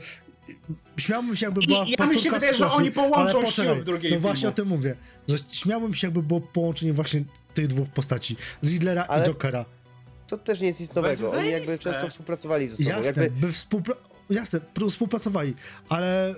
śmiałbym 0.98 1.36
się 1.36 1.46
jakby 1.46 1.62
I- 1.62 1.68
była 1.68 1.80
ja 1.80 1.86
mi 1.86 1.96
się 1.96 1.98
powtórka 2.30 2.36
wydaje, 2.36 2.56
że 2.56 2.72
oni 2.72 2.92
połączą 2.92 3.38
ale 3.38 3.46
poczekaj, 3.46 3.82
w 3.82 3.84
drugiej 3.84 4.12
No 4.14 4.20
właśnie 4.20 4.40
filmu. 4.42 4.54
o 4.54 4.56
tym 4.56 4.68
mówię, 4.68 4.96
że 5.28 5.36
śmiałbym 5.52 5.94
się 5.94 6.08
jakby 6.08 6.24
było 6.24 6.42
połączenie 6.42 6.94
właśnie 6.94 7.24
tych 7.54 7.68
dwóch 7.68 7.90
postaci, 7.90 8.36
Riddlera 8.64 9.06
Ale- 9.08 9.24
i 9.24 9.28
Jokera. 9.28 9.66
To 10.28 10.38
też 10.38 10.60
nie 10.62 10.68
jest 10.68 10.80
nic 10.80 10.94
nowego. 10.96 11.24
Będzie 11.32 11.42
Oni 11.44 11.52
jakby 11.52 11.80
często 11.80 12.10
współpracowali 12.10 12.70
ze 12.70 12.78
sobą. 12.78 12.90
Jasne, 12.90 13.24
Jakby, 13.24 13.42
by 13.48 13.52
współpra... 13.54 13.96
Jasne, 14.30 14.60
pr- 14.76 14.90
współpracowali, 14.90 15.54
ale 15.90 16.36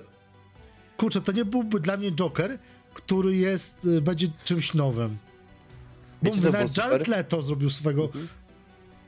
kurczę, 1.00 1.20
to 1.20 1.32
nie 1.32 1.44
byłby 1.44 1.80
dla 1.80 1.96
mnie 1.96 2.12
Joker, 2.12 2.58
który 2.94 3.36
jest, 3.36 3.84
y, 3.84 4.00
będzie 4.00 4.26
czymś 4.44 4.74
nowym. 4.74 5.18
Bo 6.22 6.30
Wiecie, 6.30 6.36
mówię, 6.36 6.50
nawet 6.52 6.76
Jared? 6.76 7.08
Leto 7.08 7.42
zrobił 7.42 7.70
swego 7.70 8.04
Mhm. 8.04 8.28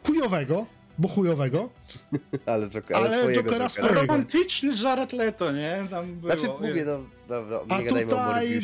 chujowego, 0.07 0.66
bo 0.99 1.09
chujowego, 1.09 1.70
ale 2.47 2.70
Joker, 2.70 2.97
ale, 2.97 3.07
ale 3.09 3.20
swojego 3.20 3.43
Jokera 3.43 3.55
Jokera. 3.64 3.68
swojego. 3.68 3.95
Romantyczny 4.01 4.72
Jared 4.84 5.12
Leto, 5.12 5.53
nie? 5.53 5.86
Tam 5.90 6.14
było, 6.14 6.32
Znaczy 6.36 6.49
mówię, 6.61 6.84
no 6.84 7.05
dobra, 7.28 7.61
A 7.68 7.80
nie 7.80 7.84
o 7.84 7.88
tutaj 7.88 8.07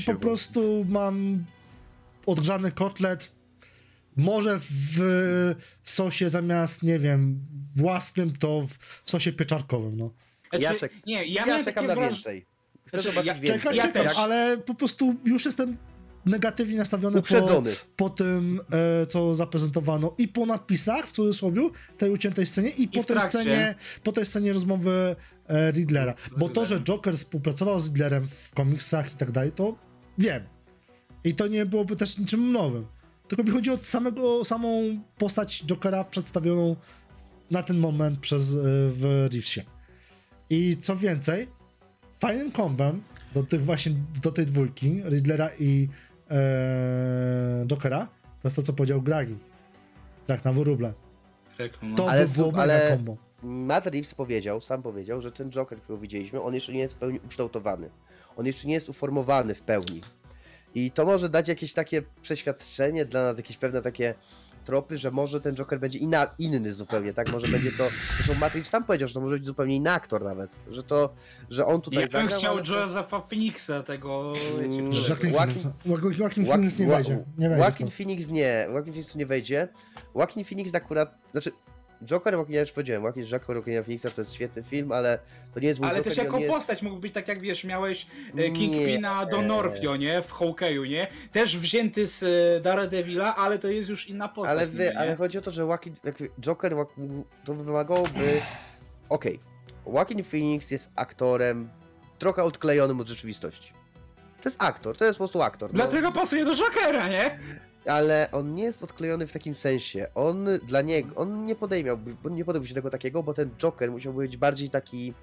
po 0.07 0.13
bo- 0.13 0.19
prostu 0.19 0.85
mam 0.89 1.45
odgrzany 2.27 2.73
kotlet, 2.73 3.33
może 4.17 4.59
w 4.61 5.55
sosie 5.83 6.29
zamiast, 6.31 6.83
nie 6.83 6.99
wiem, 6.99 7.45
własnym, 7.77 8.37
to 8.37 8.63
w 9.03 9.11
sosie 9.11 9.33
pieczarkowym, 9.33 9.97
no. 9.97 10.11
Znaczy, 10.51 10.65
Ja 10.65 10.75
czek- 10.75 10.93
nie, 11.07 11.27
ja, 11.27 11.47
Ja, 11.47 11.65
czekam 11.65 11.65
takie 11.65 11.87
na 11.87 11.95
wraż- 11.95 12.13
więcej. 12.15 12.47
Chcę 12.89 12.97
Znaczy, 13.03 13.09
zobaczyć 13.09 13.27
ja- 13.27 13.35
więcej. 13.35 13.59
Czekam, 13.59 13.75
ja 13.75 13.83
czekam, 13.83 14.05
też. 14.05 14.19
ale 14.19 14.59
po 14.59 14.75
prostu 14.75 15.15
już 15.25 15.45
jestem 15.45 15.77
negatywnie 16.27 16.79
nastawiony 16.79 17.23
po, 17.23 17.63
po 17.97 18.11
tym, 18.11 18.61
e, 19.03 19.07
co 19.07 19.35
zaprezentowano 19.35 20.15
i 20.19 20.29
po 20.29 20.47
napisach, 20.47 21.07
w 21.09 21.13
cudzysłowie, 21.13 21.71
tej 21.99 22.11
uciętej 22.11 22.47
scenie 22.47 22.71
i 22.71 22.89
po 22.89 23.03
w 23.03 23.07
tej 23.07 23.21
scenie, 23.21 23.75
po 24.05 24.13
tej 24.13 24.27
scenie 24.27 24.53
rozmowy 24.53 25.17
e, 25.49 25.71
Riddlera. 25.71 26.15
Bo 26.37 26.49
to, 26.49 26.67
że. 26.67 26.81
Joker 26.81 27.17
współpracował 27.17 27.81
z 27.81 27.87
Riddlerem 27.87 28.29
w 28.29 28.51
komiksach 28.55 29.13
i 29.13 29.17
tak 29.17 29.31
dalej, 29.31 29.53
to 29.53 29.77
wiem. 30.19 30.43
I 31.25 31.35
to 31.35 31.47
nie 31.47 31.67
byłoby 31.67 31.97
też 31.97 32.19
niczym 32.19 32.53
nowym. 32.53 32.87
Tylko 33.29 33.45
mi 33.45 33.51
chodzi 33.51 33.71
o 33.71 33.79
samego, 33.83 34.45
samą 34.45 34.99
postać 35.19 35.65
Jokera 35.67 36.05
przedstawioną 36.05 36.77
na 37.51 37.63
ten 37.63 37.79
moment 37.79 38.19
przez 38.21 38.55
e, 38.55 38.59
w 38.91 39.27
Reevesie. 39.33 39.63
I 40.51 40.77
co 40.77 40.97
więcej, 40.97 41.49
fajnym 42.21 42.53
kombem 42.53 43.03
do 43.35 43.43
tych 43.43 43.63
właśnie, 43.65 43.93
do 44.23 44.33
tej 44.33 44.47
dwójki, 44.47 45.03
Riddlera 45.05 45.51
i 45.59 45.89
e, 46.31 47.65
Jokera, 47.67 48.07
to 48.43 48.49
jest 48.49 48.57
to, 48.57 48.63
co 48.63 48.73
powiedział 48.73 49.03
Gragi. 49.03 49.37
Strach 50.25 50.45
na 50.45 50.53
wróble. 50.53 50.93
Reklam, 51.59 51.91
no. 51.91 51.97
To 51.97 52.11
Ale 52.11 52.27
by 52.27 52.35
było 52.35 52.53
ale- 52.57 52.91
kombo. 52.91 53.17
Matt 53.43 53.87
Reeves 53.87 54.15
powiedział, 54.15 54.61
sam 54.61 54.83
powiedział, 54.83 55.23
że 55.23 55.33
ten 55.33 55.51
Joker, 55.51 55.79
którego 55.79 56.01
widzieliśmy, 56.01 56.43
on 56.43 56.55
jeszcze 56.55 56.73
nie 56.73 56.79
jest 56.81 56.95
w 56.95 56.99
pełni 56.99 57.21
ukształtowany. 57.25 57.91
On 58.37 58.47
jeszcze 58.47 58.69
nie 58.69 58.75
jest 58.75 58.89
uformowany 58.89 59.55
w 59.55 59.61
pełni. 59.61 60.01
I 60.75 60.91
to 60.91 61.05
może 61.07 61.29
dać 61.29 61.49
jakieś 61.49 61.73
takie 61.75 62.03
przeświadczenie 62.23 63.05
dla 63.05 63.23
nas, 63.23 63.37
jakieś 63.37 63.57
pewne 63.57 63.83
takie 63.83 64.15
tropy, 64.69 64.99
że 64.99 65.11
może 65.11 65.41
ten 65.41 65.55
Joker 65.57 65.81
będzie 65.81 65.99
inna, 65.99 66.27
inny 66.39 66.75
zupełnie, 66.75 67.13
tak? 67.13 67.33
Może 67.33 67.49
będzie 67.49 67.71
to. 67.73 67.85
Zresztą 68.17 68.41
Reeves 68.41 68.69
sam 68.69 68.85
powiedział, 68.85 69.09
że 69.09 69.15
to 69.15 69.21
może 69.21 69.35
być 69.35 69.47
zupełnie 69.47 69.77
inny 69.77 69.91
aktor 69.91 70.25
nawet. 70.25 70.51
Że 70.71 70.83
to, 70.83 71.15
że 71.51 71.67
on 71.67 71.81
tutaj 71.81 72.01
Ja 72.01 72.07
bym 72.09 72.13
zagrał, 72.23 72.39
chciał 72.39 72.55
ale 72.55 72.63
to- 72.63 72.75
Josepha 72.87 73.21
Phoenixa, 73.21 73.83
tego... 73.87 74.33
Mm, 74.59 74.71
wiecie, 74.71 74.93
Że 74.93 75.09
Joaquin 75.09 75.31
którego. 75.31 75.39
Joaquin- 75.39 75.61
Phoenix, 75.61 75.87
Joaquin- 75.87 76.19
Joaquin 76.21 76.45
Joaquin- 76.45 76.47
Phoenix 76.47 76.79
nie 76.79 76.87
Wa- 76.87 76.95
wejdzie. 76.95 77.25
Nie 77.39 77.49
wejdzie. 77.49 77.65
Joaquin 77.65 77.87
to. 77.87 77.93
Phoenix 77.93 78.29
nie, 78.29 78.67
Joaquin 78.73 78.93
Phoenix 78.93 79.13
tu 79.13 79.19
nie 79.19 79.27
wejdzie. 79.27 79.69
Joaquin 80.15 80.45
Phoenix 80.45 80.75
akurat, 80.75 81.15
znaczy 81.33 81.53
Joker, 82.05 82.35
Joaquin, 82.35 82.55
ja 82.55 82.61
już 82.61 82.73
powiedziałem, 82.73 83.05
Joaquin 83.05 83.25
Joker 83.25 83.57
Joaquina 83.57 83.83
Phoenixa 83.83 84.11
to 84.11 84.21
jest 84.21 84.35
świetny 84.35 84.63
film, 84.63 84.93
ale 84.93 85.19
to 85.55 85.61
nie 85.61 85.69
jest 85.69 85.81
mój 85.81 85.89
Ale 85.89 85.99
Joker 85.99 86.15
też 86.15 86.25
jako 86.25 86.39
jest... 86.39 86.53
postać 86.53 86.83
mógł 86.83 86.97
być 86.97 87.15
tak 87.15 87.29
jak 87.29 87.41
wiesz, 87.41 87.65
miałeś 87.65 88.07
e. 88.37 88.51
Kingpina 88.51 89.27
do 89.27 89.43
Norfio, 89.43 89.97
nie? 89.97 90.23
W 90.23 90.33
Hawkeye'u, 90.33 90.89
nie? 90.89 91.09
Też 91.33 91.59
wzięty 91.59 92.07
z 92.07 92.23
e, 92.23 92.61
Daredevila, 92.61 93.37
ale 93.37 93.59
to 93.59 93.69
jest 93.69 93.89
już 93.89 94.09
inna 94.09 94.29
postać. 94.29 94.51
Ale, 94.51 94.67
wy, 94.67 94.85
nie? 94.85 94.99
ale 94.99 95.17
chodzi 95.17 95.39
o 95.39 95.41
to, 95.41 95.51
że 95.51 95.63
Joaquin, 95.63 95.95
Joker 96.41 96.75
to 97.45 97.55
wymagałoby. 97.55 98.41
Okej. 99.09 99.41
Joaquin 99.87 100.25
Phoenix 100.25 100.71
jest 100.71 100.93
aktorem 100.97 101.69
trochę 102.19 102.45
odklejonym 102.45 103.01
od 103.01 103.09
rzeczywistości. 103.09 103.73
To 104.43 104.49
jest 104.49 104.63
aktor, 104.63 104.97
to 104.97 105.05
jest 105.05 105.19
po 105.19 105.25
prostu 105.25 105.43
aktor. 105.43 105.71
no. 105.71 105.77
Dlatego 105.77 106.13
pasuje 106.13 106.45
do 106.45 106.57
Jokera, 106.57 107.09
nie? 107.09 107.39
Ale 107.89 108.29
on 108.33 108.55
nie 108.55 108.63
jest 108.63 108.85
odklejony 108.85 109.27
w 109.27 109.33
takim 109.33 109.55
sensie. 109.55 110.07
On 110.15 110.47
dla 110.67 110.81
niego, 110.83 111.15
on 111.17 111.47
nie 111.47 111.55
podejmiałby, 111.55 112.17
on 112.25 112.35
nie 112.35 112.45
podjąłby 112.45 112.69
się 112.69 112.75
tego 112.75 112.91
takiego, 112.91 113.23
bo 113.23 113.35
ten 113.35 113.51
Joker 113.59 113.91
musiałby 113.91 114.23
być 114.23 114.37
bardziej 114.37 114.71
taki. 114.71 115.15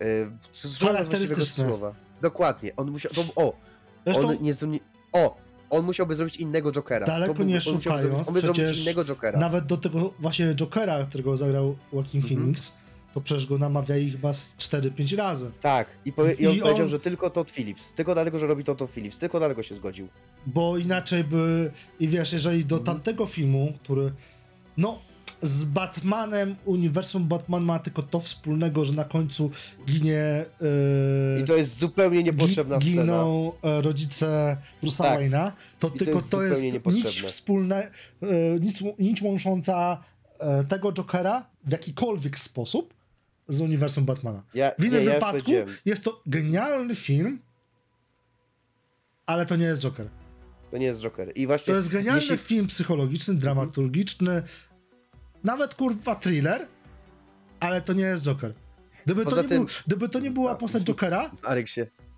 Yy, 0.00 0.32
Charakterystyczny. 0.80 1.64
Słowa. 1.68 1.94
Dokładnie. 2.22 2.72
On 2.76 2.90
musiał. 2.90 3.12
To, 3.12 3.22
o, 3.42 3.52
Zresztą 4.06 4.28
on 4.28 4.36
nie, 4.42 4.52
o, 5.12 5.36
on 5.70 5.84
musiałby 5.84 6.14
zrobić 6.14 6.36
innego 6.36 6.72
Jokera. 6.72 7.06
Daleko 7.06 7.44
nie 7.44 7.60
szukając, 7.60 7.84
zrobić, 8.10 8.28
on 8.28 8.34
by 8.34 8.42
przecież 8.42 8.82
innego 8.82 9.04
Jokera. 9.04 9.38
nawet 9.38 9.66
do 9.66 9.76
tego 9.76 10.14
właśnie 10.18 10.54
Jokera, 10.54 11.06
którego 11.06 11.36
zagrał 11.36 11.76
Joaquin 11.92 12.20
Mhm. 12.20 12.40
Phoenix, 12.40 12.78
to 13.14 13.20
przecież 13.20 13.46
go 13.46 13.58
namawiali 13.58 14.10
chyba 14.10 14.32
z 14.32 14.56
4-5 14.56 15.16
razy. 15.16 15.50
Tak, 15.60 15.88
i, 16.04 16.12
powie, 16.12 16.32
i 16.32 16.46
on 16.46 16.54
I 16.56 16.60
powiedział, 16.60 16.82
on- 16.84 16.88
że 16.88 17.00
tylko 17.00 17.30
Todd 17.30 17.50
Phillips. 17.50 17.92
Tylko 17.92 18.14
dlatego, 18.14 18.38
że 18.38 18.46
robi 18.46 18.64
to 18.64 18.74
Todd 18.74 18.90
Phillips. 18.90 19.18
Tylko 19.18 19.38
dlatego 19.38 19.62
się 19.62 19.74
zgodził. 19.74 20.08
Bo 20.46 20.78
inaczej 20.78 21.24
by. 21.24 21.70
I 22.00 22.08
wiesz, 22.08 22.32
jeżeli 22.32 22.64
do 22.64 22.76
Mhm. 22.78 22.96
tamtego 22.96 23.26
filmu, 23.26 23.72
który. 23.82 24.12
No, 24.76 24.98
z 25.42 25.64
Batmanem, 25.64 26.56
uniwersum 26.64 27.28
Batman 27.28 27.64
ma 27.64 27.78
tylko 27.78 28.02
to 28.02 28.20
wspólnego, 28.20 28.84
że 28.84 28.92
na 28.92 29.04
końcu 29.04 29.50
ginie. 29.86 30.44
Yy, 31.36 31.40
I 31.42 31.44
to 31.44 31.56
jest 31.56 31.78
zupełnie 31.78 32.22
niepotrzebna 32.24 32.76
gi- 32.78 32.82
scena. 32.92 33.02
giną 33.02 33.52
e, 33.62 33.82
rodzice 33.82 34.56
Bruce'a 34.82 35.02
Tak. 35.02 35.20
Wayne'a, 35.20 35.52
to 35.78 35.88
I 35.88 35.98
tylko 35.98 36.18
jest 36.18 36.30
to 36.30 36.42
jest, 36.42 36.60
zupełnie 36.72 36.98
nic 36.98 37.08
wspólne, 37.22 37.90
e, 38.22 38.26
nic, 38.60 38.82
nic 38.98 39.22
łącząca 39.22 40.02
e, 40.38 40.64
tego 40.64 40.92
Jokera 40.92 41.46
w 41.64 41.72
jakikolwiek 41.72 42.38
sposób 42.38 42.94
z 43.48 43.60
uniwersum 43.60 44.04
Batmana. 44.04 44.42
Ja, 44.54 44.72
W 44.78 44.84
innym 44.84 45.00
nie, 45.00 45.06
ja 45.06 45.14
wypadku 45.14 45.50
jest 45.84 46.04
to 46.04 46.22
genialny 46.26 46.94
film, 46.94 47.38
ale 49.26 49.46
to 49.46 49.56
nie 49.56 49.64
jest 49.66 49.82
Joker. 49.82 50.08
to 50.70 50.78
nie 50.78 50.86
jest 50.86 51.00
Joker. 51.00 51.32
I 51.34 51.46
właśnie, 51.46 51.66
To 51.66 51.76
jest 51.76 51.88
genialny 51.88 52.20
jeśli- 52.20 52.36
film 52.38 52.66
psychologiczny, 52.66 53.34
dramaturgiczny, 53.34 54.42
nawet 55.44 55.74
kurwa 55.74 56.16
thriller, 56.16 56.66
ale 57.60 57.82
to 57.82 57.92
nie 57.92 58.04
jest 58.04 58.24
Joker. 58.24 58.54
Gdyby, 59.06 59.24
to 59.24 59.42
nie, 59.42 59.48
tym- 59.48 59.58
był, 59.66 59.74
gdyby 59.86 60.08
to 60.08 60.20
nie 60.20 60.30
była 60.30 60.54
postać 60.54 60.82
Jokera, 60.88 61.30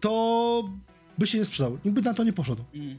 to 0.00 0.70
by 1.18 1.26
się 1.26 1.38
nie 1.38 1.44
sprzedał. 1.44 1.72
Nikt 1.84 1.94
by 1.94 2.02
na 2.02 2.14
to 2.14 2.24
nie 2.24 2.32
poszedł. 2.32 2.64
Mm. 2.74 2.98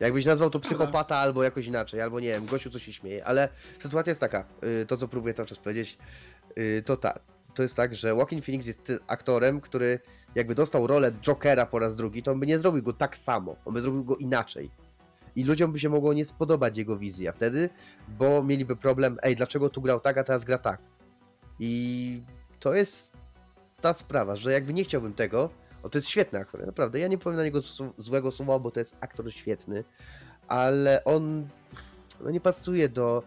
Jakbyś 0.00 0.24
nazwał 0.24 0.50
to 0.50 0.60
psychopata 0.60 1.16
albo 1.16 1.42
jakoś 1.42 1.66
inaczej, 1.66 2.00
albo 2.00 2.20
nie 2.20 2.28
wiem, 2.28 2.46
gościu 2.46 2.70
co 2.70 2.78
się 2.78 2.92
śmieje, 2.92 3.24
ale 3.24 3.48
sytuacja 3.78 4.10
jest 4.10 4.20
taka, 4.20 4.44
y, 4.82 4.86
to 4.86 4.96
co 4.96 5.08
próbuję 5.08 5.34
cały 5.34 5.48
czas 5.48 5.58
powiedzieć, 5.58 5.98
to 6.84 6.96
tak, 6.96 7.20
to 7.54 7.62
jest 7.62 7.76
tak, 7.76 7.94
że 7.94 8.08
Joaquin 8.08 8.42
Phoenix 8.42 8.66
jest 8.66 8.92
aktorem, 9.06 9.60
który 9.60 9.98
jakby 10.34 10.54
dostał 10.54 10.86
rolę 10.86 11.12
Jokera 11.12 11.66
po 11.66 11.78
raz 11.78 11.96
drugi, 11.96 12.22
to 12.22 12.32
on 12.32 12.40
by 12.40 12.46
nie 12.46 12.58
zrobił 12.58 12.82
go 12.82 12.92
tak 12.92 13.16
samo, 13.16 13.56
on 13.64 13.74
by 13.74 13.80
zrobił 13.80 14.04
go 14.04 14.16
inaczej. 14.16 14.70
I 15.36 15.44
ludziom 15.44 15.72
by 15.72 15.80
się 15.80 15.88
mogło 15.88 16.12
nie 16.12 16.24
spodobać 16.24 16.76
jego 16.76 16.98
wizja 16.98 17.32
wtedy, 17.32 17.68
bo 18.08 18.42
mieliby 18.42 18.76
problem, 18.76 19.18
ej, 19.22 19.36
dlaczego 19.36 19.68
tu 19.68 19.82
grał 19.82 20.00
tak, 20.00 20.18
a 20.18 20.24
teraz 20.24 20.44
gra 20.44 20.58
tak. 20.58 20.80
I 21.58 22.22
to 22.60 22.74
jest 22.74 23.16
ta 23.80 23.94
sprawa, 23.94 24.36
że 24.36 24.52
jakby 24.52 24.72
nie 24.72 24.84
chciałbym 24.84 25.14
tego, 25.14 25.50
o, 25.82 25.88
to 25.88 25.98
jest 25.98 26.08
świetny 26.08 26.38
aktor, 26.38 26.66
naprawdę. 26.66 26.98
Ja 26.98 27.08
nie 27.08 27.18
powiem 27.18 27.36
na 27.36 27.44
niego 27.44 27.60
złego 27.98 28.32
słowa, 28.32 28.58
bo 28.58 28.70
to 28.70 28.80
jest 28.80 28.96
aktor 29.00 29.32
świetny, 29.32 29.84
ale 30.48 31.04
on 31.04 31.48
no, 32.20 32.30
nie 32.30 32.40
pasuje 32.40 32.88
do, 32.88 33.22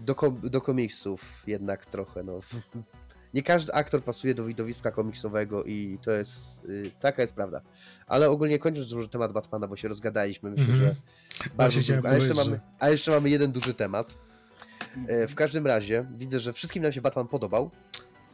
do, 0.00 0.14
kom, 0.14 0.40
do 0.42 0.60
komiksów 0.60 1.42
jednak 1.46 1.86
trochę. 1.86 2.22
No. 2.22 2.40
Nie 3.34 3.42
każdy 3.42 3.72
aktor 3.74 4.02
pasuje 4.04 4.34
do 4.34 4.44
widowiska 4.44 4.90
komiksowego 4.90 5.64
i 5.64 5.98
to 6.02 6.10
jest, 6.10 6.64
y, 6.64 6.90
taka 7.00 7.22
jest 7.22 7.34
prawda. 7.34 7.60
Ale 8.06 8.30
ogólnie 8.30 8.58
kończąc 8.58 8.88
duży 8.88 9.08
temat 9.08 9.32
Batmana, 9.32 9.66
bo 9.68 9.76
się 9.76 9.88
rozgadaliśmy, 9.88 10.50
myślę, 10.50 10.74
Mhm. 10.74 10.80
że 10.94 10.94
bardzo 11.56 11.80
chciałem 11.80 12.02
długo. 12.02 12.16
A 12.16 12.18
jeszcze, 12.18 12.34
mamy, 12.44 12.60
a 12.78 12.88
jeszcze 12.88 13.10
mamy 13.10 13.30
jeden 13.30 13.52
duży 13.52 13.74
temat. 13.74 14.14
E, 15.08 15.28
W 15.28 15.34
każdym 15.34 15.66
razie 15.66 16.06
widzę, 16.16 16.40
że 16.40 16.52
wszystkim 16.52 16.82
nam 16.82 16.92
się 16.92 17.00
Batman 17.00 17.28
podobał. 17.28 17.70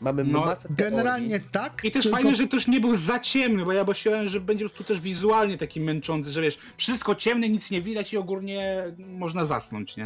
Mamy 0.01 0.25
No, 0.25 0.41
masę 0.41 0.62
teorii. 0.69 0.77
Generalnie 0.85 1.41
tak. 1.41 1.85
I 1.85 1.91
też 1.91 2.03
tylko- 2.05 2.17
fajne, 2.17 2.35
że 2.35 2.47
też 2.47 2.67
nie 2.69 2.81
był 2.81 2.97
za 2.97 3.19
ciemny, 3.21 3.65
bo 3.65 3.73
ja 3.73 3.85
myślałem, 3.85 4.29
że 4.29 4.41
będzie 4.41 4.69
tu 4.69 4.85
też 4.85 5.01
wizualnie 5.01 5.59
taki 5.59 5.81
męczący, 5.81 6.31
że 6.31 6.43
wiesz, 6.43 6.59
wszystko 6.77 7.15
ciemne, 7.15 7.49
nic 7.49 7.71
nie 7.71 7.83
widać 7.83 8.12
i 8.12 8.17
ogólnie 8.17 8.85
można 8.99 9.45
zasnąć, 9.45 9.97
nie? 9.97 10.05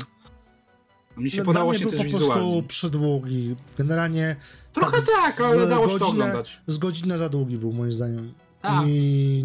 A 1.18 1.20
mi 1.20 1.30
się 1.30 1.38
No, 1.38 1.44
podobało 1.44 1.74
się 1.74 1.84
mnie 1.84 1.90
też 1.92 2.02
był 2.02 2.10
po 2.12 2.18
wizualnie. 2.18 2.44
prostu 2.52 2.68
przydługi. 2.68 3.56
Generalnie 3.78 4.36
Trochę 4.72 4.96
tak, 4.96 5.40
ale 5.40 5.66
z 5.66 5.68
dało 5.68 5.88
się 5.88 5.98
to 5.98 6.04
godzinę- 6.04 6.08
oglądać. 6.24 6.60
z 6.66 6.76
godzinę 6.78 7.18
za 7.18 7.28
długi 7.28 7.58
był 7.58 7.72
moim 7.72 7.92
zdaniem. 7.92 8.32
Tak. 8.62 8.84
I 8.86 9.44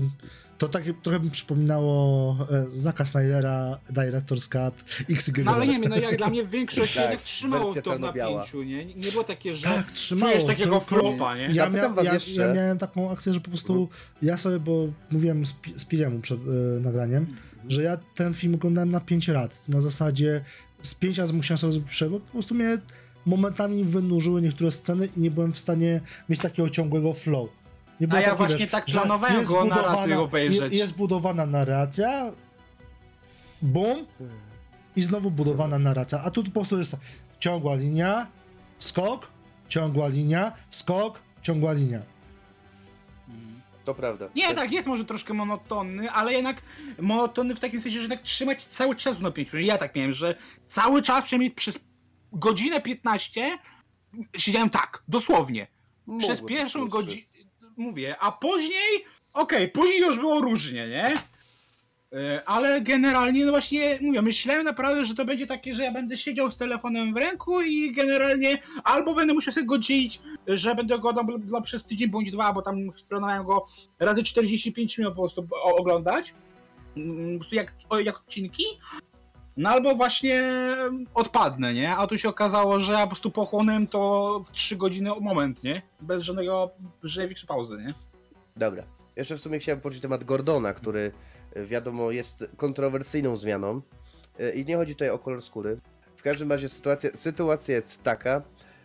to 0.58 0.68
tak 0.68 0.84
trochę 1.04 1.20
mi 1.20 1.32
przypominało 1.32 2.38
e, 2.52 2.66
Zaka 2.70 3.06
Snydera, 3.06 3.80
Director's 3.94 4.48
Cut, 4.50 4.84
XY. 5.10 5.44
No 5.44 5.52
ale 5.52 5.68
nie 5.68 5.80
wiem, 5.80 5.90
no 5.90 5.96
jak 5.98 6.18
dla 6.18 6.30
mnie 6.30 6.46
większość 6.46 6.94
Tak, 6.96 7.04
jednak 7.04 7.22
trzymało 7.22 7.76
to 7.76 7.96
w 7.98 8.00
napięciu, 8.00 8.64
nie? 8.64 8.86
Nie 8.86 9.12
było 9.12 9.24
takie, 9.24 9.54
że 9.54 9.64
Tak, 9.64 9.92
trzymało. 9.92 10.32
czujesz 10.32 10.48
takiego 10.48 10.80
flopa, 10.80 11.38
nie? 11.38 11.44
Ja, 11.54 11.70
mia, 11.70 11.94
ja, 12.04 12.46
ja 12.48 12.54
miałem 12.54 12.78
taką 12.78 13.12
akcję, 13.12 13.34
że 13.34 13.40
po 13.40 13.48
prostu 13.50 13.90
ja 14.22 14.38
sobie, 14.38 14.60
bo 14.60 14.88
mówiłem 15.12 15.46
z, 15.46 15.54
Pi- 15.54 15.74
z 15.80 15.86
Piriemu 15.86 16.20
przed 16.20 16.40
e, 16.40 16.80
nagraniem, 16.80 17.36
że 17.68 17.84
ja 17.84 17.98
ten 18.16 18.34
film 18.34 18.56
oglądałem 18.56 18.92
na 18.92 19.00
5 19.00 19.28
lat. 19.28 19.70
Na 19.70 19.82
zasadzie 19.82 20.44
z 20.84 20.96
5 20.96 21.18
razy 21.18 21.34
musiałem 21.34 21.58
sobie 21.58 21.74
zrobić 21.74 21.90
przerwę, 21.92 22.20
po 22.20 22.32
prostu 22.32 22.56
mnie 22.56 22.78
momentami 23.26 23.84
wynurzyły 23.84 24.42
niektóre 24.42 24.72
sceny 24.72 25.10
i 25.18 25.20
nie 25.20 25.32
byłem 25.32 25.54
w 25.54 25.60
stanie 25.60 26.02
mieć 26.30 26.40
takiego 26.42 26.70
ciągłego 26.70 27.14
flow. 27.14 27.50
Nie 28.02 28.08
było 28.08 28.18
A 28.20 28.22
ja 28.22 28.28
takie, 28.30 28.38
właśnie 28.38 28.58
wiesz, 28.58 28.70
tak 28.72 28.86
planowałem 28.86 29.40
jest 29.40 29.52
go 29.52 29.66
na 29.66 30.20
obejrzeć. 30.20 30.72
je- 30.74 30.78
Jest 30.80 30.98
budowana 30.98 31.46
narracja, 31.46 32.32
bum, 33.62 34.06
i 34.96 35.04
znowu 35.04 35.32
budowana 35.32 35.80
narracja. 35.80 36.20
A 36.24 36.32
tu 36.32 36.44
po 36.44 36.52
prostu 36.52 36.78
jest 36.80 36.96
ciągła 37.40 37.76
linia, 37.76 38.28
skok, 38.80 39.28
ciągła 39.70 40.08
linia, 40.08 40.52
skok, 40.70 41.20
ciągła 41.42 41.74
linia. 41.74 42.00
To 43.86 43.96
prawda. 43.96 44.30
Nie, 44.36 44.56
tak, 44.56 44.72
jest 44.72 44.88
może 44.88 45.06
troszkę 45.06 45.34
monotonny, 45.34 46.12
ale 46.12 46.34
jednak 46.34 46.62
monotonny 47.00 47.56
w 47.56 47.60
takim 47.60 47.82
sensie, 47.82 47.98
że 47.98 48.02
jednak 48.02 48.22
trzymać 48.22 48.66
cały 48.66 48.96
czas 48.96 49.18
w 49.18 49.22
napięciu. 49.22 49.58
Ja 49.58 49.78
tak 49.78 49.96
miałem, 49.96 50.14
że 50.14 50.36
cały 50.68 51.02
czas 51.02 51.26
przynajmniej 51.26 51.52
przez 51.52 51.80
godzinę 52.34 52.82
15 52.82 53.58
siedziałem 54.38 54.70
tak, 54.70 55.04
dosłownie. 55.08 55.68
Przez 56.20 56.42
Mogło 56.42 56.48
być 56.48 56.58
pierwszą 56.58 56.88
godzinę, 56.88 57.24
mówię, 57.78 58.16
a 58.20 58.32
później, 58.32 59.06
okej, 59.34 59.70
później 59.70 60.00
już 60.00 60.20
było 60.20 60.42
różnie, 60.42 60.88
nie? 60.88 61.14
E, 62.14 62.42
Ale 62.46 62.82
generalnie, 62.82 63.46
no 63.46 63.52
właśnie, 63.52 64.00
mówię, 64.02 64.22
myślałem 64.22 64.64
naprawdę, 64.64 65.06
że 65.06 65.16
to 65.16 65.26
będzie 65.26 65.48
takie, 65.48 65.74
że 65.74 65.84
ja 65.84 65.92
będę 65.92 66.18
siedział 66.18 66.52
z 66.52 66.58
telefonem 66.58 67.14
w 67.14 67.18
ręku 67.18 67.62
i 67.62 67.92
generalnie 67.92 68.58
albo 68.84 69.16
będę 69.16 69.34
musiał 69.34 69.54
sobie 69.54 69.66
go 69.66 69.78
dzielić, 69.78 70.22
że 70.48 70.76
będę 70.76 71.00
go 71.00 71.10
oglądał 71.10 71.62
przez 71.62 71.86
tydzień 71.86 72.10
bądź 72.10 72.32
dwa, 72.32 72.54
bo 72.54 72.62
tam 72.62 72.78
planowałem 73.10 73.46
go 73.46 73.66
razy 74.00 74.24
45 74.24 74.98
minut 74.98 75.14
po 75.14 75.22
prostu 75.22 75.48
oglądać, 75.64 76.34
Mm, 76.98 77.40
jak, 77.52 77.74
jak 78.04 78.18
odcinki, 78.18 78.64
No 79.58 79.70
albo 79.70 79.96
właśnie 79.96 80.44
odpadnę, 81.14 81.74
nie? 81.74 81.96
A 81.96 82.08
tu 82.08 82.18
się 82.18 82.30
okazało, 82.30 82.80
że 82.80 82.94
ja 82.94 83.02
po 83.02 83.08
prostu 83.08 83.32
pochłonąłem 83.32 83.88
to 83.88 84.42
w 84.46 84.52
3 84.52 84.76
godziny 84.76 85.10
moment, 85.22 85.64
nie? 85.64 85.82
Bez 86.02 86.24
żadnego, 86.24 86.72
żadnej 87.04 87.28
większej 87.28 87.48
pauzy, 87.48 87.78
nie? 87.78 87.94
Dobra. 88.56 88.84
Jeszcze 89.16 89.38
w 89.38 89.42
sumie 89.42 89.60
chciałem 89.60 89.82
poruszyć 89.82 90.02
temat 90.02 90.24
Gordona, 90.24 90.74
który 90.74 91.12
wiadomo 91.56 92.12
jest 92.12 92.46
kontrowersyjną 92.58 93.38
zmianą. 93.38 93.82
Y, 94.40 94.52
I 94.52 94.66
nie 94.66 94.76
chodzi 94.78 94.94
tutaj 94.96 95.10
o 95.10 95.20
kolor 95.20 95.42
skóry. 95.42 95.80
W 96.18 96.22
każdym 96.24 96.52
razie 96.52 96.70
sytuacja, 96.70 97.10
sytuacja 97.16 97.76
jest 97.76 98.04
taka, 98.04 98.42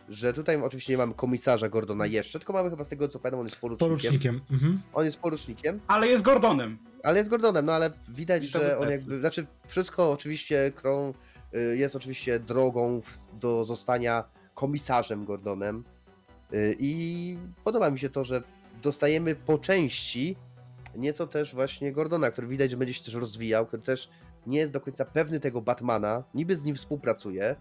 że 0.09 0.33
tutaj 0.33 0.63
oczywiście 0.63 0.93
nie 0.93 0.97
mamy 0.97 1.15
komisarza 1.15 1.69
Gordona 1.69 2.07
jeszcze, 2.07 2.39
tylko 2.39 2.53
mamy 2.53 2.71
chyba 2.71 2.85
z 2.85 2.89
tego 2.89 3.09
co 3.09 3.19
pamiętam, 3.19 3.41
on 3.41 3.47
jest 3.47 3.57
porucznikiem. 3.61 3.89
Porucznikiem. 3.91 4.41
Mhm. 4.51 4.83
On 4.93 5.05
jest 5.05 5.19
porucznikiem, 5.19 5.81
Ale 5.87 6.07
jest 6.07 6.23
Gordonem. 6.23 6.79
ale 7.03 7.19
jest 7.19 7.31
Gordonem, 7.31 7.65
no 7.67 7.73
ale 7.73 7.91
widać, 8.09 8.45
że 8.45 8.59
on 8.59 8.65
wystarczy. 8.65 8.93
jakby, 8.93 9.21
znaczy 9.21 9.47
wszystko 9.67 10.13
oczywiście 10.13 10.73
krą, 10.75 11.13
y, 11.55 11.77
jest 11.77 11.97
oczywiście 11.97 12.41
drogą 12.41 13.03
do 13.33 13.65
zostania 13.65 14.25
komisarzem 14.55 15.25
Gordonem 15.25 15.85
Y, 16.55 16.77
i 16.79 17.39
podoba 17.65 17.91
mi 17.91 17.99
się 17.99 18.11
to, 18.11 18.25
że 18.25 18.43
dostajemy 18.83 19.35
po 19.35 19.59
części 19.59 20.37
nieco 20.97 21.27
też 21.27 21.55
właśnie 21.55 21.93
Gordona, 21.93 22.31
który 22.31 22.47
widać, 22.47 22.71
że 22.71 22.77
będzie 22.77 22.95
się 22.95 23.05
też 23.05 23.15
rozwijał, 23.15 23.67
który 23.67 23.83
też 23.83 24.09
nie 24.47 24.59
jest 24.59 24.73
do 24.73 24.81
końca 24.81 25.05
pewny 25.05 25.41
tego 25.41 25.63
Batmana, 25.63 26.25
niby 26.35 26.57
z 26.57 26.65
nim 26.65 26.77
współpracuje, 26.77 27.57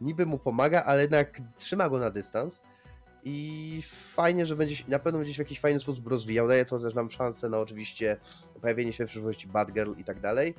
niby 0.00 0.26
mu 0.26 0.38
pomaga, 0.38 0.82
ale 0.82 1.02
jednak 1.02 1.40
trzyma 1.56 1.88
go 1.88 1.98
na 1.98 2.10
dystans 2.10 2.62
i 3.24 3.80
fajnie, 4.14 4.46
że 4.46 4.56
będzie 4.56 4.84
na 4.88 4.98
pewno 4.98 5.18
będzie 5.18 5.34
się 5.34 5.36
w 5.36 5.46
jakiś 5.46 5.60
fajny 5.60 5.80
sposób 5.80 6.06
rozwijał, 6.06 6.48
daje 6.48 6.64
to 6.64 6.78
też 6.78 6.94
nam 6.94 7.10
szansę 7.10 7.48
na 7.48 7.58
oczywiście 7.58 8.16
pojawienie 8.60 8.92
się 8.92 9.06
w 9.06 9.10
przyszłości 9.10 9.46
Batgirl 9.46 9.92
i 9.98 10.04
tak 10.04 10.20
dalej. 10.20 10.54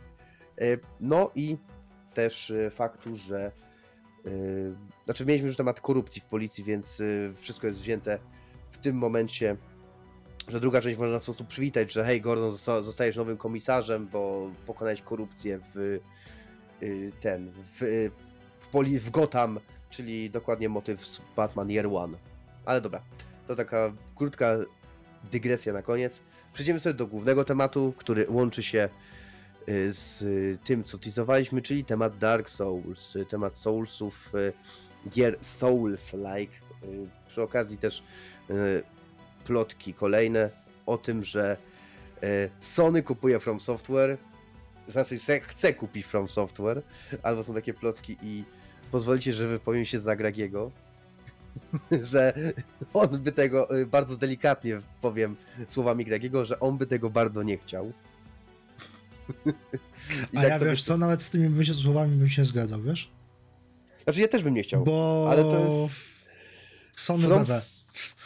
Y, 0.62 0.80
No 0.99 1.32
i 1.36 1.58
też 2.14 2.49
y, 2.49 2.72
faktu, 2.74 3.16
że 3.16 3.51
y, 4.26 4.76
znaczy 5.05 5.26
mieliśmy 5.26 5.47
już 5.47 5.58
temat 5.58 5.82
korupcji 5.82 6.22
w 6.22 6.26
policji, 6.26 6.64
więc 6.64 7.01
wszystko 7.36 7.68
jest 7.68 7.82
wzięte 7.82 8.20
w 8.72 8.78
tym 8.78 8.95
momencie, 8.95 9.58
że 10.48 10.60
druga 10.60 10.82
część 10.82 10.98
można 11.00 11.20
w 11.20 11.24
sposób 11.24 11.48
przywitać, 11.48 11.93
że 11.93 12.06
hej 12.06 12.22
Gordon, 12.22 12.52
zosta- 12.52 12.84
zostajesz 12.84 13.16
nowym 13.16 13.38
komisarzem, 13.38 14.08
bo 14.08 14.52
pokonałeś 14.66 15.02
korupcję 15.02 15.60
w 15.76 15.78
y, 16.84 17.12
ten, 17.20 17.52
w, 17.52 18.10
w, 18.62 18.68
poli, 18.68 19.00
w 19.00 19.10
Gotham, 19.10 19.60
czyli 19.89 20.30
dokładnie 20.30 20.70
motyw 20.70 21.08
z 21.08 21.22
Batman 21.36 21.72
Year 21.72 21.88
One. 21.88 22.18
Ale 22.66 22.82
dobra, 22.82 23.02
to 23.48 23.56
taka 23.56 23.93
krótka 24.16 24.58
dygresja 25.32 25.74
na 25.74 25.82
koniec. 25.82 26.22
Przejdziemy 26.54 26.80
sobie 26.80 26.93
do 26.93 27.08
głównego 27.08 27.43
tematu, 27.43 27.93
który 27.98 28.26
łączy 28.30 28.64
się 28.64 28.89
y, 29.70 29.93
z 29.93 30.22
y, 30.22 30.58
tym, 30.64 30.84
co 30.84 30.98
teasowaliśmy, 30.98 31.62
czyli 31.62 31.84
temat 31.86 32.18
Dark 32.18 32.50
Souls, 32.50 33.16
y, 33.16 33.26
temat 33.26 33.56
Soulsów, 33.56 34.32
gier 35.10 35.38
Souls-like. 35.41 36.52
Przy 37.28 37.41
okazji 37.41 37.78
też 37.78 38.04
plotki 39.48 39.93
kolejne 39.93 40.50
o 40.86 40.98
tym, 40.98 41.24
że 41.24 41.58
y, 42.24 42.50
Sony 42.60 43.04
kupuje 43.04 43.39
From 43.39 43.60
Software, 43.60 44.18
znaczy 44.88 45.18
chce 45.41 45.74
kupić 45.74 46.06
From 46.06 46.30
Software, 46.30 46.82
albo 47.24 47.43
są 47.43 47.54
takie 47.54 47.74
plotki 47.74 48.18
i 48.22 48.43
pozwolicie, 48.91 49.34
że 49.34 49.48
wypowiem 49.48 49.86
się 49.86 50.00
za 50.00 50.16
Gragiego, 50.16 50.72
że 52.12 52.34
on 52.93 53.08
by 53.20 53.32
tego, 53.32 53.78
y, 53.80 53.86
bardzo 53.86 54.18
delikatnie 54.18 54.82
powiem 55.02 55.36
słowami 55.68 56.06
Gragiego, 56.06 56.45
że 56.45 56.60
on 56.60 56.78
by 56.78 56.88
tego 56.88 57.10
bardzo 57.10 57.43
nie 57.43 57.58
chciał. 57.58 57.91
I 60.34 60.38
A 60.38 60.41
tak 60.41 60.50
ja 60.50 60.60
sobie- 60.60 60.72
wiesz 60.72 60.84
co, 60.84 60.98
nawet 60.98 61.22
z 61.22 61.30
tymi 61.30 61.66
słowami 61.66 62.16
bym 62.16 62.30
się 62.30 62.45
zgadzał, 62.45 62.82
wiesz? 62.82 63.12
Znaczy 64.04 64.22
ja 64.22 64.28
też 64.28 64.43
bym 64.43 64.54
nie 64.54 64.64
chciał. 64.64 64.84
Bo... 64.84 65.28
ale 65.32 65.43
to 65.43 65.60
jest- 65.60 66.16
Sony 67.00 67.28
From... 67.28 67.43
BB. 67.45 67.62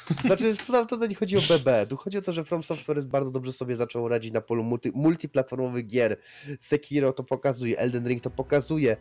Znaczy, 0.25 0.55
tu, 0.67 0.85
tu 0.85 1.05
nie 1.05 1.15
chodzi 1.15 1.37
o 1.37 1.41
BB, 1.41 1.87
tu 1.89 1.97
chodzi 1.97 2.17
o 2.17 2.21
to, 2.21 2.33
że 2.33 2.45
From 2.45 2.63
Software 2.63 2.95
jest 2.95 3.07
bardzo 3.07 3.31
dobrze 3.31 3.53
sobie 3.53 3.75
zaczął 3.77 4.07
radzić 4.07 4.33
na 4.33 4.41
polu 4.41 4.63
multi, 4.63 4.91
multiplatformowych 4.95 5.87
gier. 5.87 6.17
Sekiro 6.59 7.13
to 7.13 7.23
pokazuje, 7.23 7.77
Elden 7.77 8.07
Ring 8.07 8.23
to 8.23 8.29
pokazuje, 8.29 8.97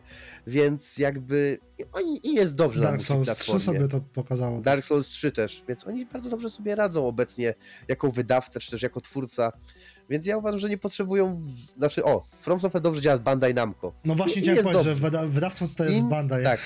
więc 0.47 0.99
jakby 0.99 1.59
oni, 1.93 2.29
im 2.29 2.37
jest 2.37 2.55
dobrze 2.55 2.81
Dark 2.81 2.99
na 2.99 3.05
Souls 3.05 3.39
3 3.39 3.53
multiplatformie. 3.53 3.61
sobie 3.61 3.89
to 3.89 4.01
pokazało. 4.15 4.61
Dark 4.61 4.85
Souls 4.85 5.09
3 5.09 5.33
też, 5.33 5.65
więc 5.69 5.87
oni 5.87 6.07
bardzo 6.07 6.31
dobrze 6.31 6.51
sobie 6.51 6.75
radzą 6.75 7.07
obecnie 7.07 7.55
jako 7.89 8.11
wydawca, 8.11 8.61
czy 8.61 8.71
też 8.71 8.83
jako 8.83 9.01
twórca. 9.01 9.53
Więc 10.11 10.27
ja 10.27 10.37
uważam, 10.37 10.61
że 10.61 10.69
nie 10.69 10.79
potrzebują. 10.79 11.47
Znaczy, 11.77 12.05
o, 12.05 12.23
From 12.41 12.61
Software 12.61 12.83
dobrze 12.83 13.01
działa 13.01 13.17
z 13.17 13.21
Bandai 13.21 13.55
Namco. 13.55 13.93
No 14.05 14.15
właśnie 14.15 14.37
Im 14.37 14.43
chciałem 14.43 14.63
powiedzieć, 14.63 14.85
że 14.85 14.95
wyda 14.95 15.27
wydawcą 15.27 15.69
tutaj 15.69 15.89
jest 15.89 16.03
Bandai. 16.03 16.45
Tak. 16.45 16.61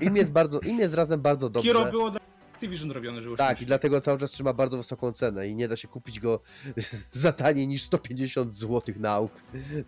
Im 0.00 0.16
jest 0.16 0.32
bardzo, 0.32 0.60
im 0.60 0.78
jest 0.78 0.94
razem 0.94 1.20
bardzo 1.20 1.50
dobrze. 1.50 1.68
Kiro 1.68 1.90
było 1.90 2.10
dla 2.10 2.20
Activision 2.60 2.90
robione, 2.90 3.22
że 3.22 3.28
już 3.28 3.38
Tak, 3.38 3.62
i 3.62 3.66
dlatego 3.66 4.00
cały 4.00 4.18
czas 4.18 4.30
trzyma 4.30 4.52
bardzo 4.52 4.76
wysoką 4.76 5.12
cenę 5.12 5.48
i 5.48 5.54
nie 5.54 5.68
da 5.68 5.76
się 5.76 5.88
kupić 5.88 6.20
go 6.20 6.40
za 7.12 7.32
taniej 7.32 7.68
niż 7.68 7.82
150 7.82 8.54
zł 8.54 8.94
na 8.98 9.10
auk 9.10 9.32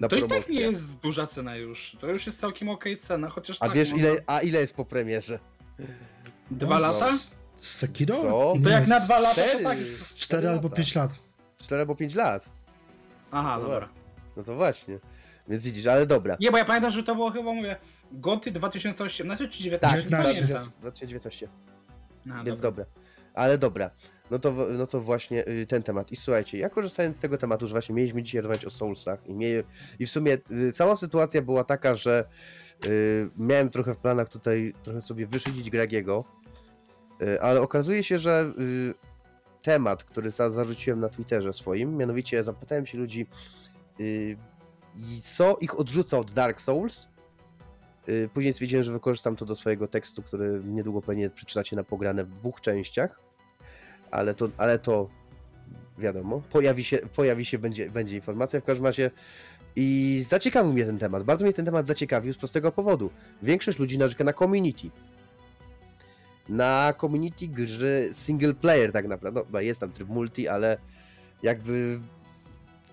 na 0.00 0.08
To 0.08 0.16
i 0.16 0.18
promocję. 0.18 0.42
tak 0.42 0.48
nie 0.50 0.60
jest 0.60 0.96
duża 0.96 1.26
cena 1.26 1.56
już. 1.56 1.96
To 2.00 2.06
już 2.06 2.26
jest 2.26 2.40
całkiem 2.40 2.68
okej 2.68 2.96
cena, 2.96 3.28
chociaż 3.28 3.56
A 3.60 3.66
tak, 3.66 3.74
wiesz 3.74 3.90
można- 3.92 4.08
ile, 4.08 4.22
a 4.26 4.40
ile 4.40 4.60
jest 4.60 4.74
po 4.74 4.84
premierze? 4.84 5.38
Dwa 6.50 6.74
No, 6.74 6.80
lata? 6.80 7.06
Sekiro? 7.56 8.14
Co? 8.22 8.54
To 8.64 8.68
jak 8.68 8.88
na 8.88 9.00
dwa 9.00 9.18
lata, 9.18 9.34
to 9.42 9.48
cztery. 9.48 9.64
tak. 9.64 9.76
z 9.76 10.16
4 10.16 10.48
albo 10.48 10.62
lata. 10.68 10.76
5 10.76 10.94
lat. 10.94 11.10
4 11.58 11.80
albo 11.80 11.94
5 11.96 12.14
lat. 12.14 12.48
Aha, 13.30 13.58
No 13.58 13.68
dobra. 13.68 13.88
No 14.36 14.42
to 14.42 14.54
właśnie. 14.56 14.98
Więc 15.48 15.64
widzisz, 15.64 15.86
ale 15.86 16.06
dobra. 16.06 16.36
Nie, 16.40 16.50
bo 16.50 16.58
ja 16.58 16.64
pamiętam, 16.64 16.90
że 16.90 17.02
to 17.02 17.14
było 17.14 17.30
chyba, 17.30 17.52
mówię, 17.52 17.76
Goty 18.12 18.50
2018 18.52 19.48
czy 19.48 19.62
19? 19.62 19.80
Tak, 19.80 19.96
nie 19.96 20.02
19. 20.10 20.42
pamiętam. 20.42 20.72
2019. 20.80 21.48
Aha, 22.30 22.44
Więc 22.44 22.60
dobra. 22.60 22.84
dobra. 22.84 23.02
Ale 23.34 23.58
dobra. 23.58 23.90
No 24.30 24.38
to, 24.38 24.52
no 24.78 24.86
to 24.86 25.00
właśnie 25.00 25.48
y, 25.48 25.66
ten 25.66 25.82
temat. 25.82 26.12
I 26.12 26.16
słuchajcie, 26.16 26.58
ja 26.58 26.70
korzystając 26.70 27.16
z 27.16 27.20
tego 27.20 27.38
tematu, 27.38 27.66
że 27.66 27.72
właśnie 27.72 27.94
mieliśmy 27.94 28.22
dzisiaj 28.22 28.40
rozmawiać 28.40 28.64
o 28.64 28.70
Soulsach 28.70 29.26
i, 29.26 29.34
mie- 29.34 29.62
i 29.98 30.06
w 30.06 30.10
sumie 30.10 30.38
y, 30.50 30.72
cała 30.72 30.96
sytuacja 30.96 31.42
była 31.42 31.64
taka, 31.64 31.94
że 31.94 32.24
y, 32.86 33.30
miałem 33.36 33.70
trochę 33.70 33.94
w 33.94 33.98
planach 33.98 34.28
tutaj 34.28 34.74
trochę 34.82 35.00
sobie 35.02 35.26
wyszydzić 35.26 35.70
Gragiego, 35.70 36.24
y, 37.22 37.40
ale 37.42 37.60
okazuje 37.60 38.02
się, 38.04 38.18
że 38.18 38.52
y, 38.60 38.94
temat, 39.62 40.04
który 40.04 40.30
za, 40.30 40.50
zarzuciłem 40.50 41.00
na 41.00 41.08
Twitterze 41.08 41.52
swoim, 41.52 41.96
mianowicie 41.96 42.44
zapytałem 42.44 42.86
się 42.86 42.98
ludzi, 42.98 43.26
y, 44.00 44.36
i 44.96 45.20
co 45.36 45.56
ich 45.60 45.78
odrzuca 45.80 46.18
od 46.18 46.30
Dark 46.30 46.60
Souls, 46.60 47.08
Później 48.34 48.52
stwierdziłem, 48.52 48.84
że 48.84 48.92
wykorzystam 48.92 49.36
to 49.36 49.46
do 49.46 49.56
swojego 49.56 49.88
tekstu, 49.88 50.22
który 50.22 50.62
niedługo 50.64 51.02
pewnie 51.02 51.30
przeczytacie 51.30 51.76
na 51.76 51.84
pograne 51.84 52.24
w 52.24 52.28
dwóch 52.28 52.60
częściach, 52.60 53.20
ale 54.10 54.34
to, 54.34 54.48
ale 54.56 54.78
to 54.78 55.08
wiadomo, 55.98 56.42
pojawi 56.50 56.84
się, 56.84 56.98
pojawi 57.16 57.44
się 57.44 57.58
będzie, 57.58 57.90
będzie 57.90 58.16
informacja 58.16 58.60
w 58.60 58.64
każdym 58.64 58.86
razie 58.86 59.10
i 59.76 60.24
zaciekawił 60.28 60.72
mnie 60.72 60.84
ten 60.84 60.98
temat. 60.98 61.22
Bardzo 61.22 61.44
mnie 61.44 61.54
ten 61.54 61.64
temat 61.64 61.86
zaciekawił 61.86 62.32
z 62.32 62.38
prostego 62.38 62.72
powodu. 62.72 63.10
Większość 63.42 63.78
ludzi 63.78 63.98
narzeka 63.98 64.24
na 64.24 64.32
community. 64.32 64.90
Na 66.48 66.94
community 67.00 67.48
gry 67.48 68.08
single 68.12 68.54
player 68.54 68.92
tak 68.92 69.08
naprawdę. 69.08 69.42
No, 69.52 69.60
jest 69.60 69.80
tam 69.80 69.92
tryb 69.92 70.08
multi, 70.08 70.48
ale 70.48 70.78
jakby 71.42 72.00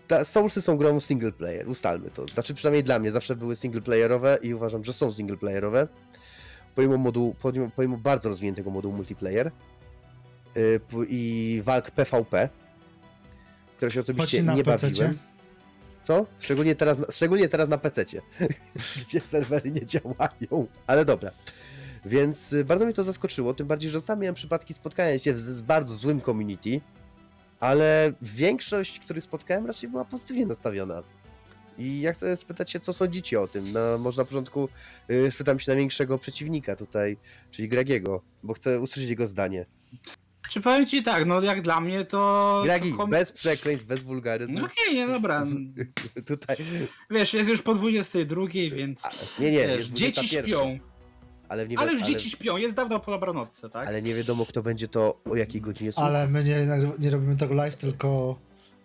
ta, 0.10 0.26
Soulsy 0.26 0.62
są 0.62 0.78
grą 0.78 1.00
single 1.00 1.32
player, 1.32 1.70
ustalmy 1.70 2.10
to. 2.12 2.26
Znaczy 2.28 2.54
przynajmniej 2.54 2.84
dla 2.84 3.00
mnie 3.00 3.12
zawsze 3.12 3.36
były 3.36 3.56
single 3.56 3.82
playerowe 3.82 4.38
i 4.42 4.54
uważam, 4.54 4.84
że 4.84 4.94
są 4.94 5.12
single 5.12 5.38
playerowe. 5.38 5.88
Pomimo 6.76 6.98
modułu, 6.98 7.36
pomimo, 7.42 7.70
pomimo 7.76 7.98
bardzo 7.98 8.30
rozwiniętego 8.30 8.70
modułu 8.70 8.96
multiplayer 8.96 9.52
yy, 10.56 10.82
i 11.10 11.62
walk 11.66 11.92
PvP, 11.92 12.50
które 13.78 13.92
się 13.92 14.00
osobiście 14.00 14.44
nie 14.44 14.64
PC-cie. 14.64 15.04
bawiłem. 15.04 15.18
Co? 16.04 16.26
Szczególnie 16.40 16.76
teraz, 16.76 17.00
na- 17.00 17.12
szczególnie 17.12 17.50
teraz 17.50 17.70
na 17.70 17.78
PC-cie, 17.78 18.22
gdzie 19.08 19.20
serwery 19.20 19.72
nie 19.72 19.86
działają. 19.86 20.68
Ale 20.88 21.06
dobra. 21.06 21.32
Więc 22.06 22.54
y, 22.54 22.66
bardzo 22.66 22.86
mnie 22.86 22.94
to 22.94 23.04
zaskoczyło, 23.04 23.54
tym 23.54 23.68
bardziej, 23.68 23.92
że 23.92 24.02
sam 24.02 24.20
miałem 24.20 24.36
przypadki 24.36 24.74
spotkania 24.74 25.20
się 25.20 25.38
z, 25.38 25.42
z 25.46 25.62
bardzo 25.62 25.96
złym 25.96 26.22
community, 26.22 26.82
ale 27.60 28.14
większość, 28.22 29.00
których 29.00 29.24
spotkałem, 29.24 29.66
raczej 29.66 29.90
była 29.90 30.06
pozytywnie 30.06 30.46
nastawiona. 30.46 31.04
I 31.78 32.02
ja 32.02 32.14
chcę 32.14 32.38
spytać 32.38 32.72
się, 32.72 32.80
co 32.80 32.94
sądzicie 32.94 33.42
o 33.42 33.48
tym. 33.48 33.66
No, 33.74 33.98
może 33.98 34.22
na 34.22 34.26
początku 34.26 34.70
y, 35.10 35.32
spytam 35.32 35.60
się 35.60 35.72
największego 35.72 36.18
przeciwnika 36.18 36.76
tutaj, 36.76 37.18
czyli 37.52 37.70
Gragiego, 37.70 38.22
bo 38.44 38.54
chcę 38.54 38.80
usłyszeć 38.80 39.10
jego 39.10 39.28
zdanie. 39.28 39.66
Czy 40.50 40.62
powiem 40.62 40.86
ci 40.86 41.04
tak, 41.04 41.26
no 41.26 41.42
jak 41.42 41.62
dla 41.62 41.82
mnie 41.82 42.06
to... 42.06 42.62
Gragi, 42.66 42.92
to 42.92 42.98
kom- 42.98 43.10
bez 43.10 43.32
przekleństw, 43.32 43.88
bez 43.88 44.04
wulgaryzmu. 44.04 44.60
No 44.60 44.66
okej, 44.66 44.96
nie, 44.96 45.08
dobra. 45.08 45.46
Tutaj. 46.28 46.58
Wiesz, 47.10 47.34
jest 47.34 47.50
już 47.50 47.62
po 47.62 47.76
22, 47.76 48.48
więc... 48.76 49.06
A, 49.06 49.10
nie, 49.42 49.52
nie, 49.52 49.68
wiesz, 49.68 49.88
dzieci 49.88 50.14
21, 50.14 50.46
śpią, 50.46 50.80
Ale, 51.50 51.68
nie 51.68 51.80
ale 51.80 51.94
już 51.94 52.02
ale, 52.02 52.12
dzieci 52.12 52.30
śpią, 52.30 52.58
jest 52.58 52.76
dawno 52.76 53.00
po 53.00 53.12
dobranocce, 53.12 53.70
tak? 53.70 53.88
ale 53.88 54.02
nie 54.02 54.16
wiadomo, 54.16 54.46
kto 54.46 54.64
będzie 54.64 54.88
to 54.88 55.22
o 55.32 55.36
jakiej 55.36 55.62
godzinie 55.62 55.92
słuchał. 55.92 56.10
Ale 56.10 56.28
my 56.28 56.44
nie, 56.44 56.68
nie 57.00 57.10
robimy 57.10 57.36
tego 57.38 57.54
live, 57.54 57.76
tylko 57.76 58.36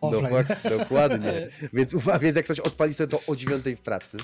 offline. 0.00 0.24
Dokład- 0.24 0.68
dokładnie. 0.78 1.48
Więc, 1.72 1.94
uwa- 1.94 2.18
więc 2.18 2.36
jak 2.36 2.44
ktoś 2.44 2.60
odpali 2.60 2.94
sobie 2.94 3.08
to 3.08 3.20
o 3.26 3.36
dziewiątej 3.36 3.76
w 3.76 3.80
pracy. 3.80 4.18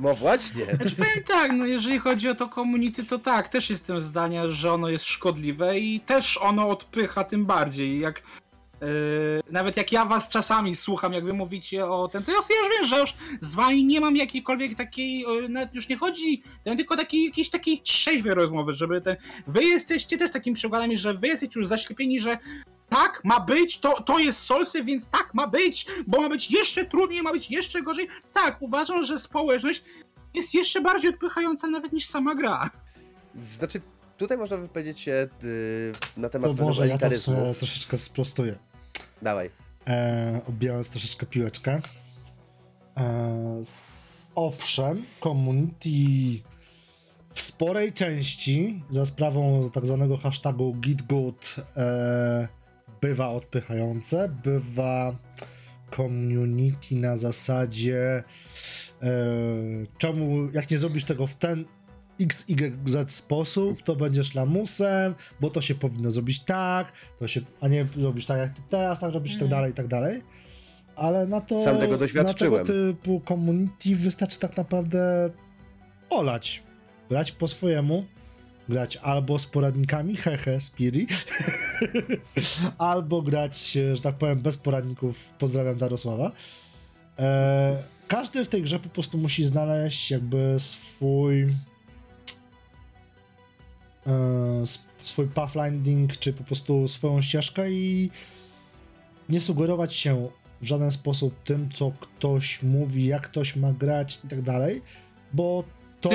No 0.00 0.14
właśnie. 0.14 0.64
Znaczy 0.76 0.96
powiem 0.96 1.24
tak, 1.26 1.52
no 1.52 1.66
jeżeli 1.66 1.98
chodzi 1.98 2.28
o 2.28 2.34
to 2.34 2.48
community, 2.48 3.04
to 3.04 3.18
tak, 3.18 3.48
też 3.48 3.70
jestem 3.70 4.00
zdania, 4.00 4.48
że 4.48 4.72
ono 4.72 4.88
jest 4.88 5.04
szkodliwe 5.04 5.78
i 5.78 6.00
też 6.00 6.38
ono 6.38 6.68
odpycha 6.68 7.24
tym 7.24 7.46
bardziej. 7.46 8.00
Jak 8.00 8.22
nawet 9.50 9.76
jak 9.76 9.92
ja 9.92 10.04
was 10.04 10.28
czasami 10.28 10.76
słucham, 10.76 11.12
jak 11.12 11.24
wy 11.24 11.32
mówicie 11.32 11.86
o 11.86 12.08
tym, 12.08 12.22
to 12.22 12.30
ja, 12.30 12.36
już 12.36 12.70
wiem, 12.78 12.86
że 12.86 13.00
już 13.00 13.14
z 13.40 13.54
wami 13.54 13.84
nie 13.84 14.00
mam 14.00 14.16
jakiejkolwiek 14.16 14.74
takiej, 14.74 15.20
yy, 15.20 15.48
nawet 15.48 15.74
już 15.74 15.88
nie 15.88 15.96
chodzi, 15.96 16.42
to 16.64 16.76
tylko 16.76 16.96
takiej, 16.96 17.24
jakiejś 17.24 17.50
takiej 17.50 17.80
trzeźwej 17.80 18.34
rozmowy, 18.34 18.72
żeby 18.72 19.00
ten, 19.00 19.16
wy 19.46 19.64
jesteście 19.64 20.18
też 20.18 20.30
takim 20.30 20.54
przykładem, 20.54 20.96
że 20.96 21.14
wy 21.14 21.26
jesteście 21.26 21.60
już 21.60 21.68
zaślepieni, 21.68 22.20
że 22.20 22.38
tak, 22.88 23.20
ma 23.24 23.40
być, 23.40 23.78
to, 23.78 24.02
to 24.02 24.18
jest 24.18 24.40
Solsy, 24.42 24.84
więc 24.84 25.08
tak, 25.08 25.34
ma 25.34 25.46
być, 25.46 25.86
bo 26.06 26.20
ma 26.20 26.28
być 26.28 26.50
jeszcze 26.50 26.84
trudniej, 26.84 27.22
ma 27.22 27.32
być 27.32 27.50
jeszcze 27.50 27.82
gorzej. 27.82 28.08
Tak, 28.32 28.56
uważam, 28.62 29.02
że 29.02 29.18
społeczność 29.18 29.84
jest 30.34 30.54
jeszcze 30.54 30.80
bardziej 30.80 31.10
odpychająca 31.10 31.66
nawet 31.66 31.92
niż 31.92 32.06
sama 32.06 32.34
gra. 32.34 32.70
Znaczy, 33.58 33.80
tutaj 34.18 34.38
można 34.38 34.56
wypowiedzieć 34.56 35.00
się 35.00 35.28
y, 35.44 35.92
na 36.16 36.28
temat 36.28 36.50
To 36.50 36.54
pewnego 36.54 36.64
może 36.64 36.88
ja 36.88 36.98
to 36.98 37.54
troszeczkę 37.54 37.98
sprostuję. 37.98 38.58
Dawaj. 39.22 39.50
e, 39.88 40.40
odbijając 40.48 40.90
troszeczkę 40.90 41.26
piłeczkę. 41.26 41.80
E, 42.96 43.58
s, 43.62 44.32
owszem, 44.34 45.04
community 45.20 46.42
w 47.34 47.40
sporej 47.40 47.92
części 47.92 48.82
za 48.90 49.06
sprawą 49.06 49.70
tak 49.70 49.86
zwanego 49.86 50.16
hashtagu 50.16 50.74
gitgood 50.74 51.56
e, 51.76 52.48
bywa 53.00 53.28
odpychające, 53.28 54.28
bywa 54.44 55.16
community 55.96 56.96
na 56.96 57.16
zasadzie 57.16 58.24
e, 59.02 59.12
czemu, 59.98 60.50
jak 60.52 60.70
nie 60.70 60.78
zrobisz 60.78 61.04
tego 61.04 61.26
w 61.26 61.34
ten 61.34 61.64
X, 62.22 62.44
Y, 62.48 62.74
Z 62.86 63.10
sposób, 63.10 63.82
to 63.82 63.96
będziesz 63.96 64.34
lamusem, 64.34 65.14
bo 65.40 65.50
to 65.50 65.60
się 65.60 65.74
powinno 65.74 66.10
zrobić 66.10 66.38
tak, 66.44 66.92
to 67.18 67.28
się, 67.28 67.40
a 67.60 67.68
nie 67.68 67.86
robisz 67.96 68.26
tak 68.26 68.38
jak 68.38 68.54
ty 68.54 68.62
teraz, 68.70 69.00
tak 69.00 69.12
robisz 69.14 69.32
i 69.32 69.34
tak 69.34 69.42
Mhm. 69.42 69.50
dalej, 69.60 69.70
i 69.70 69.74
tak 69.74 69.86
dalej. 69.86 70.22
Ale 70.96 71.26
na 71.26 71.40
to, 71.40 71.64
Sam 71.64 71.78
tego 71.78 71.92
na 71.92 71.98
doświadczyłem. 71.98 72.66
tego 72.66 72.82
typu 72.92 73.22
community 73.28 73.96
wystarczy 73.96 74.38
tak 74.38 74.56
naprawdę 74.56 75.30
olać. 76.10 76.62
Grać 77.10 77.32
po 77.32 77.48
swojemu, 77.48 78.04
grać 78.68 78.96
albo 78.96 79.38
z 79.38 79.46
poradnikami, 79.46 80.16
hehe, 80.16 80.60
Spiri, 80.60 81.06
albo 82.78 83.22
grać, 83.22 83.72
że 83.94 84.02
tak 84.02 84.14
powiem, 84.14 84.38
bez 84.38 84.56
poradników, 84.56 85.28
pozdrawiam 85.38 85.76
Darosława. 85.76 86.32
E, 87.18 87.76
każdy 88.08 88.44
w 88.44 88.48
tej 88.48 88.62
grze 88.62 88.78
po 88.78 88.88
prostu 88.88 89.18
musi 89.18 89.46
znaleźć 89.46 90.10
jakby 90.10 90.54
swój 90.58 91.42
sw- 91.42 91.54
swój 95.02 95.28
pathfinding, 95.28 96.18
czy 96.18 96.32
po 96.32 96.44
prostu 96.44 96.88
swoją 96.88 97.22
ścieżkę 97.22 97.70
i 97.70 98.10
nie 99.28 99.40
sugerować 99.40 99.94
się 99.94 100.28
w 100.60 100.66
żaden 100.66 100.90
sposób 100.90 101.42
tym, 101.42 101.68
co 101.74 101.92
ktoś 102.00 102.62
mówi, 102.62 103.06
jak 103.06 103.22
ktoś 103.22 103.56
ma 103.56 103.72
grać 103.72 104.20
i 104.24 104.28
tak 104.28 104.42
dalej, 104.42 104.82
bo 105.32 105.64
to 106.02 106.08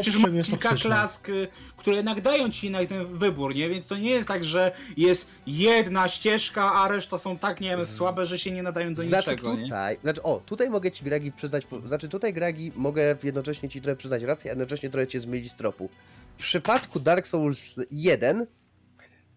Przecież 0.00 0.16
owszem 0.16 0.36
jest 0.36 0.48
kilka 0.48 0.68
toksyczne. 0.68 0.90
klask, 0.90 1.28
y, 1.28 1.48
które 1.76 1.96
jednak 1.96 2.20
dają 2.20 2.50
ci 2.50 2.70
na 2.70 2.86
ten 2.86 3.18
wybór, 3.18 3.54
nie? 3.54 3.68
Więc 3.68 3.86
to 3.86 3.96
nie 3.96 4.10
jest 4.10 4.28
tak, 4.28 4.44
że 4.44 4.72
jest 4.96 5.28
jedna 5.46 6.08
ścieżka, 6.08 6.72
a 6.72 6.88
reszta 6.88 7.18
są 7.18 7.38
tak, 7.38 7.60
nie 7.60 7.76
wiem, 7.76 7.86
słabe, 7.86 8.26
że 8.26 8.38
się 8.38 8.50
nie 8.50 8.62
nadają 8.62 8.94
do 8.94 9.02
Znaczy 9.02 9.30
niczego, 9.30 9.54
nie? 9.54 9.62
tutaj, 9.62 9.98
znaczy 10.02 10.22
o, 10.22 10.42
tutaj 10.46 10.70
mogę 10.70 10.90
ci 10.90 11.04
Gragi 11.04 11.32
przyznać, 11.32 11.66
znaczy 11.86 12.08
tutaj 12.08 12.32
Gragi 12.32 12.72
mogę 12.76 13.16
jednocześnie 13.22 13.68
ci 13.68 13.80
trochę 13.80 13.96
przyznać 13.96 14.22
rację, 14.22 14.50
a 14.50 14.52
jednocześnie 14.52 14.90
trochę 14.90 15.06
cię 15.06 15.20
zmylić 15.20 15.52
z 15.52 15.56
tropu. 15.56 15.88
W 16.36 16.42
przypadku 16.42 17.00
Dark 17.00 17.26
Souls 17.26 17.74
1 17.90 18.46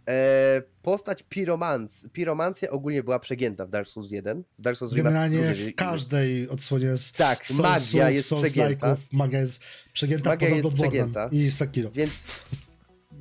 e, 0.08 0.62
postać 0.82 1.24
piromans, 1.30 2.08
piromancja 2.14 2.70
ogólnie 2.70 3.03
była 3.03 3.20
przegięta 3.20 3.66
w 3.66 3.70
Dark 3.70 3.88
Souls 3.89 4.12
1. 4.12 4.43
W 4.60 4.62
Dark 4.62 4.78
Souls 4.78 4.93
Generalnie 4.93 5.53
w 5.53 5.76
każdej 5.76 6.49
odsłonie 6.49 6.93
Tak, 7.18 7.45
Souls- 7.45 7.62
magia 7.62 8.06
Souls- 8.06 8.12
jest 8.14 8.28
Souls 8.28 8.41
przegięta, 8.51 8.97
magia 9.12 9.39
jest 9.39 9.64
przegięta 9.93 10.30
Magia 10.30 10.47
poza 10.47 10.56
jest 10.58 10.74
przegięta. 10.76 11.30
i 11.32 11.51
Sekiro. 11.51 11.91
więc 11.91 12.28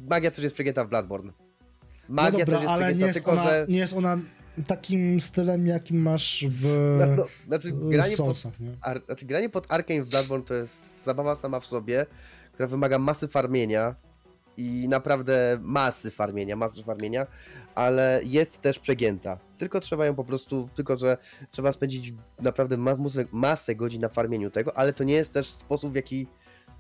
magia 0.09 0.31
też 0.31 0.45
jest 0.45 0.55
przegięta 0.55 0.85
w 0.85 0.89
Bloodborne. 0.89 1.33
No 2.09 2.15
Magia 2.23 2.31
dobra, 2.39 2.45
też 2.59 2.63
jest 2.63 2.69
ale 2.73 2.81
nie 2.87 2.87
przegięta, 2.87 3.07
jest, 3.07 3.19
tylko 3.19 3.33
ona, 3.33 3.45
że... 3.51 3.67
nie 3.69 3.79
jest 3.79 3.93
ona 3.93 4.19
takim 4.67 5.21
stylem, 5.21 5.67
jakim 5.67 6.03
masz 6.03 6.45
w 6.49 6.97
No, 6.99 7.07
no, 7.07 7.27
znaczy, 7.47 7.73
granie 7.73 8.17
pod 8.17 8.61
nie? 8.61 8.71
Ar 8.81 9.03
znaczy, 9.07 9.27
granie 9.27 9.49
pod 9.49 9.67
Arkane 9.73 10.03
w 10.03 10.09
Bloodborne 10.09 10.45
to 10.45 10.55
jest 10.55 11.05
zabawa 11.05 11.37
sama 11.37 11.61
w 11.61 11.67
sobie, 11.67 12.07
która 12.53 12.69
wymaga 12.69 12.99
masy 12.99 13.29
farmienia 13.29 13.95
i 14.57 14.89
naprawdę 14.89 15.59
masy 15.63 16.11
farmienia, 16.11 16.57
masy 16.57 16.83
farmienia, 16.83 17.27
ale 17.75 18.21
jest 18.25 18.61
też 18.61 18.79
przegięta. 18.79 19.39
Tylko 19.59 19.81
trzeba 19.81 20.07
ją 20.07 20.15
po 20.15 20.25
prostu, 20.25 20.69
tylko 20.77 20.99
że 20.99 21.17
trzeba 21.51 21.73
spędzić 21.73 22.13
naprawdę 22.41 22.77
ma 22.77 22.97
masę, 22.97 23.25
masę 23.33 23.75
godzin 23.77 24.01
na 24.01 24.09
farmieniu 24.09 24.51
tego, 24.51 24.79
ale 24.79 24.93
to 24.93 25.05
nie 25.05 25.15
jest 25.15 25.35
też 25.35 25.47
sposób, 25.51 25.93
w 25.93 25.97
jaki 25.97 26.27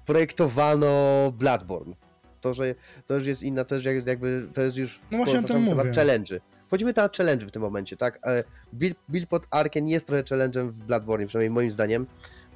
projektowano 0.07 1.33
Bloodborne. 1.39 1.95
To, 2.41 2.55
że 2.55 2.75
to 3.07 3.14
już 3.14 3.27
jest 3.27 3.43
inna, 3.43 3.64
to 3.64 3.75
już 3.75 3.85
jest 3.85 4.07
jakby, 4.07 4.49
to 4.55 4.62
jest 4.62 4.77
już 4.77 5.01
No 5.11 5.18
właśnie 5.18 5.39
o 5.39 5.43
tym 5.43 5.64
temat 5.66 5.77
mówię. 5.87 5.91
challenge'y. 5.93 6.41
Wchodzimy 6.66 6.93
na 6.97 7.09
challenge 7.16 7.47
w 7.47 7.51
tym 7.51 7.62
momencie, 7.62 7.97
tak? 7.97 8.18
E, 8.27 8.45
Build, 8.72 8.99
build 9.09 9.29
pod 9.29 9.47
Arkane 9.51 9.91
jest 9.91 10.07
trochę 10.07 10.22
challenge'em 10.22 10.68
w 10.70 10.77
Bloodborne, 10.79 11.27
przynajmniej 11.27 11.51
moim 11.55 11.70
zdaniem. 11.70 12.07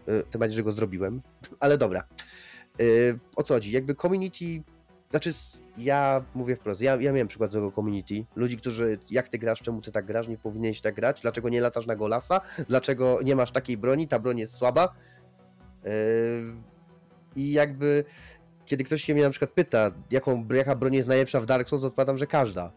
E, 0.07 0.23
Tym 0.23 0.39
bardziej, 0.39 0.57
że 0.57 0.63
go 0.63 0.73
zrobiłem. 0.73 1.23
Ale 1.61 1.79
dobra. 1.79 2.05
E, 2.81 2.85
O 3.37 3.43
co 3.43 3.55
chodzi? 3.55 3.73
Jakby 3.73 3.95
community... 3.95 4.63
Znaczy, 5.11 5.33
ja 5.79 6.25
mówię 6.35 6.57
wprost, 6.57 6.81
ja, 6.81 6.97
ja 6.97 7.13
miałem 7.13 7.29
przykład 7.29 7.51
złego 7.51 7.73
community. 7.73 8.25
Ludzi, 8.37 8.57
którzy, 8.57 8.99
jak 9.11 9.29
ty 9.29 9.39
grasz, 9.39 9.63
czemu 9.63 9.83
ty 9.83 9.93
tak 9.93 10.07
grasz, 10.07 10.29
nie 10.29 10.39
powinieneś 10.39 10.81
tak 10.81 10.95
grać, 10.95 11.21
dlaczego 11.21 11.49
nie 11.49 11.61
latasz 11.61 11.87
na 11.87 11.97
golasa, 11.97 12.41
dlaczego 12.69 13.19
nie 13.25 13.37
masz 13.37 13.51
takiej 13.51 13.77
broni, 13.77 14.09
ta 14.09 14.19
broń 14.19 14.39
jest 14.39 14.55
słaba. 14.55 14.95
E, 15.85 15.91
I 17.37 17.53
jakby, 17.53 18.05
kiedy 18.65 18.85
ktoś 18.85 19.05
się 19.05 19.15
mnie 19.15 19.23
na 19.23 19.31
przykład 19.31 19.51
pyta, 19.51 19.91
jaką, 20.11 20.49
jaka 20.55 20.75
broń 20.77 20.95
jest 20.95 21.09
najlepsza 21.09 21.41
w 21.41 21.47
Dark 21.47 21.69
Souls, 21.69 21.85
odpowiadam, 21.85 22.19
że 22.19 22.27
każda. 22.27 22.73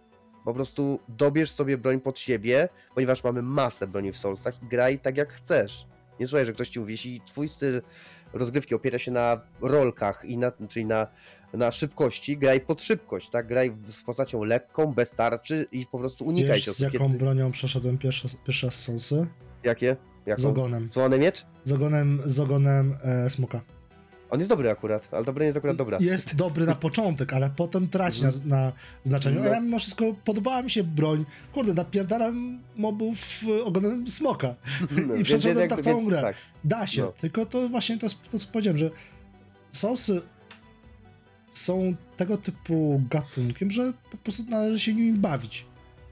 Po 0.45 0.53
prostu 0.53 0.99
dobierz 1.07 1.51
sobie 1.51 1.77
broń 1.77 1.99
pod 1.99 2.19
siebie, 2.19 2.69
ponieważ 2.95 3.23
mamy 3.23 3.41
masę 3.41 3.87
broni 3.87 4.11
w 4.11 4.17
Soulsach 4.17 4.63
i 4.63 4.67
graj 4.67 4.99
tak 4.99 5.17
jak 5.17 5.33
chcesz. 5.33 5.87
Nie 6.19 6.27
słuchaj, 6.27 6.45
że 6.45 6.53
ktoś 6.53 6.69
ci 6.69 6.79
mówi, 6.79 6.91
jeśli 6.91 7.21
twój 7.21 7.49
styl 7.49 7.81
rozgrywki 8.33 8.75
opiera 8.75 8.99
się 8.99 9.11
na 9.11 9.41
rolkach, 9.61 10.23
i 10.25 10.37
na, 10.37 10.51
czyli 10.69 10.85
na, 10.85 11.07
na 11.53 11.71
szybkości, 11.71 12.37
graj 12.37 12.61
pod 12.61 12.81
szybkość, 12.83 13.29
tak? 13.29 13.47
Graj 13.47 13.71
w- 13.71 13.91
z 13.91 14.03
postacią 14.03 14.43
lekką, 14.43 14.93
bez 14.93 15.11
tarczy 15.11 15.65
i 15.71 15.85
po 15.85 15.99
prostu 15.99 16.25
unikaj 16.25 16.51
Wiesz, 16.55 16.63
z 16.63 16.65
ciosów. 16.65 16.93
jaką 16.93 17.09
bronią 17.17 17.51
przeszedłem 17.51 17.97
pierwszy, 17.97 18.27
pierwszy 18.45 18.65
raz 18.67 18.75
Soulsy? 18.75 19.27
Jakie? 19.63 19.95
Jaką? 20.25 20.41
Z 20.41 20.45
ogonem. 20.45 20.89
Złony 20.93 21.19
miecz? 21.19 21.45
Z 21.63 21.71
ogonem, 21.71 22.21
z 22.25 22.39
ogonem 22.39 22.97
e, 23.03 23.29
smoka. 23.29 23.61
On 24.31 24.39
jest 24.39 24.49
dobry 24.49 24.69
akurat, 24.69 25.07
ale 25.11 25.25
dobra 25.25 25.41
nie 25.41 25.45
jest 25.45 25.57
akurat 25.57 25.75
dobra. 25.77 25.97
Jest 26.01 26.35
dobry 26.35 26.65
na 26.65 26.75
początek, 26.75 27.33
ale 27.33 27.49
potem 27.49 27.87
traci 27.89 28.23
na, 28.23 28.29
na 28.45 28.71
znaczeniu. 29.03 29.39
A 29.39 29.43
No. 29.43 29.49
ja 29.49 29.59
mimo 29.61 29.79
wszystko 29.79 30.15
podobała 30.25 30.61
mi 30.61 30.71
się 30.71 30.83
broń. 30.83 31.25
Kurde, 31.53 31.73
napierdalam 31.73 32.59
mobów 32.75 33.19
e, 33.59 33.63
ogonem 33.63 34.09
smoka. 34.11 34.55
No, 35.07 35.15
I 35.15 35.23
przeszedłem 35.23 35.69
tak 35.69 35.81
całą 35.81 35.97
więc 35.97 36.09
grę. 36.09 36.21
Tak. 36.21 36.35
Da 36.63 36.87
się, 36.87 37.01
No. 37.01 37.11
tylko 37.11 37.45
to 37.45 37.69
właśnie 37.69 37.97
to, 37.97 38.07
to 38.31 38.39
co 38.39 38.47
powiedziałem, 38.51 38.77
że 38.77 38.91
Soulsy 39.69 40.21
są 41.51 41.95
tego 42.17 42.37
typu 42.37 43.01
gatunkiem, 43.09 43.71
że 43.71 43.93
po 44.11 44.17
prostu 44.17 44.43
należy 44.49 44.79
się 44.79 44.93
nimi 44.95 45.13
bawić. 45.13 45.65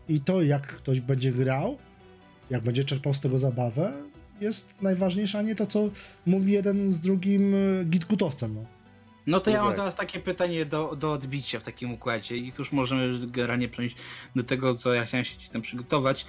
I 0.09 0.21
to, 0.21 0.41
jak 0.41 0.67
ktoś 0.67 0.99
będzie 0.99 1.31
grał, 1.31 1.77
jak 2.49 2.63
będzie 2.63 2.83
czerpał 2.83 3.13
z 3.13 3.19
tego 3.19 3.39
zabawę, 3.39 3.93
jest 4.41 4.81
najważniejsze, 4.81 5.39
a 5.39 5.41
nie 5.41 5.55
to, 5.55 5.65
co 5.65 5.89
mówi 6.25 6.51
jeden 6.51 6.89
z 6.89 6.99
drugim 6.99 7.55
e, 7.55 7.85
gitgutowcem. 7.85 8.55
No. 8.55 8.65
No 9.27 9.39
to 9.39 9.51
ja 9.51 9.63
mam 9.63 9.75
teraz 9.75 9.95
takie 9.95 10.19
pytanie 10.19 10.65
do, 10.65 10.95
do 10.95 11.11
odbicia 11.11 11.59
w 11.59 11.63
takim 11.63 11.91
układzie 11.91 12.37
i 12.37 12.51
tu 12.51 12.61
już 12.61 12.71
możemy 12.71 13.27
generalnie 13.27 13.69
przejść 13.69 13.95
do 14.35 14.43
tego, 14.43 14.75
co 14.75 14.93
ja 14.93 15.05
chciałem 15.05 15.25
się 15.25 15.37
ci 15.37 15.49
tam 15.49 15.61
przygotować. 15.61 16.25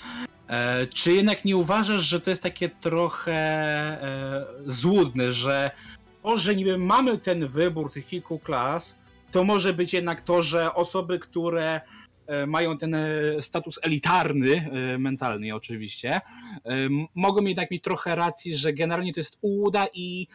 E, 0.49 0.87
czy 0.87 1.13
jednak 1.13 1.45
nie 1.45 1.57
uważasz, 1.57 2.03
że 2.03 2.21
to 2.21 2.31
jest 2.31 2.43
takie 2.43 2.69
trochę 2.69 3.33
e, 3.33 4.47
złudne, 4.67 5.33
że 5.33 5.71
to, 6.23 6.37
że 6.37 6.57
niby 6.57 6.79
mamy 6.79 7.19
ten 7.19 7.49
wybór 7.49 7.93
tych 7.93 8.07
kilku 8.07 8.39
klas, 8.39 8.99
to 9.31 9.45
może 9.45 9.75
być 9.75 9.93
jednak 9.93 10.21
to, 10.21 10.43
że 10.43 10.75
osoby, 10.75 11.19
które 11.19 11.81
mają 12.47 12.79
ten 12.79 12.95
e, 12.95 13.09
status 13.41 13.79
elitarny, 13.83 14.71
e, 14.95 14.99
mentalny 14.99 15.55
oczywiście, 15.55 16.15
e, 16.15 16.21
mogą 17.15 17.45
jednak 17.45 17.71
mieć 17.71 17.83
trochę 17.83 18.15
racji, 18.15 18.57
że 18.57 18.73
generalnie 18.73 19.13
to 19.15 19.21
jest 19.21 19.39
ułuda 19.41 19.87
i 19.95 20.27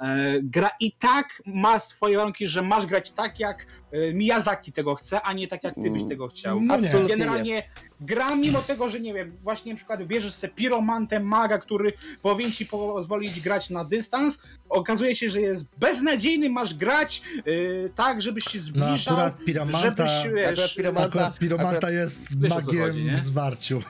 e, 0.00 0.34
gra 0.42 0.70
i 0.80 0.92
tak 0.92 1.42
ma 1.46 1.80
swoje 1.80 2.16
warunki, 2.16 2.46
że 2.48 2.62
masz 2.62 2.86
grać 2.86 3.10
tak, 3.10 3.40
jak 3.40 3.66
e, 3.92 4.12
Miyazaki 4.12 4.72
tego 4.72 4.94
chce, 4.94 5.20
a 5.22 5.32
nie 5.32 5.48
tak, 5.48 5.64
jak 5.64 5.74
ty 5.74 5.80
byś 5.90 5.98
Mm. 5.98 6.08
tego 6.08 6.28
chciał. 6.28 6.60
No 6.60 6.76
nie. 6.80 6.90
Generalnie 7.08 7.62
gra 8.00 8.36
mimo 8.36 8.62
tego, 8.62 8.88
że 8.88 9.00
nie 9.00 9.14
wiem, 9.14 9.32
właśnie 9.42 9.72
na 9.72 9.76
przykład 9.76 10.04
bierzesz 10.06 10.34
sobie 10.34 10.52
piromantem 10.52 11.22
maga, 11.26 11.58
który 11.58 11.92
powinien 12.22 12.52
ci 12.52 12.66
pozwolić 12.66 13.40
grać 13.40 13.70
na 13.70 13.84
dystans, 13.84 14.38
okazuje 14.68 15.16
się, 15.16 15.30
że 15.30 15.40
jest 15.40 15.64
beznadziejny, 15.78 16.50
masz 16.50 16.74
grać 16.74 17.22
yy, 17.46 17.90
tak, 17.94 18.22
żebyś 18.22 18.44
się 18.44 18.58
No 18.58 18.64
zbliżał, 18.64 19.14
akurat 19.14 19.44
Piramanta, 19.44 19.80
żebyś, 20.06 20.34
wiesz, 20.34 20.48
akurat 20.48 20.70
Piromanta- 20.70 21.04
akurat 21.06 21.38
Piromanta 21.38 21.70
akurat- 21.76 21.92
jest 21.92 22.40
wiesz, 22.40 22.50
magiem 22.50 22.80
chodzi, 22.82 23.04
nie? 23.04 23.12
w 23.16 23.18
zwarciu. 23.20 23.82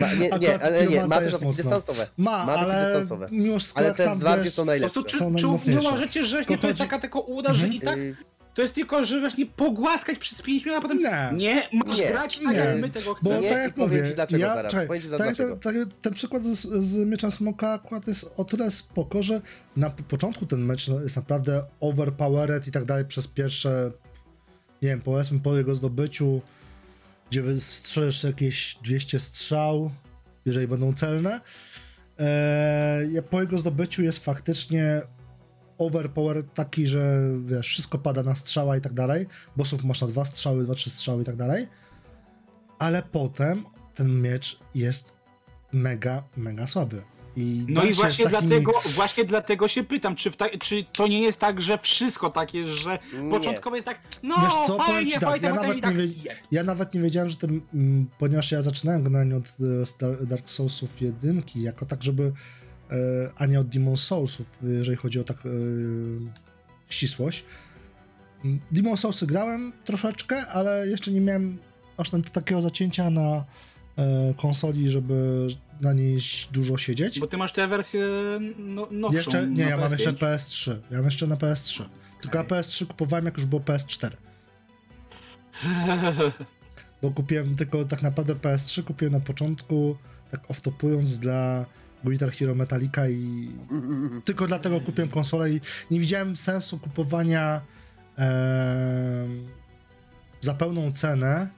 Ma, 0.00 0.12
nie, 0.14 0.30
nie, 0.40 0.62
ale 0.62 0.80
nie, 0.82 0.88
Piromanta 0.88 1.06
ma 1.08 1.20
też 1.20 1.34
ataki 1.34 1.56
dystansowe. 1.56 2.06
Ma, 2.16 2.46
Ma 2.46 2.52
ataki 2.52 2.70
ale 2.70 2.84
dystansowe. 2.84 3.28
mimo 3.30 3.58
wszystko 3.58 3.80
Ale 3.80 3.94
te 3.94 4.04
sam 4.04 4.14
zwarcie 4.14 4.44
wiesz, 4.44 4.52
są 4.54 4.62
Po 4.62 4.66
najlepsze. 4.66 4.92
prostu, 4.94 5.10
czy, 5.10 5.18
Są 5.18 5.34
czy, 5.64 5.70
nie 5.70 5.78
uważacie, 5.78 6.24
że 6.24 6.38
To 6.38 6.44
to 6.44 6.52
jest 6.52 6.62
chodzi- 6.64 6.78
taka 6.78 6.98
tylko 6.98 7.20
uda, 7.20 7.54
że 7.54 7.68
i 7.68 7.80
tak 7.80 7.98
Y, 7.98 8.16
to 8.54 8.62
jest 8.62 8.74
tylko, 8.74 9.04
że 9.04 9.20
właśnie 9.20 9.46
pogłaskać 9.46 10.18
przez 10.18 10.42
5 10.42 10.64
minut, 10.64 10.78
a 10.78 10.82
potem 10.82 10.98
Nie. 10.98 11.30
nie, 11.34 11.68
masz 11.72 11.98
Nie, 11.98 12.08
grać 12.08 12.38
tak, 12.38 12.48
nie. 12.48 12.54
jak 12.54 12.80
my 12.80 12.90
tego 12.90 13.06
Bo 13.10 13.14
chcemy. 13.14 13.40
Nie, 13.40 13.50
tak 13.50 13.58
jak 13.58 13.76
mówię, 13.76 14.08
ci 14.08 14.14
dlaczego 14.14 14.42
ja, 14.42 14.54
zaraz, 14.54 14.72
czekaj, 14.72 15.02
ci 15.02 15.08
tak, 15.08 15.18
dlaczego. 15.18 15.56
tak, 15.56 15.74
tak, 15.74 15.74
ten 16.02 16.14
przykład 16.14 16.44
z, 16.44 16.84
z 16.84 16.98
Mieczem 16.98 17.30
Smoka 17.30 17.72
akurat 17.72 18.08
jest 18.08 18.34
o 18.36 18.44
tyle 18.44 18.70
spoko, 18.70 19.22
że 19.22 19.40
na 19.76 19.90
początku 19.90 20.46
ten 20.46 20.60
mecz 20.60 20.88
no, 20.88 21.00
jest 21.00 21.16
naprawdę 21.16 21.60
overpowered 21.80 22.66
i 22.66 22.70
tak 22.70 22.84
dalej 22.84 23.04
przez 23.04 23.28
pierwsze, 23.28 23.92
nie 24.82 24.88
wiem, 24.88 25.00
powiedzmy 25.00 25.40
po 25.40 25.56
jego 25.56 25.74
zdobyciu, 25.74 26.40
gdzie 27.30 27.42
wystrzelisz 27.42 28.24
jakieś 28.24 28.74
200 28.74 29.20
strzał, 29.20 29.90
jeżeli 30.46 30.68
będą 30.68 30.92
celne. 30.92 31.40
Eee, 32.18 33.22
po 33.30 33.40
jego 33.40 33.58
zdobyciu 33.58 34.02
jest 34.02 34.24
faktycznie 34.24 35.02
overpowered 35.80 36.54
taki, 36.54 36.86
że 36.86 37.20
wiesz, 37.44 37.66
wszystko 37.68 37.98
pada 37.98 38.22
na 38.22 38.34
strzała 38.34 38.76
i 38.76 38.80
tak 38.80 38.92
dalej. 38.92 39.26
Bossów 39.56 39.84
masz 39.84 40.00
na 40.00 40.06
dwa 40.06 40.24
strzały, 40.24 40.64
dwa, 40.64 40.74
trzy 40.74 40.90
strzały 40.90 41.22
i 41.22 41.24
tak 41.24 41.36
dalej. 41.36 41.68
Ale 42.78 43.02
potem 43.12 43.64
ten 43.94 44.22
miecz 44.22 44.60
jest 44.74 45.16
mega, 45.72 46.22
mega 46.36 46.66
słaby. 46.66 47.02
I 47.36 47.64
No 47.68 47.84
i 47.84 47.92
właśnie 47.94 48.24
takimi- 48.24 48.48
dlatego, 48.48 48.72
właśnie 48.94 49.24
dlatego 49.24 49.68
się 49.68 49.84
pytam, 49.84 50.16
czy, 50.16 50.30
ta, 50.30 50.48
czy 50.48 50.84
to 50.92 51.06
nie 51.06 51.22
jest 51.22 51.38
tak, 51.38 51.60
że 51.60 51.78
wszystko 51.78 52.30
tak 52.30 52.54
jest, 52.54 52.70
że 52.70 52.98
Nie. 53.22 53.30
początkowo 53.30 53.76
jest 53.76 53.86
tak, 53.86 53.98
no 54.22 54.34
Wiesz 54.42 54.66
co, 54.66 54.78
fajnie, 54.78 55.12
tak, 55.12 55.20
fajnie, 55.22 55.48
ja 55.48 55.54
nawet 55.54 55.80
tak 55.80 55.96
nie, 55.96 56.06
wie, 56.06 56.36
ja 56.50 56.64
nawet 56.64 56.94
nie 56.94 57.00
wiedziałem, 57.00 57.28
że 57.28 57.36
ten, 57.36 57.60
mm, 57.74 58.06
ponieważ 58.18 58.52
ja 58.52 58.62
zaczynałem 58.62 59.02
generalnie 59.02 59.36
od 59.36 59.52
e, 60.22 60.26
Dark 60.26 60.48
Soulsów 60.50 61.00
jedynki, 61.00 61.62
jako 61.62 61.86
tak, 61.86 62.02
żeby, 62.02 62.32
a 63.36 63.46
nie 63.46 63.60
od 63.60 63.68
Demon 63.68 63.96
Soulsów, 63.96 64.58
jeżeli 64.62 64.96
chodzi 64.96 65.20
o 65.20 65.24
tak 65.24 65.38
e, 65.46 65.48
ścisłość. 66.88 67.44
Demon 68.70 68.96
Soulsy 68.96 69.26
grałem 69.26 69.72
troszeczkę, 69.84 70.46
ale 70.46 70.88
jeszcze 70.88 71.10
nie 71.12 71.20
miałem 71.20 71.58
aż 71.96 72.10
takiego 72.32 72.62
zacięcia 72.62 73.10
na 73.10 73.44
e, 73.96 74.34
konsoli, 74.36 74.90
żeby 74.90 75.46
na 75.80 75.92
niej 75.92 76.18
dużo 76.52 76.78
siedzieć. 76.78 77.20
Bo 77.20 77.26
ty 77.26 77.36
masz 77.36 77.52
tę 77.52 77.68
wersję 77.68 78.06
no, 78.58 78.88
nowszą. 78.90 79.16
Jeszcze, 79.16 79.46
nie, 79.46 79.64
ja 79.64 79.76
mam 79.76 79.88
PS5. 79.88 79.92
jeszcze 79.92 80.12
PS3. 80.12 80.76
Ja 80.90 80.96
mam 80.96 81.04
jeszcze 81.04 81.26
na 81.26 81.36
PS3. 81.36 81.84
Tylko 82.20 82.38
ja 82.38 82.44
PS3 82.44 82.86
kupowałem, 82.86 83.24
jak 83.24 83.36
już 83.36 83.46
było 83.46 83.62
PS4. 83.62 84.10
Bo 87.02 87.10
kupiłem 87.10 87.56
tylko 87.56 87.84
tak 87.84 88.02
naprawdę 88.02 88.34
PS3, 88.34 88.82
kupiłem 88.84 89.12
na 89.12 89.20
początku, 89.20 89.96
tak 90.30 90.48
off-topując 90.48 91.18
dla 91.18 91.66
Guitar 92.04 92.30
Hero 92.32 92.54
Metallica 92.54 93.08
i 93.08 93.50
tylko 94.24 94.46
dlatego 94.46 94.80
kupiłem 94.80 95.10
konsolę 95.10 95.50
i 95.50 95.60
nie 95.90 96.00
widziałem 96.00 96.36
sensu 96.36 96.78
kupowania 96.78 97.60
em, 98.16 99.46
za 100.40 100.54
pełną 100.54 100.92
cenę 100.92 101.48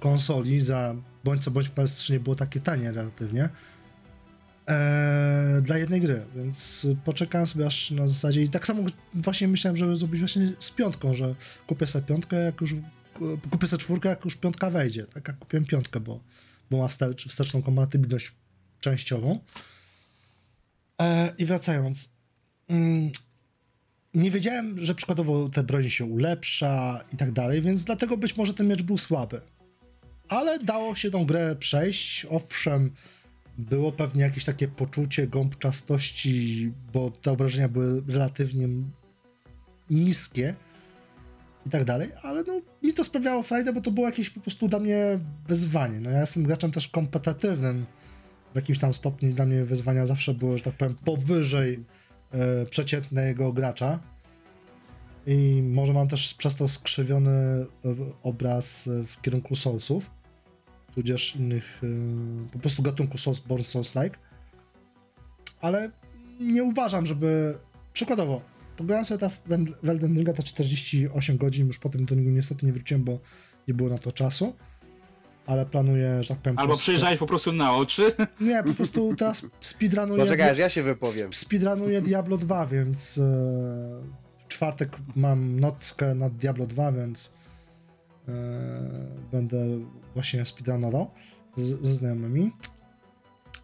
konsoli, 0.00 0.60
za 0.60 0.94
bądź 1.24 1.44
co 1.44 1.50
bądź 1.50 1.70
PS3 1.70 2.12
nie 2.12 2.20
było 2.20 2.36
takie 2.36 2.60
tanie 2.60 2.92
relatywnie, 2.92 3.48
e, 4.68 5.60
dla 5.62 5.78
jednej 5.78 6.00
gry, 6.00 6.24
więc 6.36 6.86
poczekałem 7.04 7.46
sobie 7.46 7.66
aż 7.66 7.90
na 7.90 8.08
zasadzie 8.08 8.42
i 8.42 8.48
tak 8.48 8.66
samo 8.66 8.82
właśnie 9.14 9.48
myślałem, 9.48 9.76
żeby 9.76 9.96
zrobić 9.96 10.20
właśnie 10.20 10.52
z 10.58 10.70
piątką, 10.70 11.14
że 11.14 11.34
kupię 11.66 11.86
sobie 11.86 12.06
piątkę, 12.06 12.36
jak 12.36 12.60
już 12.60 12.74
kupię 13.50 13.66
sobie 13.66 13.80
czwórkę, 13.80 14.08
jak 14.08 14.24
już 14.24 14.36
piątka 14.36 14.70
wejdzie, 14.70 15.06
tak 15.06 15.28
jak 15.28 15.38
kupiłem 15.38 15.64
piątkę, 15.64 16.00
bo, 16.00 16.20
bo 16.70 16.78
ma 16.78 16.88
wstecz, 16.88 17.28
wsteczną 17.28 17.62
kompatybilność 17.62 18.32
częściową. 18.82 19.38
E, 21.00 21.34
I 21.38 21.44
wracając, 21.44 22.14
mm, 22.68 23.10
nie 24.14 24.30
wiedziałem, 24.30 24.84
że 24.84 24.94
przykładowo 24.94 25.48
te 25.48 25.62
broń 25.62 25.88
się 25.88 26.04
ulepsza 26.04 27.04
i 27.12 27.16
tak 27.16 27.32
dalej, 27.32 27.62
więc 27.62 27.84
dlatego 27.84 28.16
być 28.16 28.36
może 28.36 28.54
ten 28.54 28.68
miecz 28.68 28.82
był 28.82 28.98
słaby. 28.98 29.40
Ale 30.28 30.58
dało 30.58 30.94
się 30.94 31.10
tą 31.10 31.26
grę 31.26 31.56
przejść. 31.56 32.26
Owszem, 32.30 32.94
było 33.58 33.92
pewnie 33.92 34.22
jakieś 34.22 34.44
takie 34.44 34.68
poczucie 34.68 35.26
gąbczastości, 35.26 36.72
bo 36.92 37.10
te 37.10 37.32
obrażenia 37.32 37.68
były 37.68 38.02
relatywnie 38.08 38.68
niskie 39.90 40.54
i 41.66 41.70
tak 41.70 41.84
dalej, 41.84 42.08
ale 42.22 42.42
no 42.42 42.60
mi 42.82 42.92
to 42.92 43.04
sprawiało 43.04 43.42
frajdę, 43.42 43.72
bo 43.72 43.80
to 43.80 43.90
było 43.90 44.06
jakieś 44.06 44.30
po 44.30 44.40
prostu 44.40 44.68
dla 44.68 44.78
mnie 44.78 45.18
wyzwanie. 45.48 46.00
No 46.00 46.10
ja 46.10 46.20
jestem 46.20 46.42
graczem 46.42 46.72
też 46.72 46.88
kompetatywnym 46.88 47.86
w 48.52 48.56
jakimś 48.56 48.78
tam 48.78 48.94
stopniu 48.94 49.32
dla 49.32 49.46
mnie 49.46 49.64
wyzwania 49.64 50.06
zawsze 50.06 50.34
było, 50.34 50.58
że 50.58 50.64
tak 50.64 50.74
powiem, 50.74 50.96
powyżej 51.04 51.84
e, 52.32 52.66
przeciętnego 52.66 53.52
gracza. 53.52 54.00
I 55.26 55.62
może 55.62 55.92
mam 55.92 56.08
też 56.08 56.34
przez 56.34 56.56
to 56.56 56.68
skrzywiony 56.68 57.30
e, 57.30 57.66
obraz 58.22 58.88
e, 58.88 59.04
w 59.04 59.20
kierunku 59.20 59.54
Soulsów, 59.54 60.10
tudzież 60.94 61.36
innych 61.36 61.80
e, 61.82 62.48
po 62.52 62.58
prostu 62.58 62.82
gatunku 62.82 63.18
Soulsborne, 63.18 63.64
Souls-like. 63.64 64.16
Ale 65.60 65.90
nie 66.40 66.64
uważam, 66.64 67.06
żeby... 67.06 67.58
Przykładowo, 67.92 68.40
pograłem 68.76 69.04
sobie 69.04 69.18
teraz 69.18 69.42
w 69.82 69.88
Elden 69.88 70.14
Ringa 70.14 70.32
te 70.32 70.42
48 70.42 71.36
godzin, 71.36 71.66
już 71.66 71.78
potem 71.78 72.04
do 72.04 72.14
niego 72.14 72.30
niestety 72.30 72.66
nie 72.66 72.72
wróciłem, 72.72 73.04
bo 73.04 73.18
nie 73.68 73.74
było 73.74 73.88
na 73.88 73.98
to 73.98 74.12
czasu. 74.12 74.54
Ale 75.46 75.66
planuję, 75.66 76.22
że 76.22 76.28
tak 76.28 76.38
powiem... 76.38 76.58
Albo 76.58 76.76
przyjrzałeś 76.76 77.18
po 77.18 77.26
prostu 77.26 77.52
na 77.52 77.76
oczy. 77.76 78.12
Nie, 78.40 78.62
po 78.62 78.74
prostu 78.74 79.14
teraz 79.16 79.46
speedrunuję... 79.60 80.24
Poczekaj, 80.24 80.50
aż 80.50 80.58
ja 80.58 80.68
się 80.68 80.82
wypowiem. 80.82 81.28
Sp- 81.30 81.36
Speedrunuję 81.46 82.02
Diablo 82.02 82.36
2, 82.38 82.66
więc 82.66 83.18
e, 83.18 83.22
w 84.38 84.48
czwartek 84.48 84.96
mam 85.16 85.60
nockę 85.60 86.14
nad 86.14 86.36
Diablo 86.36 86.66
2, 86.66 86.92
więc 86.92 87.32
e, 88.28 88.32
będę 89.32 89.56
właśnie 90.14 90.46
speedrunował 90.46 91.10
ze 91.56 91.94
znajomymi. 91.94 92.52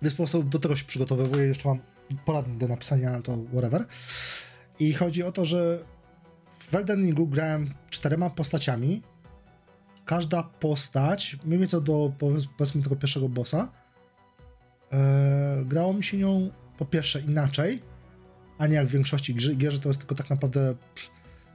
Więc 0.03 0.15
po 0.15 0.17
prostu 0.17 0.43
do 0.43 0.59
tego 0.59 0.77
się 0.77 0.85
przygotowywuję. 0.85 1.47
Jeszcze 1.47 1.69
mam 1.69 1.79
poradnik 2.25 2.59
do 2.59 2.69
napisania, 2.69 3.11
ale 3.11 3.23
to 3.23 3.39
whatever. 3.53 3.87
I 4.79 4.93
chodzi 4.95 5.23
o 5.23 5.33
to, 5.33 5.45
że 5.45 5.79
w 6.59 6.75
Elden 6.75 7.03
Ringu 7.03 7.27
grałem 7.27 7.75
czterema 7.91 8.31
postaciami. 8.31 9.03
Każda 10.09 10.43
postać, 10.43 11.37
mniej 11.45 11.59
więcej 11.59 11.83
do 11.83 12.13
powiedzmy 12.57 12.83
tego 12.83 12.97
pierwszego 12.97 13.29
bossa, 13.29 13.73
e, 14.93 15.65
grało 15.67 15.93
mi 15.93 16.05
się 16.05 16.17
nią 16.17 16.51
po 16.79 16.85
pierwsze 16.87 17.21
inaczej, 17.21 17.83
a 18.59 18.67
nie 18.67 18.75
jak 18.75 18.87
w 18.87 18.91
większości 18.91 19.35
gier, 19.35 19.73
że 19.73 19.81
to 19.81 19.89
jest 19.89 20.01
tylko 20.01 20.15
tak 20.15 20.31
naprawdę 20.31 20.75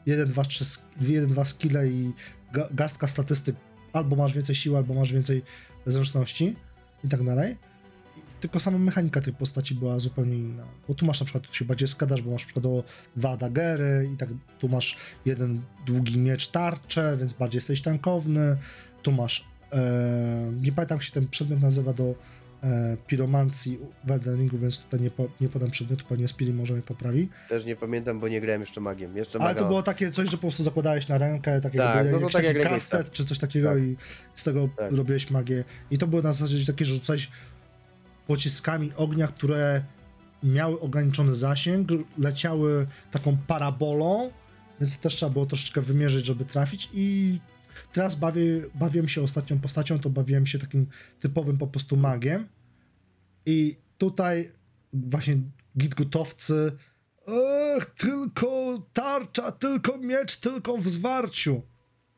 1, 0.06 0.28
2, 0.30 0.44
3, 0.44 0.66
1, 1.02 1.30
2 1.30 1.46
skille 1.46 1.88
i 1.88 2.14
ga- 2.54 2.76
garstka 2.76 3.08
statystyk. 3.08 3.56
Albo 3.94 4.16
masz 4.16 4.34
więcej 4.34 4.56
siły, 4.56 4.78
albo 4.78 4.94
masz 4.94 5.14
więcej 5.14 5.44
zręczności 5.86 6.56
i 7.04 7.08
tak 7.10 7.24
dalej. 7.24 7.58
Tylko 8.44 8.60
sama 8.60 8.78
mechanika 8.78 9.22
tej 9.22 9.34
postaci 9.34 9.76
była 9.76 10.00
zupełnie 10.00 10.36
inna. 10.36 10.64
Bo 10.88 10.94
tu 10.94 11.06
masz 11.06 11.20
na 11.20 11.26
przykład, 11.26 11.48
tu 11.48 11.54
się 11.54 11.66
bardziej 11.66 11.88
skadasz, 11.88 12.22
bo 12.22 12.32
masz 12.32 12.46
przykładowo 12.46 12.84
dwa 13.16 13.38
dagery 13.38 14.10
i 14.14 14.18
tak 14.18 14.30
tu 14.60 14.70
masz 14.70 14.98
jeden 15.26 15.62
długi 15.86 16.18
miecz 16.18 16.48
tarczę, 16.48 17.18
więc 17.20 17.34
bardziej 17.34 17.58
jesteś 17.58 17.82
tankowny. 17.82 18.58
Tu 19.02 19.12
masz, 19.12 19.48
e, 19.74 20.52
nie 20.62 20.72
pamiętam 20.72 20.96
jak 20.96 21.04
się 21.04 21.12
ten 21.12 21.28
przedmiot 21.28 21.62
nazywa 21.62 21.94
do 21.94 22.16
e, 22.64 22.98
piromancji 23.08 23.80
w 24.04 24.12
Elden 24.12 24.40
Ringu, 24.40 24.58
więc 24.58 24.80
tutaj 24.80 25.00
nie, 25.00 25.12
po, 25.12 25.28
nie 25.42 25.50
podam 25.50 25.72
przedmiotu, 25.72 26.06
pewnie 26.10 26.28
Spiri 26.28 26.54
może 26.54 26.74
mnie 26.74 26.84
poprawi. 26.84 27.30
Też 27.50 27.66
nie 27.66 27.76
pamiętam, 27.76 28.20
bo 28.20 28.28
nie 28.28 28.42
grałem 28.42 28.62
jeszcze 28.62 28.82
magiem. 28.82 29.18
Jeszcze 29.18 29.42
Ale 29.42 29.56
to 29.56 29.66
było 29.66 29.84
takie 29.84 30.12
coś, 30.12 30.30
że 30.30 30.38
po 30.38 30.42
prostu 30.42 30.64
zakładałeś 30.64 31.08
na 31.08 31.18
rękę, 31.18 31.62
takiego 31.62 31.84
Tak, 31.84 32.06
jak, 32.06 32.22
no 32.22 32.30
tak 32.30 32.46
taki 32.46 32.60
kastet 32.60 33.12
czy 33.12 33.26
coś 33.26 33.40
takiego 33.40 33.70
Tak. 33.70 33.80
i 33.80 33.96
z 34.36 34.44
tego 34.44 34.70
Tak. 34.78 34.92
robiłeś 34.92 35.30
magię. 35.30 35.64
I 35.92 35.98
to 35.98 36.08
było 36.08 36.22
na 36.22 36.34
zasadzie 36.34 36.66
takie, 36.66 36.86
że 36.86 36.94
rzucałeś 36.94 37.30
pociskami 38.28 38.92
ognia, 38.96 39.28
które 39.28 39.84
miały 40.44 40.80
ograniczony 40.80 41.36
zasięg, 41.36 41.90
leciały 42.18 42.88
taką 43.12 43.38
parabolą, 43.48 44.32
więc 44.80 45.00
też 45.00 45.16
trzeba 45.16 45.30
było 45.32 45.46
troszeczkę 45.46 45.82
wymierzyć, 45.82 46.26
żeby 46.26 46.46
trafić 46.46 46.90
i 46.94 47.40
teraz 47.94 48.16
bawię, 48.16 48.62
bawiłem 48.76 49.08
się 49.08 49.24
ostatnią 49.24 49.60
postacią, 49.60 50.00
to 50.00 50.10
bawiłem 50.10 50.46
się 50.46 50.60
takim 50.60 50.88
typowym 51.20 51.58
po 51.58 51.68
prostu 51.68 51.98
magiem 51.98 52.48
i 53.46 53.78
tutaj 53.98 54.52
właśnie 54.94 55.38
gitgutowcy 55.78 56.72
Ech, 57.28 57.86
tylko 57.86 58.82
tarcza, 58.94 59.52
tylko 59.52 59.98
miecz, 59.98 60.38
tylko 60.38 60.78
w 60.78 60.90
zwarciu. 60.90 61.62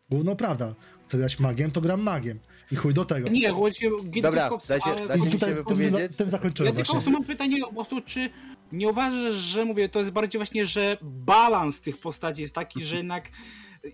Główno 0.10 0.36
prawda. 0.36 0.76
Chcę 1.04 1.18
grać 1.18 1.40
magiem, 1.40 1.72
to 1.72 1.82
gram 1.82 2.02
magiem. 2.02 2.40
I 2.72 2.76
chuj 2.76 2.94
do 2.94 3.06
tego. 3.06 3.30
Nie, 3.30 3.50
chodzi 3.50 3.88
o 3.88 3.96
Git 4.04 4.24
Dobra, 4.24 4.50
Cox, 4.50 4.68
dajcie- 4.68 4.90
ale... 4.90 5.08
dajcie 5.08 5.24
I 5.24 5.26
mi 5.26 5.32
tutaj 5.32 5.50
się 5.54 5.64
tym, 5.64 5.78
tym 6.18 6.26
Ja 6.26 6.30
zakończyłem 6.30 6.76
tylko 6.76 6.94
właśnie. 6.94 7.12
mam 7.12 7.24
pytanie 7.24 7.62
po 7.62 7.74
prostu, 7.74 8.02
czy 8.02 8.30
nie 8.72 8.90
uważasz, 8.90 9.34
że 9.36 9.66
mówię, 9.66 9.90
to 9.90 10.00
jest 10.00 10.12
bardziej 10.12 10.40
właśnie, 10.40 10.66
że 10.66 10.98
balans 11.02 11.80
tych 11.82 11.98
postaci 11.98 12.42
jest 12.42 12.54
taki, 12.54 12.84
że 12.86 12.98
jednak 12.98 13.30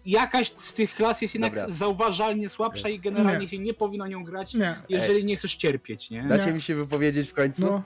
jakaś 0.05 0.51
z 0.57 0.73
tych 0.73 0.95
klas 0.95 1.21
jest 1.21 1.33
jednak 1.33 1.55
Dobra. 1.55 1.69
zauważalnie 1.73 2.49
słabsza 2.49 2.89
i 2.89 2.99
generalnie 2.99 3.39
Nie. 3.45 3.47
się 3.47 3.59
nie 3.59 3.73
powinno 3.73 4.07
nią 4.07 4.23
grać, 4.23 4.53
Nie, 4.53 4.75
jeżeli 4.89 5.25
nie 5.25 5.35
chcesz 5.35 5.55
cierpieć, 5.55 6.09
nie? 6.09 6.23
Dacie 6.23 6.45
Nie. 6.45 6.53
mi 6.53 6.61
się 6.61 6.75
wypowiedzieć 6.75 7.29
w 7.29 7.33
końcu? 7.33 7.61
no, 7.61 7.83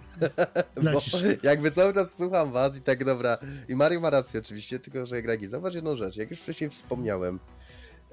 Bo 0.93 0.99
jakby 1.43 1.71
cały 1.71 1.93
czas 1.93 2.17
słucham 2.17 2.51
was 2.51 2.77
i 2.77 2.81
tak 2.81 3.03
dobra. 3.05 3.37
I 3.69 3.75
Mario 3.75 3.99
ma 3.99 4.09
rację 4.09 4.39
oczywiście, 4.39 4.79
tylko 4.79 5.05
że 5.05 5.21
Gregi, 5.21 5.47
zauważ 5.47 5.75
jedną 5.75 5.97
rzecz, 5.97 6.15
jak 6.17 6.31
już 6.31 6.39
wcześniej 6.39 6.69
wspomniałem. 6.69 7.39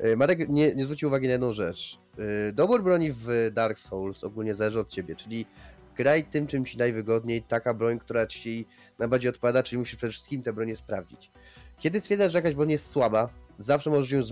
E, 0.03 0.17
Marek 0.17 0.49
nie, 0.49 0.75
nie 0.75 0.85
zwrócił 0.85 1.09
uwagi 1.09 1.27
na 1.27 1.33
jedną 1.33 1.53
rzecz. 1.53 1.99
E, 2.49 2.53
Dobór 2.53 2.83
broni 2.83 3.13
w 3.13 3.51
Dark 3.53 3.79
Souls 3.79 4.25
ogólnie 4.25 4.55
zależy 4.55 4.81
od 4.81 4.89
ciebie, 4.89 5.17
czyli 5.17 5.47
graj 5.97 6.25
tym, 6.25 6.47
czym 6.47 6.65
ci 6.65 6.79
najwygodniej, 6.79 7.43
taka 7.43 7.75
broń, 7.75 7.99
która 7.99 8.27
ci 8.27 8.67
najbardziej 8.99 9.31
odpowiada, 9.31 9.63
czyli 9.63 9.79
musisz 9.79 9.97
przede 9.97 10.13
wszystkim 10.13 10.43
tę 10.43 10.53
broń 10.53 10.77
sprawdzić. 10.77 11.31
Kiedy 11.79 12.01
stwierdzasz, 12.01 12.33
że 12.33 12.39
jakaś 12.39 12.55
broń 12.55 12.71
jest 12.71 12.91
słaba, 12.91 13.29
zawsze 13.59 13.91
możesz 13.91 14.11
ją 14.11 14.23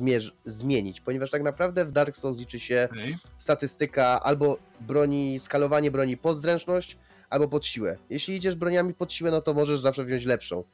zmienić, 0.47 1.01
ponieważ 1.01 1.31
tak 1.31 1.43
naprawdę 1.43 1.85
w 1.85 1.93
Dark 1.93 2.17
Souls 2.17 2.39
liczy 2.39 2.61
się 2.61 2.89
Okej. 2.91 3.17
statystyka 3.37 4.23
albo 4.23 4.59
broni, 4.81 5.41
skalowanie 5.41 5.91
broni 5.91 6.17
pod 6.17 6.41
zręczność, 6.41 6.99
albo 7.31 7.49
pod 7.49 7.67
siłę. 7.67 7.97
Jeśli 8.11 8.37
idziesz 8.37 8.55
broniami 8.55 8.95
pod 8.95 9.13
siłę, 9.13 9.31
no 9.31 9.41
to 9.41 9.55
możesz 9.55 9.81
zawsze 9.81 10.05
wziąć 10.05 10.25
lepszą. 10.25 10.65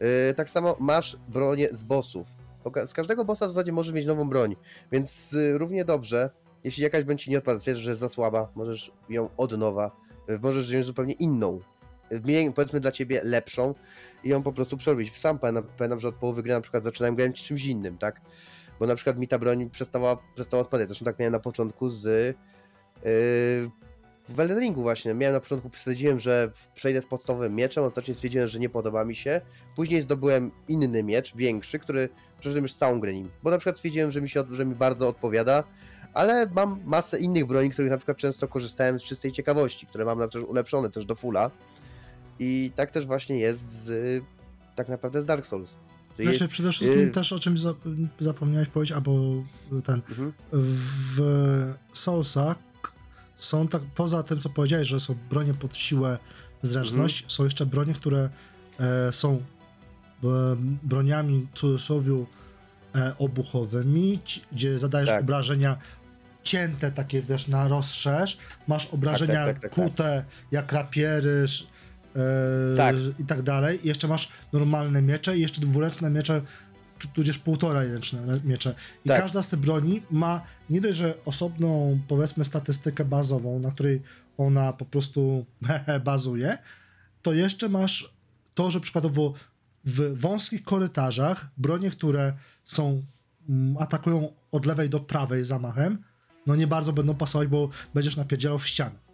Yy, 0.00 0.34
tak 0.36 0.50
samo 0.50 0.76
masz 0.80 1.16
bronię 1.28 1.68
z 1.70 1.82
bossów. 1.82 2.26
Z 2.86 2.92
każdego 2.94 3.24
bossa 3.24 3.46
w 3.46 3.50
zasadzie 3.50 3.72
możesz 3.72 3.94
mieć 3.94 4.06
nową 4.06 4.28
broń, 4.28 4.56
więc 4.92 5.32
yy, 5.32 5.58
równie 5.58 5.84
dobrze, 5.84 6.30
jeśli 6.64 6.82
jakaś 6.82 7.04
broń 7.04 7.18
ci 7.18 7.30
nie 7.30 7.38
odpada, 7.38 7.58
że 7.74 7.90
jest 7.90 8.00
za 8.00 8.08
słaba, 8.08 8.48
możesz 8.54 8.92
ją 9.08 9.28
od 9.36 9.58
nowa, 9.58 9.90
yy, 10.28 10.38
możesz 10.42 10.66
wziąć 10.66 10.86
zupełnie 10.86 11.12
inną. 11.12 11.60
Mniej- 12.10 12.52
Powiedzmy 12.52 12.80
dla 12.80 12.92
ciebie 12.92 13.20
lepszą 13.24 13.74
i 14.24 14.28
ją 14.28 14.42
po 14.42 14.52
prostu 14.52 14.76
przerobić. 14.76 15.18
Sam 15.18 15.38
pamiętam, 15.38 16.00
że 16.00 16.08
od 16.08 16.14
połowy 16.14 16.42
gry 16.42 16.52
na 16.52 16.60
przykład 16.60 16.82
zaczynałem 16.82 17.16
grać 17.16 17.42
czymś 17.42 17.64
innym, 17.64 17.98
tak? 17.98 18.20
Bo 18.80 18.86
na 18.86 18.94
przykład 18.94 19.18
mi 19.18 19.28
ta 19.28 19.38
broń 19.38 19.70
przestała, 19.70 20.18
przestała 20.34 20.62
odpadać. 20.62 20.88
Zresztą 20.88 21.04
tak 21.04 21.18
miałem 21.18 21.32
na 21.32 21.40
początku 21.40 21.90
z 21.90 22.36
Yy, 23.04 23.70
w 24.28 24.40
Elden 24.40 24.58
Ringu 24.60 24.82
właśnie. 24.82 25.14
Miałem 25.14 25.34
na 25.34 25.40
początku, 25.40 25.70
stwierdziłem, 25.76 26.20
że 26.20 26.50
przejdę 26.74 27.02
z 27.02 27.06
podstawowym 27.06 27.54
mieczem, 27.54 27.84
ostatecznie 27.84 28.14
stwierdziłem, 28.14 28.48
że 28.48 28.58
nie 28.58 28.68
podoba 28.68 29.04
mi 29.04 29.16
się. 29.16 29.40
Później 29.76 30.02
zdobyłem 30.02 30.50
inny 30.68 31.02
miecz, 31.02 31.36
większy, 31.36 31.78
który 31.78 32.08
przeszedłem 32.38 32.62
już 32.64 32.74
całą 32.74 33.00
grę 33.00 33.14
nim. 33.14 33.30
Bo 33.42 33.50
na 33.50 33.58
przykład 33.58 33.76
stwierdziłem, 33.76 34.10
że 34.10 34.20
mi 34.20 34.28
się, 34.28 34.44
że 34.50 34.64
mi 34.64 34.74
bardzo 34.74 35.08
odpowiada, 35.08 35.64
ale 36.14 36.46
mam 36.54 36.80
masę 36.84 37.18
innych 37.18 37.46
broni, 37.46 37.70
których 37.70 37.90
na 37.90 37.96
przykład 37.96 38.16
często 38.16 38.48
korzystałem 38.48 39.00
z 39.00 39.04
czystej 39.04 39.32
ciekawości, 39.32 39.86
które 39.86 40.04
mam 40.04 40.18
na 40.18 40.28
przykład 40.28 40.50
ulepszone 40.50 40.90
też 40.90 41.04
do 41.06 41.14
fulla. 41.14 41.50
I 42.38 42.72
tak 42.76 42.90
też 42.90 43.06
właśnie 43.06 43.38
jest 43.38 43.82
z, 43.84 44.24
tak 44.76 44.88
naprawdę 44.88 45.22
z 45.22 45.26
Dark 45.26 45.46
Souls. 45.46 45.76
Jest- 46.18 46.30
Znaczy, 46.38 46.48
przede 46.52 46.70
wszystkim 46.72 47.00
yy, 47.00 47.10
też 47.10 47.32
o 47.32 47.38
czymś 47.38 47.58
za, 47.58 47.74
zapomniałeś 48.18 48.68
powiedzieć, 48.68 48.92
albo 48.96 49.12
ten, 49.84 50.02
Mhm. 50.08 50.32
w 51.16 51.74
Soulsach 51.92 52.56
są 53.36 53.68
tak, 53.68 53.82
poza 53.94 54.22
tym 54.22 54.40
co 54.40 54.50
powiedziałeś, 54.50 54.88
że 54.88 55.00
są 55.00 55.14
bronie 55.30 55.54
pod 55.54 55.76
siłę, 55.76 56.18
zręczność, 56.62 57.16
Mhm. 57.16 57.30
są 57.30 57.44
jeszcze 57.44 57.66
bronie, 57.66 57.94
które 57.94 58.28
e, 58.80 59.12
są 59.12 59.34
e, 59.34 60.26
broniami 60.82 61.46
w 61.54 61.58
cudzysłowie 61.58 62.24
e, 62.94 63.12
obuchowymi, 63.18 64.18
gdzie 64.52 64.78
zadajesz 64.78 65.08
Tak. 65.08 65.22
obrażenia 65.22 65.76
cięte 66.42 66.92
takie, 66.92 67.22
wiesz, 67.22 67.48
na 67.48 67.68
rozszerz, 67.68 68.38
masz 68.68 68.86
obrażenia 68.86 69.46
tak, 69.46 69.46
tak, 69.46 69.62
tak, 69.62 69.74
tak. 69.74 69.84
kute 69.84 70.24
jak 70.50 70.72
rapiery, 70.72 71.44
e, 72.16 72.76
Tak. 72.76 72.96
i 73.18 73.24
tak 73.24 73.42
dalej. 73.42 73.84
I 73.84 73.88
jeszcze 73.88 74.08
masz 74.08 74.28
normalne 74.52 75.02
miecze 75.02 75.38
i 75.38 75.40
jeszcze 75.40 75.60
dwuręczne 75.60 76.10
miecze, 76.10 76.42
tudzież 77.14 77.38
półtora 77.38 77.82
ręczne 77.82 78.40
miecze. 78.44 78.74
I 79.04 79.08
Tak. 79.08 79.20
każda 79.20 79.42
z 79.42 79.48
tych 79.48 79.58
broni 79.58 80.02
ma 80.10 80.42
nie 80.70 80.80
dość, 80.80 80.98
że 80.98 81.14
osobną, 81.24 82.00
powiedzmy, 82.08 82.44
statystykę 82.44 83.04
bazową, 83.04 83.58
na 83.58 83.70
której 83.70 84.02
ona 84.38 84.72
po 84.72 84.84
prostu 84.84 85.46
bazuje, 86.04 86.58
to 87.22 87.32
jeszcze 87.32 87.68
masz 87.68 88.14
to, 88.54 88.70
że 88.70 88.80
przykładowo 88.80 89.34
w 89.84 90.20
wąskich 90.20 90.62
korytarzach 90.62 91.46
bronie, 91.56 91.90
które 91.90 92.32
są 92.64 93.02
mm, 93.48 93.76
atakują 93.78 94.32
od 94.52 94.66
lewej 94.66 94.90
do 94.90 95.00
prawej 95.00 95.44
zamachem, 95.44 95.98
no 96.46 96.56
nie 96.56 96.66
bardzo 96.66 96.92
będą 96.92 97.14
pasować, 97.14 97.48
bo 97.48 97.68
będziesz 97.94 98.16
napierdzielał 98.16 98.58
w 98.58 98.66
ścianę. 98.66 99.06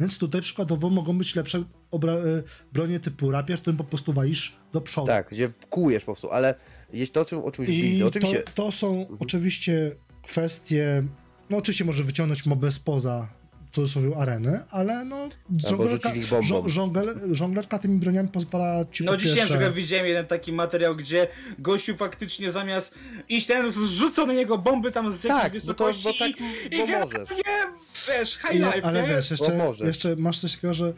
Więc 0.00 0.18
tutaj 0.18 0.40
przykładowo 0.40 0.90
mogą 0.90 1.18
być 1.18 1.34
lepsze 1.34 1.58
y, 1.58 1.62
bronie 2.72 3.00
typu 3.00 3.30
rapier, 3.30 3.58
którym 3.58 3.76
po 3.76 3.84
prostu 3.84 4.12
walisz 4.12 4.56
do 4.72 4.80
przodu. 4.80 5.06
Tak, 5.06 5.28
gdzie 5.30 5.52
kłujesz 5.70 6.04
po 6.04 6.12
prostu, 6.12 6.30
ale 6.30 6.54
jeśli 6.92 7.12
to, 7.14 7.20
o 7.20 7.24
czym, 7.24 7.38
o 7.44 7.50
czymś 7.52 7.68
I 7.68 7.82
buildy, 7.82 8.06
oczywiście... 8.06 8.42
to, 8.42 8.52
to 8.64 8.72
są 8.72 9.06
oczywiście 9.20 9.96
kwestie, 10.22 11.02
no 11.50 11.56
oczywiście 11.56 11.84
może 11.84 12.04
wyciągnąć 12.04 12.46
mobę 12.46 12.70
spoza 12.70 13.28
w 13.66 13.74
cudzysłowie 13.76 14.16
areny, 14.16 14.60
ale 14.70 15.04
no 15.04 15.28
żonglerka, 15.68 16.12
żongler, 16.66 17.06
żonglerka 17.30 17.78
tymi 17.78 17.98
broniami 17.98 18.28
pozwala 18.28 18.84
ci 18.92 19.04
No 19.04 19.16
dzisiaj 19.16 19.30
na 19.30 19.36
pierwsze- 19.36 19.54
przykład 19.54 19.74
widziałem 19.74 20.06
jeden 20.06 20.26
taki 20.26 20.52
materiał, 20.52 20.96
gdzie 20.96 21.28
gościu 21.58 21.96
faktycznie 21.96 22.52
zamiast 22.52 22.94
iść 23.28 23.46
ten, 23.46 23.70
zrzucą 23.70 24.26
na 24.26 24.32
niego 24.32 24.58
bomby 24.58 24.92
tam 24.92 25.12
z 25.12 25.24
jakiejś 25.24 25.42
Tak, 25.42 25.52
bo 25.66 25.74
to, 25.74 25.84
wysokości 25.92 26.04
bo 26.04 26.12
tak, 26.18 26.30
i, 26.30 26.76
bo 26.78 26.84
i 26.84 26.90
możesz. 26.90 27.28
wiesz, 28.08 28.38
high 28.38 28.54
I, 28.54 28.58
life, 28.58 28.82
ale 28.84 29.02
nie? 29.02 29.08
wiesz, 29.08 29.30
jeszcze, 29.30 29.56
może. 29.56 29.84
jeszcze 29.86 30.16
masz 30.16 30.38
coś 30.40 30.54
takiego, 30.54 30.74
że 30.74 30.92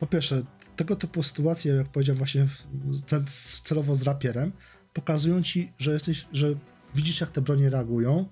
po 0.00 0.06
pierwsze, 0.06 0.42
tego 0.76 0.96
typu 0.96 1.22
sytuacje, 1.22 1.74
jak 1.74 1.88
powiedziałem 1.88 2.18
właśnie 2.18 2.44
w- 2.44 3.62
celowo 3.62 3.94
z 3.94 4.02
rapierem, 4.02 4.52
pokazują 4.96 5.42
ci, 5.42 5.72
że 5.78 5.92
jesteś, 5.92 6.26
że 6.32 6.54
widzisz 6.94 7.20
jak 7.20 7.30
te 7.30 7.40
bronie 7.40 7.70
reagują 7.70 8.26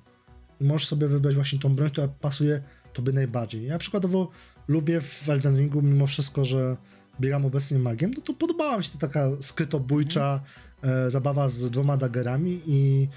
i 0.60 0.64
możesz 0.64 0.88
sobie 0.88 1.08
wybrać 1.08 1.34
właśnie 1.34 1.58
tą 1.58 1.74
broń, 1.74 1.90
która 1.90 2.08
pasuje 2.08 2.62
tobie 2.92 3.12
najbardziej. 3.12 3.66
Ja 3.66 3.78
przykładowo 3.78 4.30
lubię 4.68 5.00
w 5.00 5.28
Elden 5.28 5.56
Ringu 5.56 5.82
mimo 5.82 6.06
wszystko, 6.06 6.44
że 6.44 6.76
biegam 7.20 7.46
obecnie 7.46 7.78
magiem, 7.78 8.10
no 8.16 8.22
to 8.22 8.32
podobała 8.32 8.78
mi 8.78 8.84
się 8.84 8.90
ta 8.90 8.98
taka 8.98 9.30
skrytobójcza 9.40 10.40
e, 10.82 11.10
zabawa 11.10 11.48
z 11.48 11.70
dwoma 11.70 11.96
daggerami 11.96 12.60
i 12.66 13.08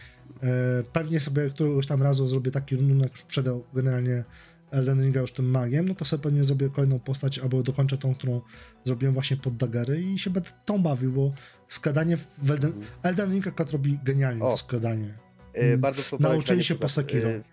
e, 0.44 0.48
pewnie 0.94 1.20
sobie 1.20 1.50
któregoś 1.50 1.88
tam 1.88 2.04
razu 2.04 2.28
zrobię 2.28 2.52
taki 2.52 2.76
run, 2.76 3.00
jak 3.00 3.12
już 3.12 3.24
przede 3.24 3.60
generalnie 3.74 4.24
Elden 4.72 5.02
Ringa 5.02 5.22
już 5.22 5.34
tym 5.34 5.50
magiem, 5.50 5.88
no 5.88 5.96
to 5.96 6.06
sobie 6.06 6.24
pewnie 6.24 6.44
zrobię 6.44 6.70
kolejną 6.70 7.00
postać, 7.00 7.40
albo 7.40 7.64
dokończę 7.64 7.98
tą, 7.98 8.16
którą 8.16 8.42
zrobiłem 8.84 9.14
właśnie 9.14 9.38
pod 9.38 9.58
daggery 9.58 10.02
i 10.02 10.20
się 10.20 10.30
będę 10.30 10.50
tą 10.66 10.80
bawił, 10.80 11.12
bo 11.12 11.32
skradanie 11.68 12.18
w 12.18 12.52
Elden, 12.52 12.74
Elden 13.04 13.32
Ring 13.32 13.48
akurat 13.48 13.72
robi 13.72 14.00
genialnie 14.04 14.44
O. 14.44 14.52
to 14.52 14.58
skradanie. 14.58 15.14
E, 15.54 15.78
bardzo 15.78 16.04
podam 16.04 16.32
ci 16.32 16.38
Nauczyli 16.38 16.64
się 16.64 16.76
po. 16.76 16.90
Sekiro. 16.90 17.30
E, 17.30 17.44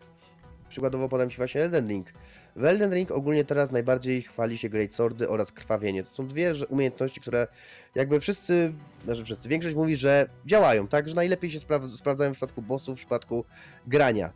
Przykładowo 0.69 1.09
podam 1.09 1.31
Ci 1.31 1.37
właśnie 1.37 1.61
Elden 1.63 1.89
Ring. 1.89 2.13
W 2.57 2.65
Elden 2.65 2.95
Ring 2.95 3.11
ogólnie 3.11 3.45
teraz 3.45 3.73
najbardziej 3.73 4.23
chwali 4.23 4.59
się 4.59 4.69
Great 4.69 4.95
Swordy 4.95 5.29
oraz 5.29 5.53
krwawienie. 5.53 6.03
To 6.03 6.11
są 6.11 6.27
dwie 6.27 6.55
umiejętności, 6.69 7.21
które 7.21 7.47
jakby 7.95 8.21
wszyscy, 8.21 8.73
znaczy 9.05 9.25
wszyscy, 9.25 9.49
większość 9.49 9.77
mówi, 9.77 9.97
że 9.97 10.29
działają, 10.47 10.89
tak? 10.89 11.09
Że 11.09 11.15
najlepiej 11.15 11.51
się 11.51 11.61
spra 11.61 11.89
sprawdzają 11.89 12.31
w 12.31 12.37
przypadku 12.37 12.63
bossów, 12.63 12.95
w 12.95 12.99
przypadku 12.99 13.45
grania. 13.87 14.33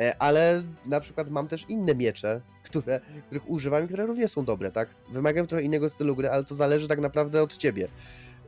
E, 0.00 0.16
Ale 0.18 0.62
na 0.86 1.00
przykład 1.00 1.30
mam 1.30 1.48
też 1.48 1.64
inne 1.68 1.94
miecze, 1.94 2.40
które, 2.62 3.00
których 3.26 3.50
używam 3.50 3.84
i 3.84 3.86
które 3.86 4.06
również 4.06 4.30
są 4.30 4.44
dobre, 4.44 4.70
tak? 4.70 4.88
Wymagają 5.12 5.46
trochę 5.46 5.64
innego 5.64 5.90
stylu 5.90 6.16
gry, 6.16 6.30
ale 6.30 6.44
to 6.44 6.54
zależy 6.54 6.88
tak 6.88 6.98
naprawdę 6.98 7.42
od 7.42 7.56
Ciebie. 7.56 7.88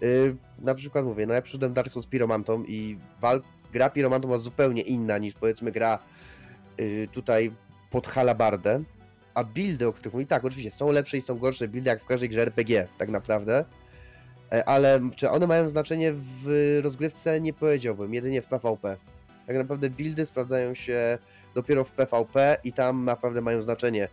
Yy, 0.00 0.36
na 0.58 0.74
przykład 0.74 1.04
mówię, 1.04 1.26
no 1.26 1.34
ja 1.34 1.42
przyszedłem 1.42 1.72
Dark 1.72 1.92
Souls 1.92 2.06
Piromantą 2.06 2.64
i 2.64 2.98
walk, 3.20 3.44
gra 3.72 3.90
Piromantą 3.90 4.28
była 4.28 4.38
zupełnie 4.38 4.82
inna 4.82 5.18
niż 5.18 5.34
powiedzmy 5.34 5.72
gra 5.72 5.98
yy, 6.78 7.08
tutaj 7.12 7.52
pod 7.90 8.06
halabardę, 8.06 8.82
a 9.34 9.44
buildy, 9.44 9.88
o 9.88 9.92
których 9.92 10.12
mówi, 10.12 10.26
tak, 10.26 10.44
oczywiście 10.44 10.70
są 10.70 10.90
lepsze 10.90 11.16
i 11.18 11.22
są 11.22 11.38
gorsze 11.38 11.68
buildy, 11.68 11.90
jak 11.90 12.02
w 12.02 12.06
każdej 12.06 12.28
grze 12.28 12.42
RPG, 12.42 12.88
tak 12.98 13.08
naprawdę, 13.08 13.64
E, 14.52 14.68
ale 14.68 15.00
czy 15.16 15.30
one 15.30 15.46
mają 15.46 15.68
znaczenie 15.68 16.12
w 16.14 16.78
rozgrywce, 16.82 17.40
nie 17.40 17.52
powiedziałbym, 17.52 18.14
jedynie 18.14 18.42
w 18.42 18.46
PvP. 18.46 18.96
Tak 19.48 19.56
naprawdę 19.56 19.90
buildy 19.90 20.26
sprawdzają 20.26 20.74
się 20.74 21.18
dopiero 21.54 21.84
w 21.84 21.92
PvP 21.92 22.56
i 22.64 22.72
tam 22.72 23.04
naprawdę 23.04 23.40
mają 23.40 23.62
znaczenie. 23.62 24.08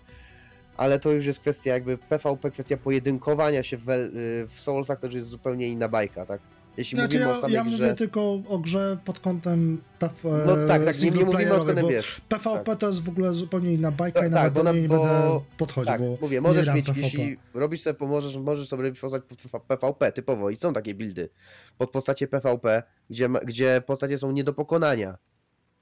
Ale 0.77 0.99
to 0.99 1.11
już 1.11 1.25
jest 1.25 1.39
kwestia 1.39 1.73
jakby 1.73 1.97
PvP, 1.97 2.51
kwestia 2.51 2.77
pojedynkowania 2.77 3.63
się 3.63 3.77
w, 3.77 3.89
y, 3.89 4.11
w 4.47 4.59
Soulsach, 4.59 4.99
to 4.99 5.05
już 5.05 5.15
jest 5.15 5.29
zupełnie 5.29 5.67
inna 5.67 5.89
bajka, 5.89 6.25
tak? 6.25 6.41
Jeśli 6.77 6.97
Znaczy, 6.97 7.17
mówimy 7.17 7.31
ja, 7.31 7.37
o 7.37 7.41
samej 7.41 7.55
ja 7.55 7.63
grze... 7.63 7.71
mówię 7.77 7.95
tylko 7.95 8.39
o 8.47 8.59
grze 8.59 8.97
pod 9.05 9.19
kątem 9.19 9.81
PV, 9.99 10.43
No 10.47 10.67
tak, 10.67 10.85
tak, 10.85 11.01
nie, 11.01 11.11
nie 11.11 11.11
mówimy 11.11 11.23
o 11.23 11.33
singleplayerowej, 11.33 11.75
tym, 11.75 11.83
bo 11.83 11.89
wiesz. 11.89 12.21
PvP 12.29 12.75
to 12.75 12.87
jest 12.87 13.03
w 13.03 13.09
ogóle 13.09 13.33
zupełnie 13.33 13.73
inna 13.73 13.91
bajka 13.91 14.21
No 14.21 14.27
i 14.27 14.29
tak, 14.29 14.35
nawet 14.35 14.53
bo 14.53 14.63
do 14.63 14.73
niej 14.73 14.81
nie 14.81 14.87
bo- 14.87 14.99
będę 14.99 15.41
podchodził, 15.57 15.87
Tak, 15.87 16.01
bo 16.01 16.17
mówię, 16.21 16.41
możesz 16.41 16.67
mieć, 16.73 16.85
PvP. 16.85 17.01
jeśli 17.01 17.37
robisz 17.53 17.81
sobie, 17.81 18.07
możesz, 18.07 18.37
możesz 18.37 18.67
sobie 18.67 18.83
robić 18.83 18.99
postać 18.99 19.23
pod 19.51 19.63
PvP 19.63 20.11
typowo 20.11 20.49
i 20.49 20.55
są 20.55 20.73
takie 20.73 20.95
buildy 20.95 21.29
pod 21.77 21.91
postacie 21.91 22.27
PvP, 22.27 22.83
gdzie, 23.09 23.29
gdzie 23.45 23.81
postacie 23.85 24.17
są 24.17 24.31
nie 24.31 24.43
do 24.43 24.53
pokonania. 24.53 25.17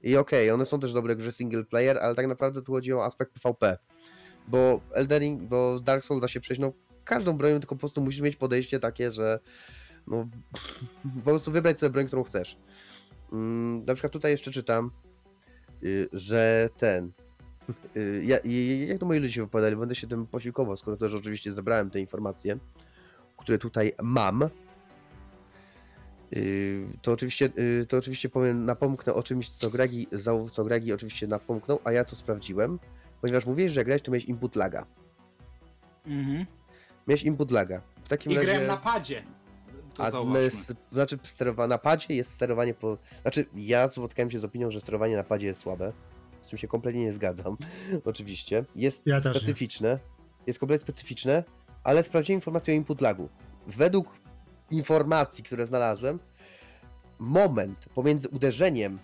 I 0.02 0.16
okej, 0.16 0.50
one 0.50 0.66
są 0.66 0.80
też 0.80 0.92
dobre 0.92 1.14
w 1.14 1.18
grze 1.18 1.32
single 1.32 1.64
player, 1.64 1.98
ale 1.98 2.14
tak 2.14 2.26
naprawdę 2.26 2.62
tu 2.62 2.72
chodzi 2.72 2.92
o 2.92 3.04
aspekt 3.04 3.32
PvP. 3.32 3.78
Bo 4.48 4.80
Eldering, 4.92 5.42
bo 5.42 5.80
Dark 5.80 6.04
Souls 6.04 6.20
da 6.20 6.28
się 6.28 6.40
przejść 6.40 6.60
no, 6.60 6.72
każdą 7.04 7.32
bronią, 7.32 7.60
tylko 7.60 7.74
po 7.74 7.78
prostu 7.80 8.00
musisz 8.00 8.20
mieć 8.20 8.36
podejście 8.36 8.80
takie, 8.80 9.10
że 9.10 9.38
no, 10.06 10.28
po 11.24 11.30
prostu 11.30 11.52
wybrać 11.52 11.78
sobie 11.78 11.90
broń, 11.90 12.06
którą 12.06 12.22
chcesz. 12.24 12.56
Mm, 13.32 13.84
na 13.84 13.94
przykład 13.94 14.12
tutaj 14.12 14.32
jeszcze 14.32 14.50
czytam, 14.50 14.90
y, 15.82 16.08
że 16.12 16.68
ten. 16.78 17.12
y, 17.96 18.22
Ja, 18.24 18.38
i- 18.38 18.86
jak 18.88 18.98
to 18.98 19.06
moi 19.06 19.18
ludzie 19.20 19.32
się 19.32 19.40
wypowiadali, 19.42 19.76
będę 19.76 19.94
się 19.94 20.06
tym 20.06 20.26
posiłkował, 20.26 20.76
skoro 20.76 20.96
też 20.96 21.14
oczywiście 21.14 21.52
zebrałem 21.54 21.90
te 21.90 22.00
informacje, 22.00 22.58
które 23.36 23.58
tutaj 23.58 23.92
mam. 24.02 24.48
Y, 26.36 26.98
To 27.02 27.12
oczywiście, 27.12 27.48
y, 27.58 27.86
to 27.86 27.96
oczywiście 27.96 28.28
powiem, 28.28 28.64
napomknę 28.64 29.14
o 29.14 29.22
czymś, 29.22 29.50
co 29.50 29.70
Gregi, 29.70 30.06
co 30.52 30.64
Gregi 30.64 30.92
oczywiście 30.92 31.26
napomknął, 31.26 31.78
a 31.84 31.92
ja 31.92 32.04
to 32.04 32.16
sprawdziłem, 32.16 32.78
ponieważ 33.20 33.46
mówiłeś, 33.46 33.72
że 33.72 33.80
jak 33.80 33.86
grałeś, 33.86 34.02
to 34.02 34.10
miałeś 34.10 34.24
input 34.24 34.56
laga. 34.56 34.86
Mhm. 36.06 36.46
Miałeś 37.06 37.22
input 37.22 37.50
laga. 37.50 37.82
W 38.04 38.08
takim 38.08 38.32
I 38.32 38.34
razie... 38.34 38.46
grałem 38.46 38.66
na 38.66 38.76
padzie. 38.76 39.22
To 39.94 40.02
A 40.04 40.10
zauważmy. 40.10 40.38
s- 40.40 40.72
znaczy 40.92 41.16
sterowa- 41.16 41.68
na 41.68 41.78
padzie 41.78 42.14
jest 42.14 42.32
sterowanie 42.32 42.74
po... 42.74 42.98
Znaczy 43.22 43.46
ja 43.56 43.88
spotkałem 43.88 44.30
się 44.30 44.38
z 44.38 44.44
opinią, 44.44 44.70
że 44.70 44.80
sterowanie 44.80 45.16
na 45.16 45.24
padzie 45.24 45.46
jest 45.46 45.60
słabe. 45.60 45.92
Z 46.42 46.48
czym 46.48 46.58
się 46.58 46.68
kompletnie 46.68 47.00
nie 47.02 47.12
zgadzam. 47.12 47.56
Oczywiście. 48.04 48.64
Jest 48.76 49.06
Ja 49.06 49.20
też 49.20 49.34
nie. 49.34 49.40
specyficzne. 49.40 49.98
Jest 50.46 50.58
kompletnie 50.58 50.82
specyficzne, 50.82 51.44
ale 51.84 52.02
sprawdziłem 52.02 52.36
informację 52.36 52.74
o 52.74 52.76
input 52.76 53.00
lagu. 53.00 53.28
Według 53.66 54.18
informacji, 54.70 55.44
które 55.44 55.66
znalazłem, 55.66 56.18
moment 57.18 57.84
pomiędzy 57.94 58.28
uderzeniem 58.28 58.98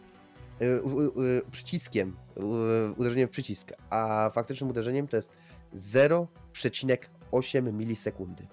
y, 0.62 0.82
u- 0.82 1.22
y, 1.22 1.42
przyciskiem, 1.50 2.16
y, 2.36 2.92
uderzeniem 2.96 3.28
w 3.28 3.30
przycisk, 3.30 3.72
a 3.90 4.30
faktycznym 4.34 4.70
uderzeniem 4.70 5.08
to 5.08 5.16
jest 5.16 5.32
0,8 5.74 7.72
milisekundy. 7.72 8.46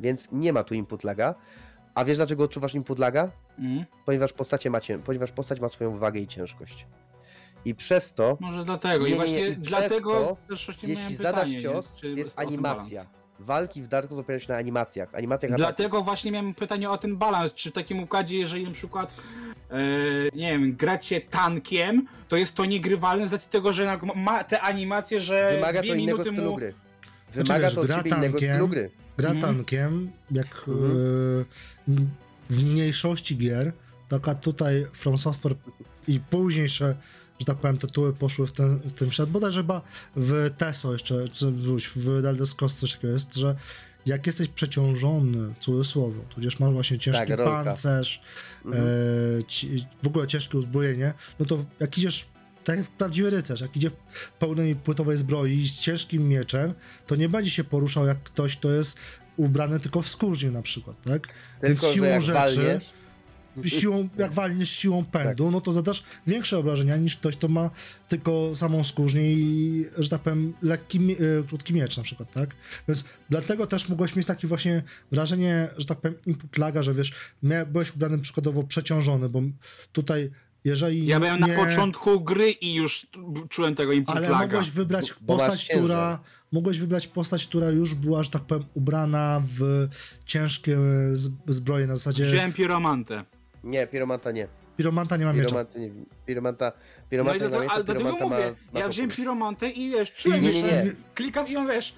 Więc 0.00 0.28
nie 0.32 0.52
ma 0.52 0.64
tu 0.64 0.74
input 0.74 1.04
laga. 1.04 1.34
A 1.94 2.04
wiesz 2.04 2.16
dlaczego 2.16 2.44
odczuwasz 2.44 2.74
input 2.74 2.98
laga? 2.98 3.30
Mhm. 3.58 3.84
Ponieważ, 4.06 4.32
postacie 4.32 4.70
ma 4.70 4.80
cię, 4.80 4.98
ponieważ 4.98 5.32
postać 5.32 5.60
ma 5.60 5.68
swoją 5.68 5.98
wagę 5.98 6.20
i 6.20 6.26
ciężkość. 6.28 6.86
I 7.64 7.74
przez 7.74 8.14
to, 8.14 8.36
Może 8.40 8.64
dlatego. 8.64 9.04
Nie, 9.04 9.10
nie, 9.10 9.14
I 9.14 9.16
właśnie 9.16 9.40
nie, 9.40 9.48
i 9.48 9.56
dlatego 9.56 10.36
też 10.48 10.66
właśnie 10.66 10.88
jeśli 10.88 11.16
zadasz 11.16 11.34
pytanie, 11.34 11.62
cios, 11.62 12.02
nie? 12.02 12.10
Jest 12.10 12.38
animacja. 12.38 13.06
Walki 13.38 13.82
w 13.82 13.88
Dark 13.88 14.08
Souls 14.08 14.20
opierają 14.20 14.38
się 14.38 14.52
na 14.52 14.58
animacjach. 14.58 15.14
Animacjach 15.14 15.52
ataku. 15.52 15.62
Dlatego 15.62 16.02
właśnie 16.02 16.32
miałem 16.32 16.54
pytanie 16.54 16.90
o 16.90 16.98
ten 16.98 17.16
balans. 17.16 17.52
Czy 17.52 17.70
w 17.70 17.72
takim 17.72 18.02
układzie, 18.02 18.38
jeżeli 18.38 18.64
na 18.64 18.70
przykład 18.70 19.14
e, 19.70 19.76
nie 20.34 20.52
wiem, 20.52 20.76
gracie 20.76 21.20
tankiem, 21.20 22.06
to 22.28 22.36
jest 22.36 22.54
to 22.54 22.64
niegrywalne 22.64 23.28
z 23.28 23.32
racji 23.32 23.50
tego, 23.50 23.72
że 23.72 23.98
ma 24.14 24.44
te 24.44 24.60
animacje, 24.60 25.20
że 25.20 25.52
Wymaga 25.54 25.80
dwie 25.80 25.90
to 25.90 25.94
innego 25.94 26.18
minuty 26.18 26.36
stylu 26.36 26.50
mu... 26.50 26.56
gry. 26.56 26.74
Znaczy, 27.32 27.46
Wymaga 27.46 27.66
wiesz, 27.66 27.74
to 27.74 27.80
od 27.80 27.88
ciebie 27.88 28.10
tankiem- 28.10 28.68
gry. 28.68 28.90
Gra 29.18 29.30
Mhm. 29.30 29.54
tankiem, 29.56 30.10
jak 30.30 30.46
Mhm. 30.68 30.90
e, 31.88 32.04
w 32.50 32.62
mniejszości 32.62 33.36
gier, 33.36 33.72
taka 34.08 34.34
tutaj 34.34 34.86
From 34.92 35.18
Software 35.18 35.54
i 36.08 36.20
późniejsze, 36.20 36.96
że 37.38 37.46
tak 37.46 37.56
powiem, 37.56 37.78
tytuły 37.78 38.12
poszły 38.12 38.46
w 38.46 38.52
ten, 38.52 38.78
w 38.78 38.92
tym 38.92 39.12
świat, 39.12 39.30
bodajże 39.30 39.60
chyba 39.60 39.82
w 40.16 40.50
TESO 40.58 40.92
jeszcze, 40.92 41.28
czy 41.28 41.50
wróć, 41.50 41.88
w 41.96 42.08
Elder 42.26 42.46
Scrolls 42.46 42.74
coś 42.74 42.92
takiego 42.92 43.12
jest, 43.12 43.34
że 43.36 43.56
jak 44.06 44.26
jesteś 44.26 44.48
przeciążony, 44.48 45.54
w 45.54 45.58
cudzysłowie, 45.58 46.20
tudzież 46.34 46.60
masz 46.60 46.72
właśnie 46.72 46.98
ciężki 46.98 47.26
Tak, 47.26 47.44
pancerz, 47.44 48.22
Mhm. 48.64 48.84
e, 49.38 49.42
ci, 49.44 49.86
w 50.02 50.06
ogóle 50.06 50.26
ciężkie 50.26 50.58
uzbrojenie, 50.58 51.14
no 51.40 51.46
to 51.46 51.64
jak 51.80 51.98
idziesz 51.98 52.26
tak 52.64 52.78
jak 52.78 52.86
prawdziwy 52.86 53.30
rycerz, 53.30 53.60
jak 53.60 53.76
idzie 53.76 53.90
w 53.90 54.32
pełnej 54.32 54.76
płytowej 54.76 55.16
zbroi 55.16 55.68
z 55.68 55.80
ciężkim 55.80 56.28
mieczem, 56.28 56.74
to 57.06 57.16
nie 57.16 57.28
będzie 57.28 57.50
się 57.50 57.64
poruszał 57.64 58.06
jak 58.06 58.22
ktoś, 58.22 58.56
kto 58.56 58.72
jest 58.72 58.98
ubrany 59.36 59.80
tylko 59.80 60.02
w 60.02 60.08
skórznie 60.08 60.50
na 60.50 60.62
przykład, 60.62 60.96
tak? 61.02 61.28
Więc 61.62 61.80
Tylko, 61.80 61.88
że 61.88 61.94
siłą 61.94 62.06
jak 62.06 62.22
rzeczy, 62.22 62.80
walniesz, 63.56 63.72
siłą, 63.72 64.08
jak 64.18 64.32
walniesz 64.32 64.70
siłą 64.70 65.04
pędu, 65.04 65.50
no 65.50 65.60
to 65.60 65.72
zadasz 65.72 66.04
większe 66.26 66.58
obrażenia 66.58 66.96
niż 66.96 67.16
ktoś, 67.16 67.36
kto 67.36 67.48
ma 67.48 67.70
tylko 68.08 68.54
samą 68.54 68.84
skórznię 68.84 69.32
i, 69.32 69.86
że 69.98 70.08
tak 70.08 70.20
powiem, 70.20 70.54
lekki, 70.62 70.98
e, 71.12 71.16
krótki 71.48 71.74
miecz 71.74 71.96
na 71.96 72.02
przykład, 72.02 72.32
tak? 72.32 72.50
Więc 72.88 73.04
dlatego 73.30 73.66
też 73.66 73.88
mogłeś 73.88 74.16
mieć 74.16 74.26
takie 74.26 74.48
właśnie 74.48 74.82
wrażenie, 75.12 75.68
że 75.76 75.86
tak 75.86 76.00
powiem, 76.00 76.18
input 76.26 76.58
laga, 76.58 76.82
że 76.82 76.94
wiesz, 76.94 77.14
byłeś 77.66 77.94
ubrany 77.94 78.18
przykładowo 78.18 78.64
przeciążony, 78.64 79.28
bo 79.28 79.42
tutaj 79.92 80.30
jeżeli 80.64 81.06
Ja 81.06 81.20
byłem 81.20 81.40
nie... 81.40 81.46
na 81.46 81.64
początku 81.64 82.20
gry 82.20 82.50
i 82.50 82.74
już 82.74 83.06
czułem 83.48 83.74
tego 83.74 83.92
input 83.92 84.16
Ale 84.16 84.28
mogłeś 84.30 84.70
wybrać 84.70 85.14
postać, 85.26 85.68
która. 85.68 86.18
Mogłeś 86.52 86.78
wybrać 86.78 87.06
postać, 87.06 87.46
która 87.46 87.70
już 87.70 87.94
była, 87.94 88.22
że 88.22 88.30
tak 88.30 88.42
powiem, 88.42 88.64
ubrana 88.74 89.42
w 89.58 89.88
ciężkie 90.26 90.76
z- 91.12 91.30
zbroje 91.46 91.86
na 91.86 91.96
zasadzie. 91.96 92.24
Wziąłem 92.24 92.52
piromantę. 92.52 93.24
nie, 93.64 93.86
piromanta 93.86 94.30
nie. 94.32 94.48
Piromanta 94.76 95.16
nie 95.16 95.24
ma 95.24 95.32
miecza. 95.32 95.44
Piromanta 95.46 95.78
nie. 95.78 95.90
Piromanta, 96.26 96.72
No 96.98 97.04
i 97.06 97.08
piromanta 97.10 97.38
nie 97.38 97.42
ma 97.42 97.48
dlatego, 97.48 97.62
miecza, 97.62 97.74
ale 97.74 97.84
dlatego 97.84 98.04
piromanta 98.04 98.28
ma, 98.28 98.36
mówię, 98.36 98.54
ma 98.72 98.80
ja 98.80 98.88
wziąłem 98.88 99.10
piromantę 99.10 99.70
i 99.70 99.90
wiesz, 99.90 100.12
czułem, 100.12 100.42
Nie, 100.42 100.48
że 100.52 100.54
nie, 100.54 100.62
nie. 100.62 100.92
klikam 101.14 101.48
i 101.48 101.56
on 101.56 101.66
wiesz, 101.68 101.94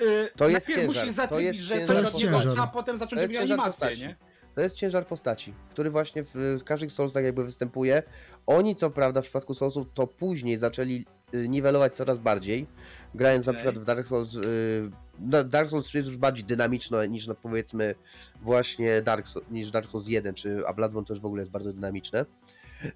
yy, 0.00 0.28
To 0.36 0.48
jest 0.48 0.68
najpierw 0.68 0.68
ciężar, 0.68 0.86
musisz 0.86 1.04
jest 1.06 1.16
że 1.60 1.80
To 1.86 1.92
jest 2.00 2.14
od 2.14 2.22
niego, 2.22 2.38
ciężar. 2.42 2.58
a 2.60 2.66
potem 2.66 2.98
zacząć 2.98 3.22
robić 3.22 3.36
animację, 3.36 3.96
nie? 3.96 4.16
To 4.54 4.60
jest 4.60 4.76
ciężar 4.76 5.06
postaci, 5.06 5.54
który 5.70 5.90
właśnie 5.90 6.24
w, 6.34 6.60
każdych 6.64 6.92
Soulsach 6.92 7.24
jakby 7.24 7.44
występuje. 7.44 8.02
Oni 8.46 8.76
co 8.76 8.90
prawda 8.90 9.20
w 9.20 9.24
przypadku 9.24 9.54
Soulsów 9.54 9.86
to 9.94 10.06
później 10.06 10.58
zaczęli 10.58 11.06
y, 11.34 11.48
niwelować 11.48 11.96
coraz 11.96 12.18
bardziej, 12.18 12.66
grając 13.14 13.46
na 13.46 13.50
Okej. 13.50 13.62
przykład 13.62 13.84
w 13.84 13.86
Dark 13.86 14.06
Souls. 14.06 14.34
Y, 14.34 14.90
no, 15.20 15.44
Dark 15.44 15.68
Souls 15.68 15.86
3 15.86 15.98
jest 15.98 16.08
już 16.08 16.18
bardziej 16.18 16.44
dynamiczne 16.44 17.08
niż 17.08 17.26
no, 17.26 17.34
powiedzmy 17.34 17.94
właśnie 18.42 19.02
Dark 19.02 19.28
Souls, 19.28 19.46
niż 19.50 19.70
Dark 19.70 19.90
Souls 19.90 20.08
1, 20.08 20.34
czy 20.34 20.66
a 20.66 20.72
Bloodborne 20.72 21.06
też 21.06 21.20
w 21.20 21.26
ogóle 21.26 21.42
jest 21.42 21.52
bardzo 21.52 21.72
dynamiczne. 21.72 22.24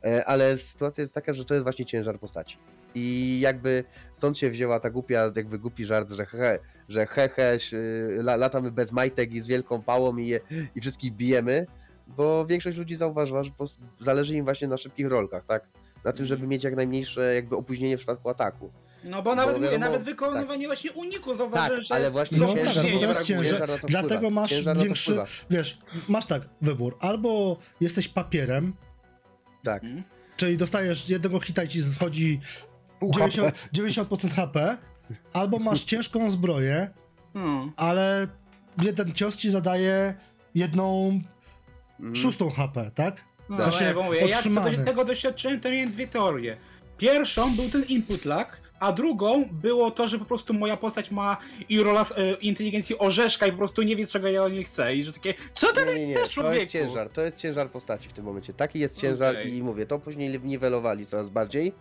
E, 0.05 0.25
Ale 0.25 0.59
sytuacja 0.59 1.03
jest 1.03 1.15
taka, 1.15 1.33
że 1.33 1.45
to 1.45 1.55
jest 1.55 1.63
właśnie 1.63 1.85
ciężar 1.85 2.19
postaci. 2.19 2.57
I 2.95 3.41
jakby 3.41 3.85
stąd 4.13 4.39
się 4.39 4.51
wzięła 4.51 4.81
ta 4.81 4.91
głupia, 4.91 5.33
jakby 5.37 5.59
głupi 5.59 5.85
żart, 5.85 6.11
że 6.11 6.27
he, 6.27 6.59
że 6.89 7.07
he, 7.07 7.29
he 7.29 7.59
y, 7.73 8.19
la, 8.23 8.37
latamy 8.37 8.71
bez 8.73 8.93
majtek 8.93 9.33
i 9.33 9.41
z 9.41 9.47
wielką 9.47 9.83
pałą 9.83 10.17
i, 10.17 10.27
je, 10.27 10.41
i 10.75 10.81
wszystkich 10.81 11.13
bijemy, 11.13 11.67
bo 12.07 12.47
większość 12.47 12.79
ludzi 12.79 12.97
zauważyła, 12.97 13.45
że 13.45 13.51
zależy 14.01 14.35
im 14.35 14.45
właśnie 14.45 14.69
na 14.69 14.77
szybkich 14.77 15.07
rolkach, 15.07 15.45
tak? 15.47 15.69
Na 16.05 16.13
tym, 16.13 16.27
żeby 16.27 16.47
mieć 16.47 16.65
jak 16.65 16.77
najmniejsze 16.77 17.35
jakby 17.35 17.57
opóźnienie 17.57 17.97
w 17.97 17.99
przypadku 17.99 18.29
ataku. 18.29 18.71
No 19.05 19.23
bo 19.23 19.35
nawet, 19.35 19.57
mówię, 19.57 19.67
wiadomo, 19.67 19.85
nawet 19.85 20.03
wykonywanie 20.03 20.67
właśnie 20.67 20.93
uniku 20.93 21.31
Tak, 21.31 21.39
zauważyłem, 21.39 21.83
że 21.83 21.95
ale 21.95 22.11
właśnie 22.11 22.39
No 22.39 22.55
ciężar, 22.55 22.75
tak, 22.85 22.93
bo 22.93 22.99
to 22.99 23.07
jest 23.07 23.23
ciężar, 23.23 23.71
dlatego 23.83 24.15
wpływa. 24.15 24.31
masz 24.31 24.51
Ciężar 24.51 24.77
większy-. 24.79 25.17
Wiesz, 25.51 25.79
masz 26.09 26.27
tak 26.27 26.43
wybór. 26.61 26.97
Albo 27.01 27.59
jesteś 27.81 28.09
papierem, 28.09 28.73
Tak. 29.65 29.83
czyli 30.37 30.57
dostajesz 30.57 31.09
jednego 31.09 31.41
hita 31.41 31.63
i 31.65 31.69
ci 31.69 31.83
schodzi 31.83 32.41
Pół 33.01 33.13
HP. 33.13 33.29
90%, 33.29 33.53
90% 33.73 34.31
HP, 34.31 34.79
albo 35.33 35.59
masz 35.59 35.85
ciężką 35.91 36.31
zbroję, 36.31 36.91
No. 37.35 37.73
ale 37.77 38.27
jeden 38.83 39.13
cios 39.13 39.37
ci 39.37 39.51
zadaje 39.51 40.15
jedną 40.55 41.21
Mm. 42.01 42.15
szóstą 42.17 42.51
HP, 42.51 42.91
tak? 42.95 43.25
No, 43.49 43.57
W 43.57 43.63
sensie 43.63 43.95
bo 43.95 44.03
mówię, 44.03 44.21
to, 44.21 44.27
otrzymany. 44.37 44.85
tego 44.85 45.05
doświadczyłem, 45.05 45.61
to 45.61 45.71
miałem 45.71 45.91
dwie 45.91 46.07
teorie. 46.09 46.57
Pierwszą 46.99 47.57
był 47.57 47.69
ten 47.71 47.83
input 47.85 48.25
lag, 48.25 48.61
a 48.81 48.93
drugą 48.93 49.45
było 49.53 49.91
to, 49.91 50.09
że 50.09 50.19
po 50.19 50.25
prostu 50.25 50.55
moja 50.55 50.77
postać 50.77 51.11
ma 51.11 51.37
i 51.69 51.81
rola 51.81 52.03
e, 52.17 52.35
inteligencji 52.35 52.99
orzeszka 52.99 53.47
i 53.47 53.51
po 53.53 53.59
prostu 53.59 53.83
nie 53.83 53.97
wie, 53.97 54.07
czego 54.07 54.29
ja 54.29 54.43
od 54.45 54.53
niej 54.53 54.65
chcę. 54.65 54.97
I 54.97 55.05
że 55.05 55.13
takie, 55.13 55.35
co 55.55 55.73
ty 55.73 55.85
Nie, 55.87 55.95
nie, 55.95 56.07
nie, 56.07 56.15
chcesz, 56.15 56.29
to 56.29 56.35
człowieku? 56.35 56.55
jest 56.61 56.73
ciężar, 56.73 57.09
to 57.11 57.21
jest 57.23 57.37
ciężar 57.37 57.71
postaci 57.71 58.09
w 58.09 58.13
tym 58.13 58.25
momencie. 58.25 58.53
Taki 58.55 58.79
jest 58.79 59.01
ciężar 59.01 59.35
Okej. 59.35 59.55
i 59.57 59.63
mówię, 59.63 59.87
to 59.87 59.99
później 59.99 60.41
niwelowali 60.45 61.07
coraz 61.07 61.31
bardziej. 61.31 61.73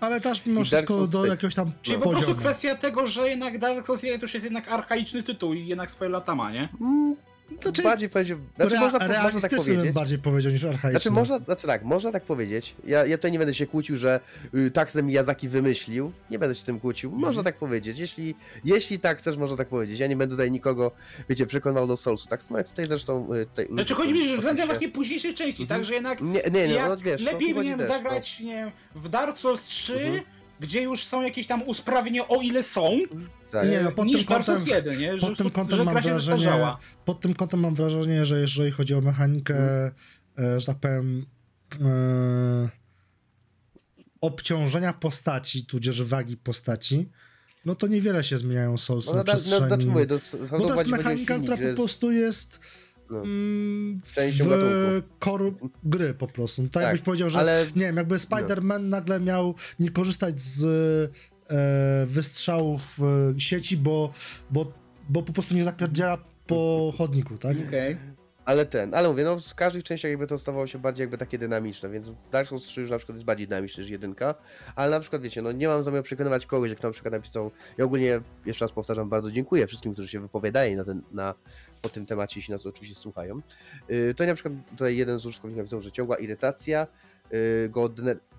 Ale 0.00 0.20
też 0.20 0.46
mimo 0.46 0.64
wszystko 0.64 1.06
do 1.06 1.26
jakiegoś 1.26 1.54
tam 1.54 1.72
Czyli 1.82 1.98
po 1.98 2.04
poziomu. 2.04 2.24
prostu 2.26 2.40
kwestia 2.40 2.74
tego, 2.74 3.06
że 3.06 3.28
jednak 3.30 3.58
Dark 3.58 3.86
Souls 3.86 4.02
1 4.02 4.20
to 4.20 4.24
już 4.24 4.34
jest 4.34 4.44
jednak 4.44 4.68
archaiczny 4.72 5.22
tytuł 5.22 5.54
i 5.54 5.66
jednak 5.66 5.90
swoje 5.90 6.10
lata 6.10 6.34
ma, 6.34 6.50
nie? 6.50 6.68
Mm, 6.80 7.16
Znaczy, 7.62 7.82
bardziej 7.82 8.08
powiedział, 8.08 8.38
znaczy 8.56 8.74
Rea- 8.74 8.80
można, 8.80 8.98
można 9.22 9.40
tak 9.40 9.50
bym 9.50 9.60
powiedzieć. 9.60 9.92
bardziej 9.92 10.18
powiedział 10.18 10.52
niż 10.52 10.64
archaiczny. 10.64 10.90
Znaczy 10.90 11.10
można, 11.10 11.38
znaczy 11.38 11.66
tak, 11.66 11.84
można 11.84 12.12
tak 12.12 12.22
powiedzieć. 12.24 12.74
Ja, 12.86 13.06
ja 13.06 13.16
tutaj 13.18 13.32
nie 13.32 13.38
będę 13.38 13.54
się 13.54 13.66
kłócił, 13.66 13.98
że 13.98 14.20
y, 14.54 14.70
tak 14.70 14.90
sobie 14.92 15.02
Miyazaki 15.04 15.48
wymyślił. 15.48 16.12
Nie 16.30 16.38
będę 16.38 16.54
się 16.54 16.64
tym 16.64 16.80
kłócił. 16.80 17.10
Można 17.10 17.28
Mhm. 17.28 17.44
tak 17.44 17.56
powiedzieć. 17.56 17.98
Jeśli, 17.98 18.34
jeśli 18.64 18.98
tak 18.98 19.18
chcesz, 19.18 19.36
można 19.36 19.56
tak 19.56 19.68
powiedzieć. 19.68 19.98
Ja 19.98 20.06
nie 20.06 20.16
będę 20.16 20.34
tutaj 20.34 20.50
nikogo, 20.50 20.90
wiecie, 21.28 21.46
przekonywał 21.46 21.86
do 21.86 21.96
Soulsu. 21.96 22.28
Tak 22.28 22.42
samo 22.42 22.58
jak 22.58 22.68
tutaj 22.68 22.86
zresztą... 22.86 23.34
Y, 23.34 23.46
tutaj, 23.46 23.66
Znaczy 23.72 23.94
chodzi 23.94 24.12
mi, 24.14 24.28
że 24.28 24.36
względem 24.36 24.66
właśnie 24.66 24.88
późniejszej 24.88 25.34
części, 25.34 25.62
Mhm. 25.62 25.80
tak, 25.80 25.84
że 25.86 25.94
jednak 25.94 26.20
Nie, 26.20 26.40
nie, 26.52 26.68
nie, 26.68 26.84
no 26.88 26.96
wiesz, 26.96 27.20
lepiej 27.22 27.54
miałem 27.54 27.78
też, 27.78 27.88
zagrać, 27.88 28.40
nie 28.40 28.54
wiem, 28.54 28.70
w 28.94 29.08
Dark 29.08 29.38
Souls 29.38 29.62
3, 29.64 29.92
Mhm. 29.94 30.20
gdzie 30.60 30.82
już 30.82 31.04
są 31.04 31.22
jakieś 31.22 31.46
tam 31.46 31.62
usprawnienia, 31.68 32.28
o 32.28 32.40
ile 32.42 32.62
są, 32.62 32.90
No, 33.14 33.20
tak. 33.60 33.70
Nie, 33.70 33.80
no, 33.80 33.92
pod 33.92 34.06
niż 34.06 34.26
tym 34.26 34.36
kątem- 34.36 34.66
1, 34.66 34.98
nie? 34.98 35.18
Że, 35.18 35.26
pod 35.26 35.38
tym 35.38 35.50
kątem 35.50 35.78
że 35.78 35.84
mam 35.84 35.94
wrażenie-. 35.94 36.76
Pod 37.04 37.20
tym 37.20 37.34
kątem 37.34 37.60
mam 37.60 37.74
wrażenie, 37.74 38.26
że 38.26 38.40
jeżeli 38.40 38.70
chodzi 38.70 38.94
o 38.94 39.00
mechanikę, 39.00 39.56
e, 40.38 40.60
że 40.60 40.66
tak 40.66 40.76
powiem, 40.76 41.26
e, 41.84 42.68
obciążenia 44.20 44.92
postaci, 44.92 45.66
tudzież 45.66 46.02
wagi 46.02 46.36
postaci, 46.36 47.08
no 47.64 47.74
to 47.74 47.86
niewiele 47.86 48.24
się 48.24 48.38
zmieniają 48.38 48.76
Soulsy 48.76 49.10
No, 49.10 49.14
na 49.16 49.22
no, 49.22 49.32
no, 49.32 49.38
przestrzeni... 49.38 49.86
mówię, 49.86 50.06
to, 50.06 50.18
bo 50.50 50.68
to 50.68 50.74
jest 50.74 50.86
mechanika, 50.86 51.38
która 51.38 51.56
po 51.56 51.74
prostu 51.76 52.12
jest 52.12 52.60
No. 53.10 53.22
mm, 53.22 54.00
Częścią 54.14 54.44
w 54.44 54.48
gatunku. 54.48 55.08
core 55.24 55.52
gry 55.84 56.14
po 56.14 56.26
prostu. 56.26 56.62
Tak, 56.62 56.72
Tak, 56.72 56.82
jakbyś 56.82 57.00
powiedział, 57.00 57.30
że 57.30 57.38
ale 57.38 57.66
nie 57.76 57.82
wiem, 57.86 57.96
jakby 57.96 58.14
Spider-Man 58.16 58.80
nagle 58.80 59.20
miał 59.20 59.54
nie 59.80 59.90
korzystać 59.90 60.40
z 60.40 60.62
wystrzałów 62.06 62.98
e, 63.00 63.40
sieci, 63.40 63.76
bo, 63.76 64.12
bo, 64.50 64.72
bo 65.08 65.22
po 65.22 65.32
prostu 65.32 65.54
nie 65.54 65.64
zapierdziela 65.64 66.18
po 66.46 66.92
chodniku, 66.98 67.38
tak? 67.38 67.56
Okej. 67.68 67.96
Ale 68.46 68.66
ten, 68.66 68.94
ale 68.94 69.08
mówię, 69.08 69.24
no 69.24 69.38
w 69.38 69.54
każdych 69.54 69.84
częściach 69.84 70.10
jakby 70.10 70.26
to 70.26 70.38
stawało 70.38 70.66
się 70.66 70.78
bardziej 70.78 71.02
jakby 71.02 71.18
takie 71.18 71.38
dynamiczne, 71.38 71.88
więc 71.88 72.10
Dark 72.32 72.48
Souls 72.48 72.62
3 72.62 72.80
już 72.80 72.90
na 72.90 72.98
przykład 72.98 73.16
jest 73.16 73.26
bardziej 73.26 73.48
dynamiczny 73.48 73.82
niż 73.82 73.90
jedynka, 73.90 74.34
ale 74.76 74.90
na 74.90 75.00
przykład 75.00 75.22
wiecie, 75.22 75.42
no 75.42 75.52
nie 75.52 75.68
mam 75.68 75.82
zamiaru 75.82 76.02
przekonywać 76.02 76.46
kogoś, 76.46 76.70
jak 76.70 76.82
na 76.82 76.90
przykład 76.90 77.12
napisał, 77.12 77.50
ja 77.78 77.84
ogólnie 77.84 78.20
jeszcze 78.46 78.64
raz 78.64 78.72
powtarzam, 78.72 79.08
bardzo 79.08 79.30
dziękuję 79.30 79.66
wszystkim, 79.66 79.92
którzy 79.92 80.08
się 80.08 80.20
wypowiadają 80.20 80.76
na 80.76 80.84
ten, 80.84 81.02
na, 81.12 81.34
po 81.82 81.88
tym 81.88 82.06
temacie, 82.06 82.40
jeśli 82.40 82.52
nas 82.52 82.66
oczywiście 82.66 83.00
słuchają. 83.00 83.40
Yy, 83.88 84.14
to 84.14 84.26
na 84.26 84.34
przykład 84.34 84.54
tutaj 84.70 84.96
jeden 84.96 85.18
z 85.18 85.26
użytkowników 85.26 85.58
napisał, 85.58 85.80
że 85.80 85.92
ciągła 85.92 86.16
irytacja 86.16 86.86
yy, 87.30 87.68
go 87.68 87.88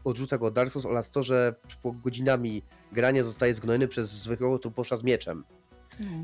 odrzuca 0.10 0.38
go 0.38 0.46
od 0.46 0.54
Dark 0.54 0.72
Souls 0.72 0.86
oraz 0.86 1.10
to, 1.10 1.24
że 1.24 1.56
po 1.84 1.92
godzinami 1.92 2.64
grania 2.92 3.24
zostaje 3.24 3.54
zgnojony 3.56 3.88
przez 3.88 4.10
zwykłego 4.10 4.60
truposza 4.60 4.98
z 4.98 5.04
mieczem. 5.04 5.44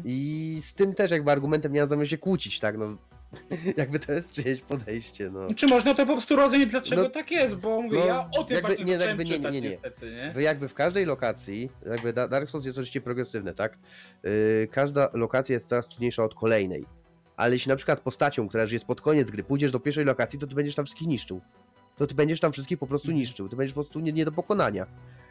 I 0.06 0.60
z 0.66 0.74
tym 0.74 0.94
też 0.96 1.12
jakby 1.12 1.32
argumentem 1.32 1.74
nie 1.74 1.80
mam 1.80 1.88
zamiar 1.90 2.08
się 2.08 2.18
kłócić, 2.18 2.60
tak, 2.60 2.78
no 2.78 2.98
jakby 3.78 4.00
to 4.00 4.12
jest 4.12 4.34
czyjeś 4.34 4.62
podejście, 4.62 5.30
no. 5.30 5.54
Czy 5.54 5.68
można 5.68 5.94
to 5.94 6.06
po 6.06 6.14
prostu 6.14 6.36
rozumieć, 6.36 6.72
dlaczego 6.72 7.04
No, 7.04 7.10
tak 7.10 7.32
jest? 7.32 7.56
Bo 7.56 7.82
mówię, 7.82 8.00
no, 8.00 8.06
ja 8.06 8.30
o 8.38 8.44
tym 8.44 8.56
jakby- 8.56 8.68
właśnie 8.68 8.86
nie, 8.86 8.92
jakby 9.06 9.24
nie, 9.26 9.40
nie, 9.40 9.52
nie, 9.52 9.62
nie. 9.62 9.70
niestety, 9.70 10.12
nie? 10.12 10.32
Wy 10.36 10.42
jakby 10.42 10.68
w 10.68 10.74
każdej 10.74 11.06
lokacji, 11.06 11.70
jakby 11.90 12.14
Da- 12.14 12.28
Dark 12.28 12.50
Souls 12.50 12.66
jest 12.66 12.78
oczywiście 12.78 13.02
progresywny, 13.02 13.54
tak? 13.54 13.78
Yy, 14.24 14.68
każda 14.72 15.10
lokacja 15.14 15.54
jest 15.54 15.68
coraz 15.68 15.88
trudniejsza 15.88 16.24
od 16.24 16.36
kolejnej. 16.36 16.86
Ale 17.38 17.54
jeśli 17.56 17.70
na 17.70 17.76
przykład 17.76 18.00
postacią, 18.00 18.48
która 18.48 18.64
już 18.64 18.72
jest 18.72 18.86
pod 18.86 19.02
koniec 19.02 19.30
gry, 19.32 19.44
pójdziesz 19.44 19.72
do 19.72 19.80
pierwszej 19.80 20.06
lokacji, 20.06 20.40
to 20.40 20.48
ty 20.48 20.56
będziesz 20.56 20.76
tam 20.76 20.86
wszystkich 20.86 21.08
niszczył. 21.08 21.42
To 21.98 22.08
ty 22.08 22.16
będziesz 22.16 22.40
tam 22.40 22.52
wszystkich 22.54 22.80
po 22.80 22.88
prostu 22.88 23.08
Mhm. 23.08 23.20
niszczył. 23.20 23.50
Ty 23.50 23.56
będziesz 23.56 23.74
po 23.74 23.82
prostu 23.82 24.00
nie, 24.00 24.14
nie 24.14 24.26
do 24.26 24.32
pokonania. 24.32 24.86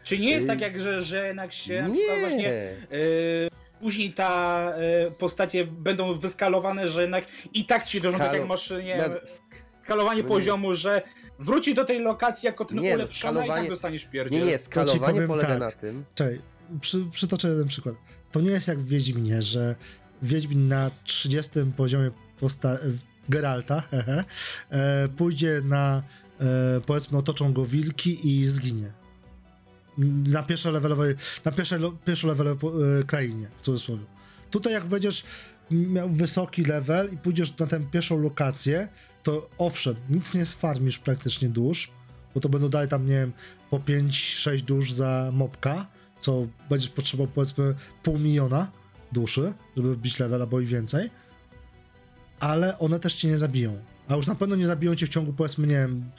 Czy 0.05 0.19
nie 0.19 0.31
jest 0.31 0.43
Yy, 0.43 0.49
tak 0.49 0.61
jak, 0.61 0.81
że, 0.81 1.03
że 1.03 1.27
jednak 1.27 1.53
się 1.53 1.83
na 1.83 1.89
przykład 1.95 2.21
właśnie 2.21 2.37
Nie. 2.39 2.77
yy, 2.99 3.49
później 3.81 4.13
ta 4.13 4.65
yy, 5.05 5.11
postacie 5.11 5.65
będą 5.67 6.15
wyskalowane, 6.15 6.89
że 6.89 7.03
jednak 7.03 7.25
i 7.55 7.65
tak 7.65 7.85
ci 7.85 8.01
dążą, 8.01 8.19
tak 8.19 8.29
Skalo- 8.33 8.39
jak 8.39 8.49
masz, 8.49 8.71
nie 8.71 8.77
wiem, 8.79 8.99
Nad- 8.99 9.43
skalowanie 9.85 10.23
no 10.23 10.29
nie. 10.29 10.35
poziomu, 10.35 10.75
że 10.75 11.03
wróci 11.39 11.75
do 11.75 11.85
tej 11.85 11.99
lokacji 12.01 12.47
jako 12.47 12.65
ten 12.65 12.79
Nie, 12.81 12.91
no, 12.91 12.95
ulepszony 12.97 13.33
i 13.33 13.37
tak 13.37 13.45
skalowanie- 13.45 13.69
dostaniesz 13.71 14.05
Nie, 14.05 14.11
pierdziel. 14.11 14.47
nie, 14.47 14.59
skalowanie 14.59 15.01
powiem 15.15 15.29
polega 15.29 15.49
tak. 15.49 15.59
na 15.59 15.71
tym. 15.71 16.05
Czekaj, 16.15 16.41
przy, 16.81 17.05
przytoczę 17.13 17.49
jeden 17.49 17.69
przykład. 17.69 17.95
To 18.33 18.41
nie 18.41 18.51
jest 18.51 18.69
jak 18.69 18.79
w 18.79 18.89
Wiedźminie, 18.89 19.43
że 19.43 19.75
Wiedźmin 20.23 20.69
na 20.69 20.91
30 21.05 21.51
poziomie 21.77 22.11
posta- 22.41 22.79
Geralta 23.29 23.81
hehe, 23.91 24.25
e, 24.71 25.09
pójdzie 25.17 25.61
na, 25.65 26.03
e, 26.41 26.81
powiedzmy, 26.87 27.19
otoczą 27.19 27.53
go 27.53 27.67
wilki 27.67 28.29
i 28.29 28.47
zginie. 28.47 28.93
Na 30.27 30.43
pierwszolevelowej, 30.43 31.15
na 31.45 31.53
pierwszolevelowej 32.05 32.71
e, 33.01 33.05
krainie, 33.05 33.49
w 33.59 33.61
cudzysłowie. 33.61 34.05
Tutaj 34.51 34.73
jak 34.73 34.87
będziesz 34.87 35.25
miał 35.71 36.11
wysoki 36.11 36.65
level 36.65 37.13
i 37.13 37.17
pójdziesz 37.17 37.59
na 37.59 37.67
tę 37.67 37.81
pierwszą 37.91 38.23
lokację, 38.23 38.89
to 39.23 39.51
owszem, 39.59 39.95
nic 40.11 40.35
nie 40.35 40.47
sfarmisz 40.47 40.99
praktycznie 40.99 41.49
dusz, 41.49 41.93
bo 42.35 42.41
to 42.41 42.49
będą 42.49 42.69
dalej 42.69 42.89
tam, 42.89 43.07
nie 43.07 43.15
wiem, 43.15 43.33
po 43.71 43.79
5-6 43.79 44.61
dusz 44.61 44.93
za 44.93 45.31
mopka, 45.33 45.87
co 46.21 46.47
będziesz 46.71 46.91
potrzebował 46.91 47.33
powiedzmy 47.35 47.75
pół 48.03 48.19
miliona 48.19 48.71
duszy, 49.13 49.53
żeby 49.77 49.95
wbić 49.95 50.19
level 50.19 50.43
albo 50.43 50.61
i 50.61 50.67
więcej, 50.67 51.11
ale 52.41 52.79
one 52.79 53.01
też 53.01 53.15
cię 53.15 53.29
nie 53.29 53.39
zabiją. 53.39 53.79
A 54.13 54.17
już 54.17 54.27
na 54.27 54.35
pewno 54.35 54.57
nie 54.57 54.67
zabiją 54.67 54.95
cię 54.95 55.07
w 55.07 55.09
ciągu 55.09 55.33
powiedzmy, 55.33 55.67
nie 55.67 55.75
wiem, 55.75 56.11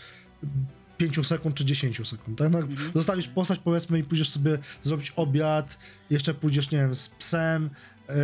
5 0.98 1.28
sekund 1.28 1.56
czy 1.56 1.66
10 1.66 2.08
sekund. 2.08 2.38
Tak? 2.38 2.52
No, 2.52 2.60
Mhm. 2.60 2.92
zostawisz 2.94 3.28
postać 3.28 3.60
powiedzmy 3.60 4.00
i 4.00 4.04
pójdziesz 4.04 4.30
sobie 4.30 4.58
zrobić 4.82 5.14
obiad, 5.16 5.78
jeszcze 6.10 6.34
pójdziesz, 6.34 6.72
nie 6.72 6.78
wiem, 6.78 6.96
z 6.96 7.10
psem, 7.10 7.70
yy, 8.10 8.16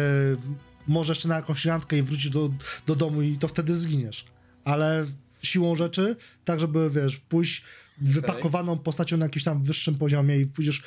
może 0.87 1.11
jeszcze 1.11 1.27
na 1.27 1.35
jakąś 1.35 1.65
randkę 1.65 1.97
i 1.97 2.01
wrócisz 2.01 2.29
do, 2.29 2.49
do 2.87 2.95
domu 2.95 3.21
i 3.21 3.37
to 3.37 3.47
wtedy 3.47 3.75
zginiesz. 3.75 4.25
Ale 4.63 5.05
siłą 5.43 5.75
rzeczy, 5.75 6.15
tak 6.45 6.59
żeby, 6.59 6.89
wiesz, 6.89 7.17
pójść 7.17 7.63
wypakowaną 8.01 8.77
postacią 8.79 9.17
na 9.17 9.25
jakimś 9.25 9.43
tam 9.43 9.63
wyższym 9.63 9.95
poziomie 9.97 10.37
i 10.39 10.45
pójdziesz 10.45 10.83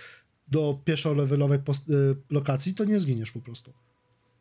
do 0.49 0.81
pierwszolevelowej 0.85 1.59
post- 1.59 1.91
y, 1.91 2.17
lokacji, 2.31 2.75
to 2.75 2.85
nie 2.85 2.99
zginiesz 2.99 3.31
po 3.31 3.41
prostu. 3.41 3.73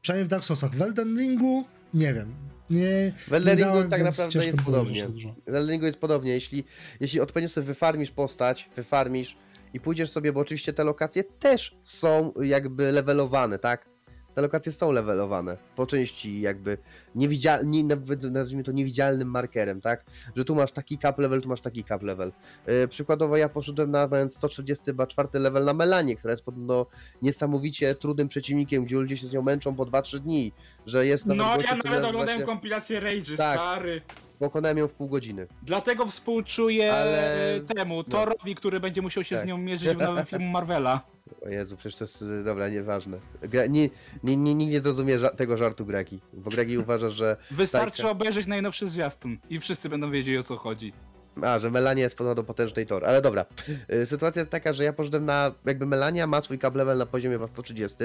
Przynajmniej 0.02 0.26
w 0.26 0.30
Dark 0.30 0.44
Soulsach. 0.44 0.72
W 0.76 0.82
Elden 0.82 1.18
Ringu 1.20 1.66
nie 1.94 2.14
wiem. 2.14 2.34
Nie, 2.70 3.14
W 3.28 3.34
Elden 3.34 3.58
Ringu 3.58 3.74
dałem, 3.74 3.90
tak 3.90 4.04
naprawdę 4.04 4.46
jest 4.46 4.62
podobnie. 4.62 5.08
W 5.48 5.56
Elden 5.56 5.70
Ringu 5.72 5.86
jest 5.86 5.98
podobnie. 6.00 6.32
Jeśli, 6.32 6.64
jeśli 7.00 7.20
odpowiednio 7.20 7.50
sobie 7.50 7.68
wyfarmisz 7.68 8.12
postać, 8.12 8.70
wyfarmisz 8.76 9.38
i 9.74 9.80
pójdziesz 9.80 10.12
sobie, 10.12 10.34
bo 10.34 10.40
oczywiście 10.40 10.74
te 10.74 10.84
lokacje 10.84 11.24
też 11.24 11.76
są 11.84 12.34
jakby 12.42 12.92
levelowane, 12.92 13.60
tak? 13.60 13.91
Te 14.36 14.42
lokacje 14.42 14.72
są 14.72 14.92
levelowane. 14.92 15.58
Po 15.76 15.86
części 15.88 16.42
jakby 16.42 16.78
niewidzialnym, 17.16 17.88
nazwijmy 18.32 18.64
to 18.64 18.72
niewidzialnym 18.72 19.28
markerem, 19.28 19.82
tak? 19.82 20.06
Że 20.36 20.46
tu 20.46 20.56
masz 20.56 20.72
taki 20.72 20.98
cap 20.98 21.20
level, 21.20 21.42
tu 21.42 21.50
masz 21.50 21.62
taki 21.62 21.84
cap 21.84 22.04
level. 22.04 22.32
Yy, 22.68 22.88
przykładowo 22.88 23.38
ja 23.38 23.50
poszedłem 23.50 23.92
na 23.92 24.08
mając 24.08 24.36
134 24.36 25.30
level 25.34 25.66
na 25.66 25.74
Melanie, 25.74 26.16
która 26.16 26.32
jest 26.32 26.44
podobno 26.46 26.86
niesamowicie 27.22 27.96
trudnym 27.96 28.28
przeciwnikiem, 28.28 28.86
gdzie 28.86 28.96
ludzie 28.96 29.18
się 29.18 29.28
z 29.28 29.34
nią 29.34 29.42
męczą 29.42 29.76
po 29.76 29.84
2-3 29.86 30.20
dni. 30.20 30.52
Że 30.86 31.06
jest 31.06 31.26
nawet 31.26 31.44
No, 31.46 31.56
gościu, 31.58 31.76
ja 31.78 31.92
nawet 31.92 32.06
oglądałem 32.10 32.40
się- 32.40 32.46
kompilację 32.46 33.02
Rage'y, 33.02 33.38
Tak. 33.38 33.60
stary. 33.60 34.02
Pokonałem 34.40 34.78
ją 34.78 34.88
w 34.88 34.94
pół 34.94 35.10
godziny. 35.10 35.48
Dlatego 35.64 36.06
współczuję 36.06 36.94
Ale- 36.94 37.62
temu, 37.76 37.98
no. 37.98 38.04
Torowi, 38.04 38.56
który 38.56 38.80
będzie 38.80 39.02
musiał 39.02 39.24
się 39.24 39.36
Tak. 39.36 39.46
z 39.46 39.48
nią 39.48 39.58
mierzyć 39.58 39.90
w 39.90 39.98
nowym 39.98 40.26
filmu 40.32 40.46
Marvela. 40.48 41.02
O 41.46 41.50
Jezu, 41.50 41.78
przecież 41.78 41.96
to 42.00 42.04
jest, 42.06 42.22
y, 42.22 42.44
dobra, 42.44 42.70
nieważne. 42.70 43.18
Gra, 43.42 43.66
nie, 43.66 43.90
nie, 44.24 44.38
nie, 44.38 44.56
nikt 44.56 44.72
nie 44.72 44.82
zrozumie 44.82 45.20
ża- 45.20 45.36
tego 45.36 45.58
żartu 45.58 45.86
Gregi, 45.86 46.22
bo 46.34 46.50
Gregi 46.50 46.78
uważa, 46.78 47.10
że, 47.10 47.38
Wystarczy 47.52 48.08
obejrzeć 48.10 48.48
najnowszy 48.48 48.90
zwiastun 48.90 49.38
i 49.50 49.60
wszyscy 49.60 49.90
będą 49.90 50.12
wiedzieli 50.12 50.38
o 50.38 50.44
co 50.44 50.58
chodzi. 50.58 50.94
a, 51.42 51.60
że 51.60 51.72
Melania 51.72 52.04
jest 52.04 52.18
podobno 52.18 52.44
potężnej 52.44 52.86
Thor, 52.86 53.06
ale 53.06 53.22
dobra. 53.22 53.46
Y, 53.94 54.06
Sytuacja 54.06 54.40
jest 54.40 54.52
taka, 54.52 54.74
że 54.74 54.84
ja 54.84 54.94
poszedłem 54.94 55.26
na, 55.26 55.52
jakby 55.66 55.86
Melania 55.86 56.28
ma 56.28 56.42
swój 56.42 56.60
cap 56.60 56.76
level 56.76 56.98
na 56.98 57.06
poziomie 57.06 57.36
chyba 57.36 57.48
130, 57.48 57.98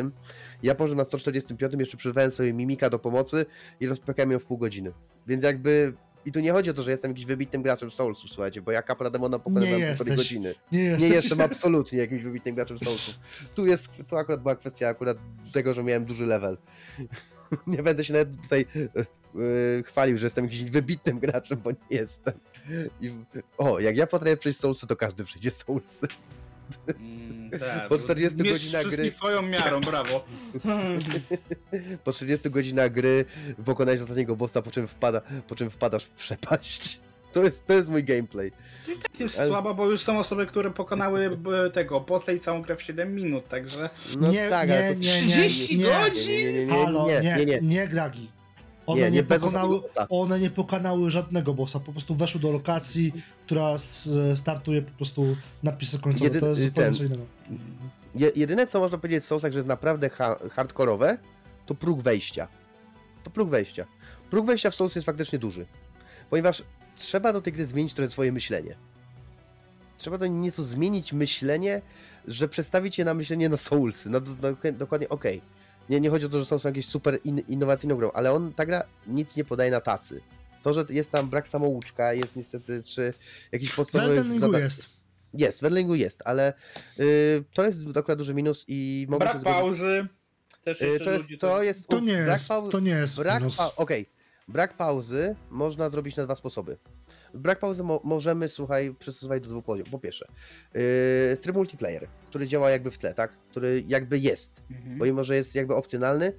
ja 0.63 0.75
poszedłem 0.75 0.99
na 0.99 1.05
145, 1.05 1.75
jeszcze 1.79 1.97
przyzwałem 1.97 2.31
sobie 2.31 2.53
Mimika 2.53 2.91
do 2.91 2.99
pomocy 2.99 3.47
i 3.81 3.87
rozpekałem 3.87 4.31
ją 4.31 4.39
w 4.39 4.45
pół 4.45 4.59
godziny. 4.59 4.93
Więc 5.27 5.43
jakby, 5.43 5.95
i 6.27 6.33
tu 6.33 6.41
nie 6.41 6.53
chodzi 6.53 6.71
o 6.71 6.75
to, 6.75 6.83
że 6.83 6.91
jestem 6.91 7.11
jakimś 7.11 7.27
wybitnym 7.27 7.63
graczem 7.63 7.91
Soulsów, 7.91 8.31
słuchajcie, 8.31 8.63
bo 8.63 8.73
ja 8.73 8.83
kapra 8.83 9.11
demona 9.11 9.39
pokonałem 9.39 9.79
Nie 9.81 9.87
półtorej 9.87 10.17
godziny. 10.17 10.55
Nie 10.73 10.79
Nie 10.83 10.85
jestem. 10.89 11.13
jestem 11.13 11.41
absolutnie 11.41 11.99
jakimś 11.99 12.23
wybitnym 12.23 12.55
graczem 12.55 12.79
Soulsów. 12.79 13.15
Tu 13.55 13.67
jest, 13.67 13.91
tu 14.09 14.17
akurat 14.17 14.43
była 14.43 14.57
kwestia 14.57 14.89
akurat 14.89 15.19
tego, 15.53 15.75
że 15.75 15.83
miałem 15.85 16.05
duży 16.05 16.27
level. 16.27 16.59
Nie 17.67 17.83
będę 17.83 18.05
się 18.05 18.13
nawet 18.13 18.43
tutaj 18.43 18.67
yy, 19.35 19.83
chwalił, 19.87 20.19
że 20.19 20.27
jestem 20.27 20.45
jakimś 20.45 20.71
wybitnym 20.71 21.19
graczem, 21.19 21.61
bo 21.65 21.71
nie 21.71 21.77
jestem. 21.91 22.35
I, 23.01 23.11
o, 23.59 23.81
jak 23.81 23.97
ja 23.97 24.07
potrafię 24.07 24.37
przejść 24.37 24.59
Soulsy, 24.61 24.87
to 24.87 24.97
każdy 24.97 25.25
przejdzie 25.25 25.51
Soulsy. 25.51 26.07
Mm, 26.99 27.51
tak, 27.61 27.89
Po 27.89 27.99
40 27.99 28.43
mierz 28.43 28.53
godzinach 28.53 28.87
gry. 28.87 29.11
swoją 29.11 29.43
miarą, 29.43 29.81
brawo. 29.81 30.25
Po 32.05 32.13
30 32.13 32.51
godzinach 32.51 32.93
gry 32.93 33.25
pokonałeś 33.65 34.01
ostatniego 34.01 34.37
bossa, 34.37 34.63
po 34.63 34.71
czym, 34.71 34.89
wpada, 34.89 35.21
po 35.49 35.55
czym 35.57 35.71
wpadasz 35.71 36.05
w 36.05 36.11
przepaść. 36.11 37.01
To 37.33 37.43
jest, 37.43 37.67
to 37.67 37.73
jest 37.73 37.89
mój 37.89 38.05
gameplay. 38.05 38.53
Jest 39.19 39.39
Ale- 39.39 39.49
słaba, 39.49 39.75
bo 39.75 39.91
już 39.91 40.01
są 40.03 40.19
osoby, 40.19 40.47
które 40.47 40.71
pokonały 40.71 41.39
e, 41.67 41.71
tego 41.71 42.01
postać 42.01 42.43
całą 42.43 42.63
grę 42.63 42.77
w 42.77 42.83
7 42.83 43.15
minut, 43.15 43.49
także... 43.49 43.91
No 44.19 44.29
Nie, 44.29 44.49
tak, 44.51 44.69
nie, 44.69 44.79
ale 44.79 44.95
to... 44.95 45.01
nie, 45.01 45.23
nie, 45.23 45.31
30 45.31 45.77
nie. 45.79 45.85
godzin? 45.85 46.29
Nie, 46.29 46.45
nie, 46.45 46.53
nie, 46.53 46.67
nie, 46.67 46.73
Halo, 46.73 47.07
nie, 47.09 47.21
nie, 47.21 47.45
nie. 47.45 47.59
nie 47.63 47.89
Gragi. 47.89 48.31
One 48.87 49.01
Nie, 49.01 49.11
nie, 49.11 49.17
nie 49.17 49.23
pokonały, 49.25 49.81
bossa. 49.81 50.07
one 50.09 50.41
nie 50.41 50.51
pokonały 50.51 51.11
żadnego 51.11 51.55
bossa, 51.55 51.81
po 51.81 51.93
prostu 51.93 52.15
weszły 52.15 52.41
do 52.41 52.51
lokacji, 52.53 53.13
która 53.47 53.75
startuje 54.35 54.83
po 54.83 54.91
prostu 54.91 55.37
napisy 55.63 55.99
końcowe. 55.99 56.25
Jedy- 56.25 56.41
to 56.41 56.47
jest 56.47 56.63
zupełnie 56.63 56.95
co 56.99 57.05
innego. 57.05 57.23
Je, 58.15 58.33
jedyne 58.37 58.67
co 58.67 58.81
można 58.81 58.99
powiedzieć 58.99 59.25
w 59.25 59.27
Soulsach, 59.27 59.53
że 59.53 59.59
jest 59.59 59.69
naprawdę 59.69 60.11
ha 60.11 60.39
hardkorowe, 60.51 61.19
to 61.67 61.75
próg 61.75 62.03
wejścia. 62.03 62.49
To 63.25 63.31
próg 63.31 63.51
wejścia. 63.51 63.87
Próg 64.31 64.47
wejścia 64.47 64.71
w 64.71 64.75
Souls 64.75 64.95
jest 64.95 65.07
faktycznie 65.07 65.39
duży. 65.39 65.67
Ponieważ 66.31 66.63
trzeba 66.97 67.33
do 67.33 67.43
tej 67.43 67.53
gry 67.53 67.67
zmienić 67.67 67.95
trochę 67.95 68.11
swoje 68.11 68.33
myślenie. 68.33 68.77
Trzeba 69.99 70.19
do 70.19 70.27
nieco 70.27 70.63
zmienić 70.63 71.13
myślenie, 71.13 71.83
że 72.29 72.49
przestawić 72.49 72.99
je 72.99 73.05
na 73.05 73.15
myślenie 73.15 73.49
na 73.49 73.57
Soulsy. 73.57 74.11
No, 74.11 74.21
do, 74.21 74.35
do, 74.35 74.73
dokładnie, 74.73 75.09
okej. 75.09 75.43
Nie, 75.89 76.01
nie 76.01 76.11
chodzi 76.11 76.27
o 76.27 76.29
to, 76.29 76.39
że 76.39 76.45
Souls 76.45 76.63
są 76.63 76.69
jakieś 76.69 76.87
super 76.87 77.19
in, 77.25 77.39
innowacyjną 77.39 77.97
grą, 77.97 78.11
ale 78.15 78.33
on, 78.33 78.53
ta 78.53 78.67
gra 78.67 78.83
nic 79.07 79.37
nie 79.37 79.45
podaje 79.45 79.71
na 79.71 79.81
tacy. 79.81 80.21
To, 80.63 80.75
że 80.75 80.85
jest 80.91 81.11
tam 81.13 81.31
brak 81.31 81.49
samouczka, 81.49 82.13
jest 82.15 82.37
niestety, 82.37 82.83
czy 82.83 83.15
jakiś 83.53 83.71
W 83.71 83.77
podstawowy... 83.77 84.11
Elden 84.11 84.33
Ringu 84.33 84.47
zada- 84.47 84.59
jest. 84.59 84.87
Jest, 85.35 85.59
w 85.59 85.63
Wendlingu 85.63 85.95
jest, 85.95 86.23
ale 86.25 86.53
y, 87.01 87.45
to 87.55 87.65
jest 87.67 87.79
akurat 87.97 88.19
duży 88.19 88.35
minus 88.35 88.65
i 88.69 89.07
mogę 89.09 89.25
Brak 89.25 89.43
pauzy. 89.43 90.07
Też 90.65 90.77
Y, 90.83 90.99
to 91.05 91.11
jest, 91.11 91.25
to 91.41 91.63
jest, 91.63 91.89
To 91.89 92.01
nie 92.01 92.15
brak 92.15 92.27
jest, 92.29 92.49
pau- 92.51 92.71
to 92.71 92.81
nie 92.81 92.91
jest 92.91 93.17
Brak, 93.19 93.39
minus. 93.41 93.57
pa- 93.57 93.73
okej. 93.77 94.07
Brak 94.49 94.77
pauzy 94.77 95.37
można 95.51 95.91
zrobić 95.91 96.17
na 96.17 96.25
dwa 96.25 96.37
sposoby. 96.37 96.77
Brak 97.35 97.59
pauzy 97.61 97.83
mo- 97.83 98.01
możemy, 98.05 98.49
słuchaj, 98.49 98.95
przystosować 98.99 99.43
do 99.43 99.49
dwóch 99.49 99.65
poziomów. 99.65 99.91
Po 99.91 99.99
pierwsze, 99.99 100.27
yy, 100.75 100.81
tryb 101.41 101.57
multiplayer, 101.57 102.07
który 102.29 102.49
działa 102.49 102.71
jakby 102.71 102.91
w 102.91 102.99
tle, 102.99 103.15
tak? 103.15 103.33
Który 103.51 103.85
jakby 103.89 104.19
jest, 104.19 104.63
Mhm. 104.71 104.99
pomimo, 104.99 105.25
że 105.25 105.37
jest 105.37 105.55
jakby 105.55 105.75
opcjonalny, 105.75 106.33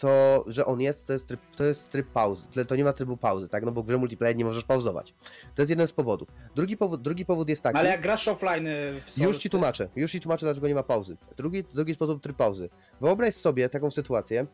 to, 0.00 0.44
że 0.46 0.66
on 0.66 0.80
jest, 0.80 1.06
to 1.06 1.12
jest 1.12 1.26
tryb, 1.26 1.40
to 1.56 1.64
jest 1.64 1.90
tryb 1.90 2.06
pauzy. 2.12 2.46
To 2.68 2.76
nie 2.76 2.84
ma 2.84 2.92
trybu 2.92 3.16
pauzy, 3.16 3.48
tak? 3.48 3.64
No 3.64 3.72
bo 3.72 3.82
w 3.82 3.86
grze 3.86 3.98
multiplayer 3.98 4.36
nie 4.36 4.44
możesz 4.44 4.64
pauzować. 4.64 5.14
To 5.54 5.62
jest 5.62 5.70
jeden 5.70 5.88
z 5.88 5.92
powodów. 5.92 6.28
Drugi 6.56 6.76
powód, 6.76 7.02
drugi 7.02 7.26
powód 7.26 7.48
jest 7.48 7.62
taki... 7.62 7.78
Ale 7.78 7.88
jak 7.88 8.00
grasz 8.00 8.28
offline 8.28 8.66
y, 8.66 9.00
w 9.00 9.10
Souls, 9.10 9.26
Już 9.26 9.38
ci 9.38 9.50
tłumaczę, 9.50 9.88
już 9.96 10.12
ci 10.12 10.20
tłumaczę, 10.20 10.46
dlaczego 10.46 10.68
nie 10.68 10.74
ma 10.74 10.82
pauzy. 10.82 11.16
Drugi, 11.36 11.64
drugi 11.74 11.94
sposób 11.94 12.22
tryb 12.22 12.36
pauzy. 12.36 12.68
Wyobraź 13.00 13.34
sobie 13.34 13.68
taką 13.68 13.90
sytuację, 13.90 14.46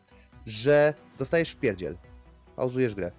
że 0.45 0.93
dostajesz 1.19 1.51
wpierdziel, 1.51 1.97
pauzujesz 2.55 2.95
grę. 2.95 3.11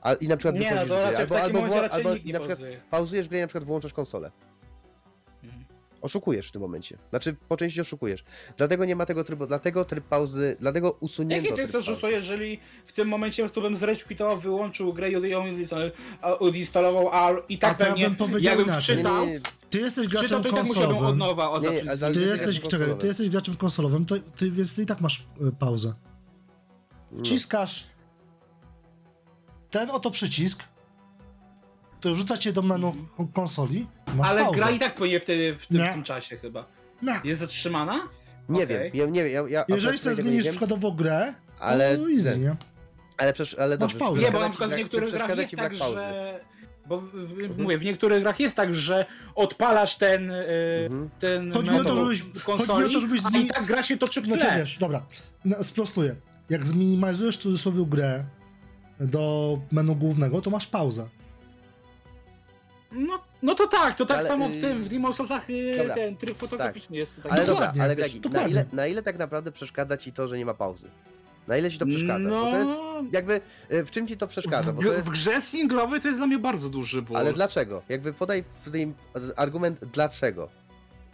A, 0.00 0.14
I 0.14 0.28
na 0.28 0.36
przykład 0.36 0.60
Nie, 0.60 0.74
no 0.74 0.80
to 0.80 0.86
gry, 0.86 0.96
raczej 0.96 1.26
w 1.26 1.32
albo, 1.32 1.62
albo, 1.62 1.92
albo 1.92 2.14
nikt 2.14 2.26
i 2.26 2.32
na 2.32 2.38
przykład 2.38 2.58
pauzuje. 2.58 2.80
pauzujesz 2.90 3.28
grę 3.28 3.38
i 3.38 3.40
na 3.40 3.46
przykład 3.46 3.64
włączasz 3.64 3.92
konsolę. 3.92 4.30
Oszukujesz 6.04 6.48
w 6.48 6.52
tym 6.52 6.62
momencie. 6.62 6.98
Znaczy, 7.10 7.36
po 7.48 7.56
części 7.56 7.80
oszukujesz. 7.80 8.24
Dlatego 8.56 8.84
nie 8.84 8.96
ma 8.96 9.06
tego 9.06 9.24
trybu, 9.24 9.46
dlatego 9.46 9.84
tryb 9.84 10.04
pauzy, 10.04 10.56
dlatego 10.60 10.90
usunięto 11.00 11.34
Jakie 11.36 11.48
ty 11.48 11.54
tryb 11.56 11.68
chcesz, 11.68 11.86
pauzy. 11.86 12.00
że 12.00 12.10
jeżeli 12.12 12.60
w 12.86 12.92
tym 12.92 13.08
momencie 13.08 13.42
prostu 13.42 13.62
bym 13.62 13.76
zrequitował, 13.76 14.38
wyłączył 14.38 14.92
grę 14.92 15.10
i 15.10 15.12
ją 15.30 15.44
odinstalował, 16.38 17.08
a 17.12 17.30
i 17.48 17.56
A 17.56 17.58
tak 17.60 17.78
to 17.78 17.84
ja 17.84 17.90
pewnie 17.90 18.04
bym 18.08 18.16
powiedział 18.16 18.50
jakbym 18.50 18.66
inaczej. 18.66 18.96
Nie, 18.96 19.02
wczytał, 19.02 19.26
nie, 19.26 19.32
nie, 19.32 19.40
Ty 19.70 19.78
jesteś 19.80 20.06
wczytał, 20.06 20.20
graczem 20.22 20.42
to 20.42 20.48
i 20.48 20.52
tak 20.54 20.66
musiałbym 20.66 20.96
od 20.96 21.02
konsolowym. 21.02 21.18
nowa 21.18 21.50
o 21.50 21.60
Nie, 21.60 21.68
nie, 21.70 21.74
zacząć 21.76 21.88
ale- 21.88 21.96
z- 21.98 22.02
ale 22.02 22.14
Ty 22.14 22.20
jesteś, 22.20 22.56
jest 22.56 22.68
czekaj, 22.68 22.98
ty 22.98 23.06
jesteś 23.06 23.28
graczem 23.28 23.56
konsolowym, 23.56 24.04
to, 24.06 24.14
ty, 24.36 24.50
więc 24.50 24.74
ty 24.76 24.82
i 24.82 24.86
tak 24.86 25.00
masz 25.00 25.20
y, 25.20 25.52
pauzę. 25.58 25.94
no. 27.12 27.18
Wciskasz 27.20 27.86
ten 29.70 29.90
oto 29.90 30.10
przycisk, 30.10 30.62
to 32.00 32.14
rzuca 32.14 32.38
cię 32.38 32.52
do 32.52 32.62
menu 32.62 32.92
konsoli, 33.34 33.86
masz 34.14 34.30
Ale 34.30 34.44
pauzę. 34.44 34.56
gra 34.58 34.70
i 34.70 34.78
tak 34.78 34.94
płynie 34.94 35.20
wtedy 35.20 35.56
w 35.56 35.66
tym, 35.66 35.76
Nie. 35.78 35.90
w 35.90 35.92
tym 35.92 36.02
czasie 36.02 36.36
chyba. 36.36 36.66
Nie. 37.02 37.20
Jest 37.24 37.40
zatrzymana? 37.40 37.98
Nie 38.48 38.64
Okej. 38.64 38.66
wiem, 38.78 38.90
ja 38.94 39.06
nie 39.06 39.24
wiem, 39.24 39.32
ja, 39.32 39.48
ja 39.58 39.64
Jeżeli 39.68 39.86
akurat 39.88 40.00
sobie 40.00 40.16
tego 40.16 40.26
nie 40.26 40.30
zmienisz 40.30 40.44
wiem, 40.44 40.52
przykładowo 40.52 40.92
grę, 40.92 41.34
ale, 41.60 41.98
no 41.98 42.10
easy, 42.10 42.38
nie? 42.38 42.56
ale, 43.18 43.32
przecież, 43.32 43.54
ale 43.54 43.70
Masz 43.70 43.78
dobrze, 43.78 43.98
pauzę. 43.98 44.22
Nie, 44.22 44.32
bo 44.32 44.40
na 44.40 44.48
przykład 44.48 44.70
w 44.70 44.76
niektórych 44.76 45.10
grach 45.12 45.38
jest 45.38 45.56
tak, 45.56 45.74
że... 45.74 46.40
Bo 46.86 46.98
w, 47.00 47.10
w, 47.10 47.40
Mhm. 47.40 47.62
mówię, 47.62 47.78
w 47.78 47.84
niektórych 47.84 48.22
grach 48.22 48.40
jest 48.40 48.56
tak, 48.56 48.74
że 48.74 49.06
odpalasz 49.34 49.96
ten, 49.96 50.30
y, 50.30 50.44
Mhm. 50.90 51.10
ten 51.18 51.52
Chodzi 51.52 51.70
mi 51.70 51.80
o 51.80 51.84
to, 51.84 51.94
menu 51.94 52.14
żebyś- 52.14 52.42
konsoli, 52.44 52.66
chodzi 52.68 52.82
mi 52.82 52.90
o 52.90 52.92
to, 52.94 53.00
żebyś 53.00 53.20
a 53.24 53.28
zmieni- 53.28 53.44
i 53.44 53.48
tak 53.48 53.64
gra 53.64 53.82
się 53.82 53.96
toczy 53.98 54.20
w 54.20 54.24
tle. 54.26 54.36
Znaczy 54.40 54.56
wiesz, 54.56 54.78
dobra, 54.78 55.06
no, 55.44 55.64
sprostuję. 55.64 56.16
Jak 56.50 56.66
zminimalizujesz 56.66 57.38
w 57.38 57.40
cudzysłowie 57.40 57.86
grę 57.86 58.24
do 59.00 59.58
menu 59.72 59.96
głównego, 59.96 60.40
to 60.40 60.50
masz 60.50 60.66
pauzę. 60.66 61.08
No, 62.92 63.24
no 63.44 63.54
to 63.54 63.66
tak, 63.66 63.94
to 63.94 64.06
tak 64.06 64.18
Ale, 64.18 64.28
samo 64.28 64.48
w 64.48 64.52
y, 64.52 64.60
tym, 64.60 64.84
w 64.84 64.88
Demon 64.88 65.14
Soulsach 65.14 65.50
y, 65.50 65.76
dobra, 65.78 65.94
ten 65.94 66.16
tryb 66.16 66.38
fotograficzny 66.38 66.96
jest. 66.96 67.22
Tak. 67.22 67.32
Ale 67.32 67.46
Dokładnie, 67.46 67.66
dobra, 67.66 67.84
ale 67.84 67.96
Gregi, 67.96 68.20
na 68.32 68.46
ile, 68.46 68.64
na 68.72 68.86
ile 68.86 69.02
tak 69.02 69.18
naprawdę 69.18 69.52
przeszkadza 69.52 69.96
ci 69.96 70.12
to, 70.12 70.28
że 70.28 70.38
nie 70.38 70.46
ma 70.46 70.54
pauzy? 70.54 70.90
Na 71.48 71.56
ile 71.56 71.70
ci 71.70 71.78
to 71.78 71.86
przeszkadza? 71.86 72.28
No, 72.28 72.44
Bo 72.44 72.50
to 72.50 72.58
jest 72.58 72.72
jakby, 73.12 73.40
y, 73.72 73.84
w 73.84 73.90
czym 73.90 74.08
ci 74.08 74.16
to 74.16 74.26
przeszkadza? 74.26 74.72
w, 74.72 74.74
Bo 74.74 74.82
to 74.82 74.92
jest, 74.92 75.06
w 75.06 75.10
grze 75.10 75.42
singlowej 75.42 76.00
to 76.00 76.08
jest 76.08 76.20
dla 76.20 76.26
mnie 76.26 76.38
bardzo 76.38 76.68
duży 76.68 77.02
ból. 77.02 77.16
ale 77.16 77.32
dlaczego? 77.32 77.82
Jakby 77.88 78.12
podaj 78.12 78.44
w 78.64 78.70
tym 78.70 78.94
argument 79.36 79.84
dlaczego. 79.84 80.48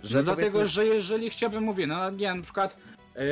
Że 0.02 0.18
no 0.18 0.22
dlatego, 0.22 0.50
powiedzmy- 0.52 0.68
że 0.68 0.86
jeżeli 0.86 1.30
chciałbym, 1.30 1.64
mówię, 1.64 1.86
no 1.86 2.10
nie 2.10 2.34
na 2.34 2.42
przykład 2.42 2.76
yy, 3.16 3.22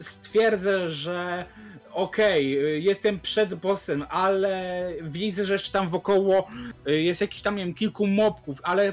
stwierdzę, 0.00 0.90
że 0.90 1.44
okej, 1.92 2.58
y, 2.76 2.80
jestem 2.80 3.20
przed 3.20 3.54
bossem, 3.54 4.04
ale 4.10 4.86
widzę, 5.02 5.44
że 5.44 5.52
jeszcze 5.52 5.72
tam 5.72 5.88
wokoło 5.88 6.48
y, 6.88 7.02
jest 7.02 7.20
jakiś 7.20 7.42
tam, 7.42 7.56
nie 7.56 7.64
wiem, 7.64 7.74
kilku 7.74 8.06
mobków, 8.06 8.58
ale 8.62 8.92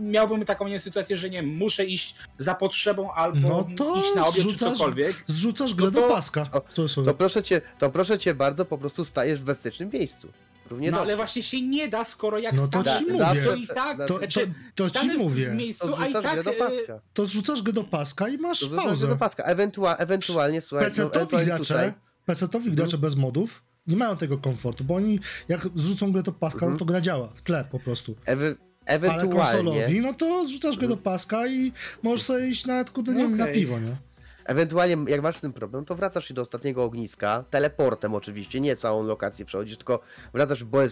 miałbym 0.00 0.44
taką 0.44 0.68
nie, 0.68 0.80
sytuację, 0.80 1.16
że 1.16 1.30
nie 1.30 1.42
wiem, 1.42 1.56
muszę 1.56 1.84
iść 1.84 2.14
za 2.38 2.54
potrzebą 2.54 3.12
albo 3.12 3.48
No 3.48 3.68
to 3.76 3.96
iść 4.00 4.14
na 4.14 4.22
obiad 4.26 4.34
czy 4.34 4.42
zrzucasz- 4.42 4.72
cokolwiek. 4.72 5.24
Zrzucasz 5.26 5.74
grę 5.74 5.84
No 5.86 5.90
do 5.90 6.00
to- 6.00 6.08
paska. 6.08 6.46
O, 6.52 6.60
w 6.60 6.72
cudzysłowie. 6.72 7.06
To 7.10 7.14
proszę 7.14 7.42
cię, 7.42 7.60
to 7.78 7.90
proszę 7.90 8.18
cię 8.18 8.34
bardzo, 8.34 8.64
po 8.64 8.78
prostu 8.78 9.04
stajesz 9.04 9.40
w 9.40 9.44
bezpiecznym 9.44 9.90
miejscu. 9.92 10.28
Równie 10.70 10.90
No 10.90 10.96
dobrze. 10.96 11.08
ale 11.08 11.16
właśnie 11.16 11.42
się 11.42 11.60
nie 11.60 11.88
da, 11.88 12.04
skoro 12.04 12.38
jak 12.38 12.54
No 12.54 12.68
to 12.68 12.80
stanę, 12.80 12.98
ci 13.00 13.06
to 13.06 13.12
mówię. 13.12 13.56
i 13.56 13.66
tak, 13.66 13.98
To- 13.98 14.06
To, 14.06 14.12
to, 14.14 14.18
znaczy, 14.18 14.52
to 14.74 14.90
ci 14.90 15.18
mówię. 15.18 15.48
miejscu, 15.48 15.88
To 15.88 15.98
a 15.98 16.06
i 16.06 16.10
zrzucasz 16.10 16.22
tak 16.22 16.34
grę 16.34 16.44
do 16.44 16.50
y, 16.50 16.54
paska. 16.54 17.00
To 17.14 17.26
zrzucasz 17.26 17.62
grę 17.62 17.72
do 17.72 17.84
paska 17.84 18.28
i 18.28 18.38
masz 18.38 18.60
To 18.60 18.76
pauzę. 18.76 19.06
do 19.08 19.16
paska. 19.16 19.42
Ewentua, 19.44 19.96
ewentualnie, 19.96 20.60
słuchaj, 20.60 20.86
no, 20.98 21.04
PC-towi 21.04 21.16
ewentualnie 21.16 21.58
tutaj, 21.58 21.92
PC-towi 22.28 22.70
gracze 22.74 22.98
bez 22.98 23.16
modów 23.16 23.62
nie 23.86 23.96
mają 23.96 24.16
tego 24.16 24.38
komfortu, 24.38 24.84
bo 24.84 24.94
oni 24.94 25.20
jak 25.48 25.68
zrzucą 25.74 26.12
grę 26.12 26.22
do 26.22 26.32
paska, 26.32 26.56
Mhm. 26.56 26.72
no 26.72 26.78
to 26.78 26.84
gra 26.84 27.00
działa 27.00 27.28
w 27.34 27.42
tle 27.42 27.64
po 27.70 27.78
prostu. 27.78 28.16
ewy, 28.26 28.56
Ale 28.86 28.96
ewentualnie, 28.96 29.36
konsolowi, 29.62 30.00
no 30.00 30.14
to 30.14 30.46
zrzucasz 30.46 30.76
grę 30.76 30.88
do 30.88 30.96
paska 30.96 31.46
i 31.46 31.72
możesz 32.02 32.22
sobie 32.22 32.48
iść 32.48 32.66
nawet 32.66 32.90
kurde, 32.90 33.14
nie 33.14 33.22
wiem, 33.22 33.36
na 33.36 33.46
piwo, 33.46 33.78
nie? 33.80 33.96
ewentualnie 34.44 34.96
jak 35.08 35.22
masz 35.22 35.36
z 35.36 35.40
tym 35.40 35.52
problem, 35.52 35.84
to 35.84 35.94
wracasz 35.94 36.28
się 36.28 36.34
do 36.34 36.42
ostatniego 36.42 36.84
ogniska, 36.84 37.44
teleportem 37.50 38.14
oczywiście, 38.14 38.60
nie 38.60 38.76
całą 38.76 39.02
lokację 39.02 39.44
przechodzisz, 39.44 39.76
tylko 39.76 40.00
wracasz, 40.32 40.64
bo 40.64 40.82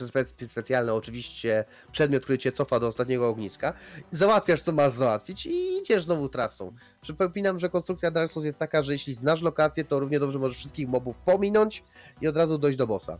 jest 0.00 0.14
u, 0.16 0.18
spe- 0.18 0.48
specjalny 0.48 0.92
oczywiście 0.92 1.64
przedmiot, 1.92 2.22
który 2.22 2.38
cię 2.38 2.52
cofa 2.52 2.80
do 2.80 2.86
ostatniego 2.88 3.28
ogniska, 3.28 3.72
załatwiasz 4.10 4.62
co 4.62 4.72
masz 4.72 4.92
załatwić 4.92 5.46
i 5.46 5.78
idziesz 5.78 6.04
znowu 6.04 6.28
trasą. 6.28 6.74
Przypominam, 7.00 7.58
że 7.58 7.68
konstrukcja 7.70 8.10
Dark 8.10 8.30
Souls 8.32 8.46
jest 8.46 8.58
taka, 8.58 8.82
że 8.82 8.92
jeśli 8.92 9.14
znasz 9.14 9.42
lokację, 9.42 9.84
to 9.84 10.00
równie 10.00 10.20
dobrze 10.20 10.38
możesz 10.38 10.56
wszystkich 10.58 10.88
mobów 10.88 11.18
pominąć 11.18 11.82
i 12.20 12.28
od 12.28 12.36
razu 12.36 12.58
dojść 12.58 12.78
do 12.78 12.86
bossa. 12.86 13.18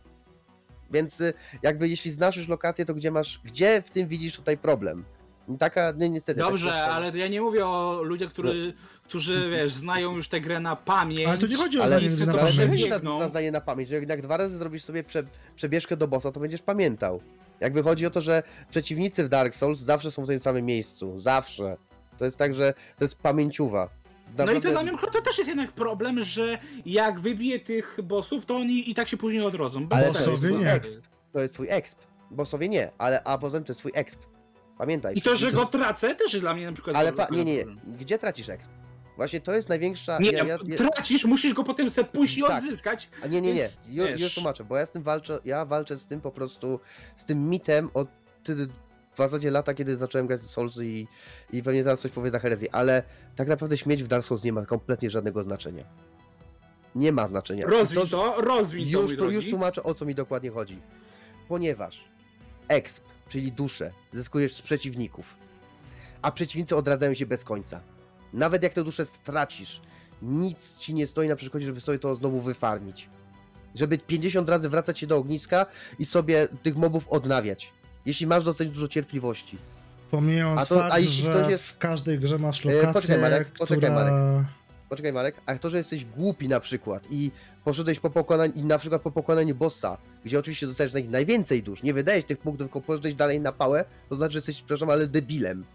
Więc 0.91 1.21
y, 1.21 1.33
jakby 1.61 1.89
jeśli 1.89 2.11
znasz 2.11 2.37
już 2.37 2.47
lokację, 2.47 2.85
to 2.85 2.93
gdzie 2.93 3.11
masz, 3.11 3.41
gdzie 3.45 3.81
w 3.81 3.89
tym 3.89 4.07
widzisz 4.07 4.35
tutaj 4.35 4.57
problem? 4.57 5.05
Taka, 5.59 5.91
nie, 5.97 6.09
niestety. 6.09 6.39
tak 6.39 6.49
Dobrze, 6.49 6.67
prosto- 6.69 6.93
ale 6.93 7.11
to 7.11 7.17
ja 7.17 7.27
nie 7.27 7.41
mówię 7.41 7.67
o 7.67 8.01
ludziach, 8.03 8.29
który, 8.29 8.73
którzy, 9.03 9.49
wiesz, 9.57 9.73
znają 9.73 10.15
już 10.15 10.27
tę 10.27 10.41
grę 10.41 10.59
na 10.59 10.75
pamięć. 10.75 11.21
Ale 11.21 11.37
to 11.37 11.47
nie 11.47 11.55
chodzi 11.55 11.79
o 11.79 11.83
Ale, 11.83 11.89
zdanie 11.97 12.09
nic 12.11 12.19
na 12.19 12.33
to 12.33 12.41
ale 12.41 12.51
to 12.51 12.57
pamięć. 12.57 12.83
nie 12.83 12.89
na, 12.89 12.95
biegną. 12.95 13.19
na 13.19 13.29
zdanie 13.29 13.51
na 13.51 13.61
pamięć, 13.61 13.89
że 13.89 13.95
jak 13.95 14.21
dwa 14.21 14.37
razy 14.37 14.57
zrobisz 14.57 14.83
sobie 14.83 15.03
prze, 15.03 15.23
przebieżkę 15.55 15.97
do 15.97 16.07
bossa, 16.07 16.31
to 16.31 16.39
będziesz 16.39 16.61
pamiętał. 16.61 17.21
Jakby 17.59 17.83
chodzi 17.83 18.05
o 18.05 18.09
to, 18.09 18.21
że 18.21 18.43
przeciwnicy 18.69 19.23
w 19.23 19.29
Dark 19.29 19.55
Souls 19.55 19.79
zawsze 19.79 20.11
są 20.11 20.23
w 20.23 20.27
tym 20.27 20.39
samym 20.39 20.65
miejscu. 20.65 21.19
Zawsze. 21.19 21.77
To 22.17 22.25
jest 22.25 22.37
tak, 22.37 22.53
że 22.53 22.73
to 22.97 23.03
jest 23.03 23.15
pamięciuwa. 23.15 23.89
No 24.37 24.43
i 24.43 24.47
to 24.47 24.53
Naprawdę- 24.53 24.71
dla 24.71 24.83
mnie 24.83 24.97
to 25.11 25.21
też 25.21 25.37
jest 25.37 25.47
jednak 25.47 25.71
problem, 25.71 26.21
że 26.21 26.57
jak 26.85 27.19
wybiję 27.19 27.59
tych 27.59 27.97
bossów, 28.03 28.45
to 28.45 28.55
oni 28.57 28.89
i 28.89 28.93
tak 28.93 29.07
się 29.07 29.17
później 29.17 29.41
odrodzą. 29.43 29.87
Bez 29.87 29.97
Ale 29.97 30.13
sensu. 30.13 30.23
to 30.25 30.31
jest 30.31 30.41
Bossowie 30.43 30.63
nie. 30.65 30.73
exp. 30.73 30.99
To 31.33 31.39
jest 31.39 31.53
twój 31.53 31.67
exp. 31.69 31.99
Bossowie 32.31 32.69
nie, 32.69 32.91
ale 32.97 33.23
a 33.23 33.37
poza 33.37 33.57
tym 33.57 33.65
to 33.65 33.71
jest 33.71 33.79
twój 33.79 33.91
exp. 33.95 34.19
Pamiętaj. 34.77 35.15
I 35.17 35.21
to, 35.21 35.35
że 35.35 35.51
to- 35.51 35.57
go 35.57 35.65
tracę, 35.65 36.15
też 36.15 36.33
jest 36.33 36.43
dla 36.43 36.53
mnie 36.53 36.65
na 36.65 36.73
przykład... 36.73 36.95
Ale 36.95 37.13
pa, 37.13 37.27
nie, 37.31 37.43
nie, 37.45 37.55
nie. 37.55 37.65
Gdzie 37.99 38.19
tracisz 38.19 38.49
exp? 38.49 38.69
Właśnie 39.15 39.41
to 39.41 39.55
jest 39.55 39.69
największa... 39.69 40.19
Nie, 40.19 40.31
ja, 40.31 40.43
ja, 40.45 40.57
ja, 40.65 40.77
tracisz, 40.77 41.25
musisz 41.25 41.53
go 41.53 41.63
potem 41.63 41.89
sobie 41.89 42.07
pójść 42.07 42.37
i 42.37 42.41
Tak. 42.41 42.63
odzyskać. 42.63 43.09
A 43.23 43.27
nie, 43.27 43.41
nie, 43.41 43.53
nie. 43.53 43.69
Ju, 43.89 44.05
już 44.17 44.33
tłumaczę, 44.33 44.63
bo 44.63 44.77
ja 44.77 44.85
z 44.85 44.91
tym 44.91 45.03
walczę, 45.03 45.39
ja 45.45 45.65
walczę 45.65 45.97
z 45.97 46.07
tym 46.07 46.21
po 46.21 46.31
prostu, 46.31 46.79
z 47.15 47.25
tym 47.25 47.49
mitem 47.49 47.89
od 47.93 48.07
w 49.13 49.17
zasadzie 49.17 49.51
lata, 49.51 49.73
kiedy 49.73 49.97
zacząłem 49.97 50.27
grać 50.27 50.41
w 50.41 50.47
Souls 50.47 50.77
i, 50.77 51.07
i 51.51 51.63
pewnie 51.63 51.83
teraz 51.83 52.01
coś 52.01 52.11
powie 52.11 52.31
za 52.31 52.39
herezję, 52.39 52.75
ale 52.75 53.03
tak 53.35 53.47
naprawdę 53.47 53.77
śmieć 53.77 54.03
w 54.03 54.07
Dark 54.07 54.25
Souls 54.25 54.43
nie 54.43 54.53
ma 54.53 54.65
kompletnie 54.65 55.09
żadnego 55.09 55.43
znaczenia. 55.43 55.83
Nie 56.95 57.11
ma 57.11 57.27
znaczenia. 57.27 57.65
Rozwij 57.67 58.09
to, 58.09 58.41
rozwij 58.41 58.91
to, 58.91 59.01
już, 59.01 59.17
tu, 59.17 59.31
już 59.31 59.49
tłumaczę 59.49 59.83
o 59.83 59.93
co 59.93 60.05
mi 60.05 60.15
dokładnie 60.15 60.51
chodzi. 60.51 60.81
Ponieważ 61.47 62.03
exp, 62.67 63.03
czyli 63.29 63.51
duszę, 63.51 63.91
zyskujesz 64.11 64.53
z 64.53 64.61
przeciwników, 64.61 65.35
a 66.21 66.31
przeciwnicy 66.31 66.75
odradzają 66.75 67.13
się 67.13 67.25
bez 67.25 67.43
końca. 67.43 67.81
Nawet 68.33 68.63
jak 68.63 68.73
tę 68.73 68.83
duszę 68.83 69.05
stracisz, 69.05 69.81
nic 70.21 70.77
ci 70.77 70.93
nie 70.93 71.07
stoi 71.07 71.27
na 71.27 71.35
przeszkodzie, 71.35 71.65
żeby 71.65 71.81
sobie 71.81 71.99
to 71.99 72.15
znowu 72.15 72.41
wyfarmić. 72.41 73.09
Żeby 73.75 73.97
50 73.97 74.49
razy 74.49 74.69
wracać 74.69 74.99
się 74.99 75.07
do 75.07 75.17
ogniska 75.17 75.65
i 75.99 76.05
sobie 76.05 76.47
tych 76.63 76.75
mobów 76.75 77.09
odnawiać. 77.09 77.71
Jeśli 78.05 78.27
masz 78.27 78.43
dosyć 78.43 78.69
dużo 78.69 78.87
cierpliwości. 78.87 79.57
Pomijając 80.11 80.61
A 80.61 80.65
to- 80.65 80.79
fakt, 80.79 80.93
a 80.93 80.99
jeśli 80.99 81.23
że 81.23 81.47
jest- 81.49 81.63
w 81.67 81.77
każdej 81.77 82.19
grze 82.19 82.39
masz 82.39 82.65
E, 82.65 82.73
lokację, 82.73 82.93
poczekaj, 82.93 83.21
Marek, 83.21 83.51
poczekaj, 83.57 83.77
która... 83.77 84.45
Poczekaj 84.89 85.13
Marek, 85.13 85.35
a 85.45 85.57
to, 85.57 85.69
że 85.69 85.77
jesteś 85.77 86.05
głupi 86.05 86.47
na 86.47 86.59
przykład 86.59 87.07
i 87.11 87.31
poszedłeś 87.63 87.99
po 87.99 88.09
pokonaniu, 88.09 88.53
i 88.53 88.63
na 88.63 88.79
przykład 88.79 89.01
po 89.01 89.11
pokonaniu 89.11 89.55
bossa, 89.55 89.97
gdzie 90.25 90.39
oczywiście 90.39 90.67
dostajesz 90.67 90.93
najwięcej 91.09 91.63
dusz, 91.63 91.83
nie 91.83 91.93
wydajesz 91.93 92.25
tych 92.25 92.37
punktów, 92.37 92.67
tylko 92.67 92.81
poszedłeś 92.81 93.15
dalej 93.15 93.41
na 93.41 93.51
pałę, 93.51 93.85
to 94.09 94.15
znaczy, 94.15 94.31
że 94.33 94.37
jesteś, 94.37 94.55
przepraszam, 94.55 94.89
ale 94.89 95.07
debilem. 95.07 95.65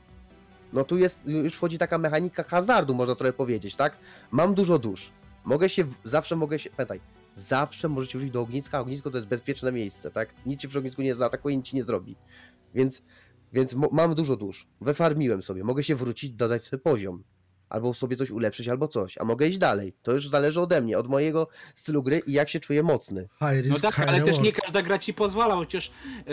No 0.73 0.85
tu 0.85 0.99
jest, 0.99 1.29
już 1.29 1.55
wchodzi 1.55 1.79
taka 1.79 1.99
mechanika 1.99 2.43
hazardu, 2.43 2.95
można 2.95 3.15
trochę 3.15 3.33
powiedzieć, 3.33 3.77
tak? 3.77 3.97
Mam 4.31 4.55
dużo 4.55 4.79
dusz. 4.79 5.11
Mogę 5.45 5.69
się, 5.69 5.85
zawsze 6.05 6.37
mogę 6.37 6.59
się, 6.59 6.71
pamiętaj, 6.71 7.01
zawsze 7.35 7.89
możecie 7.89 8.19
wrócić 8.19 8.33
do 8.33 8.41
ogniska, 8.41 8.79
a 8.79 8.81
ognisko 8.81 9.11
to 9.11 9.17
jest 9.17 9.29
bezpieczne 9.29 9.73
miejsce, 9.73 10.11
tak? 10.11 10.29
Nic 10.47 10.61
ci 10.61 10.69
przy 10.69 10.79
ognisku 10.79 11.03
nie 11.03 11.15
zaatakuje, 11.15 11.57
nic 11.57 11.67
ci 11.67 11.77
nie 11.77 11.85
zrobi. 11.85 12.17
Więc, 12.75 13.03
więc 13.53 13.75
mam 13.93 14.15
dużo 14.15 14.37
dusz. 14.37 14.67
Wyfarmiłem 14.81 15.43
sobie. 15.43 15.65
Mogę 15.65 15.83
się 15.83 15.97
wrócić, 15.97 16.33
dodać 16.33 16.63
sobie 16.63 16.83
poziom. 16.83 17.23
Albo 17.71 17.95
sobie 17.95 18.17
coś 18.17 18.31
ulepszyć, 18.31 18.69
albo 18.69 18.89
coś. 18.89 19.19
A 19.19 19.25
mogę 19.25 19.47
iść 19.49 19.59
dalej. 19.59 19.93
To 20.03 20.13
już 20.13 20.29
zależy 20.29 20.61
ode 20.61 20.81
mnie, 20.81 20.99
od 20.99 21.09
mojego 21.09 21.49
stylu 21.75 22.03
gry 22.03 22.23
i 22.27 22.33
jak 22.33 22.49
się 22.49 22.61
czuję 22.61 22.83
mocny. 22.83 23.29
High 23.39 23.71
No 23.71 23.79
tak, 23.79 23.99
ale 23.99 24.21
też 24.25 24.39
nie 24.41 24.53
każda 24.53 24.83
gra 24.83 24.99
ci 24.99 25.15
pozwala, 25.15 25.57
przecież... 25.61 25.91
Yy, 26.17 26.25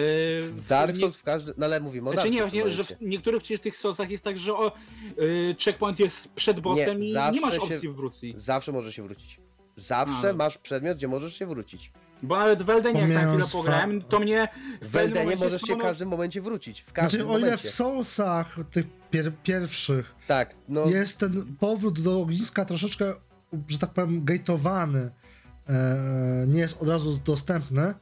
W 0.42 0.68
Dark 0.68 0.94
nie- 0.94 1.00
Souls 1.00 1.16
w 1.18 1.24
każdym... 1.24 1.54
No 1.58 1.66
ale 1.66 1.80
mówimy 1.80 2.10
o 2.10 2.14
Znaczy 2.14 2.30
Dark 2.30 2.54
nie, 2.54 2.62
Souls 2.62 2.64
tym 2.64 2.72
że 2.72 2.84
w 2.84 3.02
niektórych 3.02 3.44
przecież 3.44 3.60
tych 3.62 3.76
Soulsach 3.76 4.10
jest 4.10 4.24
tak, 4.24 4.38
że 4.38 4.54
o, 4.54 4.72
y, 5.20 5.56
checkpoint 5.66 6.00
jest 6.00 6.28
przed 6.28 6.60
bossem 6.60 6.98
Nie, 6.98 7.10
i 7.10 7.14
nie 7.32 7.42
masz 7.42 7.56
się- 7.56 7.62
opcji 7.62 7.90
wróci. 7.90 8.34
Zawsze 8.38 8.72
możesz 8.72 8.96
się 8.96 9.04
wrócić. 9.04 9.40
Zawsze 9.78 10.30
A. 10.30 10.34
masz 10.34 10.58
przedmiot, 10.58 10.98
gdzie 10.98 11.08
możesz 11.08 11.34
się 11.40 11.46
wrócić. 11.48 11.92
Bo 12.24 12.38
nawet 12.38 12.64
w 12.64 12.70
Eldenie, 12.70 13.02
jak 13.02 13.14
tam 13.14 13.30
chwilę 13.30 13.46
pograłem, 13.52 14.02
to 14.02 14.20
mnie 14.20 14.48
w, 14.82 14.90
W 14.90 14.96
Eldenie 14.96 15.26
momencie 15.26 15.46
możesz 15.46 15.62
się 15.62 15.76
w 15.76 15.82
każdym 15.82 16.10
momencie 16.10 16.42
wrócić. 16.42 16.82
W 16.82 16.94
każdym 16.94 17.22
Znaczy, 17.22 17.34
o 17.34 17.38
ile 17.38 17.48
momencie. 17.48 17.68
w 17.68 17.72
Soulsach, 17.72 18.56
tych 18.72 18.86
pier 19.12 19.32
pierwszych, 19.44 20.16
Tak, 20.28 20.56
no 20.70 20.86
jest 20.86 21.20
ten 21.20 21.56
powrót 21.60 22.02
do 22.02 22.22
ogniska 22.22 22.66
troszeczkę, 22.66 23.14
że 23.68 23.80
tak 23.80 23.90
powiem, 23.90 24.26
gateowany, 24.26 25.12
e, 25.70 26.46
nie 26.48 26.60
jest 26.60 26.82
od 26.82 26.88
razu 26.88 27.20
dostępny, 27.26 27.94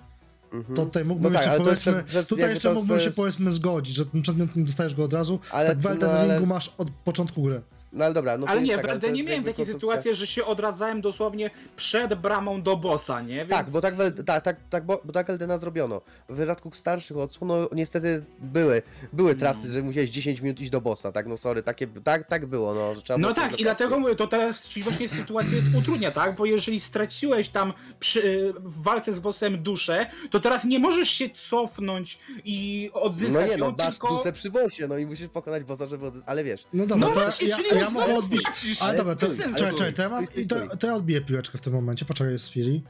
mhm. 0.53 0.75
to 0.75 0.85
tutaj 0.85 1.05
mógłbym 1.05 1.33
No 1.33 1.39
tak, 1.39 1.47
jeszcze 1.47 1.69
jest 1.69 1.83
powiedzmy, 1.83 2.23
tutaj 2.23 2.49
jeszcze 2.49 2.69
to 2.69 2.75
mógłbym 2.75 2.99
się 2.99 3.05
przez- 3.05 3.15
powiedzmy 3.15 3.51
zgodzić, 3.51 3.95
że 3.95 4.05
ten 4.05 4.21
przedmiot 4.21 4.55
nie 4.55 4.63
dostajesz 4.63 4.95
go 4.95 5.03
od 5.03 5.13
razu, 5.13 5.39
ale, 5.51 5.69
tak 5.69 5.79
w 5.79 5.85
Elden 5.85 6.09
no, 6.09 6.15
ale, 6.15 6.33
Ringu 6.33 6.45
masz 6.45 6.73
od 6.77 6.91
początku 6.91 7.43
gry. 7.43 7.61
No 7.93 8.05
ale 8.05 8.13
dobra, 8.13 8.37
no 8.37 8.45
to 8.45 8.51
Ale 8.51 8.61
jest 8.61 8.69
nie, 8.71 8.77
tak, 8.77 8.85
w 8.87 8.89
Eldenie 8.89 9.17
jest 9.17 9.27
miałem 9.29 9.43
jakby 9.45 9.51
takie 9.51 9.71
konstrukcja- 9.71 9.73
sytuacje, 9.73 10.15
że 10.15 10.27
się 10.27 10.45
odradzałem 10.45 11.01
dosłownie 11.01 11.51
przed 11.75 12.13
bramą 12.13 12.61
do 12.61 12.77
bossa, 12.77 13.21
nie? 13.21 13.35
Więc... 13.37 13.49
Tak, 13.49 13.69
bo 13.69 13.81
tak, 13.81 13.95
tak, 14.25 14.43
tak, 14.43 14.57
tak, 14.69 14.85
bo, 14.85 15.01
bo 15.05 15.13
tak 15.13 15.29
Eldena 15.29 15.57
zrobiono. 15.57 16.01
W 16.29 16.35
wypadku 16.35 16.71
starszych 16.71 17.17
odsłon, 17.17 17.47
no 17.47 17.69
niestety 17.71 18.23
były, 18.39 18.81
były 19.13 19.35
trasy, 19.35 19.59
No. 19.67 19.73
że 19.73 19.81
musiałeś 19.81 20.09
10 20.09 20.41
minut 20.41 20.59
iść 20.59 20.69
do 20.69 20.81
bossa, 20.81 21.11
tak, 21.11 21.27
no 21.27 21.37
sorry, 21.37 21.63
takie, 21.63 21.87
tak, 21.87 22.27
tak 22.27 22.45
było, 22.45 22.73
no. 22.73 22.95
że 22.95 23.01
trzeba 23.01 23.17
No 23.19 23.33
tak, 23.33 23.59
i 23.59 23.63
dlatego 23.63 23.99
mówię, 23.99 24.15
to 24.15 24.27
teraz 24.27 24.67
ci 24.67 24.83
właśnie 24.83 25.09
sytuację 25.09 25.61
utrudnia, 25.79 26.11
tak? 26.11 26.35
Bo 26.35 26.45
jeżeli 26.45 26.79
straciłeś 26.79 27.49
tam 27.49 27.73
przy, 27.99 28.53
w 28.59 28.83
walce 28.83 29.13
z 29.13 29.19
bossem 29.19 29.63
duszę, 29.63 30.05
to 30.31 30.39
teraz 30.39 30.65
nie 30.65 30.79
możesz 30.79 31.09
się 31.09 31.29
cofnąć 31.29 32.19
i 32.45 32.89
odzyskać 32.93 33.33
No 33.33 33.41
nie, 33.41 33.51
ją, 33.51 33.57
no 33.57 33.75
masz 33.77 33.89
tylko... 33.89 34.07
dusę 34.07 34.33
przy 34.33 34.51
bossie, 34.51 34.83
no 34.89 34.97
i 34.97 35.05
musisz 35.05 35.27
pokonać 35.27 35.63
bossa, 35.63 35.87
żeby 35.87 36.05
odzyskać, 36.05 36.29
ale 36.29 36.43
wiesz, 36.43 36.65
No 36.73 36.85
dobra, 36.85 37.07
No 37.07 37.13
to 37.13 37.19
właśnie, 37.19 37.47
ja, 37.47 37.55
czyli 37.57 37.69
ja, 37.69 37.75
no 37.82 37.82
ja 37.83 37.89
mogę 37.89 38.15
odbić... 38.23 38.41
Ale 38.81 38.97
dobra, 38.97 39.15
to, 39.15 39.27
czekaj, 39.37 39.53
czekaj, 39.75 39.93
to 39.93 40.01
ja, 40.01 40.09
mam, 40.09 40.25
i 40.35 40.47
to, 40.47 40.77
to 40.77 40.87
ja 40.87 40.93
odbiję 40.95 41.21
piłeczkę 41.21 41.57
w 41.57 41.61
tym 41.61 41.73
momencie, 41.73 42.05
poczekaj, 42.05 42.39
Sfiri. 42.39 42.83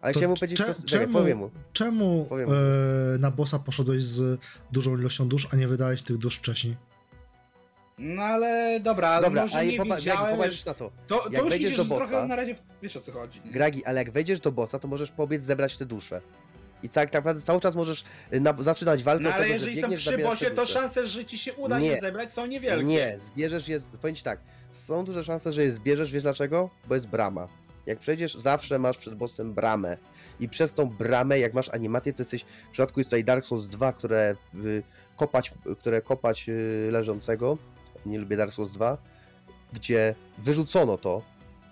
ale 0.00 0.12
To 0.12 0.18
chciałem 0.20 0.30
mu 0.30 0.36
powiedzieć, 0.36 0.58
cze- 0.58 0.74
czemu- 0.86 1.12
powiem 1.12 1.38
mu. 1.38 1.50
Czemu 1.72 2.26
Powiem. 2.28 2.48
e, 3.14 3.18
na 3.18 3.30
bossa 3.30 3.58
poszedłeś 3.58 4.04
z 4.04 4.40
dużą 4.72 4.98
ilością 4.98 5.28
dusz, 5.28 5.48
a 5.52 5.56
nie 5.56 5.68
wydałeś 5.68 6.02
tych 6.02 6.16
dusz 6.18 6.36
wcześniej? 6.38 6.76
No 7.98 8.22
ale 8.22 8.80
dobra, 8.80 9.20
Dobra, 9.22 9.42
może 9.42 9.58
a 9.58 9.62
nie 9.62 9.78
popa- 9.78 9.88
jak 9.88 9.98
widziałem, 9.98 10.30
popatrzysz 10.36 10.56
wiesz, 10.56 10.64
na 10.66 10.74
to, 10.74 10.90
to, 11.06 11.14
jak 11.24 11.32
to 11.32 11.38
już 11.40 11.48
wejdziesz 11.50 11.72
idziesz 11.72 11.86
do 11.88 11.94
trochę 11.96 12.14
bossa- 12.16 12.28
na 12.28 12.36
razie, 12.36 12.54
w... 12.54 12.58
wiesz 12.82 12.96
o 12.96 13.00
co 13.00 13.12
chodzi. 13.12 13.40
Gragi, 13.44 13.84
ale 13.84 13.98
jak 13.98 14.10
wejdziesz 14.12 14.40
do 14.40 14.52
bossa, 14.52 14.78
to 14.78 14.88
możesz 14.88 15.10
pobiec 15.10 15.42
zebrać 15.42 15.76
te 15.76 15.86
dusze. 15.86 16.20
I 16.82 16.88
tak 16.88 17.12
naprawdę 17.12 17.42
cały 17.42 17.60
czas 17.60 17.74
możesz 17.74 18.04
y, 18.32 18.40
na, 18.40 18.54
zaczynać 18.58 19.02
walkę 19.02 19.22
No 19.22 19.28
od 19.28 19.34
ale 19.34 19.44
tego, 19.44 19.58
że 19.58 19.64
jeżeli 19.64 19.76
są 19.76 19.82
biegniesz, 19.82 20.00
przy 20.00 20.10
zabierasz 20.10 20.40
te 20.40 20.44
bosie, 20.46 20.56
to 20.56 20.66
szanse, 20.66 21.06
że 21.06 21.24
ci 21.24 21.38
się 21.38 21.54
uda 21.54 21.78
nie, 21.78 21.90
Nie. 21.90 22.00
zebrać 22.00 22.32
są 22.32 22.46
niewielkie. 22.46 22.84
Nie, 22.84 23.18
zbierzesz 23.18 23.68
je, 23.68 23.80
powiem 24.00 24.16
ci 24.16 24.22
tak, 24.22 24.40
są 24.72 25.04
duże 25.04 25.24
szanse, 25.24 25.52
że 25.52 25.62
je 25.62 25.72
zbierzesz, 25.72 26.12
wiesz 26.12 26.22
dlaczego? 26.22 26.70
Bo 26.88 26.94
jest 26.94 27.06
brama. 27.06 27.48
Jak 27.86 27.98
przejdziesz, 27.98 28.34
zawsze 28.34 28.78
masz 28.78 28.98
przed 28.98 29.14
bossem 29.14 29.54
bramę. 29.54 29.96
I 30.40 30.48
przez 30.48 30.72
tą 30.72 30.86
bramę, 30.86 31.38
jak 31.38 31.54
masz 31.54 31.68
animację, 31.68 32.12
to 32.12 32.22
jesteś, 32.22 32.44
w 32.68 32.70
przypadku 32.72 33.00
jest 33.00 33.10
tutaj 33.10 33.24
Dark 33.24 33.46
Souls 33.46 33.66
2, 33.68 33.92
które 33.92 34.34
y, 34.54 34.82
kopać, 35.16 35.52
które 35.78 36.02
kopać 36.02 36.48
y, 36.48 36.88
leżącego, 36.92 37.58
nie 38.06 38.18
lubię 38.18 38.36
Dark 38.36 38.52
Souls 38.52 38.72
2, 38.72 38.98
gdzie 39.72 40.14
wyrzucono 40.38 40.98
to, 40.98 41.22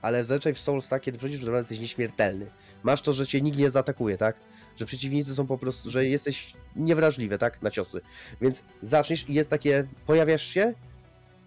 ale 0.03 0.24
zazwyczaj 0.24 0.55
w 0.55 0.59
Soulsach, 0.61 1.01
kiedy 1.01 1.19
wchodzisz 1.19 1.41
w 1.41 1.45
bramę, 1.45 1.59
jesteś 1.59 1.78
nieśmiertelny. 1.78 2.47
Masz 2.83 3.03
to, 3.03 3.15
że 3.15 3.27
cię 3.27 3.41
nikt 3.41 3.59
nie 3.59 3.70
zaatakuje, 3.70 4.16
tak? 4.19 4.37
Że 4.77 4.86
przeciwnicy 4.86 5.35
są 5.35 5.47
po 5.47 5.59
prostu, 5.59 5.90
że 5.90 6.07
jesteś 6.07 6.53
niewrażliwy, 6.77 7.39
tak? 7.39 7.62
Na 7.62 7.70
ciosy. 7.70 8.01
Więc 8.40 8.62
zaczniesz 8.82 9.28
i 9.28 9.35
jest 9.35 9.51
takie, 9.51 9.89
pojawiasz 10.07 10.47
się, 10.47 10.74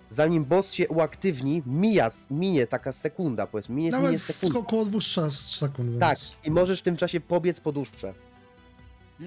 zanim 0.09 0.45
boss 0.45 0.73
się 0.73 0.87
uaktywni, 0.87 1.63
mija, 1.65 2.07
minie 2.31 2.67
taka 2.67 2.91
sekunda, 2.91 3.47
powiedzmy, 3.47 3.75
minie, 3.75 3.89
minie 3.89 4.01
Nawet 4.03 4.21
z 4.21 4.35
sekunda. 4.35 4.59
około 4.59 4.85
dwóch 4.85 5.03
czas, 5.03 5.39
sekund, 5.55 5.89
więc... 5.89 5.99
Tak, 5.99 6.17
i 6.47 6.51
możesz 6.51 6.79
w 6.79 6.83
tym 6.83 6.97
czasie 6.97 7.19
pobiec 7.19 7.59
po 7.59 7.71
duszcze. 7.71 8.13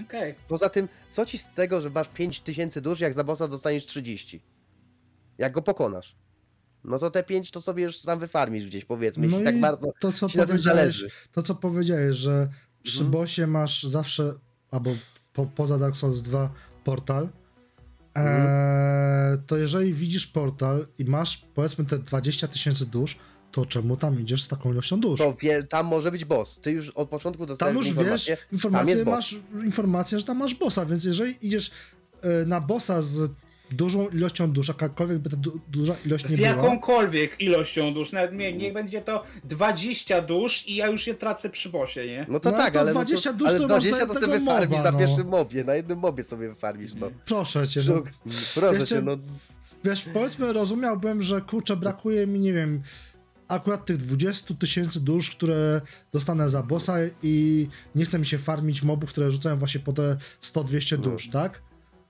Okej. 0.07 0.35
Poza 0.49 0.69
tym, 0.69 0.89
co 1.11 1.27
ci 1.27 1.39
z 1.39 1.49
tego, 1.55 1.83
że 1.83 1.91
masz 1.91 2.09
5000 2.09 2.81
dusz, 2.81 3.01
jak 3.01 3.15
za 3.15 3.25
bossa 3.25 3.49
dostaniesz 3.49 3.87
30? 3.87 4.43
Jak 5.39 5.53
go 5.53 5.63
pokonasz? 5.63 6.17
No 6.85 6.99
to 6.99 7.11
te 7.11 7.23
5 7.23 7.51
to 7.51 7.61
sobie 7.61 7.83
już 7.83 7.99
sam 7.99 8.19
wyfarmisz 8.19 8.67
gdzieś, 8.67 8.85
powiedzmy, 8.85 9.27
No 9.27 9.31
jeśli 9.31 9.45
tak 9.45 9.57
i 9.57 9.61
bardzo 9.61 9.93
to, 10.01 10.13
co 10.13 10.29
ci 10.29 10.39
na 10.39 10.45
tym 10.45 10.51
powiedziałeś, 10.51 10.77
zależy. 10.79 11.09
to, 11.33 11.43
co 11.43 11.55
powiedziałeś, 11.55 12.17
że 12.17 12.49
przy 12.83 12.99
Mhm. 13.03 13.11
bossie 13.11 13.47
masz 13.47 13.83
zawsze, 13.83 14.35
albo 14.71 14.91
po, 15.33 15.47
poza 15.47 15.79
Dark 15.79 15.97
Souls 15.97 16.23
2, 16.23 16.51
portal, 16.85 17.29
Mhm. 18.15 18.47
eee, 18.47 19.39
to 19.47 19.57
jeżeli 19.57 19.95
widzisz 19.95 20.27
portal 20.27 20.87
i 20.99 21.05
masz, 21.05 21.37
powiedzmy, 21.55 21.85
te 21.85 21.99
20 21.99 22.49
tysięcy 22.49 22.87
dusz, 22.87 23.19
to 23.53 23.67
czemu 23.67 23.97
tam 23.97 24.21
idziesz 24.21 24.43
z 24.43 24.49
taką 24.49 24.73
ilością 24.73 25.01
dusz? 25.01 25.19
To 25.21 25.35
wie, 25.43 25.63
tam 25.65 25.87
może 25.87 26.11
być 26.11 26.25
boss. 26.25 26.59
Ty 26.63 26.71
już 26.73 26.89
od 26.91 27.09
początku 27.09 27.43
Tam 27.43 27.49
dostajesz 27.49 27.77
już 27.77 27.87
wiesz, 27.87 28.31
informację. 28.53 28.97
boss. 29.05 29.07
masz 29.15 29.37
informację, 29.65 30.19
że 30.19 30.25
tam 30.25 30.37
masz 30.39 30.55
bossa, 30.55 30.87
więc 30.87 31.05
jeżeli 31.05 31.47
idziesz 31.47 31.71
e, 32.23 32.47
na 32.47 32.61
bossa 32.61 33.03
z 33.03 33.31
dużą 33.75 34.09
ilością 34.09 34.53
dusz, 34.53 34.69
jakakolwiek 34.69 35.19
by 35.19 35.31
ta 35.31 35.37
du 35.37 35.61
duża 35.69 35.95
ilość 36.07 36.29
nie 36.29 36.37
Z 36.37 36.39
była, 36.39 36.49
jakąkolwiek 36.49 37.41
ilością 37.41 37.95
dusz, 37.95 38.13
nawet 38.13 38.33
nie, 38.35 38.53
niech 38.53 38.73
będzie 38.73 39.01
to 39.03 39.25
20 39.45 40.23
dusz 40.23 40.67
i 40.69 40.77
ja 40.77 40.87
już 40.87 41.07
je 41.07 41.15
tracę 41.15 41.51
przy 41.51 41.69
bosie, 41.69 42.07
nie? 42.07 42.27
No 42.29 42.41
to 42.41 42.51
No 42.51 42.59
tak, 42.59 42.75
to 42.75 42.81
ale 42.81 42.91
20 42.93 43.33
no 43.33 43.33
to, 43.33 43.39
dusz 43.39 43.49
ale 43.49 43.59
to 43.59 43.69
masz 43.69 43.85
20 43.85 44.07
za 44.07 44.07
to 44.07 44.21
sobie 44.21 44.41
farmisz 44.47 44.71
moba, 44.79 44.83
na 44.85 44.91
no. 44.91 44.99
pierwszym 44.99 45.29
mobie, 45.29 45.65
na 45.65 45.75
jednym 45.75 45.99
mobie 45.99 46.23
sobie 46.23 46.55
farmisz, 46.55 46.95
no. 46.95 47.11
proszę 47.27 47.69
cię, 47.69 47.81
no, 47.89 48.03
proszę 48.55 48.75
Jeszcze- 48.81 48.87
cię, 48.87 49.03
no. 49.03 49.17
Wiesz, 49.85 50.05
powiedzmy, 50.13 50.53
rozumiałbym, 50.53 51.23
że 51.23 51.41
kurczę, 51.41 51.77
brakuje 51.77 52.27
mi, 52.27 52.41
nie 52.41 52.53
wiem, 52.53 52.83
akurat 53.49 53.87
tych 53.87 53.97
20 53.97 54.55
tysięcy 54.55 55.05
dusz, 55.05 55.31
które 55.31 55.81
dostanę 56.13 56.49
za 56.49 56.63
bossa 56.63 56.97
i 57.23 57.69
nie 57.95 58.05
chce 58.05 58.19
mi 58.19 58.27
się 58.27 58.39
farmić 58.39 58.83
mobów, 58.83 59.11
które 59.11 59.31
rzucają 59.31 59.57
właśnie 59.57 59.81
po 59.81 59.93
te 59.93 60.17
100-200 60.41 60.97
No. 60.99 61.03
dusz, 61.05 61.29
tak? 61.31 61.63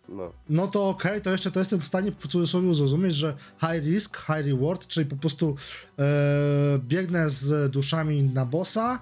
No. 0.09 0.33
No 0.49 0.69
to 0.69 0.89
okej, 0.89 1.20
to 1.20 1.31
jeszcze 1.31 1.51
to 1.51 1.59
jestem 1.59 1.81
w 1.81 1.87
stanie 1.87 2.12
w 2.19 2.29
cudzysłowie 2.29 2.74
zrozumieć, 2.74 3.15
że 3.15 3.37
high 3.61 3.85
risk, 3.85 4.16
high 4.16 4.47
reward, 4.47 4.87
czyli 4.87 5.07
po 5.07 5.16
prostu 5.16 5.57
e, 5.99 6.79
biegnę 6.79 7.31
z 7.31 7.70
duszami 7.70 8.23
na 8.23 8.47
bossa 8.47 9.01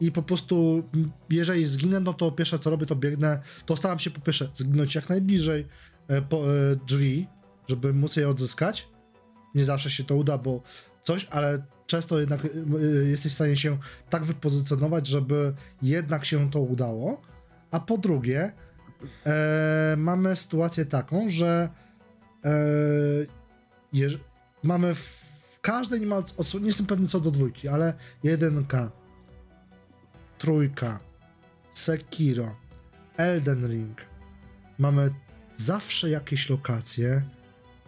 i 0.00 0.12
po 0.12 0.22
prostu 0.22 0.82
jeżeli 1.30 1.66
zginę, 1.66 2.00
no 2.00 2.14
to 2.14 2.32
pierwsze 2.32 2.58
co 2.58 2.70
robię, 2.70 2.86
to 2.86 2.96
biegnę, 2.96 3.42
to 3.66 3.76
staram 3.76 3.98
się 3.98 4.10
po 4.10 4.20
pierwsze 4.20 4.48
zginąć 4.54 4.94
jak 4.94 5.08
najbliżej 5.08 5.66
e, 6.08 6.22
po, 6.22 6.54
e, 6.54 6.76
drzwi, 6.86 7.26
żeby 7.68 7.92
móc 7.92 8.16
je 8.16 8.28
odzyskać. 8.28 8.88
Nie 9.54 9.64
zawsze 9.64 9.90
się 9.90 10.04
to 10.04 10.16
uda, 10.16 10.38
bo 10.38 10.62
coś, 11.02 11.24
ale 11.30 11.62
często 11.86 12.20
jednak 12.20 12.46
jesteś 13.06 13.32
w 13.32 13.34
stanie 13.34 13.56
się 13.56 13.78
tak 14.10 14.24
wypozycjonować, 14.24 15.06
żeby 15.06 15.54
jednak 15.82 16.24
się 16.24 16.50
to 16.50 16.60
udało. 16.60 17.20
A 17.70 17.80
po 17.80 17.98
drugie, 17.98 18.52
e, 19.26 19.94
mamy 19.98 20.36
sytuację 20.36 20.84
taką, 20.84 21.28
że 21.28 21.68
e, 22.44 22.50
mamy 24.62 24.94
w 24.94 25.18
każdej 25.62 26.00
niemal, 26.00 26.24
nie 26.60 26.66
jestem 26.66 26.86
pewny 26.86 27.06
co 27.06 27.20
do 27.20 27.30
dwójki, 27.30 27.68
ale 27.68 27.94
jedynka, 28.22 28.90
trójka, 30.38 31.00
Sekiro, 31.70 32.56
Elden 33.16 33.68
Ring, 33.68 33.98
mamy 34.78 35.10
zawsze 35.54 36.10
jakieś 36.10 36.50
lokacje, 36.50 37.22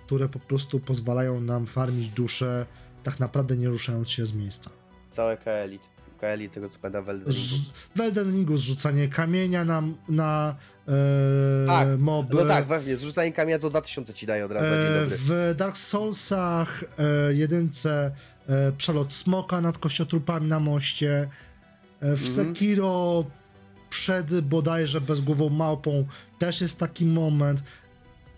które 0.06 0.28
po 0.28 0.38
prostu 0.38 0.80
pozwalają 0.80 1.40
nam 1.40 1.66
farmić 1.66 2.08
duszę, 2.08 2.66
tak 3.02 3.20
naprawdę 3.20 3.56
nie 3.56 3.68
ruszając 3.68 4.10
się 4.10 4.26
z 4.26 4.34
miejsca. 4.34 4.70
Całe 5.10 5.36
Kaelit. 5.36 5.82
Kaelit, 6.20 6.52
tego 6.52 6.68
co 6.68 6.78
pamiętam 6.78 7.04
w 7.04 7.08
Elden 7.08 7.28
Ringu. 7.32 7.56
Z, 7.56 7.96
w 7.96 8.00
Elden 8.00 8.32
Ringu 8.32 8.56
zrzucanie 8.56 9.08
kamienia 9.08 9.64
na, 9.64 9.82
na 10.08 10.56
e, 10.88 10.92
Tak, 11.66 11.88
moby. 11.98 12.34
No 12.36 12.44
tak, 12.44 12.66
właśnie, 12.66 12.96
zrzucanie 12.96 13.32
kamienia 13.32 13.58
co 13.58 13.70
2000 13.70 14.14
ci 14.14 14.26
daje 14.26 14.44
od 14.44 14.52
razu, 14.52 14.66
E, 14.66 15.06
w 15.06 15.54
Dark 15.56 15.76
Soulsach 15.76 16.84
e, 16.98 17.34
jedynce 17.34 18.10
e, 18.48 18.72
przelot 18.72 19.12
smoka 19.12 19.60
nad 19.60 19.78
kościotrupami 19.78 20.48
na 20.48 20.60
moście. 20.60 21.28
E, 22.00 22.16
w 22.16 22.22
Mhm. 22.22 22.26
Sekiro 22.26 23.24
przed 23.90 24.40
bodajże 24.40 25.00
bezgłową 25.00 25.48
małpą 25.48 26.06
też 26.38 26.60
jest 26.60 26.78
taki 26.78 27.06
moment. 27.06 27.62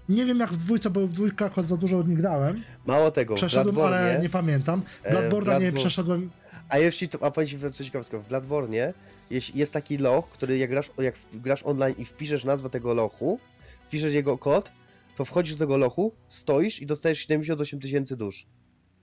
Nie 0.09 0.27
wiem 0.27 0.39
jak 0.41 0.53
w 0.53 0.57
dwójce, 0.57 0.91
bo 0.91 1.07
w 1.07 1.13
dwójkę 1.13 1.45
akurat 1.45 1.67
za 1.69 1.77
dużo 1.77 2.03
nie 2.03 2.17
grałem. 2.17 2.63
Mało 2.87 3.11
tego, 3.11 3.35
Przeszedłem, 3.35 3.79
ale 3.79 4.19
nie 4.23 4.29
pamiętam. 4.29 4.83
e, 5.03 5.15
Bloodborne'a 5.15 5.61
nie 5.61 5.73
przeszedłem. 5.73 6.31
A 6.73 6.79
jeśli 6.79 7.09
to, 7.09 7.23
a 7.23 7.31
powiem 7.31 7.49
ci 7.49 7.59
coś 7.59 7.77
ciekawskiego, 7.87 8.23
w 8.23 8.29
Bloodborne 8.29 8.95
jest, 9.31 9.57
jest 9.57 9.73
taki 9.73 9.99
loch, 9.99 10.29
który 10.29 10.59
jak 10.59 10.71
grasz, 10.71 10.91
jak 10.99 11.15
grasz 11.33 11.63
online 11.63 11.95
i 11.99 12.05
wpiszesz 12.05 12.45
nazwę 12.45 12.71
tego 12.71 12.95
lochu, 12.95 13.39
wpiszesz 13.87 14.15
jego 14.15 14.39
kod, 14.39 14.73
to 15.17 15.25
wchodzisz 15.25 15.55
do 15.55 15.59
tego 15.59 15.77
lochu, 15.77 16.15
stoisz 16.29 16.83
i 16.83 16.87
dostajesz 16.87 17.19
78 17.19 17.81
tysięcy 17.81 18.17
dusz. 18.17 18.47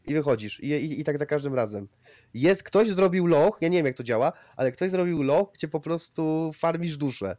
I 0.08 0.14
wychodzisz. 0.14 0.60
I, 0.60 0.68
i, 0.68 1.00
I 1.00 1.04
tak 1.04 1.18
za 1.18 1.26
każdym 1.26 1.54
razem. 1.54 1.88
Jest, 2.34 2.64
ktoś 2.64 2.90
zrobił 2.90 3.28
loch, 3.28 3.58
ja 3.62 3.68
nie 3.70 3.78
wiem 3.78 3.86
jak 3.86 3.98
to 3.98 4.04
działa, 4.04 4.32
ale 4.56 4.72
ktoś 4.72 4.92
zrobił 4.92 5.24
loch, 5.24 5.50
gdzie 5.54 5.68
po 5.68 5.80
prostu 5.80 6.52
farmisz 6.56 6.98
duszę. 6.98 7.38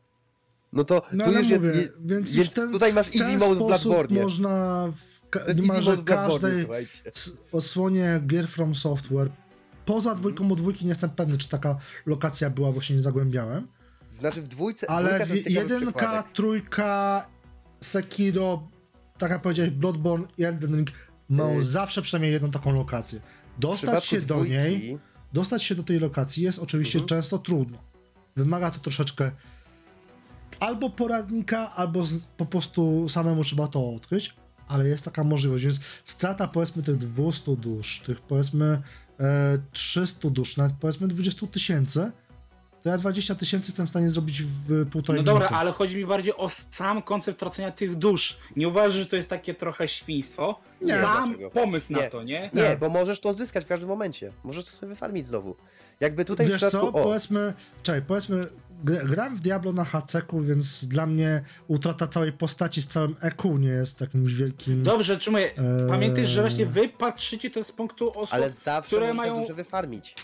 No 0.73 0.85
to 0.85 1.03
No 1.13 1.25
tu 1.25 1.33
już 1.33 1.49
mówię, 1.49 1.69
jest, 1.69 1.81
je- 1.81 1.89
więc, 2.01 2.55
ten, 2.55 2.73
tutaj 2.73 2.93
masz 2.93 3.09
easy 3.17 3.39
mode 3.39 3.55
w 3.55 3.67
Bloodborne. 3.67 4.23
można 4.23 4.87
w 4.97 5.31
ka- 5.31 5.41
w 5.97 6.05
każdej 6.05 6.67
odsłonie 7.53 8.21
gier 8.27 8.49
From 8.49 8.75
Software. 8.75 9.31
Poza 9.91 10.15
dwójką 10.15 10.53
o 10.53 10.57
dwójki 10.57 10.85
nie 10.85 10.89
jestem 10.89 11.11
pewny, 11.11 11.39
czy 11.39 11.49
taka 11.49 11.79
lokacja 12.07 12.51
była, 12.51 12.73
bo 12.73 12.81
się 12.81 12.95
nie 12.95 13.03
zagłębiałem. 13.03 13.69
Znaczy 14.11 14.43
w 14.43 14.49
dwójce, 14.49 14.91
Ale 14.91 15.09
dwójka 15.09 15.27
to 15.27 15.35
jest 15.35 15.47
w- 15.47 15.51
jedynka, 15.51 15.93
przypadek. 15.93 16.33
trójka, 16.33 17.27
Sekiro, 17.81 18.69
tak 19.19 19.31
jak 19.31 19.43
powiedziałeś, 19.43 19.71
Bloodborne 19.71 20.27
i 20.39 20.45
Elden 20.45 20.77
Ring 20.77 20.91
mają 21.29 21.55
Yy. 21.55 21.63
zawsze 21.63 22.03
przynajmniej 22.03 22.33
jedną 22.33 22.51
taką 22.51 22.73
lokację. 22.73 23.21
Dostać 23.59 24.05
się 24.05 24.21
do 24.21 24.35
dwójki- 24.35 24.51
niej, 24.51 24.99
dostać 25.33 25.63
się 25.63 25.75
do 25.75 25.83
tej 25.83 26.01
lokacji 26.01 26.43
jest 26.43 26.59
oczywiście 26.59 26.99
Mhm. 26.99 27.09
często 27.09 27.39
trudno. 27.39 27.79
Wymaga 28.37 28.71
to 28.71 28.79
troszeczkę 28.79 29.31
albo 30.61 30.91
poradnika, 30.91 31.73
albo 31.73 32.03
z, 32.05 32.25
po 32.25 32.47
prostu 32.47 33.09
samemu 33.09 33.45
trzeba 33.45 33.67
to 33.69 33.95
odkryć, 33.95 34.37
ale 34.69 34.89
jest 34.89 35.05
taka 35.05 35.25
możliwość, 35.25 35.65
więc 35.65 35.81
strata 36.05 36.49
powiedzmy 36.49 36.83
tych 36.83 36.97
200 36.97 37.57
dusz, 37.57 38.01
tych 38.07 38.21
powiedzmy 38.21 38.83
300 39.73 40.31
dusz, 40.31 40.57
nawet 40.57 40.73
powiedzmy 40.81 41.09
20 41.09 41.47
tysięcy, 41.47 42.11
to 42.83 42.89
ja 42.89 42.99
20 42.99 43.35
tysięcy 43.35 43.71
jestem 43.71 43.87
w 43.87 43.91
stanie 43.91 44.09
zrobić 44.09 44.43
w 44.43 44.87
półtorej 44.91 45.23
No 45.23 45.27
dobra, 45.27 45.41
minuty. 45.41 45.55
ale 45.55 45.73
chodzi 45.73 45.97
mi 45.97 46.07
bardziej 46.07 46.37
o 46.37 46.49
sam 46.49 47.03
koncept 47.03 47.41
tracenia 47.41 47.71
tych 47.73 47.97
dusz. 47.97 48.39
Nie 48.57 48.69
uważasz, 48.69 48.93
że 48.99 49.07
to 49.07 49.17
jest 49.17 49.29
takie 49.29 49.55
trochę 49.55 49.89
świństwo? 49.89 50.61
Nie. 50.81 51.01
Sam 51.01 51.37
pomysł 51.53 51.93
Nie. 51.93 52.03
na 52.03 52.11
to, 52.11 52.23
nie? 52.23 52.51
Nie, 52.55 52.63
Nie. 52.63 52.77
bo 52.77 52.89
możesz 52.89 53.21
to 53.21 53.29
odzyskać 53.29 53.65
w 53.65 53.69
każdym 53.69 53.89
momencie. 53.89 54.33
Możesz 54.45 54.65
to 54.65 54.71
sobie 54.71 54.91
wyfarmić 54.91 55.27
znowu. 55.27 55.57
Jakby 56.01 56.25
tutaj 56.25 56.47
w 56.47 56.49
Wiesz 56.49 56.61
co, 56.61 56.69
przypadku... 56.69 56.99
O, 56.99 57.03
powiedzmy, 57.03 57.55
czekaj, 57.83 58.03
powiedzmy, 58.03 58.45
gram 58.85 59.37
w 59.37 59.41
Diablo 59.41 59.73
na 59.73 59.85
HC-ku, 59.85 60.41
więc 60.41 60.85
dla 60.85 61.07
mnie 61.07 61.43
utrata 61.69 62.07
całej 62.07 62.33
postaci 62.33 62.83
z 62.83 62.87
całym 62.87 63.17
EQ 63.21 63.59
nie 63.59 63.69
jest 63.69 64.01
jakimś 64.01 64.35
wielkim... 64.35 64.83
Dobrze, 64.83 65.19
trzymaj. 65.19 65.45
Eee. 65.45 65.55
Pamiętaj, 65.89 66.27
że 66.27 66.41
właśnie 66.41 66.67
wy 66.67 66.89
patrzycie 66.89 67.51
to 67.51 67.65
z 67.65 67.73
punktu 67.73 68.11
osób. 68.11 68.35
ale 68.35 68.53
zawsze 68.53 68.97
które 68.97 69.15
mają- 69.15 69.41
dużo 69.41 69.55
wyfarmić. 69.55 70.15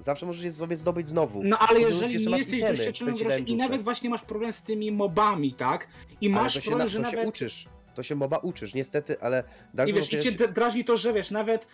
Zawsze 0.00 0.26
możesz 0.26 0.44
je 0.44 0.52
sobie 0.52 0.76
zdobyć 0.76 1.08
znowu. 1.08 1.44
No 1.44 1.58
ale 1.58 1.80
jeżeli 1.80 2.12
jeszcze 2.12 2.30
nie 2.30 2.30
masz 2.30 2.40
jesteś 2.40 2.62
doświadczonym 2.62 3.16
graczem 3.16 3.40
i 3.46 3.52
duszę. 3.52 3.56
nawet 3.56 3.82
właśnie 3.82 4.10
masz 4.10 4.22
problem 4.22 4.52
z 4.52 4.62
tymi 4.62 4.92
mobami, 4.92 5.54
tak? 5.54 5.88
I 6.20 6.26
Ale 6.26 6.34
masz 6.34 6.54
to 6.54 6.60
się, 6.60 6.70
problem, 6.70 6.86
na, 6.86 6.90
że 6.92 6.98
to 6.98 7.10
się 7.10 7.16
nawet... 7.16 7.28
uczysz. 7.28 7.68
To 7.94 8.02
się 8.02 8.14
moba 8.14 8.38
uczysz, 8.38 8.74
niestety, 8.74 9.20
ale 9.20 9.44
Dark 9.74 9.90
I 9.90 9.92
wiesz, 9.92 10.12
i 10.12 10.20
cię 10.20 10.32
drażni 10.32 10.84
to, 10.84 10.96
że 10.96 11.12
wiesz, 11.12 11.30
nawet 11.30 11.66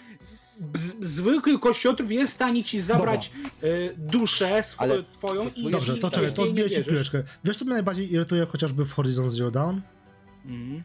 zwykły 1.01 1.59
kościotrup 1.59 2.11
jest 2.11 2.33
w 2.33 2.35
stanie 2.35 2.65
ci 2.65 2.81
zabrać 2.83 3.33
y, 3.65 3.95
duszę 3.99 4.59
sw- 4.59 4.81
Ale 4.83 5.03
twoją 5.13 5.45
to 5.45 5.51
tu 5.51 5.61
i 5.61 5.71
Dobrze, 5.71 5.97
to 5.97 6.11
czekaj, 6.11 6.33
to 6.33 6.43
odbiję 6.43 6.71
ci 6.71 6.85
piłeczkę. 6.85 7.23
Wiesz, 7.45 7.57
co 7.57 7.65
mnie 7.65 7.75
najbardziej 7.75 8.13
irytuje 8.13 8.47
chociażby 8.47 8.85
w 8.85 8.93
Horizon 8.93 9.31
Zero 9.31 9.51
Dawn, 9.51 9.77
Mhm. 10.47 10.83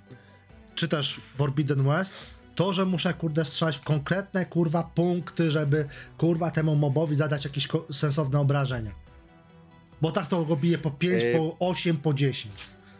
czy 0.76 0.88
też 0.88 1.16
w 1.16 1.20
Forbidden 1.22 1.84
West? 1.84 2.14
To, 2.56 2.74
że 2.74 2.86
muszę, 2.86 3.14
kurde, 3.14 3.46
strzelać 3.46 3.78
w 3.78 3.82
konkretne, 3.84 4.46
kurwa, 4.46 4.84
punkty, 4.84 5.52
żeby, 5.52 5.88
kurwa, 6.18 6.52
temu 6.52 6.76
mobowi 6.76 7.16
zadać 7.16 7.46
jakieś 7.46 7.68
sensowne 7.92 8.40
obrażenia. 8.40 8.92
Bo 10.02 10.12
tak 10.12 10.28
to 10.28 10.46
go 10.46 10.56
bije 10.56 10.78
po 10.78 10.92
5, 10.92 11.24
Yy. 11.24 11.34
po 11.38 11.56
8, 11.60 11.98
po 11.98 12.14
10. 12.14 12.54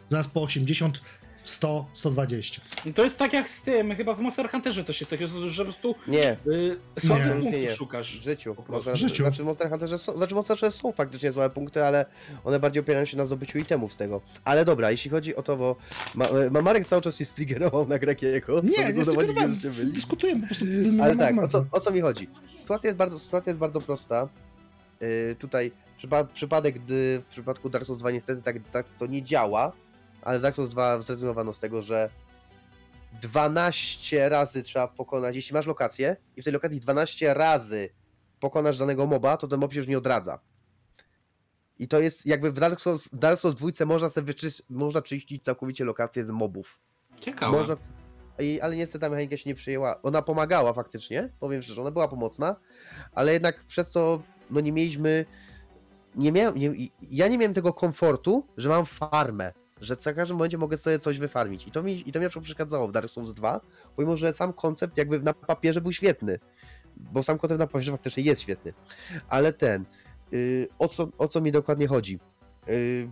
Zamiast 0.08 0.30
po 0.30 0.42
80, 0.42 1.00
100, 1.48 1.86
120. 1.92 2.62
No 2.86 2.92
To 2.92 3.04
jest 3.04 3.16
tak 3.16 3.32
jak 3.32 3.48
z 3.48 3.62
tym, 3.62 3.94
chyba 3.94 4.14
w 4.14 4.20
Monster 4.20 4.50
Hunterze 4.50 4.84
też 4.84 5.00
jest 5.00 5.10
tak, 5.10 5.20
jest, 5.20 5.32
że 5.34 5.64
po 5.64 5.70
prostu 5.72 5.94
Nie, 6.08 6.32
y, 6.46 6.76
słabych 7.00 7.26
Nie. 7.26 7.32
punktów 7.32 7.52
Nie, 7.52 7.60
nie. 7.60 7.70
szukasz. 7.70 8.18
w 8.18 8.22
życiu. 8.22 8.54
Po 8.54 8.62
prostu. 8.62 8.90
Można, 8.90 8.92
W 8.92 8.96
życiu. 9.10 9.22
Znaczy 9.22 9.44
Monster 9.44 9.70
Hunterze 9.70 9.98
są, 9.98 10.16
znaczy 10.16 10.34
Monster 10.34 10.58
Hunterze 10.58 10.78
są 10.78 10.92
faktycznie 10.92 11.32
złe 11.32 11.50
punkty, 11.50 11.84
ale 11.84 12.06
one 12.44 12.60
bardziej 12.60 12.80
opierają 12.80 13.04
się 13.06 13.16
na 13.16 13.26
zdobyciu 13.26 13.58
itemów 13.58 13.92
z 13.92 13.96
tego. 13.96 14.20
Ale 14.44 14.64
dobra, 14.64 14.90
jeśli 14.90 15.10
chodzi 15.10 15.36
o 15.36 15.42
to, 15.42 15.56
bo 15.56 15.76
ma, 16.14 16.28
ma 16.50 16.62
Marek 16.62 16.86
cały 16.86 17.02
czas 17.02 17.16
się 17.16 17.24
striggerował 17.24 17.88
na 17.88 17.98
Grekiego. 17.98 18.60
Nie, 18.60 18.76
to 19.04 19.12
nie 19.12 19.24
byli. 19.24 19.92
dyskutujemy 19.92 20.40
po 20.40 20.46
prostu. 20.46 20.64
Ale 21.02 21.16
tak, 21.16 21.38
o 21.38 21.48
co, 21.48 21.64
o 21.72 21.80
co 21.80 21.90
mi 21.90 22.00
chodzi? 22.00 22.28
Sytuacja 22.56 22.88
jest 22.88 22.96
bardzo, 22.98 23.18
sytuacja 23.18 23.50
jest 23.50 23.60
bardzo 23.60 23.80
prosta. 23.80 24.28
Yy, 25.00 25.36
tutaj 25.38 25.72
przypa 25.96 26.24
przypadek, 26.24 26.78
gdy 26.78 27.22
w 27.26 27.30
przypadku 27.30 27.68
Dark 27.70 27.86
Souls 27.86 27.98
2 28.00 28.10
niestety 28.10 28.42
tak, 28.42 28.56
tak 28.72 28.86
to 28.98 29.06
nie 29.06 29.22
działa, 29.22 29.72
ale 30.28 30.40
Dark 30.40 30.56
Souls 30.56 30.70
2 30.70 31.02
zrezygnowano 31.02 31.52
z 31.52 31.58
tego, 31.58 31.82
że 31.82 32.10
12 33.22 34.28
razy 34.28 34.62
trzeba 34.62 34.88
pokonać, 34.88 35.36
jeśli 35.36 35.54
masz 35.54 35.66
lokację 35.66 36.16
i 36.36 36.40
w 36.42 36.44
tej 36.44 36.52
lokacji 36.52 36.80
12 36.80 37.34
razy 37.34 37.90
pokonasz 38.40 38.78
danego 38.78 39.06
moba, 39.06 39.36
to 39.36 39.48
ten 39.48 39.60
mob 39.60 39.72
się 39.72 39.78
już 39.78 39.88
nie 39.88 39.98
odradza. 39.98 40.38
I 41.78 41.88
to 41.88 42.00
jest 42.00 42.26
jakby 42.26 42.52
w 42.52 42.60
Dark 42.60 42.80
Souls, 42.80 43.08
Dark 43.12 43.40
Souls 43.40 43.56
2 43.56 43.86
można 43.86 44.10
sobie 44.10 44.34
można 44.70 45.02
czyścić 45.02 45.44
całkowicie 45.44 45.84
lokacje 45.84 46.26
z 46.26 46.30
mobów. 46.30 46.80
Ciekawe. 47.20 47.52
Można... 47.52 47.76
I, 48.38 48.60
ale 48.60 48.76
niestety 48.76 48.98
ta 48.98 49.10
mechanika 49.10 49.36
się 49.36 49.50
nie 49.50 49.54
przyjęła. 49.54 50.02
Ona 50.02 50.22
pomagała 50.22 50.72
faktycznie, 50.72 51.32
powiem 51.40 51.62
szczerze, 51.62 51.80
ona 51.80 51.90
była 51.90 52.08
pomocna, 52.08 52.56
ale 53.12 53.32
jednak 53.32 53.64
przez 53.64 53.90
to 53.90 54.22
no 54.50 54.60
nie 54.60 54.72
mieliśmy. 54.72 55.24
Nie 56.14 56.32
miałem, 56.32 56.54
ja 57.02 57.28
nie 57.28 57.38
miałem 57.38 57.54
tego 57.54 57.72
komfortu, 57.72 58.46
że 58.56 58.68
mam 58.68 58.86
farmę, 58.86 59.52
że 59.80 59.94
za 59.94 60.14
każdym 60.14 60.36
momencie 60.36 60.58
mogę 60.58 60.76
sobie 60.76 60.98
coś 60.98 61.18
wyfarmić. 61.18 61.66
I 61.66 61.70
to 61.70 61.82
mi, 61.82 62.08
i 62.08 62.12
to 62.12 62.18
mi 62.18 62.22
na 62.22 62.28
przykład 62.28 62.44
przeszkadzało 62.44 62.88
w 62.88 62.92
Dark 62.92 63.10
Souls 63.10 63.34
2, 63.34 63.60
pomimo 63.96 64.16
że 64.16 64.32
sam 64.32 64.52
koncept 64.52 64.96
jakby 64.96 65.20
na 65.20 65.32
papierze 65.32 65.80
był 65.80 65.92
świetny. 65.92 66.38
Bo 66.96 67.22
sam 67.22 67.38
koncept 67.38 67.58
na 67.58 67.66
papierze 67.66 67.92
faktycznie 67.92 68.22
jest 68.22 68.42
świetny. 68.42 68.72
Ale 69.28 69.52
ten. 69.52 69.84
Yy, 70.32 70.68
o, 70.78 70.88
co, 70.88 71.08
o 71.18 71.28
co 71.28 71.40
mi 71.40 71.52
dokładnie 71.52 71.86
chodzi? 71.86 72.18
Yy, 72.66 73.08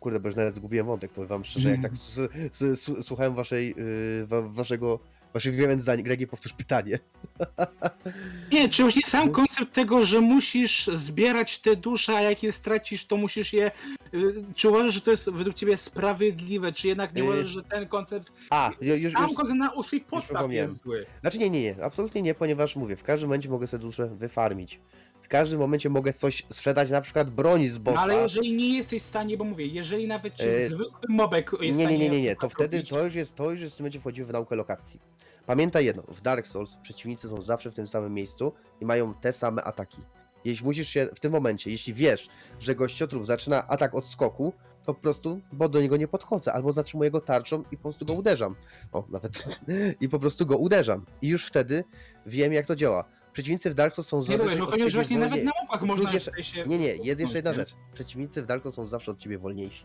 kurde, 0.00 0.20
bo 0.20 0.28
już 0.28 0.36
nawet 0.36 0.54
zgubiłem 0.54 0.86
wątek, 0.86 1.12
powiem 1.12 1.28
wam 1.28 1.44
szczerze, 1.44 1.70
jak 1.70 1.82
tak 1.82 1.92
s, 1.92 2.18
s, 2.52 2.62
s, 2.62 3.06
słuchałem 3.06 3.34
waszej, 3.34 3.74
yy, 3.76 4.26
wa, 4.26 4.42
waszego, 4.42 5.00
waszych 5.34 5.56
wymian 5.56 5.80
zdań. 5.80 6.02
Gregi, 6.02 6.26
powtórz 6.26 6.52
pytanie. 6.52 6.98
Nie, 8.52 8.68
czy 8.68 8.82
właśnie 8.82 9.02
sam 9.06 9.30
koncept 9.30 9.72
tego, 9.72 10.04
że 10.04 10.20
musisz 10.20 10.86
zbierać 10.94 11.58
te 11.58 11.76
dusze, 11.76 12.16
a 12.16 12.20
jak 12.20 12.42
je 12.42 12.52
stracisz, 12.52 13.06
to 13.06 13.16
musisz 13.16 13.52
je. 13.52 13.70
y, 14.14 14.44
Czy 14.54 14.68
uważasz, 14.68 14.94
że 14.94 15.00
to 15.00 15.10
jest 15.10 15.30
według 15.30 15.56
ciebie 15.56 15.76
sprawiedliwe, 15.76 16.72
czy 16.72 16.88
jednak 16.88 17.14
nie 17.14 17.22
Yy, 17.22 17.28
uważasz, 17.28 17.48
że 17.50 17.62
ten 17.62 17.88
koncept. 17.88 18.32
A, 18.50 18.70
ju- 18.80 18.94
już, 19.02 19.12
sam 19.12 19.22
już, 19.28 19.36
koncept 19.36 19.58
na 19.58 19.70
u 19.72 19.82
swój 19.82 20.00
podstaw 20.00 20.50
jest 20.52 20.82
zły. 20.82 21.06
Znaczy 21.20 21.38
nie, 21.38 21.50
nie, 21.50 21.62
nie, 21.62 21.84
absolutnie 21.84 22.22
nie, 22.22 22.34
ponieważ 22.34 22.76
mówię, 22.76 22.96
w 22.96 23.02
każdym 23.02 23.28
momencie 23.28 23.48
mogę 23.48 23.66
sobie 23.66 23.80
duszę 23.82 24.06
wyfarmić. 24.06 24.80
W 25.24 25.28
każdym 25.28 25.58
momencie 25.58 25.90
mogę 25.90 26.12
coś 26.12 26.46
sprzedać, 26.50 26.90
na 26.90 27.00
przykład 27.00 27.30
broni 27.30 27.68
z 27.68 27.78
bossa. 27.78 27.96
No, 27.96 28.02
ale 28.02 28.22
jeżeli 28.22 28.52
nie 28.52 28.76
jesteś 28.76 29.02
w 29.02 29.04
stanie, 29.04 29.36
bo 29.36 29.44
mówię, 29.44 29.66
jeżeli 29.66 30.08
nawet 30.08 30.40
Yy, 30.40 30.68
zwykły 30.68 31.08
mobek 31.08 31.50
jest 31.52 31.62
Nie, 31.62 31.70
nie, 31.70 31.84
stanie 31.84 31.98
nie, 31.98 32.08
nie, 32.08 32.22
nie, 32.22 32.36
to 32.36 32.48
wtedy 32.48 32.82
to 32.82 33.04
już 33.04 33.14
jest, 33.14 33.34
to 33.34 33.50
już 33.50 33.60
jest 33.60 33.74
w 33.74 33.76
tym 33.76 33.84
momencie 33.84 34.00
wchodzimy 34.00 34.26
w 34.26 34.32
naukę 34.32 34.56
lokacji. 34.56 35.00
Pamiętaj 35.46 35.84
jedno, 35.84 36.02
w 36.02 36.20
Dark 36.20 36.46
Souls 36.46 36.76
przeciwnicy 36.82 37.28
są 37.28 37.42
zawsze 37.42 37.70
w 37.70 37.74
tym 37.74 37.86
samym 37.86 38.14
miejscu 38.14 38.52
i 38.80 38.84
mają 38.84 39.14
te 39.14 39.32
same 39.32 39.64
ataki. 39.64 40.02
Jeśli 40.44 40.66
musisz 40.66 40.88
się 40.88 41.08
w 41.14 41.20
tym 41.20 41.32
momencie, 41.32 41.70
jeśli 41.70 41.94
wiesz, 41.94 42.28
że 42.60 42.74
gościotrup 42.74 43.26
zaczyna 43.26 43.68
atak 43.68 43.94
od 43.94 44.06
skoku, 44.06 44.52
to 44.84 44.94
po 44.94 45.00
prostu, 45.00 45.40
bo 45.52 45.68
do 45.68 45.80
niego 45.80 45.96
nie 45.96 46.08
podchodzę, 46.08 46.52
albo 46.52 46.72
zatrzymuję 46.72 47.10
go 47.10 47.20
tarczą 47.20 47.64
i 47.72 47.76
po 47.76 47.82
prostu 47.82 48.04
go 48.04 48.12
uderzam. 48.12 48.56
O, 48.92 49.04
nawet. 49.08 49.44
I 50.00 50.08
po 50.08 50.18
prostu 50.18 50.46
go 50.46 50.56
uderzam. 50.56 51.06
I 51.22 51.28
już 51.28 51.46
wtedy 51.46 51.84
wiem, 52.26 52.52
jak 52.52 52.66
to 52.66 52.76
działa. 52.76 53.04
Przeciwnicy 53.34 53.70
w 53.70 53.74
Dark 53.74 53.94
Souls 53.94 54.08
są 54.08 54.24
Nie 54.28 54.36
no 54.38 54.44
od 54.44 54.70
chodzi, 54.70 54.90
że 54.90 54.90
ciebie 54.90 54.90
właśnie 54.90 55.18
nawet 55.18 55.44
na 55.44 55.52
Plus 55.78 55.88
można 55.88 56.12
jeszcze- 56.12 56.42
się. 56.42 56.66
nie, 56.66 56.78
nie, 56.78 56.86
jest 56.96 57.20
jeszcze 57.20 57.38
jedna 57.38 57.50
nie? 57.50 57.56
rzecz. 57.56 57.74
Przeciwnicy 57.94 58.42
w 58.42 58.46
Dark 58.46 58.62
Souls 58.62 58.74
są 58.74 58.86
zawsze 58.86 59.10
od 59.10 59.18
ciebie 59.18 59.38
wolniejsi. 59.38 59.84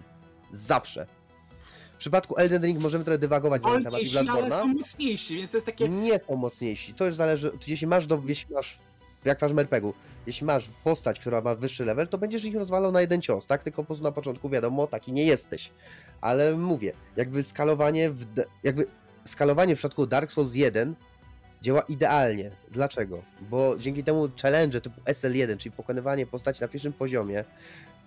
Zawsze. 0.51 1.07
W 1.93 1.97
przypadku 1.97 2.37
Elden 2.37 2.63
Ring 2.63 2.79
możemy 2.81 3.03
trochę 3.03 3.17
dywagować 3.17 3.63
na 3.63 3.71
ten 3.71 3.83
temat 3.83 4.01
i 4.01 4.17
ale 4.17 4.49
są 4.59 4.67
mocniejsi, 4.67 5.37
więc 5.37 5.51
to 5.51 5.57
jest 5.57 5.65
takie. 5.65 5.89
Nie 5.89 6.19
są 6.19 6.35
mocniejsi. 6.35 6.93
To 6.93 7.05
już 7.05 7.15
zależy, 7.15 7.51
jeśli 7.67 7.87
masz, 7.87 8.07
do, 8.07 8.21
jeśli 8.25 8.53
masz 8.53 8.79
jak 9.25 9.41
masz 9.41 9.51
RPG-u, 9.51 9.93
jeśli 10.27 10.45
masz 10.45 10.69
postać, 10.83 11.19
która 11.19 11.41
ma 11.41 11.55
wyższy 11.55 11.85
level, 11.85 12.07
to 12.07 12.17
będziesz 12.17 12.45
ich 12.45 12.55
rozwalał 12.55 12.91
na 12.91 13.01
jeden 13.01 13.21
cios, 13.21 13.47
tak? 13.47 13.63
Tylko 13.63 13.83
po 13.83 13.87
prostu 13.87 14.03
na 14.03 14.11
początku 14.11 14.49
wiadomo, 14.49 14.87
taki 14.87 15.13
nie 15.13 15.23
jesteś. 15.23 15.71
Ale 16.21 16.57
mówię, 16.57 16.93
jakby 17.17 17.43
skalowanie 17.43 18.09
w, 18.11 18.25
jakby 18.63 18.87
skalowanie 19.25 19.75
w 19.75 19.77
przypadku 19.79 20.07
Dark 20.07 20.31
Souls 20.31 20.55
1 20.55 20.95
działa 21.61 21.81
idealnie. 21.81 22.51
Dlaczego? 22.71 23.23
Bo 23.41 23.77
dzięki 23.77 24.03
temu 24.03 24.29
challenge 24.41 24.81
typu 24.81 25.01
SL1, 25.01 25.57
czyli 25.57 25.71
pokonywanie 25.71 26.27
postaci 26.27 26.61
na 26.61 26.67
pierwszym 26.67 26.93
poziomie, 26.93 27.43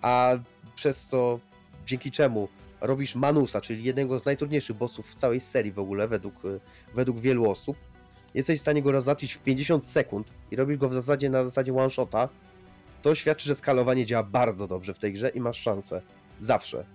a 0.01 0.37
przez 0.75 1.05
co, 1.05 1.39
dzięki 1.85 2.11
czemu 2.11 2.47
robisz 2.81 3.15
Manusa, 3.15 3.61
czyli 3.61 3.83
jednego 3.83 4.19
z 4.19 4.25
najtrudniejszych 4.25 4.75
bossów 4.75 5.11
w 5.11 5.15
całej 5.15 5.39
serii 5.39 5.71
w 5.71 5.79
ogóle, 5.79 6.07
według, 6.07 6.33
według 6.95 7.19
wielu 7.19 7.49
osób, 7.49 7.77
jesteś 8.33 8.59
w 8.59 8.61
stanie 8.61 8.81
go 8.81 8.91
rozzacić 8.91 9.33
w 9.33 9.39
50 9.39 9.85
sekund 9.85 10.27
i 10.51 10.55
robisz 10.55 10.77
go 10.77 10.89
w 10.89 10.93
zasadzie 10.93 11.29
na 11.29 11.43
zasadzie 11.43 11.73
one-shota, 11.73 12.29
to 13.01 13.15
świadczy, 13.15 13.45
że 13.45 13.55
skalowanie 13.55 14.05
działa 14.05 14.23
bardzo 14.23 14.67
dobrze 14.67 14.93
w 14.93 14.99
tej 14.99 15.13
grze 15.13 15.29
i 15.29 15.39
masz 15.39 15.61
szansę. 15.61 16.01
Zawsze. 16.39 16.85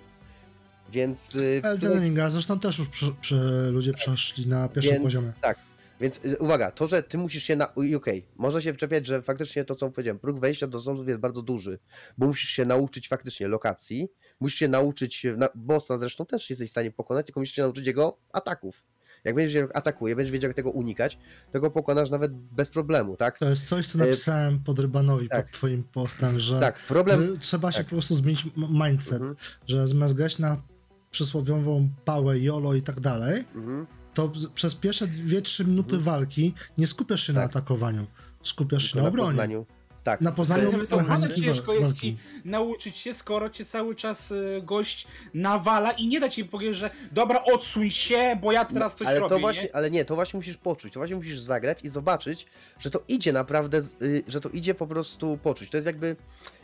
Więc 0.92 1.34
y, 1.34 1.60
Elden 1.64 2.02
Ringa 2.02 2.30
zresztą 2.30 2.60
też 2.60 2.78
już 2.78 2.88
prze, 2.88 3.06
prze, 3.20 3.70
ludzie 3.70 3.92
przeszli 3.92 4.46
na 4.46 4.68
pierwszym 4.68 4.92
więc, 4.92 5.04
poziomie. 5.04 5.32
Tak. 5.40 5.67
Więc 6.00 6.20
y, 6.24 6.38
uwaga, 6.38 6.70
to, 6.70 6.88
że 6.88 7.02
ty 7.02 7.18
musisz 7.18 7.42
się 7.42 7.56
na. 7.56 7.74
Okej, 7.96 8.26
można 8.36 8.60
się 8.60 8.74
wczepiać, 8.74 9.06
że 9.06 9.22
faktycznie 9.22 9.64
to, 9.64 9.74
co 9.74 9.90
powiedziałem, 9.90 10.18
próg 10.18 10.40
wejścia 10.40 10.66
do 10.66 10.80
sądów 10.80 11.08
jest 11.08 11.20
bardzo 11.20 11.42
duży, 11.42 11.78
bo 12.18 12.26
musisz 12.26 12.50
się 12.50 12.64
nauczyć 12.64 13.08
faktycznie 13.08 13.48
lokacji, 13.48 14.08
musisz 14.40 14.58
się 14.58 14.68
nauczyć, 14.68 15.26
na, 15.36 15.48
bossa 15.54 15.98
zresztą 15.98 16.26
też 16.26 16.50
jesteś 16.50 16.68
w 16.68 16.70
stanie 16.70 16.90
pokonać, 16.90 17.26
tylko 17.26 17.40
musisz 17.40 17.54
się 17.56 17.62
nauczyć 17.62 17.86
jego 17.86 18.18
ataków. 18.32 18.84
Jak 19.24 19.34
będziesz 19.34 19.54
jak 19.54 19.76
atakuje, 19.76 20.16
będziesz 20.16 20.32
wiedział, 20.32 20.48
jak 20.48 20.56
tego 20.56 20.70
unikać, 20.70 21.18
to 21.52 21.60
go 21.60 21.70
pokonasz 21.70 22.10
nawet 22.10 22.32
bez 22.36 22.70
problemu, 22.70 23.16
tak? 23.16 23.38
To 23.38 23.48
jest 23.48 23.68
coś, 23.68 23.86
co 23.86 23.98
E, 23.98 24.00
napisałem 24.06 24.58
pod 24.64 24.78
Rybanowi, 24.78 25.28
tak. 25.28 25.44
pod 25.46 25.52
twoim 25.54 25.84
postem, 25.84 26.40
że 26.40 26.60
Tak, 26.60 26.78
problem. 26.78 27.20
wy- 27.26 27.38
trzeba 27.38 27.72
się 27.72 27.78
tak. 27.78 27.86
po 27.86 27.90
prostu 27.90 28.14
zmienić 28.14 28.44
m- 28.46 28.52
mindset, 28.88 29.20
Mhm, 29.20 29.36
że 29.66 29.86
zamiast 29.86 30.14
grać 30.14 30.38
na 30.38 30.62
przysłowiową 31.10 31.88
pałę, 32.04 32.38
jolo 32.38 32.74
i 32.74 32.82
tak 32.82 33.00
dalej, 33.00 33.44
mhm. 33.54 33.86
To 34.18 34.32
przez 34.54 34.74
pierwsze 34.74 35.06
2-3 35.06 35.66
minuty 35.66 35.96
Mhm. 35.96 36.02
walki 36.02 36.54
nie 36.78 36.86
skupiasz 36.86 37.26
się 37.26 37.32
na 37.32 37.40
Tak. 37.40 37.50
atakowaniu, 37.50 38.06
skupiasz 38.42 38.82
się 38.82 38.92
Tylko 38.92 39.02
na 39.02 39.08
obronie. 39.08 39.28
Poznaniu. 39.30 39.66
Tak. 40.04 40.20
Na 40.20 40.32
poznaniu 40.32 40.68
Ale 40.74 40.86
to 40.86 40.96
mechaniki 40.96 41.28
bardzo 41.28 41.42
ciężko 41.42 41.72
jest 41.72 41.84
walki. 41.84 42.00
ci 42.00 42.18
nauczyć 42.44 42.96
się, 42.96 43.14
skoro 43.14 43.50
cię 43.50 43.64
cały 43.64 43.94
czas 43.94 44.30
y, 44.30 44.62
gość 44.64 45.06
nawala 45.34 45.90
i 45.90 46.06
nie 46.06 46.20
da 46.20 46.28
ci 46.28 46.44
powiedzieć, 46.44 46.76
że 46.76 46.90
dobra, 47.12 47.44
odsuń 47.44 47.90
się, 47.90 48.38
bo 48.42 48.52
ja 48.52 48.64
teraz 48.64 48.94
coś 48.94 49.06
ale 49.08 49.18
robię, 49.20 49.28
to 49.34 49.38
właśnie, 49.40 49.62
nie? 49.62 49.76
ale 49.76 49.90
nie, 49.90 50.04
to 50.04 50.14
właśnie 50.14 50.36
musisz 50.36 50.56
poczuć, 50.56 50.92
to 50.92 51.00
właśnie 51.00 51.16
musisz 51.16 51.38
zagrać 51.38 51.78
i 51.84 51.88
zobaczyć, 51.88 52.46
że 52.78 52.90
to 52.90 53.02
idzie 53.08 53.32
naprawdę, 53.32 53.78
y, 54.02 54.22
że 54.28 54.40
to 54.40 54.48
idzie 54.48 54.74
po 54.74 54.86
prostu 54.86 55.38
poczuć. 55.42 55.70
To 55.70 55.76
jest 55.76 55.86
jakby, 55.86 56.06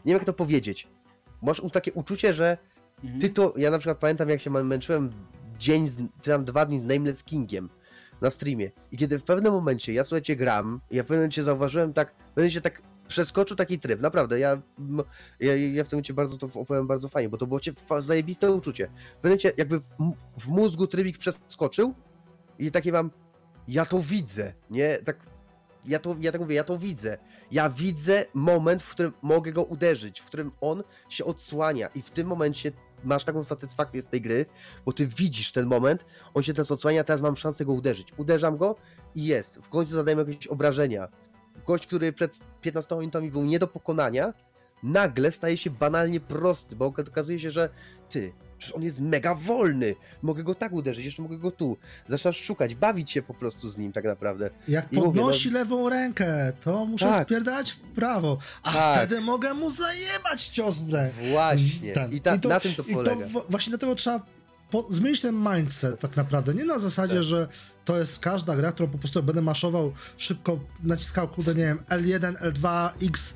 nie 0.04 0.12
wiem 0.12 0.14
jak 0.14 0.24
to 0.24 0.32
powiedzieć. 0.32 0.88
Masz 1.42 1.62
takie 1.72 1.92
uczucie, 1.92 2.34
że 2.34 2.58
Mhm. 3.02 3.20
ty 3.20 3.28
to, 3.28 3.54
ja 3.56 3.70
na 3.70 3.78
przykład 3.78 3.98
pamiętam 3.98 4.28
jak 4.28 4.40
się 4.40 4.50
mę- 4.50 4.64
męczyłem 4.64 5.12
dzień, 5.58 5.88
z, 5.88 5.96
czy 5.96 6.30
tam 6.30 6.44
dwa 6.44 6.66
dni 6.66 6.78
z 6.78 6.82
Nameless 6.82 7.24
Kingiem 7.24 7.70
na 8.20 8.30
streamie 8.30 8.70
i 8.92 8.96
kiedy 8.96 9.18
w 9.18 9.22
pewnym 9.22 9.52
momencie, 9.52 9.92
ja 9.92 10.04
słuchajcie 10.04 10.36
gram, 10.36 10.80
ja 10.90 11.02
w 11.02 11.06
pewnym 11.06 11.20
momencie 11.20 11.42
zauważyłem 11.42 11.92
tak, 11.92 12.14
pewnym 12.14 12.28
momencie 12.36 12.60
tak 12.60 12.82
przeskoczył 13.08 13.56
taki 13.56 13.78
tryb, 13.78 14.00
naprawdę, 14.00 14.38
ja, 14.38 14.62
ja, 15.40 15.56
ja 15.56 15.84
w 15.84 15.88
tym 15.88 15.96
momencie 15.96 16.14
bardzo 16.14 16.38
to 16.38 16.60
opowiem 16.60 16.86
bardzo 16.86 17.08
fajnie, 17.08 17.28
bo 17.28 17.36
to 17.36 17.46
było 17.46 17.60
fa- 17.86 18.00
zajebiste 18.00 18.52
uczucie. 18.52 18.86
Pewnym 18.86 18.98
momencie 19.24 19.52
jakby 19.56 19.80
w, 19.80 19.84
w 20.38 20.48
mózgu 20.48 20.86
trybik 20.86 21.18
przeskoczył 21.18 21.94
i 22.58 22.70
takie 22.70 22.92
mam, 22.92 23.10
ja 23.68 23.86
to 23.86 24.00
widzę, 24.00 24.52
nie, 24.70 24.98
tak, 24.98 25.26
ja 25.86 25.98
to, 25.98 26.16
ja 26.20 26.32
tak 26.32 26.40
mówię, 26.40 26.54
ja 26.56 26.64
to 26.64 26.78
widzę. 26.78 27.18
Ja 27.50 27.70
widzę 27.70 28.24
moment, 28.34 28.82
w 28.82 28.90
którym 28.90 29.12
mogę 29.22 29.52
go 29.52 29.62
uderzyć, 29.62 30.20
w 30.20 30.24
którym 30.24 30.52
on 30.60 30.82
się 31.08 31.24
odsłania 31.24 31.86
i 31.86 32.02
w 32.02 32.10
tym 32.10 32.26
momencie 32.26 32.72
masz 33.04 33.24
taką 33.24 33.44
satysfakcję 33.44 34.02
z 34.02 34.06
tej 34.06 34.20
gry, 34.20 34.46
bo 34.86 34.92
ty 34.92 35.06
widzisz 35.06 35.52
ten 35.52 35.66
moment, 35.66 36.04
on 36.34 36.42
się 36.42 36.52
teraz 36.52 36.70
odsłania, 36.70 37.04
teraz 37.04 37.22
mam 37.22 37.36
szansę 37.36 37.64
go 37.64 37.72
uderzyć. 37.72 38.08
Uderzam 38.16 38.56
go 38.56 38.76
i 39.14 39.24
jest. 39.24 39.58
W 39.62 39.68
końcu 39.68 39.92
zadajemy 39.92 40.24
jakieś 40.28 40.46
obrażenia. 40.46 41.08
Gość, 41.66 41.86
który 41.86 42.12
przed 42.12 42.40
15 42.60 42.96
minutami 42.96 43.30
był 43.30 43.44
nie 43.44 43.58
do 43.58 43.66
pokonania, 43.66 44.32
nagle 44.82 45.30
staje 45.30 45.56
się 45.56 45.70
banalnie 45.70 46.20
prosty, 46.20 46.76
bo 46.76 46.86
okazuje 46.86 47.38
się, 47.40 47.50
że 47.50 47.68
ty, 48.10 48.32
on 48.72 48.82
jest 48.82 49.00
mega 49.00 49.34
wolny, 49.34 49.94
mogę 50.22 50.44
go 50.44 50.54
tak 50.54 50.72
uderzyć, 50.72 51.04
jeszcze 51.04 51.22
mogę 51.22 51.38
go 51.38 51.50
tu. 51.50 51.76
Zaczynasz 52.08 52.40
szukać, 52.40 52.74
bawić 52.74 53.10
się 53.10 53.22
po 53.22 53.34
prostu 53.34 53.70
z 53.70 53.78
nim 53.78 53.92
tak 53.92 54.04
naprawdę. 54.04 54.50
Jak 54.68 54.92
I 54.92 54.96
mówię, 54.96 55.06
podnosi 55.06 55.50
lewą 55.50 55.88
rękę, 55.90 56.52
to 56.60 56.86
muszę 56.86 57.04
Tak. 57.10 57.26
spierdać 57.26 57.70
w 57.72 57.78
prawo, 57.80 58.38
a 58.62 58.72
Tak. 58.72 58.96
wtedy 58.98 59.20
mogę 59.20 59.54
mu 59.54 59.70
zajebać 59.70 60.48
cios 60.48 60.78
w 60.78 60.92
rękę. 60.92 61.30
Właśnie. 61.30 61.92
Ten. 61.92 62.12
I, 62.12 62.20
ta, 62.20 62.36
na 62.48 62.60
tym 62.60 62.74
to 62.74 62.82
i 62.82 62.94
polega. 62.94 63.26
w- 63.26 63.44
właśnie 63.50 63.70
dlatego 63.70 63.94
trzeba 63.94 64.20
po, 64.70 64.86
zmienić 64.90 65.20
ten 65.20 65.34
mindset 65.54 66.00
tak 66.00 66.16
naprawdę. 66.16 66.54
Nie 66.54 66.64
na 66.64 66.78
zasadzie, 66.78 67.14
Tak. 67.14 67.22
że 67.22 67.48
to 67.84 67.98
jest 67.98 68.18
każda 68.18 68.56
gra, 68.56 68.72
którą 68.72 68.88
po 68.88 68.98
prostu 68.98 69.22
będę 69.22 69.42
maszował 69.42 69.92
szybko, 70.16 70.58
naciskał, 70.82 71.28
kurde, 71.28 71.54
nie 71.54 71.64
wiem, 71.64 71.78
L1, 71.88 72.52
L2, 72.52 72.90
X, 73.08 73.34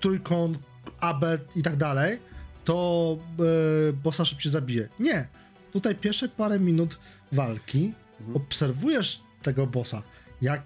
trójkąt, 0.00 0.58
AB 1.00 1.24
i 1.56 1.62
tak 1.62 1.76
dalej, 1.76 2.18
to 2.64 3.16
yy, 3.38 3.92
bossa 3.92 4.24
szybciej 4.24 4.52
zabije. 4.52 4.88
Nie. 4.98 5.28
Tutaj 5.72 5.94
pierwsze 5.94 6.28
parę 6.28 6.60
minut 6.60 6.98
walki 7.32 7.92
Mhm. 8.20 8.36
obserwujesz 8.36 9.20
tego 9.42 9.66
bossa, 9.66 10.02
jak, 10.42 10.62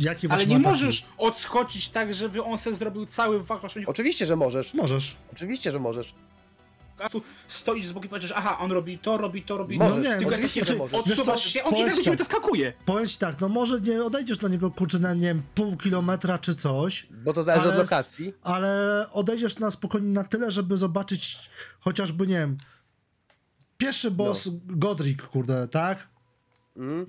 jakie 0.00 0.32
Ale 0.32 0.46
nie 0.46 0.54
ataki. 0.56 0.68
możesz 0.68 1.04
odskoczyć 1.18 1.88
tak, 1.88 2.14
żeby 2.14 2.42
on 2.44 2.58
sobie 2.58 2.76
zrobił 2.76 3.06
cały 3.06 3.42
wachlarz, 3.44 3.76
Oczywiście, 3.86 4.26
że 4.26 4.36
możesz. 4.36 4.74
Możesz. 4.74 5.16
Oczywiście, 5.32 5.72
że 5.72 5.78
możesz. 5.78 6.14
A 7.02 7.08
tu 7.08 7.22
stoisz 7.48 7.86
z 7.86 7.92
boku 7.92 8.06
i 8.06 8.08
patrzysz, 8.08 8.32
aha, 8.36 8.58
on 8.58 8.72
robi 8.72 8.98
to, 8.98 9.18
robi 9.18 9.42
to, 9.42 9.56
robi 9.56 9.78
to. 9.78 9.88
No 9.88 9.98
nie, 9.98 10.16
Tylko 10.16 10.34
oczywiście, 10.34 10.74
możesz. 10.76 10.94
odsuwasz 10.98 11.44
się, 11.44 11.64
on 11.64 11.74
i 11.76 11.84
tak 11.84 11.96
do 11.96 12.02
ciebie 12.02 12.16
tak. 12.16 12.18
doskakuje. 12.18 12.72
Powiem 12.84 13.08
ci 13.08 13.18
tak, 13.18 13.40
no 13.40 13.48
może 13.48 13.80
nie 13.80 14.04
odejdziesz 14.04 14.38
do 14.38 14.48
niego 14.48 14.70
kurczę 14.70 14.98
na 14.98 15.14
nie 15.14 15.20
wiem, 15.20 15.42
pół 15.54 15.76
kilometra 15.76 16.38
czy 16.38 16.54
coś, 16.54 17.06
Bo 17.10 17.32
to 17.32 17.44
zależy 17.44 17.62
Ale 17.66 17.72
od 17.72 17.78
lokacji. 17.78 18.34
ale 18.42 19.06
odejdziesz 19.12 19.58
na 19.58 19.70
spokojnie 19.70 20.08
na 20.08 20.24
tyle, 20.24 20.50
żeby 20.50 20.76
zobaczyć 20.76 21.50
chociażby, 21.80 22.26
nie 22.26 22.38
wiem, 22.38 22.56
pierwszy 23.78 24.10
boss 24.10 24.48
Godric, 24.66 25.22
kurde, 25.22 25.68
tak? 25.68 26.08
Mm. 26.76 27.06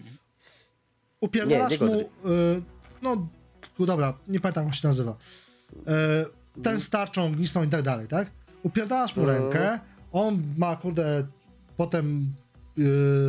Upierdalasz 1.22 1.80
Nie, 1.80 1.88
nie 1.88 1.95
mu, 1.95 1.99
y, 2.02 2.06
no 3.02 3.28
dobra, 3.80 4.14
nie 4.28 4.40
pamiętam 4.40 4.65
jak 4.65 4.76
się 4.76 4.88
nazywa, 4.88 5.18
y, 6.57 6.61
ten 6.64 6.80
z 6.80 6.90
tarczą 6.90 7.26
ognistą 7.26 7.64
i 7.64 7.68
tak 7.68 7.82
dalej, 7.82 8.07
tak? 8.07 8.32
Upierdalasz 8.64 9.15
mu 9.15 9.23
Mhm. 9.23 9.41
rękę, 9.44 9.80
on 10.11 10.44
ma, 10.57 10.76
kurde, 10.76 11.27
potem 11.77 12.34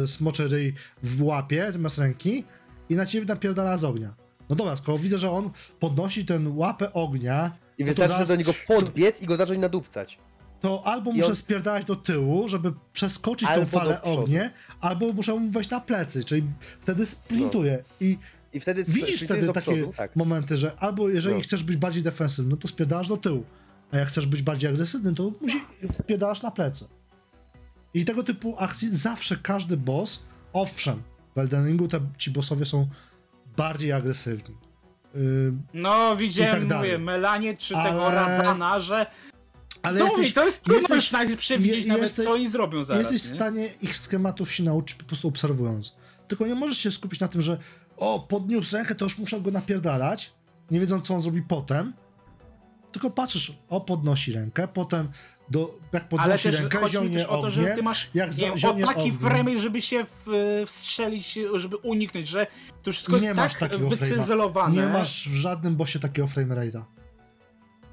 y, 0.04 0.06
smoczy 0.06 0.48
ryj 0.48 0.74
w 1.02 1.22
łapie 1.22 1.72
zamiast 1.72 1.98
ręki 1.98 2.44
i 2.88 2.94
na 2.96 3.06
ciebie 3.06 3.26
napierdala 3.26 3.76
z 3.76 3.84
ognia. 3.84 4.14
No 4.48 4.56
dobra, 4.56 4.76
skoro 4.76 4.98
widzę, 4.98 5.18
że 5.18 5.30
on 5.30 5.50
podnosi 5.80 6.26
ten 6.26 6.46
łapę 6.56 6.92
ognia, 6.92 7.50
I 7.78 7.82
no 7.82 7.86
wystarczy 7.86 8.12
zaraz- 8.12 8.28
do 8.28 8.36
niego 8.36 8.54
podbiec 8.68 9.22
i 9.22 9.26
go 9.26 9.36
zacząć 9.36 9.60
nadupcać. 9.60 10.18
to 10.60 10.82
albo 10.86 11.12
muszę 11.12 11.26
on- 11.28 11.34
spierdalać 11.34 11.84
do 11.84 11.96
tyłu, 11.96 12.48
żeby 12.48 12.72
przeskoczyć 12.92 13.48
Albo 13.48 13.66
tą 13.66 13.78
falę 13.78 14.02
ognia, 14.02 14.50
albo 14.80 15.12
muszę 15.12 15.34
mu 15.34 15.50
wejść 15.50 15.70
na 15.70 15.80
plecy, 15.80 16.24
czyli 16.24 16.42
wtedy 16.80 17.06
sprintuję. 17.06 17.82
I 18.00 18.18
I 18.52 18.60
wtedy 18.60 18.84
widzisz 18.84 19.22
wtedy 19.24 19.46
takie 19.52 19.60
przodu. 19.60 19.92
Tak. 19.96 20.16
momenty, 20.16 20.56
że 20.56 20.72
albo 20.78 21.08
jeżeli 21.08 21.34
No. 21.36 21.40
chcesz 21.42 21.64
być 21.64 21.76
bardziej 21.76 22.02
defensywny, 22.02 22.50
no 22.50 22.56
to 22.56 22.68
spierdalasz 22.68 23.08
do 23.08 23.16
tyłu, 23.16 23.44
a 23.92 23.96
jak 23.98 24.08
chcesz 24.08 24.26
być 24.26 24.42
bardziej 24.42 24.70
agresywny, 24.70 25.14
to 25.14 25.32
musi 25.40 25.60
spierdalasz 26.02 26.42
na 26.42 26.50
plecy. 26.50 26.88
I 27.94 28.04
tego 28.04 28.22
typu 28.22 28.54
akcji 28.58 28.96
zawsze 28.96 29.36
każdy 29.36 29.76
boss, 29.76 30.24
owszem, 30.52 31.02
w 31.34 31.38
Elden 31.38 31.66
Ringu 31.66 31.88
te, 31.88 32.00
ci 32.18 32.30
bossowie 32.30 32.66
są 32.66 32.88
bardziej 33.56 33.92
agresywni. 33.92 34.54
Yy, 35.14 35.52
No, 35.74 36.16
widziałem, 36.16 36.52
tak 36.52 36.66
dalej. 36.66 36.90
mówię, 36.92 37.04
Melanie 37.04 37.56
czy 37.56 37.76
Ale- 37.76 37.90
tego 37.90 38.10
Radana, 38.10 38.80
że 38.80 39.06
ale 39.82 39.98
to, 39.98 40.04
jesteś, 40.04 40.26
mi, 40.28 40.32
to 40.32 40.44
jest 40.46 40.62
trudno 40.62 40.80
jesteś- 40.96 41.12
nawet 41.12 41.38
przewidzieć 41.38 41.82
je- 41.84 41.88
nawet, 41.88 42.02
jesteś- 42.02 42.26
co 42.26 42.32
oni 42.32 42.48
zrobią 42.48 42.84
zaraz. 42.84 43.00
jesteś 43.12 43.28
w 43.28 43.32
nie? 43.32 43.36
stanie 43.38 43.66
ich 43.82 43.96
schematów 43.96 44.52
się 44.52 44.62
nauczyć 44.62 44.94
po 44.98 45.04
prostu 45.04 45.28
obserwując. 45.28 45.94
Tylko 46.28 46.46
nie 46.46 46.54
możesz 46.54 46.78
się 46.78 46.90
skupić 46.90 47.20
na 47.20 47.28
tym, 47.28 47.40
że 47.40 47.58
o, 47.96 48.20
podniósł 48.28 48.76
rękę, 48.76 48.94
to 48.94 49.04
już 49.04 49.18
muszę 49.18 49.40
go 49.40 49.50
napierdalać, 49.50 50.32
nie 50.70 50.80
wiedząc, 50.80 51.06
co 51.06 51.14
on 51.14 51.20
zrobi 51.20 51.42
potem. 51.42 51.92
Tylko 52.94 53.10
patrzysz, 53.10 53.52
o, 53.68 53.80
podnosi 53.80 54.32
rękę, 54.32 54.68
potem 54.68 55.08
do, 55.50 55.78
jak 55.92 56.02
Ale 56.02 56.08
podnosi 56.10 56.42
też 56.50 56.60
rękę, 56.60 56.88
zionie 56.88 57.28
o 57.28 57.42
to, 57.42 57.50
że 57.50 57.60
ognie, 57.60 57.74
ty 57.74 57.82
masz 57.82 58.10
jak 58.14 58.30
nie 59.04 59.12
frame, 59.12 59.58
żeby 59.58 59.82
się 59.82 60.04
w, 60.04 60.26
wstrzelić, 60.66 61.38
żeby 61.54 61.76
uniknąć, 61.76 62.28
że 62.28 62.46
to 62.82 62.92
wszystko 62.92 63.18
Nie 63.18 63.24
jest 63.24 63.36
masz 63.36 63.52
tak 63.52 63.60
takiego 63.70 63.88
frame'a. 63.88 63.96
wycyzelowane. 63.98 64.82
Nie 64.82 64.88
masz 64.88 65.28
w 65.28 65.34
żadnym 65.34 65.76
bossie 65.76 65.98
takiego 65.98 66.28
frame 66.28 66.54
rate'a. 66.54 66.82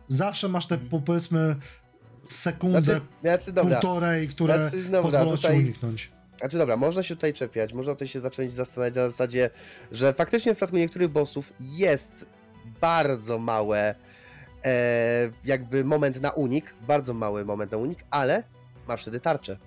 Zawsze 0.07 0.47
masz 0.49 0.67
te, 0.67 0.77
po- 0.77 0.99
powiedzmy, 0.99 1.55
sekundę, 2.25 2.81
Znaczy, 2.81 3.01
znaczy, 3.21 3.51
dobra. 3.51 3.79
półtorej, 3.79 4.27
które 4.27 4.69
Znaczy, 4.69 4.83
dobra, 4.83 5.01
pozwolą 5.01 5.37
ci 5.37 5.41
tutaj- 5.41 5.57
uniknąć. 5.59 6.11
Znaczy 6.39 6.57
dobra, 6.57 6.77
można 6.77 7.03
się 7.03 7.15
tutaj 7.15 7.33
czepiać, 7.33 7.73
można 7.73 7.93
tutaj 7.93 8.07
się 8.07 8.21
zacząć 8.21 8.53
zastanawiać 8.53 8.95
na 8.95 9.09
zasadzie, 9.09 9.49
że 9.91 10.13
faktycznie 10.13 10.53
w 10.53 10.55
przypadku 10.55 10.77
niektórych 10.77 11.09
bossów 11.09 11.53
jest 11.59 12.25
bardzo 12.81 13.39
małe 13.39 13.95
jakby 15.45 15.83
moment 15.83 16.21
na 16.21 16.31
unik, 16.31 16.73
bardzo 16.87 17.13
mały 17.13 17.45
moment 17.45 17.71
na 17.71 17.77
unik, 17.77 17.99
ale 18.11 18.43
masz 18.87 19.01
wtedy 19.01 19.19
tarczę. 19.19 19.57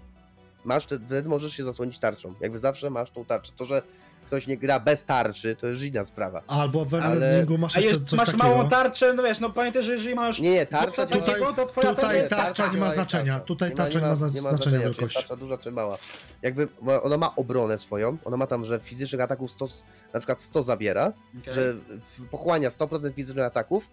Masz, 0.65 0.87
te- 0.87 0.99
wtedy 1.07 1.29
możesz 1.29 1.53
się 1.53 1.65
zasłonić 1.65 1.99
tarczą. 1.99 2.35
Jakby 2.41 2.59
zawsze 2.59 2.91
masz 2.91 3.11
tą 3.11 3.25
tarczę. 3.25 3.53
To, 3.57 3.67
że 3.67 3.83
ktoś 4.27 4.47
nie 4.47 4.57
gra 4.57 4.81
bez 4.81 5.05
tarczy, 5.05 5.57
to 5.57 5.67
już 5.67 5.83
inna 5.83 6.05
sprawa. 6.05 6.43
Albo 6.47 6.85
w 6.85 6.95
Ale- 6.95 7.47
masz 7.59 7.77
A 7.77 7.81
jeszcze 7.81 7.95
jest, 7.97 8.09
coś 8.11 8.19
masz 8.19 8.27
takiego. 8.29 8.49
małą 8.49 8.69
tarczę, 8.69 9.13
no 9.15 9.23
wiesz, 9.23 9.41
no 9.41 9.51
pamiętaj, 9.51 9.83
że 9.83 9.93
jeżeli 9.93 10.15
masz 10.15 10.41
Nie, 10.41 10.51
nie, 10.51 10.67
tarcza 10.67 11.07
to 11.07 11.17
takiego, 11.21 11.53
to 11.53 11.67
twoja 11.67 11.89
tutaj 11.89 12.05
tarcza 12.05 12.15
jest 12.15 12.31
tarcza 12.31 12.67
nie 12.73 12.79
ma 12.79 12.85
jest 12.87 12.97
znaczenia. 12.97 13.33
tarcza. 13.33 13.47
Tutaj 13.47 13.75
tarcza 13.75 13.99
nie 14.01 14.07
ma 14.07 14.15
zna- 14.15 14.29
znaczenia 14.29 14.59
czy 14.59 14.71
jest 14.71 14.85
wielkości. 14.85 15.19
tarcza 15.19 15.37
duża 15.37 15.59
czy 15.59 15.71
mała. 15.73 15.99
Jakby 16.43 16.69
ma- 16.83 17.03
ona 17.03 17.17
ma 17.17 17.35
obronę 17.37 17.79
swoją, 17.79 18.17
ona 18.25 18.37
ma 18.37 18.47
tam, 18.47 18.65
że 18.65 18.81
fizycznych 18.81 19.21
ataków 19.21 19.51
100, 19.51 19.67
na 20.13 20.21
przykład 20.21 20.41
100 20.41 20.63
zabiera, 20.63 21.13
Okej. 21.43 21.55
że 21.55 21.75
pochłania 22.31 22.69
100% 22.71 23.15
fizycznych 23.15 23.47
ataków, 23.47 23.89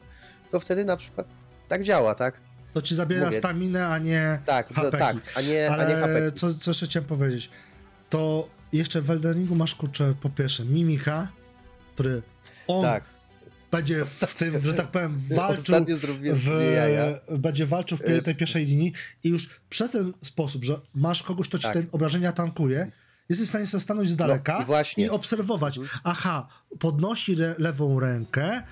to 0.52 0.60
wtedy 0.60 0.86
na 0.86 0.98
przykład 0.98 1.28
tak 1.68 1.84
działa, 1.84 2.16
tak? 2.16 2.42
to 2.74 2.82
ci 2.82 2.96
zabiera 2.96 3.26
Mówię. 3.26 3.38
staminę, 3.38 3.88
a 3.88 3.98
nie 3.98 4.40
Tak, 4.46 4.74
hapeki. 4.74 4.98
tak, 4.98 5.18
a 5.36 5.42
nie, 5.42 5.72
a 5.72 5.76
nie 5.78 5.84
Ale 5.84 5.96
hapeki. 5.96 6.38
co, 6.40 6.54
co 6.54 6.72
jeszcze 6.72 6.86
chciałem 6.86 7.08
powiedzieć, 7.08 7.50
to 8.10 8.50
jeszcze 8.74 9.02
w 9.02 9.12
Elden 9.12 9.34
Ringu 9.34 9.56
masz 9.56 9.76
kurczę, 9.76 10.14
po 10.22 10.30
pierwsze, 10.30 10.66
Mimika, 10.66 11.28
który 11.94 12.22
on 12.68 12.84
Tak. 12.84 13.04
będzie 13.72 14.06
w 14.06 14.36
tym, 14.36 14.60
że 14.60 14.74
tak 14.74 14.88
powiem, 14.88 15.22
walczył 15.36 15.76
w, 16.36 17.38
będzie 17.38 17.66
walczył 17.66 17.98
w 17.98 18.24
tej 18.24 18.36
pierwszej 18.36 18.66
linii 18.66 18.94
i 19.24 19.30
już 19.30 19.62
przez 19.70 19.92
ten 19.92 20.14
sposób, 20.22 20.64
że 20.64 20.80
masz 20.96 21.24
kogoś, 21.24 21.48
kto 21.48 21.58
ci 21.58 21.64
Tak. 21.64 21.74
te 21.74 21.84
obrażenia 21.92 22.32
tankuje, 22.32 22.92
jesteś 23.30 23.48
w 23.48 23.50
stanie 23.50 23.68
sobie 23.68 23.82
stanąć 23.82 24.10
z 24.10 24.16
daleka 24.16 24.66
No 24.70 24.76
i 24.98 25.02
i 25.02 25.10
obserwować. 25.10 25.78
Mhm. 25.78 26.00
Aha, 26.04 26.48
podnosi 26.80 27.34
re, 27.34 27.56
lewą 27.58 28.00
rękę, 28.00 28.64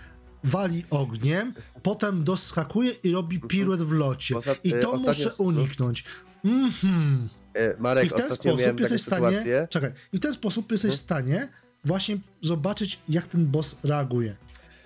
wali 0.44 0.86
ogniem, 0.90 1.54
potem 1.84 2.24
doskakuje 2.24 2.92
i 3.04 3.12
robi 3.12 3.40
piruet 3.40 3.82
w 3.82 3.92
locie. 3.92 4.36
Poza- 4.36 4.56
I 4.64 4.74
e, 4.74 4.80
to 4.80 4.92
ostatnio- 4.92 5.06
muszę 5.08 5.34
uniknąć. 5.38 6.04
Mhm. 6.46 7.28
E, 7.54 7.76
Marek, 7.80 8.06
I 8.06 8.10
w 8.10 8.14
ten 8.14 8.30
sposób 8.30 8.80
jesteś 8.80 9.02
w 9.02 9.06
stanie. 9.06 9.28
sytuację. 9.30 9.68
Czekaj, 9.70 9.92
i 10.14 10.18
w 10.18 10.20
ten 10.20 10.34
sposób 10.34 10.72
jesteś 10.72 10.92
w 10.92 10.94
Mhm. 10.94 11.06
stanie 11.06 11.50
właśnie 11.86 12.18
zobaczyć, 12.42 13.00
jak 13.10 13.26
ten 13.26 13.46
boss 13.46 13.80
reaguje. 13.84 14.36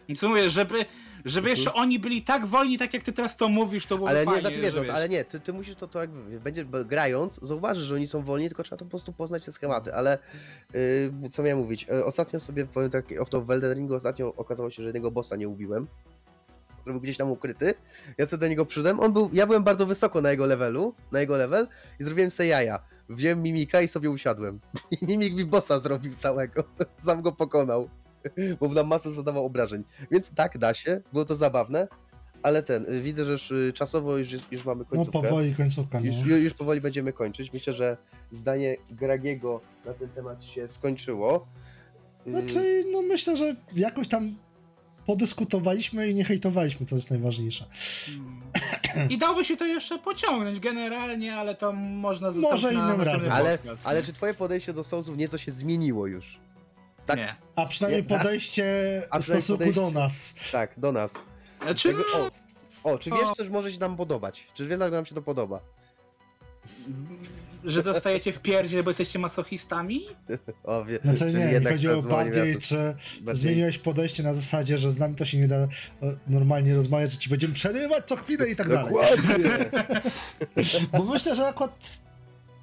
I 0.07 0.15
co 0.15 0.29
mówię, 0.29 0.49
żeby, 0.49 0.85
żeby 1.25 1.49
jeszcze 1.49 1.73
oni 1.73 1.99
byli 1.99 2.21
tak 2.21 2.45
wolni, 2.45 2.77
tak 2.77 2.93
jak 2.93 3.03
ty 3.03 3.13
teraz 3.13 3.37
to 3.37 3.49
mówisz, 3.49 3.85
to 3.85 3.97
było 3.97 4.09
Ale 4.09 4.19
nie, 4.19 4.25
fajnie, 4.25 4.41
znaczy 4.41 4.61
wiesz, 4.61 4.73
no, 4.73 4.81
wiesz. 4.81 4.91
ale 4.91 5.09
nie, 5.09 5.25
ty, 5.25 5.39
ty 5.39 5.53
musisz 5.53 5.75
to, 5.75 5.87
to 5.87 5.99
jakby, 5.99 6.39
będzie 6.39 6.65
grając, 6.65 7.39
zauważysz, 7.41 7.83
że 7.83 7.95
oni 7.95 8.07
są 8.07 8.23
wolni, 8.23 8.47
tylko 8.47 8.63
trzeba 8.63 8.77
to 8.77 8.85
po 8.85 8.89
prostu 8.89 9.13
poznać 9.13 9.45
te 9.45 9.51
schematy, 9.51 9.95
ale 9.95 10.17
yy, 10.73 11.29
co 11.31 11.43
miałem 11.43 11.57
mówić, 11.57 11.87
yy, 11.89 12.05
ostatnio 12.05 12.39
sobie, 12.39 12.65
powiem 12.65 12.89
tak, 12.89 13.05
off 13.19 13.29
to 13.29 13.41
w 13.41 13.51
Elden 13.51 13.73
Ringu 13.73 13.95
ostatnio 13.95 14.35
okazało 14.35 14.71
się, 14.71 14.83
że 14.83 14.87
jednego 14.87 15.11
bossa 15.11 15.35
nie 15.35 15.49
ubiłem, 15.49 15.87
który 16.81 16.93
był 16.93 17.01
gdzieś 17.01 17.17
tam 17.17 17.31
ukryty, 17.31 17.73
ja 18.17 18.25
sobie 18.25 18.41
do 18.41 18.47
niego 18.47 18.65
przyszedłem, 18.65 18.99
on 18.99 19.13
był, 19.13 19.29
ja 19.33 19.47
byłem 19.47 19.63
bardzo 19.63 19.85
wysoko 19.85 20.21
na 20.21 20.31
jego 20.31 20.45
levelu, 20.45 20.93
na 21.11 21.19
jego 21.19 21.37
level 21.37 21.67
i 21.99 22.03
zrobiłem 22.03 22.31
sobie 22.31 22.49
jaja, 22.49 22.79
wziąłem 23.09 23.41
mimika 23.41 23.81
i 23.81 23.87
sobie 23.87 24.09
usiadłem. 24.09 24.59
I 25.01 25.05
mimik 25.05 25.33
mi 25.35 25.45
bossa 25.45 25.79
zrobił 25.79 26.13
całego, 26.13 26.63
sam 27.05 27.21
go 27.21 27.31
pokonał, 27.31 27.89
bo 28.59 28.67
nam 28.67 28.87
masę 28.87 29.11
zadawał 29.11 29.45
obrażeń, 29.45 29.83
więc 30.11 30.33
tak, 30.33 30.57
da 30.57 30.73
się, 30.73 31.01
było 31.13 31.25
to 31.25 31.35
zabawne, 31.35 31.87
ale 32.43 32.63
ten, 32.63 32.85
y, 32.91 33.01
widzę, 33.01 33.25
że 33.25 33.31
już 33.31 33.51
y, 33.51 33.73
czasowo 33.75 34.17
już, 34.17 34.27
już 34.51 34.65
mamy 34.65 34.79
No 34.79 34.85
końcówkę. 34.85 35.29
powoli 35.29 35.55
końcówka. 35.55 35.99
No. 35.99 36.05
Już, 36.05 36.15
ju- 36.15 36.35
już 36.43 36.53
powoli 36.53 36.81
będziemy 36.81 37.13
kończyć. 37.13 37.53
Myślę, 37.53 37.73
że 37.73 37.97
zdanie 38.31 38.77
Gragiego 38.91 39.61
na 39.85 39.93
ten 39.93 40.09
temat 40.09 40.43
się 40.43 40.67
skończyło. 40.67 41.47
Y, 42.27 42.31
Znaczy, 42.31 42.85
no 42.91 43.01
myślę, 43.01 43.37
że 43.37 43.55
jakoś 43.75 44.07
tam 44.07 44.35
podyskutowaliśmy 45.05 46.09
i 46.09 46.15
nie 46.15 46.23
hejtowaliśmy, 46.23 46.85
co 46.85 46.95
jest 46.95 47.09
najważniejsze. 47.09 47.65
Mm. 48.17 49.09
I 49.09 49.17
dałoby 49.17 49.45
się 49.45 49.57
to 49.57 49.65
jeszcze 49.65 49.99
pociągnąć 49.99 50.59
generalnie, 50.59 51.35
ale 51.35 51.55
to 51.55 51.73
można 51.73 52.31
zostawić 52.31 52.51
Może 52.51 52.71
na 52.71 52.87
innym 52.93 53.01
razem. 53.01 53.31
ale, 53.31 53.57
ale 53.83 54.03
czy 54.03 54.13
twoje 54.13 54.33
podejście 54.33 54.73
do 54.73 54.83
Soulsów 54.83 55.17
nieco 55.17 55.37
się 55.37 55.51
zmieniło 55.51 56.07
już? 56.07 56.39
Tak, 57.05 57.17
Nie. 57.17 57.35
A 57.55 57.65
przynajmniej 57.65 58.03
Nie, 58.03 58.09
tak? 58.09 58.17
podejście 58.21 58.63
A 59.09 59.17
w 59.19 59.21
przynajmniej 59.21 59.41
stosunku 59.43 59.63
podejście- 59.63 59.81
do 59.93 59.99
nas. 59.99 60.35
tak, 60.51 60.73
do 60.79 60.91
nas. 60.91 61.13
Znaczy, 61.63 61.93
no, 61.93 62.29
o, 62.83 62.91
o, 62.93 62.97
czy 62.99 63.09
wiesz, 63.09 63.19
O. 63.23 63.35
coś 63.35 63.49
może 63.49 63.71
się 63.71 63.79
nam 63.79 63.97
podobać? 63.97 64.47
Czy 64.53 64.67
wiesz, 64.67 64.79
jak 64.79 64.91
nam 64.91 65.05
się 65.05 65.15
to 65.15 65.21
podoba? 65.21 65.59
że 67.63 67.83
dostajecie 67.83 68.33
w 68.33 68.39
pierdzie, 68.39 68.83
bo 68.83 68.89
jesteście 68.89 69.19
masochistami? 69.19 70.01
O, 70.63 70.85
wie, 70.85 70.99
Znaczy 71.03 71.17
czyli 71.19 71.33
nie, 71.35 71.45
mi 71.45 71.51
jednak 71.53 71.73
chodziło 71.73 72.01
bardziej, 72.01 72.57
czy 72.57 72.95
Bardziej- 73.21 73.35
zmieniłeś 73.43 73.77
podejście 73.77 74.23
na 74.23 74.33
zasadzie, 74.33 74.77
że 74.77 74.91
z 74.91 74.99
nami 74.99 75.15
to 75.15 75.25
się 75.25 75.37
nie 75.37 75.47
da 75.47 75.55
e, 75.55 75.67
normalnie 76.27 76.75
rozmawiać, 76.75 77.11
że 77.11 77.17
ci 77.17 77.29
będziemy 77.29 77.53
przerywać 77.53 78.03
co 78.05 78.15
chwilę 78.15 78.49
i 78.49 78.55
tak 78.55 78.69
dalej. 78.73 78.93
Dokładnie. 78.93 79.49
Bo 80.97 81.03
myślę, 81.03 81.35
że 81.35 81.47
akurat 81.47 81.71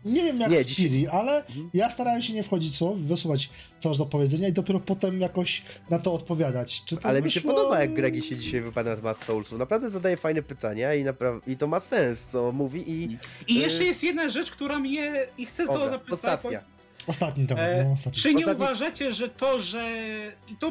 nie 0.04 0.22
wiem 0.22 0.40
jak 0.40 0.50
Nie, 0.50 0.56
nie, 0.56 0.64
dzisiaj- 0.64 1.06
ale 1.12 1.36
Mhm. 1.46 1.70
ja 1.74 1.90
starałem 1.90 2.22
się 2.22 2.32
nie 2.32 2.42
wchodzić 2.42 2.72
w 2.72 2.76
słowo, 2.76 2.94
wysłuchać 2.98 3.50
co 3.80 3.88
masz 3.88 3.98
do 3.98 4.06
powiedzenia 4.06 4.48
i 4.48 4.52
dopiero 4.52 4.80
potem 4.80 5.20
jakoś 5.20 5.62
na 5.90 5.98
to 5.98 6.12
odpowiadać. 6.14 6.82
Czy 6.84 6.96
to 6.96 7.06
Ale 7.08 7.22
mi 7.22 7.30
się 7.30 7.40
wyszło? 7.40 7.54
podoba, 7.54 7.80
jak 7.80 7.94
Gregi 7.94 8.22
się 8.22 8.36
dzisiaj 8.36 8.60
wypada 8.60 8.90
na 8.90 8.96
temat 8.96 9.20
Soulsów. 9.20 9.58
Naprawdę 9.58 9.90
zadaje 9.90 10.16
fajne 10.16 10.42
pytania 10.42 10.94
i, 10.94 11.04
napra- 11.04 11.40
i 11.46 11.56
to 11.56 11.66
ma 11.66 11.80
sens, 11.80 12.26
co 12.26 12.52
mówi 12.52 12.90
i... 12.90 13.18
I 13.48 13.56
Y- 13.58 13.60
jeszcze 13.60 13.84
jest 13.84 14.02
jedna 14.04 14.28
rzecz, 14.28 14.50
która 14.50 14.78
mnie... 14.78 15.12
i 15.38 15.46
chcę 15.46 15.66
to 15.66 15.72
Dobra, 15.72 15.90
zapytać. 15.90 16.12
ostatnia. 16.14 16.60
Ostatni 17.06 17.46
temat, 17.46 17.64
E, 17.64 17.84
no 17.84 17.92
ostatni. 17.92 18.22
Czy 18.22 18.34
nie 18.34 18.40
Ostatni- 18.46 18.64
uważacie, 18.64 19.12
że 19.12 19.28
to, 19.28 19.60
że. 19.60 19.90
I 20.48 20.56
to 20.56 20.70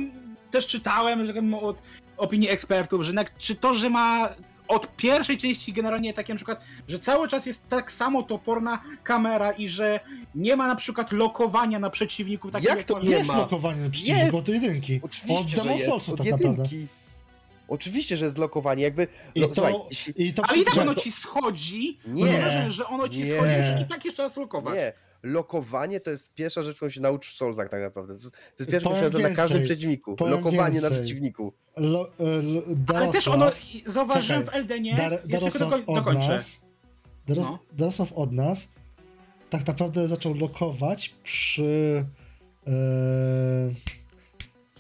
też 0.52 0.68
czytałem, 0.68 1.26
że 1.26 1.34
od 1.62 1.82
opinii 2.18 2.50
ekspertów, 2.50 3.02
że 3.02 3.08
jednak, 3.10 3.38
czy 3.38 3.56
to, 3.56 3.74
że 3.74 3.90
ma 3.90 4.30
od 4.70 4.96
pierwszej 4.96 5.38
części 5.38 5.74
generalnie 5.74 6.14
takie 6.14 6.34
na 6.34 6.38
przykład, 6.38 6.62
że 6.88 7.00
cały 7.00 7.28
czas 7.28 7.46
jest 7.46 7.68
tak 7.70 7.92
samo 7.92 8.24
toporna 8.24 8.82
kamera 9.04 9.52
i 9.52 9.68
że 9.68 10.00
nie 10.36 10.56
ma 10.56 10.68
na 10.68 10.76
przykład 10.76 11.12
lokowania 11.12 11.80
na 11.80 11.90
przeciwników 11.90 12.52
takich 12.52 12.70
Jak 12.70 12.84
to 12.84 12.96
masz- 12.96 13.04
nie 13.04 13.10
jest 13.12 13.30
ma? 13.30 13.38
lokowanie 13.38 13.90
przeciwników 13.90 14.34
Jest. 14.34 14.48
od 14.50 14.54
jedynki. 14.54 15.00
Oczywiście, 15.04 15.62
od 15.62 15.68
że 15.68 15.72
jest, 15.74 15.90
od 15.90 16.06
tak 16.06 16.18
naprawdę. 16.32 16.48
jedynki. 16.48 16.88
Oczywiście, 17.68 18.18
że 18.18 18.26
jest 18.26 18.38
lokowanie, 18.38 18.84
jakby... 18.84 19.08
I 19.36 19.42
no, 19.42 19.48
to, 19.48 19.54
słuchaj, 19.54 19.74
i 20.16 20.34
to 20.34 20.44
Ale 20.48 20.58
i 20.58 20.66
tak 20.66 20.78
ono 20.78 20.94
to- 20.94 21.02
ci 21.02 21.12
schodzi, 21.12 21.98
Nie. 22.08 22.24
nie. 22.24 22.38
wrażenie, 22.38 22.72
że 22.72 22.88
ono 22.88 23.10
ci 23.10 23.24
Nie. 23.24 23.36
schodzi, 23.36 23.52
że 23.52 23.80
i 23.82 23.86
tak 23.90 24.06
jeszcze 24.06 24.24
raz 24.24 24.38
lokować. 24.38 24.76
Nie, 24.76 24.94
lokowanie 25.24 26.00
to 26.00 26.12
jest 26.12 26.34
pierwsza 26.34 26.64
rzecz, 26.64 26.76
którą 26.76 26.90
się 26.92 27.02
nauczysz 27.02 27.34
w 27.34 27.38
Soulsach 27.38 27.70
tak 27.70 27.82
naprawdę. 27.82 28.14
To 28.18 28.24
jest, 28.24 28.32
to 28.32 28.38
jest 28.60 28.72
pierwsza 28.72 28.96
rzecz, 28.96 29.14
na 29.14 29.30
każdym 29.30 29.64
przeciwniku. 29.64 30.16
Lokowanie 30.20 30.60
na 30.60 30.90
więcej. 30.90 30.92
przeciwniku. 30.92 31.54
Lo, 31.78 32.10
e, 32.20 32.42
lo, 32.42 32.62
Ale 32.96 33.12
też 33.12 33.28
ono, 33.28 33.52
zauważyłem 33.86 34.46
Czekaj. 34.46 34.62
w 34.62 34.64
Eldenie, 34.64 34.96
Dar, 34.96 35.12
jeszcze 35.12 35.28
tylko 35.28 35.40
Darosław 35.40 35.70
doko- 35.72 35.84
od 35.88 35.96
dokończę. 35.96 36.28
nas, 36.28 36.66
Daros, 37.28 37.48
No. 37.48 37.60
Darosław 37.74 38.14
od 38.14 38.32
nas 38.32 38.72
tak 39.50 39.68
naprawdę 39.68 40.08
zaczął 40.08 40.34
lokować 40.36 41.16
przy 41.24 42.06
e, 42.68 42.72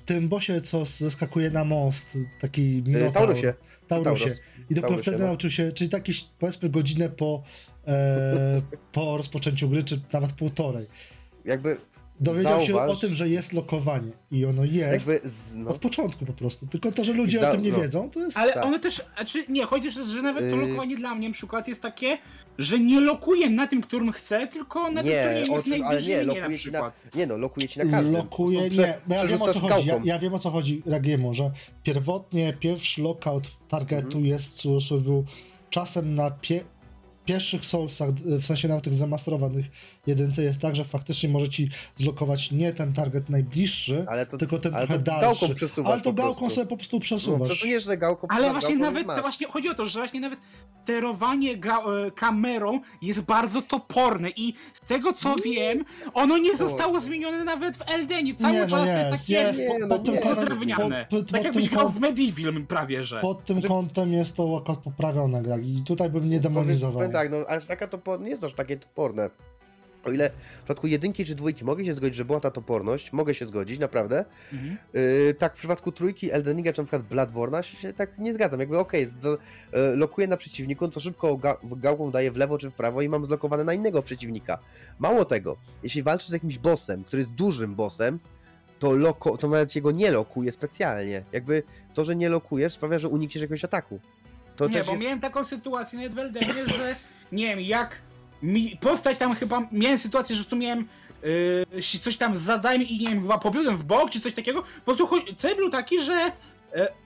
tym 0.06 0.28
bosie, 0.30 0.62
co 0.62 0.86
zeskakuje 0.86 1.52
na 1.52 1.64
most, 1.64 2.18
taki 2.42 2.62
Y, 2.62 2.82
minotaur. 2.90 3.14
Taurusie. 3.14 3.54
Taurusie. 3.88 4.26
Taurus. 4.26 4.40
I 4.60 4.76
dopiero 4.76 4.82
Taurusie, 4.88 5.02
wtedy 5.02 5.18
no. 5.20 5.26
nauczył 5.26 5.52
się, 5.52 5.72
czyli 5.72 5.90
tak 5.90 6.00
jakieś 6.00 6.24
powiedzmy 6.40 6.70
godzinę 6.70 7.10
po, 7.10 7.44
e, 7.88 8.62
po 8.92 9.18
rozpoczęciu 9.18 9.70
gry, 9.70 9.84
czy 9.84 10.00
nawet 10.14 10.32
półtorej. 10.32 10.88
Jakby, 11.46 11.78
Dowiedział 12.22 12.62
się 12.62 12.74
Zauważ- 12.74 12.90
o 12.92 12.96
tym, 12.96 13.14
że 13.14 13.30
jest 13.30 13.54
lokowanie 13.54 14.12
i 14.32 14.46
ono 14.46 14.66
jest 14.66 15.08
jakby, 15.08 15.30
z, 15.30 15.56
no, 15.56 15.70
od 15.70 15.78
początku 15.78 16.26
po 16.26 16.34
prostu. 16.34 16.68
Tylko 16.68 16.92
to, 16.92 17.04
że 17.04 17.14
ludzie 17.14 17.40
Za- 17.40 17.50
o 17.50 17.52
tym 17.52 17.62
nie 17.62 17.72
no. 17.72 17.82
wiedzą, 17.82 18.10
to 18.10 18.20
jest... 18.20 18.38
Ale 18.38 18.54
Tak. 18.54 18.66
one 18.66 18.80
też, 18.80 19.02
znaczy 19.16 19.44
nie, 19.50 19.66
chodzi, 19.66 19.92
że, 19.92 20.06
że 20.06 20.22
nawet 20.22 20.44
to 20.52 20.56
Yy. 20.56 20.68
lokowanie 20.68 20.96
dla 20.96 21.16
mnie 21.16 21.28
na 21.28 21.34
przykład 21.34 21.68
jest 21.68 21.82
takie, 21.82 22.18
że 22.58 22.80
nie 22.80 23.00
lokuje 23.02 23.50
na 23.50 23.68
tym, 23.68 23.82
którym 23.82 24.12
chcę, 24.12 24.48
tylko 24.48 24.92
na 24.92 25.04
tym, 25.04 25.12
Nie, 25.12 25.42
którym 25.44 25.56
jest 25.56 25.68
najbliżej 25.68 26.16
nie, 26.18 26.24
na 26.26 26.34
lokuje 26.34 26.60
ci 26.60 26.72
na- 26.72 26.80
przykład. 26.92 27.16
nie 27.16 27.28
no, 27.28 27.38
lokuje 27.38 27.68
ci 27.68 27.80
na 27.80 27.86
każdym. 27.92 28.14
Lokuje, 28.14 28.58
Po 28.60 28.66
prostu 28.66 28.82
nie, 28.82 28.98
bo 29.08 29.16
ja 29.16 29.28
wiem 29.28 29.42
o 29.42 29.54
co 29.54 29.60
chodzi. 29.60 29.88
Ja, 29.88 30.02
ja 30.04 30.20
wiem 30.20 30.34
o 30.34 30.40
co 30.40 30.52
chodzi 30.52 30.82
Ragiemu, 30.86 31.34
że 31.34 31.52
pierwotnie 31.84 32.54
pierwszy 32.60 33.02
lockout 33.02 33.48
targetu 33.68 34.06
Mhm. 34.08 34.26
jest 34.26 34.54
w 34.54 34.58
cudzysłowie 34.62 35.24
czasem 35.70 36.16
na 36.16 36.32
pie, 36.32 36.62
pierwszych 37.30 37.66
soulsach, 37.66 38.10
w 38.14 38.46
sensie 38.46 38.68
nawet 38.68 38.84
tych 38.84 38.94
zamasterowanych 38.94 39.66
jedynce 40.08 40.44
jest 40.44 40.62
tak, 40.62 40.76
że 40.76 40.84
faktycznie 40.84 41.30
może 41.30 41.50
ci 41.50 41.70
zlokować 41.96 42.52
nie 42.52 42.74
ten 42.74 42.94
target 42.94 43.30
najbliższy, 43.30 44.06
Ale 44.08 44.26
to, 44.26 44.38
tylko 44.38 44.60
ten 44.60 44.76
ale 44.76 44.88
trochę 44.88 45.00
to 45.04 45.06
dalszy. 45.12 45.40
gałką 45.42 45.56
przesuwasz 45.56 45.92
Ale 45.94 46.02
to 46.02 46.10
po 46.10 46.14
gałką 46.14 46.40
prostu. 46.40 46.56
sobie 46.56 46.68
po 46.68 46.78
prostu 46.78 46.96
No, 46.98 47.02
przesuwasz. 47.02 47.50
przesuniesz, 47.50 47.84
że 47.84 47.98
gałką 47.98 48.28
Ale 48.30 48.50
właśnie 48.52 48.78
gałką 48.78 48.94
nawet, 48.94 49.16
to 49.16 49.22
właśnie 49.22 49.48
chodzi 49.48 49.70
o 49.70 49.74
to, 49.76 49.86
że 49.88 50.00
właśnie 50.00 50.20
nawet 50.20 50.40
sterowanie 50.84 51.58
ga- 51.58 52.08
e, 52.08 52.12
kamerą 52.12 52.82
jest 53.02 53.22
bardzo 53.22 53.62
toporne 53.62 54.30
i 54.30 54.54
z 54.74 54.80
tego 54.80 55.14
co 55.14 55.36
wiem, 55.46 55.86
ono 56.14 56.38
nie 56.38 56.58
zostało 56.58 57.00
zmienione 57.00 57.44
nawet 57.44 57.78
w 57.78 57.82
Eldenie. 57.90 58.36
Cały 58.36 58.54
nie, 58.54 58.62
no 58.62 58.68
czas 58.68 58.86
nie, 58.88 58.94
to 59.04 59.10
jest 59.12 59.28
takie 59.28 59.34
jest, 59.34 59.62
pod, 59.68 59.80
no 59.80 59.88
pod 59.88 60.04
tym 60.06 60.18
kątem, 60.18 61.26
tak 61.32 61.44
jakbyś 61.44 61.70
grał 61.70 61.90
w 61.90 62.00
Medieval 62.00 62.64
prawie, 62.68 63.04
że. 63.04 63.22
pod 63.22 63.46
tym 63.46 63.62
kątem 63.62 64.14
jest 64.14 64.36
to 64.38 64.58
akurat 64.62 64.80
poprawione 64.80 65.42
gra 65.42 65.58
i 65.58 65.84
tutaj 65.86 66.10
bym 66.10 66.30
nie 66.30 66.40
demonizował. 66.40 67.10
Tak, 67.20 67.32
no 67.32 67.38
aż 67.48 67.66
taka 67.66 67.88
topor... 67.88 68.22
nie 68.22 68.30
jest 68.30 68.44
aż 68.44 68.54
takie 68.54 68.78
toporne. 68.78 69.30
O 70.06 70.12
ile 70.12 70.30
w 70.30 70.58
przypadku 70.58 70.88
jedynki 70.88 71.26
czy 71.26 71.36
dwójki 71.36 71.66
mogę 71.66 71.86
się 71.86 71.94
zgodzić, 71.94 72.16
że 72.16 72.26
była 72.26 72.40
ta 72.40 72.52
toporność, 72.52 73.14
mogę 73.14 73.34
się 73.34 73.46
zgodzić, 73.46 73.80
naprawdę. 73.80 74.26
Mhm. 74.54 74.78
Yy, 74.94 75.34
tak 75.34 75.56
w 75.56 75.58
przypadku 75.58 75.92
trójki 75.92 76.32
Elden 76.32 76.58
Ringa 76.58 76.74
czy 76.74 76.82
na 76.82 76.88
przykład 76.88 77.10
Bloodborne'a 77.10 77.62
się, 77.62 77.78
się 77.78 77.94
tak 77.94 78.18
nie 78.18 78.34
zgadzam. 78.34 78.60
Jakby 78.60 78.80
okej, 78.80 79.08
okay, 79.20 79.96
lokuję 79.96 80.28
na 80.28 80.38
przeciwniku, 80.38 80.86
no 80.86 80.92
to 80.92 81.00
szybko 81.00 81.38
ga 81.38 81.58
gałką 81.64 82.12
daję 82.12 82.32
w 82.32 82.38
lewo 82.38 82.58
czy 82.58 82.70
w 82.70 82.74
prawo 82.74 83.02
i 83.02 83.10
mam 83.10 83.26
zlokowane 83.26 83.64
na 83.64 83.74
innego 83.74 84.02
przeciwnika. 84.02 84.60
Mało 85.00 85.26
tego, 85.26 85.58
jeśli 85.84 86.04
walczysz 86.04 86.30
z 86.30 86.34
jakimś 86.34 86.58
bossem, 86.58 87.04
który 87.04 87.20
jest 87.22 87.34
dużym 87.34 87.76
bossem, 87.76 88.20
to, 88.80 88.94
loko, 88.94 89.38
to 89.38 89.50
nawet 89.50 89.76
jego 89.76 89.92
nie 89.92 90.12
lokuje 90.12 90.52
specjalnie. 90.52 91.24
Jakby 91.32 91.64
to, 91.94 92.06
że 92.06 92.16
nie 92.16 92.30
lokujesz 92.30 92.74
sprawia, 92.74 93.00
że 93.00 93.08
unikniesz 93.08 93.42
jakiegoś 93.42 93.66
ataku. 93.66 94.00
To 94.60 94.68
nie, 94.68 94.84
bo 94.84 94.92
jest... 94.92 95.04
miałem 95.04 95.20
taką 95.20 95.44
sytuację 95.44 96.00
nawet 96.00 96.14
w 96.14 96.20
Eldenie, 96.20 96.54
że 96.54 96.96
nie 97.32 97.48
wiem, 97.48 97.62
jak 97.62 98.02
mi 98.44 98.78
postać 98.82 99.18
tam 99.18 99.36
chyba, 99.36 99.68
miałem 99.72 100.00
sytuację, 100.00 100.36
że 100.36 100.46
tu 100.46 100.56
miałem 100.56 100.88
yy, 101.72 102.00
coś 102.02 102.18
tam 102.18 102.38
z 102.38 102.42
zadaniem 102.42 102.88
i 102.88 102.98
nie 102.98 103.08
wiem, 103.08 103.22
chyba 103.22 103.38
pobiegłem 103.38 103.78
w 103.78 103.84
bok 103.84 104.10
czy 104.10 104.20
coś 104.20 104.34
takiego. 104.34 104.64
Po 104.86 104.96
prostu 104.96 105.10
cel 105.38 105.56
był 105.56 105.70
taki, 105.70 106.02
że 106.02 106.14
e, 106.14 106.32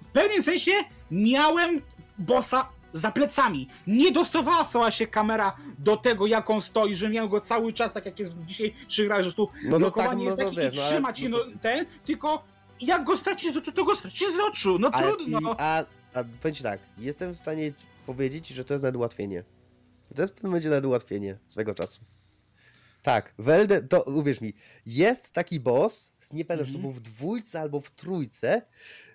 w 0.01 0.07
pewnym 0.07 0.43
sensie 0.43 0.71
miałem 1.11 1.81
bossa 2.17 2.69
za 2.93 3.11
plecami. 3.11 3.67
Nie 3.87 4.11
dostosowała 4.11 4.91
się 4.91 5.07
kamera 5.07 5.55
do 5.79 5.97
tego, 5.97 6.27
jak 6.27 6.49
on 6.49 6.61
stoi, 6.61 6.95
że 6.95 7.09
miał 7.09 7.29
go 7.29 7.41
cały 7.41 7.73
czas, 7.73 7.93
tak 7.93 8.05
jak 8.05 8.19
jest 8.19 8.31
dzisiaj 8.45 8.73
przy 8.87 9.05
grach, 9.05 9.23
że 9.23 9.33
tu 9.33 9.49
No, 9.63 9.69
no 9.69 9.79
blokowanie 9.79 10.09
tak, 10.09 10.17
no 10.17 10.23
jest 10.23 10.37
to 10.37 10.43
takie 10.43 10.55
wiesz, 10.55 10.73
i 10.73 10.77
no, 10.77 10.83
ale- 10.83 10.93
trzyma 10.93 11.13
cię 11.13 11.29
no 11.29 11.37
no, 11.37 11.59
ten, 11.61 11.85
tylko 12.05 12.43
jak 12.81 13.03
go 13.03 13.17
stracisz 13.17 13.53
z 13.53 13.57
oczu, 13.57 13.71
to 13.71 13.83
go 13.83 13.95
stracisz 13.95 14.27
z 14.27 14.39
oczu. 14.39 14.79
No 14.79 14.89
Ale 14.91 15.07
trudno. 15.07 15.39
I, 15.39 15.55
a, 15.57 15.83
a 16.13 16.23
powiem 16.41 16.55
ci 16.55 16.63
tak, 16.63 16.79
jestem 16.97 17.33
w 17.33 17.37
stanie 17.37 17.73
powiedzieć, 18.05 18.47
że 18.47 18.65
to 18.65 18.73
jest 18.73 18.83
nawet 18.83 18.95
ułatwienie. 18.95 19.43
To 20.15 20.21
jest 20.21 20.33
w 20.33 20.35
pewnym 20.35 20.51
momencie 20.51 20.69
nawet 20.69 20.85
ułatwienie 20.85 21.37
swego 21.45 21.75
czasu. 21.75 22.01
Tak, 23.03 23.33
w 23.37 23.49
Elden, 23.49 23.87
to 23.87 24.03
uwierz 24.03 24.41
mi, 24.41 24.53
jest 24.85 25.31
taki 25.31 25.59
boss, 25.59 26.11
nie 26.33 26.45
pamiętam, 26.45 26.67
czy 26.67 26.73
to 26.73 26.77
Mhm. 26.79 26.93
był 26.93 27.01
w 27.01 27.03
dwójce 27.03 27.61
albo 27.61 27.81
w 27.81 27.91
trójce, 27.91 28.61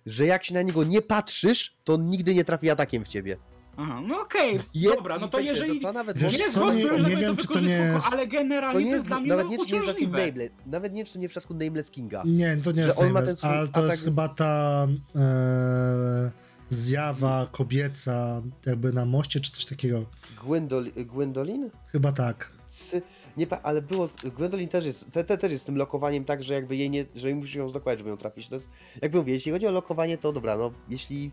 że 0.06 0.26
jak 0.26 0.44
się 0.44 0.54
na 0.54 0.62
niego 0.62 0.84
nie 0.84 1.02
patrzysz, 1.02 1.76
to 1.84 1.94
on 1.94 2.10
nigdy 2.10 2.34
nie 2.34 2.44
trafi 2.44 2.70
atakiem 2.70 3.04
w 3.04 3.08
ciebie. 3.08 3.36
Aha, 3.76 4.00
no 4.06 4.20
okej, 4.20 4.60
Jest 4.74 4.96
dobra, 4.96 5.18
no 5.18 5.28
to 5.28 5.40
jeżeli... 5.40 5.80
To, 5.80 5.86
to 5.88 5.92
nawet 5.92 6.18
Wiesz 6.18 6.38
jest 6.38 6.54
co, 6.54 6.60
boss, 6.60 6.74
nie- 6.76 6.84
który 6.86 7.02
nie 7.02 7.16
wiem, 7.16 7.36
to 7.36 7.42
czy 7.42 7.48
to 7.48 7.60
nie 7.60 7.72
jest- 7.72 8.06
Ale 8.12 8.24
to 8.26 8.32
generalnie 8.32 8.84
nie 8.84 8.90
to 8.90 8.96
jest, 8.96 8.96
jest 8.96 9.06
dla 9.08 9.20
mnie 9.20 9.28
nawet 9.28 9.44
no, 9.46 9.50
nie, 9.50 9.58
czy 9.66 9.74
nie. 9.74 10.06
Nameless, 10.08 10.50
nawet 10.66 10.92
nie, 10.92 11.04
czy 11.04 11.12
to 11.12 11.18
nie 11.18 11.28
w 11.28 11.30
przypadku 11.30 11.54
Nameless 11.54 11.90
Kinga. 11.90 12.22
Nie, 12.26 12.56
to 12.56 12.72
nie 12.72 12.82
jest 12.82 12.98
on 12.98 13.04
ma 13.04 13.06
ten 13.06 13.14
Nameless, 13.14 13.44
ale 13.44 13.68
to 13.68 13.80
atak 13.80 13.90
jest 13.90 14.04
chyba 14.04 14.28
ta 14.28 14.86
e, 15.16 16.30
zjawa 16.68 17.48
kobieca 17.52 18.42
jakby 18.66 18.92
na 18.92 19.04
moście, 19.06 19.40
czy 19.40 19.52
coś 19.52 19.64
takiego. 19.64 20.04
Gwendol, 20.44 20.84
Gwendolin? 20.96 21.70
Chyba 21.92 22.12
tak. 22.12 22.52
C- 22.66 23.02
Nie, 23.36 23.46
pa- 23.46 23.60
ale 23.62 23.82
było. 23.82 24.08
Gwendolin 24.36 24.68
też 24.68 24.84
jest. 24.84 25.10
Te, 25.12 25.24
te 25.24 25.38
też 25.38 25.52
jest 25.52 25.64
z 25.64 25.66
tym 25.66 25.76
lokowaniem 25.76 26.24
tak, 26.24 26.42
że 26.42 26.54
jakby 26.54 26.76
jej 26.76 26.90
nie. 26.90 27.04
że 27.14 27.34
musisz 27.34 27.54
ją 27.54 27.68
zlokować, 27.68 27.98
żeby 27.98 28.10
ją 28.10 28.16
trafić. 28.16 28.48
To 28.48 28.54
jest. 28.54 28.70
Jakby 29.02 29.18
mówię, 29.18 29.32
jeśli 29.32 29.52
chodzi 29.52 29.66
o 29.66 29.70
lokowanie, 29.70 30.18
to 30.18 30.32
dobra, 30.32 30.56
no 30.56 30.70
jeśli. 30.88 31.32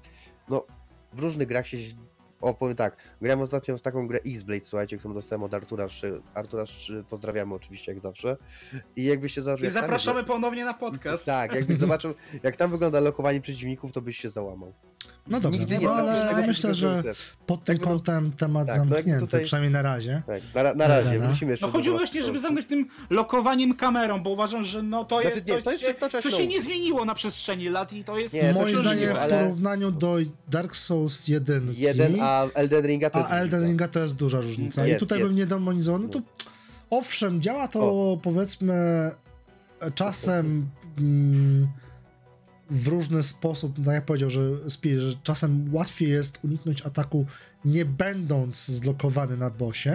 No 0.50 0.66
w 1.14 1.20
różnych 1.20 1.48
grach 1.48 1.68
się. 1.68 1.78
O, 2.42 2.54
powiem 2.54 2.76
tak, 2.76 2.98
grałem 3.22 3.42
ostatnio 3.42 3.78
w 3.78 3.82
taką 3.82 4.08
grę 4.08 4.20
X-Blade, 4.26 4.66
słuchajcie, 4.66 4.98
którą 4.98 5.14
dostałem 5.14 5.44
od 5.44 5.54
Artura 5.54 5.90
Szy. 5.90 6.22
Artura 6.34 6.66
Szy, 6.66 7.04
pozdrawiamy 7.10 7.54
oczywiście, 7.56 7.92
jak 7.92 8.02
zawsze. 8.02 8.38
I 8.96 9.04
jakbyście 9.06 9.42
zobaczyli. 9.42 9.72
Tam 9.72 9.82
zapraszamy 9.82 10.20
jest- 10.20 10.28
ponownie 10.28 10.66
na 10.66 10.74
podcast. 10.74 11.26
Tak, 11.26 11.56
jakbyś 11.56 11.78
zobaczył, 11.78 12.14
jak 12.44 12.56
tam 12.56 12.72
wygląda 12.72 13.00
lokowanie 13.00 13.42
przeciwników, 13.42 13.92
to 13.92 14.02
byś 14.02 14.18
się 14.18 14.30
załamał. 14.30 14.74
No 15.28 15.40
dobra, 15.40 15.60
Nigdy 15.60 15.76
no, 15.76 15.82
nie 15.82 15.88
trafisz 15.88 16.10
ale 16.22 16.30
tego, 16.36 16.48
myślę, 16.48 16.74
że 16.74 17.04
pod 17.46 17.64
tym 17.64 17.74
Jakby 17.74 17.86
no- 17.86 17.92
kątem 17.96 18.32
temat 18.32 18.68
tak, 18.68 18.78
no 18.78 18.86
zamknięty, 18.86 19.20
tutaj- 19.22 19.44
przynajmniej 19.44 19.72
na 19.74 19.82
razie. 19.82 20.22
Tak, 20.28 20.42
na, 20.56 20.74
na 20.74 20.88
razie, 20.88 21.20
wrócimy 21.20 21.52
jeszcze 21.52 21.66
No 21.66 21.72
chodziło 21.72 21.98
właśnie, 21.98 22.24
żeby 22.24 22.40
zamknąć 22.40 22.68
tym 22.68 22.88
lokowaniem 23.10 23.74
kamerą, 23.74 24.24
bo 24.24 24.30
uważam, 24.30 24.64
że 24.64 24.84
no 24.84 25.06
to 25.06 25.22
Znaczy, 25.22 25.36
jest. 25.36 25.48
nie, 25.48 25.62
to 25.62 25.78
się, 25.78 25.94
to 25.94 26.08
trzeba 26.10 26.24
to 26.24 26.30
się 26.32 26.38
się 26.38 26.48
nie 26.48 26.62
zmieniło 26.62 27.06
na 27.06 27.16
przestrzeni 27.16 27.70
lat 27.70 27.94
i 27.94 28.04
to 28.04 28.18
jest. 28.18 28.34
Nie, 28.34 28.54
Moim 28.54 28.70
się 28.70 28.78
zdaniem 28.78 29.14
w 29.14 29.18
ale- 29.18 29.40
porównaniu 29.44 29.92
do 29.92 30.18
Dark 30.48 30.76
Souls 30.76 31.28
1, 31.28 31.74
Jeden, 31.74 32.18
a 32.22 32.48
Elden 32.54 32.86
Ringa 32.86 33.10
to 33.10 33.20
jest 33.20 33.32
a 33.32 33.36
Elden. 33.36 33.64
Ringa 33.66 33.88
to 33.88 34.00
jest 34.00 34.16
duża 34.16 34.42
różnica. 34.42 34.86
I 34.86 34.90
Jest, 34.90 35.00
tutaj 35.00 35.20
jest. 35.20 35.30
bym 35.30 35.38
nie 35.38 35.46
demonizował. 35.46 36.02
No 36.02 36.10
to 36.10 36.20
owszem, 36.90 37.42
działa 37.42 37.68
to 37.68 38.18
powiedzmy 38.24 39.12
czasem 39.96 40.70
mm, 40.98 41.68
w 42.70 42.88
różny 42.88 43.24
sposób, 43.24 43.76
tak 43.86 43.94
jak 43.94 44.06
powiedział, 44.06 44.30
że 44.30 44.42
Spear, 44.70 45.00
że 45.00 45.14
czasem 45.24 45.70
łatwiej 45.74 46.10
jest 46.10 46.40
uniknąć 46.44 46.82
ataku 46.86 47.26
nie 47.66 47.86
będąc 47.86 48.66
zlokowany 48.68 49.38
na 49.38 49.50
bossie, 49.50 49.90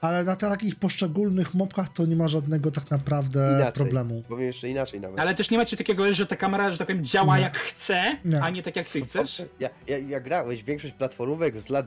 ale 0.00 0.24
na 0.24 0.36
takich 0.36 0.76
poszczególnych 0.76 1.54
mobkach 1.54 1.88
to 1.88 2.06
nie 2.06 2.16
ma 2.16 2.28
żadnego 2.28 2.70
tak 2.70 2.90
naprawdę 2.90 3.52
Inaczej. 3.56 3.72
problemu. 3.72 4.22
Powiem 4.28 4.46
jeszcze 4.46 4.68
inaczej 4.68 5.00
nawet. 5.00 5.20
Ale 5.20 5.34
też 5.34 5.50
nie 5.50 5.58
macie 5.58 5.76
takiego, 5.76 6.12
że 6.12 6.26
ta 6.26 6.36
kamera, 6.36 6.70
że 6.70 6.78
tak 6.78 6.86
powiem, 6.86 7.04
działa 7.04 7.36
Nie. 7.36 7.42
jak 7.42 7.58
chce, 7.58 8.02
Nie. 8.24 8.42
a 8.42 8.50
nie 8.50 8.62
tak 8.62 8.76
jak 8.76 8.88
ty 8.88 9.00
chcesz. 9.00 9.42
Ja, 9.60 9.70
ja, 9.86 9.98
ja 9.98 10.20
grałeś 10.20 10.64
większość 10.64 10.94
platformówek 10.94 11.60
z 11.60 11.68
lat, 11.68 11.86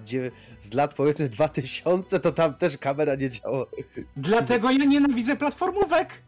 z 0.61 0.73
lat 0.73 0.93
powiedzmy 0.93 1.29
2000, 1.29 2.19
to 2.19 2.31
tam 2.31 2.53
też 2.53 2.77
kamera 2.77 3.15
nie 3.15 3.29
działa. 3.29 3.65
Dlatego 4.17 4.71
ja 4.71 4.85
nienawidzę 4.85 5.35
platformówek. 5.35 6.23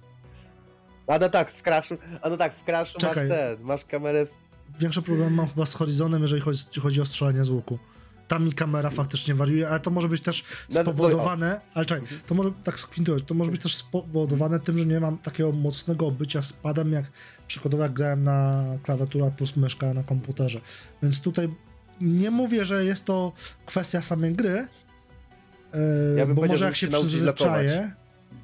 A 1.08 1.20
no 1.20 1.30
tak, 1.30 1.52
w 1.52 1.62
Crashu, 1.62 1.98
a 2.22 2.30
no 2.30 2.38
tak, 2.38 2.54
w 2.56 2.64
Crashu 2.66 2.98
masz 3.02 3.10
Czekaj. 3.14 3.30
ten, 3.30 3.62
masz 3.62 3.86
kamerę 3.86 4.26
z... 4.26 4.34
Większy 4.80 5.02
problem 5.02 5.34
mam 5.34 5.48
chyba 5.48 5.66
z 5.66 5.74
Horizonem, 5.74 6.22
jeżeli 6.22 6.42
chodzi, 6.42 6.60
chodzi 6.82 7.02
o 7.02 7.06
strzelanie 7.06 7.46
z 7.46 7.50
łuku. 7.50 7.80
Tam 8.28 8.46
mi 8.46 8.54
kamera 8.54 8.90
faktycznie 8.90 9.36
wariuje, 9.36 9.70
ale 9.70 9.80
to 9.80 9.92
może 9.92 10.10
być 10.10 10.22
też 10.22 10.46
No, 10.70 10.76
no, 10.76 10.82
spowodowane, 10.82 11.62
ale 11.74 11.86
czekaj, 11.86 12.08
to 12.28 12.36
może 12.36 12.52
tak 12.64 12.80
skwintując, 12.80 13.26
to 13.26 13.34
może 13.34 13.52
być 13.52 13.62
też 13.62 13.76
spowodowane 13.76 14.60
tym, 14.60 14.78
że 14.78 14.86
nie 14.86 15.00
mam 15.00 15.18
takiego 15.18 15.52
mocnego 15.52 16.12
bycia 16.12 16.42
z 16.42 16.54
padem, 16.54 16.92
jak 16.92 17.06
przykładowo 17.48 17.84
jak 17.84 17.94
grałem 17.94 18.24
na 18.24 18.64
klawiatura 18.84 19.32
plus 19.32 19.56
myszka 19.58 19.94
na 19.94 20.04
komputerze. 20.04 20.62
Więc 21.04 21.22
tutaj 21.22 21.50
nie 22.02 22.32
mówię, 22.32 22.66
że 22.66 22.86
jest 22.86 23.06
to 23.06 23.32
kwestia 23.66 24.02
samej 24.02 24.34
gry, 24.36 24.68
Ja 26.18 26.26
bym 26.26 26.36
bo 26.36 26.42
może 26.42 26.58
że 26.58 26.66
jak 26.66 26.76
się 26.76 26.88
blokować. 26.88 27.10
przyzwyczaję, 27.10 27.92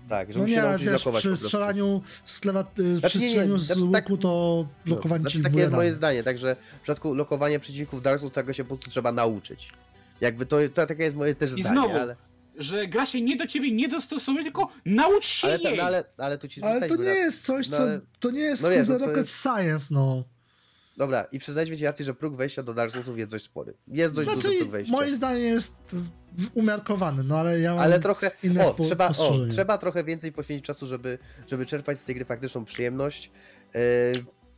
Tak, 0.10 0.34
że 0.34 0.40
no 0.40 0.45
nie, 0.48 0.56
się 0.56 0.61
nauczyć 0.61 0.81
wiesz, 0.86 0.90
blokować 1.03 1.22
przy 1.22 1.36
strzelaniu 1.36 2.02
z, 2.26 2.40
klewa, 2.40 2.65
yy, 2.77 2.98
Znaczy, 2.98 3.10
przy 3.10 3.18
nie, 3.19 3.23
nie, 3.26 3.30
strzelaniu 3.30 3.57
z 3.57 3.61
znaczy 3.61 3.81
tak- 3.91 4.10
łuku 4.10 4.18
to 4.22 4.65
No, 4.68 4.69
blokowanie 4.86 5.22
znaczy, 5.22 5.38
ci 5.38 5.44
takie 5.44 5.57
jest 5.57 5.72
moje 5.73 5.94
zdanie, 5.94 6.23
także 6.23 6.56
w 6.80 6.81
przypadku 6.84 7.14
lokowania 7.14 7.60
przeciwników 7.60 8.02
Dark 8.02 8.19
Souls 8.19 8.34
tego 8.34 8.53
się 8.53 8.64
po 8.64 8.68
prostu 8.68 8.90
trzeba 8.91 9.11
nauczyć. 9.11 9.69
Jakby 10.22 10.45
to, 10.45 10.57
to 10.73 10.86
takie 10.86 11.03
jest 11.03 11.15
moje 11.15 11.36
też 11.36 11.49
I 11.57 11.61
zdanie, 11.61 11.76
znowu, 11.76 11.98
ale, 11.98 12.15
Że 12.57 12.88
gra 12.88 13.06
się 13.06 13.22
nie 13.22 13.36
do 13.36 13.48
ciebie 13.48 13.72
nie 13.72 13.88
dostosuje, 13.88 14.44
tylko 14.44 14.69
naucz 14.86 15.26
się 15.26 15.48
ale, 15.48 15.60
ta, 15.60 15.69
no, 15.77 15.84
ale, 15.84 16.03
ale 16.18 16.38
tu 16.38 16.48
ci 16.48 16.61
Ale 16.64 16.88
to 16.88 16.95
nie 16.95 17.10
raz. 17.10 17.18
jest 17.18 17.45
coś, 17.45 17.69
No 17.69 17.77
co. 17.77 17.84
ale- 17.84 18.02
To 18.19 18.31
nie 18.31 18.40
jest 18.41 18.64
no 18.64 18.69
wiesz, 18.69 18.88
no 18.88 18.98
rocket 18.98 19.18
jest- 19.18 19.41
science, 19.44 19.94
no. 19.94 20.23
Dobra, 20.98 21.23
i 21.31 21.40
przyznajmy 21.40 21.77
ci 21.77 21.84
rację, 21.84 22.06
że 22.06 22.14
próg 22.14 22.36
wejścia 22.36 22.64
do 22.64 22.73
Dark 22.73 22.94
Soulsów 22.94 23.18
jest 23.18 23.31
dość 23.31 23.45
spory. 23.45 23.73
Jest 23.88 24.15
dość 24.15 24.27
duży 24.30 24.41
Znaczy, 24.41 24.57
próg 24.57 24.69
wejścia. 24.72 24.91
moim 24.91 25.15
zdaniem 25.15 25.44
jest 25.44 25.76
umiarkowany, 26.54 27.24
no 27.24 27.38
ale 27.38 27.60
ja 27.60 27.76
mam... 27.76 27.84
Ale 27.84 28.00
trochę. 28.00 28.32
inne 28.44 28.66
O, 28.66 28.74
trzeba, 28.74 29.10
o, 29.10 29.34
trzeba 29.52 29.78
trochę 29.78 30.04
więcej 30.04 30.32
poświęcić 30.32 30.66
czasu, 30.66 30.88
żeby, 30.88 31.20
żeby 31.48 31.66
czerpać 31.66 32.00
z 32.00 32.06
tej 32.06 32.16
gry 32.16 32.26
faktyczną 32.26 32.66
przyjemność. 32.66 33.32
Yy, 33.74 33.80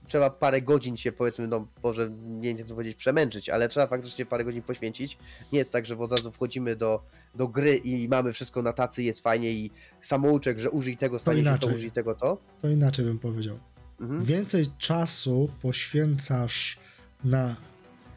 trzeba 0.07 0.29
parę 0.29 0.61
godzin 0.61 0.97
się 0.97 1.11
powiedzmy, 1.11 1.47
no 1.47 1.67
może 1.83 2.09
nie 2.25 2.63
co 2.63 2.75
powiedzieć, 2.75 2.97
przemęczyć, 2.97 3.49
ale 3.49 3.69
trzeba 3.69 3.87
faktycznie 3.87 4.25
parę 4.25 4.43
godzin 4.43 4.61
poświęcić. 4.61 5.17
Nie 5.53 5.59
jest 5.59 5.71
tak, 5.71 5.85
że 5.85 5.97
od 5.97 6.11
razu 6.11 6.31
wchodzimy 6.31 6.75
do, 6.75 7.03
do 7.35 7.47
gry 7.47 7.75
i 7.75 8.09
mamy 8.09 8.33
wszystko 8.33 8.61
na 8.61 8.73
tacy, 8.73 9.03
jest 9.03 9.21
fajnie 9.21 9.51
i 9.51 9.71
samouczek, 10.01 10.59
że 10.59 10.71
użyj 10.71 10.97
tego, 10.97 11.19
stanie 11.19 11.43
się 11.43 11.57
to, 11.57 11.67
użyj 11.67 11.91
tego, 11.91 12.15
to. 12.15 12.41
To 12.61 12.69
inaczej 12.69 13.05
bym 13.05 13.19
powiedział. 13.19 13.59
Mhm. 14.01 14.25
Więcej 14.25 14.65
czasu 14.77 15.49
poświęcasz 15.61 16.79
na 17.23 17.55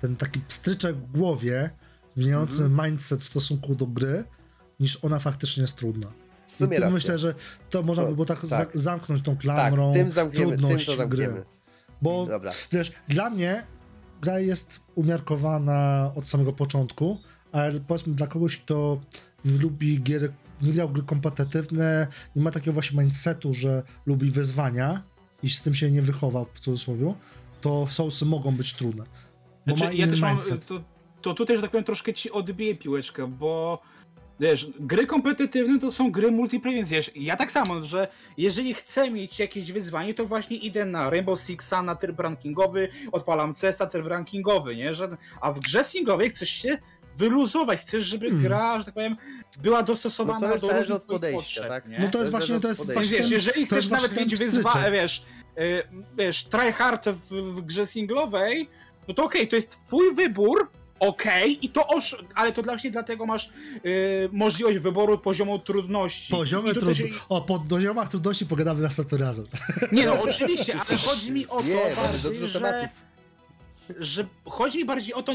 ten 0.00 0.16
taki 0.16 0.40
pstryczek 0.40 0.96
w 0.96 1.18
głowie, 1.18 1.70
zmieniający 2.16 2.64
Mhm. 2.64 2.90
mindset 2.90 3.22
w 3.22 3.28
stosunku 3.28 3.74
do 3.74 3.86
gry, 3.86 4.24
niż 4.80 5.04
ona 5.04 5.18
faktycznie 5.18 5.60
jest 5.62 5.76
trudna. 5.76 6.06
W 6.46 6.50
I 6.52 6.54
sumie 6.54 6.78
racja. 6.78 6.90
myślę, 6.94 7.18
że 7.18 7.34
to 7.70 7.82
można 7.82 8.02
To- 8.02 8.08
by 8.08 8.14
było 8.14 8.26
tak, 8.26 8.40
tak. 8.40 8.48
za- 8.50 8.66
zamknąć 8.74 9.22
tą 9.22 9.32
tak, 9.32 9.40
klamrą 9.40 9.92
tym 9.92 10.10
zamkniemy, 10.10 10.50
tym 10.50 10.58
trudność 10.58 10.86
zamkniemy. 10.96 11.32
gry. 11.32 11.44
Bo 12.02 12.26
Dobra. 12.26 12.50
Wiesz, 12.72 12.92
dla 13.08 13.30
mnie 13.30 13.66
gra 14.22 14.38
jest 14.38 14.80
umiarkowana 14.94 16.10
od 16.14 16.28
samego 16.28 16.52
początku, 16.52 17.18
ale 17.52 17.80
powiedzmy 17.80 18.14
dla 18.14 18.26
kogoś, 18.26 18.58
kto 18.58 19.00
nie 19.44 19.58
lubi 19.58 20.02
gier, 20.02 20.32
nie 20.62 20.72
grał 20.72 20.88
gry 20.88 21.02
kompetytywne, 21.02 22.06
nie 22.36 22.42
ma 22.42 22.50
takiego 22.50 22.72
właśnie 22.72 23.00
mindsetu, 23.02 23.54
że 23.54 23.82
lubi 24.06 24.30
wyzwania 24.30 25.02
i 25.42 25.50
z 25.50 25.62
tym 25.62 25.74
się 25.74 25.90
nie 25.90 26.02
wychował 26.02 26.46
w 26.54 26.60
cudzysłowie, 26.60 27.14
to 27.60 27.86
Soulsy 27.90 28.26
mogą 28.26 28.56
być 28.56 28.74
trudne. 28.74 29.04
Bo 29.66 29.76
Znaczy, 29.76 29.84
ma 29.84 29.92
ja 29.92 30.04
inny 30.04 30.12
też 30.12 30.20
mam, 30.20 30.30
mindset. 30.30 30.66
to, 30.66 30.84
to 31.24 31.34
tutaj, 31.34 31.56
że 31.56 31.62
tak 31.62 31.70
powiem, 31.70 31.84
troszkę 31.84 32.14
ci 32.14 32.30
odbiję 32.30 32.74
piłeczkę, 32.74 33.26
bo 33.26 33.82
wiesz, 34.40 34.66
gry 34.80 35.06
kompetytywne 35.06 35.78
to 35.78 35.92
są 35.92 36.10
gry 36.12 36.30
multiplayer, 36.30 36.76
więc 36.76 36.88
wiesz, 36.88 37.10
ja 37.14 37.36
tak 37.36 37.52
samo, 37.52 37.82
że 37.82 38.08
jeżeli 38.36 38.74
chcę 38.74 39.10
mieć 39.10 39.38
jakieś 39.38 39.72
wyzwanie, 39.72 40.14
to 40.14 40.24
właśnie 40.26 40.56
idę 40.56 40.84
na 40.84 41.10
Rainbow 41.10 41.40
Sixa, 41.40 41.82
na 41.84 41.94
tryb 41.96 42.20
rankingowy, 42.20 42.88
odpalam 43.12 43.54
CESa, 43.54 43.86
tryb 43.86 44.06
rankingowy, 44.06 44.76
nie? 44.76 44.94
Że, 44.94 45.16
a 45.40 45.52
w 45.52 45.60
grze 45.60 45.84
singlowej 45.84 46.30
chcesz 46.30 46.50
się 46.50 46.78
wyluzować, 47.18 47.80
chcesz, 47.80 48.04
żeby 48.04 48.26
Hmm. 48.26 48.42
gra, 48.42 48.78
że 48.78 48.84
tak 48.84 48.94
powiem, 48.94 49.16
była 49.62 49.82
dostosowana 49.82 50.48
No 50.48 50.54
do 50.54 50.66
zależy 50.66 50.78
różnych 50.92 51.06
podejścia, 51.06 51.40
potrzeb, 51.40 51.68
tak? 51.68 51.88
nie? 51.88 51.98
No 51.98 52.08
to 52.08 52.18
jest 52.18 52.32
To 52.32 52.38
właśnie, 52.38 52.60
to 52.60 52.68
jest 52.68 52.92
właśnie 52.92 53.18
wiesz, 53.18 53.30
jeżeli 53.30 53.66
to 53.66 53.76
chcesz 53.76 53.90
nawet 53.90 54.16
mieć 54.16 54.36
wyzwanie, 54.36 54.90
wiesz, 54.90 55.24
y, 55.58 55.82
wiesz, 56.18 56.44
tryhard 56.44 57.08
w, 57.08 57.28
w 57.30 57.60
grze 57.60 57.86
singlowej, 57.86 58.68
no 59.08 59.14
to 59.14 59.24
okej, 59.24 59.48
to 59.48 59.56
jest 59.56 59.84
twój 59.84 60.14
wybór, 60.14 60.70
okej, 61.08 61.64
i 61.66 61.68
to 61.68 61.86
osz... 61.86 62.16
ale 62.34 62.52
to 62.52 62.62
właśnie 62.62 62.90
dlatego 62.90 63.26
masz 63.26 63.50
y, 63.86 64.28
możliwość 64.32 64.78
wyboru 64.78 65.18
poziomu 65.18 65.58
trudności. 65.58 66.32
Poziomy 66.32 66.70
I 66.70 66.74
tutaj 66.74 66.94
trud... 66.94 67.10
O, 67.28 67.40
po 67.40 67.60
poziomach 67.60 68.08
trudności 68.08 68.46
pogadamy 68.46 68.82
następnym 68.82 69.20
razem. 69.20 69.46
Nie 69.92 70.06
no, 70.06 70.22
oczywiście, 70.22 70.74
ale 70.74 70.98
chodzi 71.06 71.32
mi 71.32 71.46
o 71.46 71.56
to 71.56 71.64
Nie, 71.64 71.74
bardziej, 71.74 72.46
że, 72.46 72.60
tematów. 72.60 72.88
że 73.98 74.26
chodzi 74.44 74.78
mi 74.78 74.84
bardziej 74.84 75.14
o 75.14 75.22
to, 75.22 75.32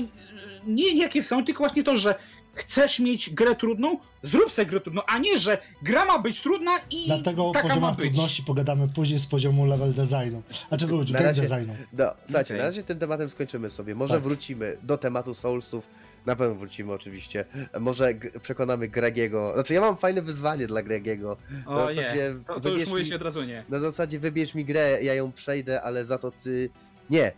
nie 0.67 0.93
jakie 0.97 1.23
są, 1.23 1.45
tylko 1.45 1.63
właśnie 1.63 1.83
to, 1.83 1.97
że 1.97 2.15
chcesz 2.59 2.99
mieć 2.99 3.29
grę 3.29 3.55
trudną, 3.55 3.99
zrób 4.23 4.51
sobie 4.51 4.65
grę 4.65 4.79
trudną, 4.79 5.01
a 5.07 5.17
nie, 5.17 5.39
że 5.39 5.57
gra 5.83 6.05
ma 6.05 6.19
być 6.19 6.41
trudna 6.41 6.71
i 6.91 7.05
Dlatego 7.05 7.49
o 7.49 7.51
taka 7.53 7.67
ma 7.67 7.73
poziomach 7.73 7.95
być. 7.95 8.05
trudności 8.05 8.43
pogadamy 8.43 8.87
później 8.95 9.19
z 9.19 9.27
poziomu 9.27 9.65
level 9.65 9.93
designu. 9.93 10.43
Znaczy 10.69 10.87
wróć, 10.87 11.11
game 11.11 11.25
razie- 11.25 11.41
designu. 11.41 11.75
No, 11.93 12.11
słuchajcie, 12.25 12.53
Okej. 12.53 12.57
na 12.57 12.63
razie 12.63 12.83
tym 12.83 12.99
tematem 12.99 13.29
skończymy 13.29 13.69
sobie. 13.69 13.95
Może 13.95 14.13
Tak. 14.13 14.23
wrócimy 14.23 14.77
do 14.83 14.97
tematu 14.97 15.33
Soulsów 15.33 15.87
Na 16.25 16.35
pewno 16.35 16.55
wrócimy 16.55 16.93
oczywiście. 16.93 17.45
Może 17.79 18.13
g- 18.13 18.31
przekonamy 18.39 18.87
Gregiego. 18.87 19.51
Znaczy 19.53 19.73
ja 19.73 19.81
mam 19.81 19.97
fajne 19.97 20.21
wyzwanie 20.21 20.67
dla 20.67 20.81
Gregiego. 20.83 21.37
O 21.65 21.75
Na 21.75 21.89
nie, 21.89 21.95
zasadzie 21.95 22.35
to, 22.47 22.59
to 22.59 22.69
już 22.69 22.87
mówię 22.87 23.03
mi- 23.03 23.13
od 23.13 23.21
razu 23.21 23.43
nie. 23.43 23.63
Na 23.69 23.79
zasadzie 23.79 24.19
wybierz 24.19 24.55
mi 24.55 24.65
grę, 24.65 24.97
ja 25.01 25.13
ją 25.13 25.31
przejdę, 25.31 25.81
ale 25.81 26.05
za 26.05 26.17
to 26.17 26.31
ty... 26.31 26.69
Nie. 27.09 27.31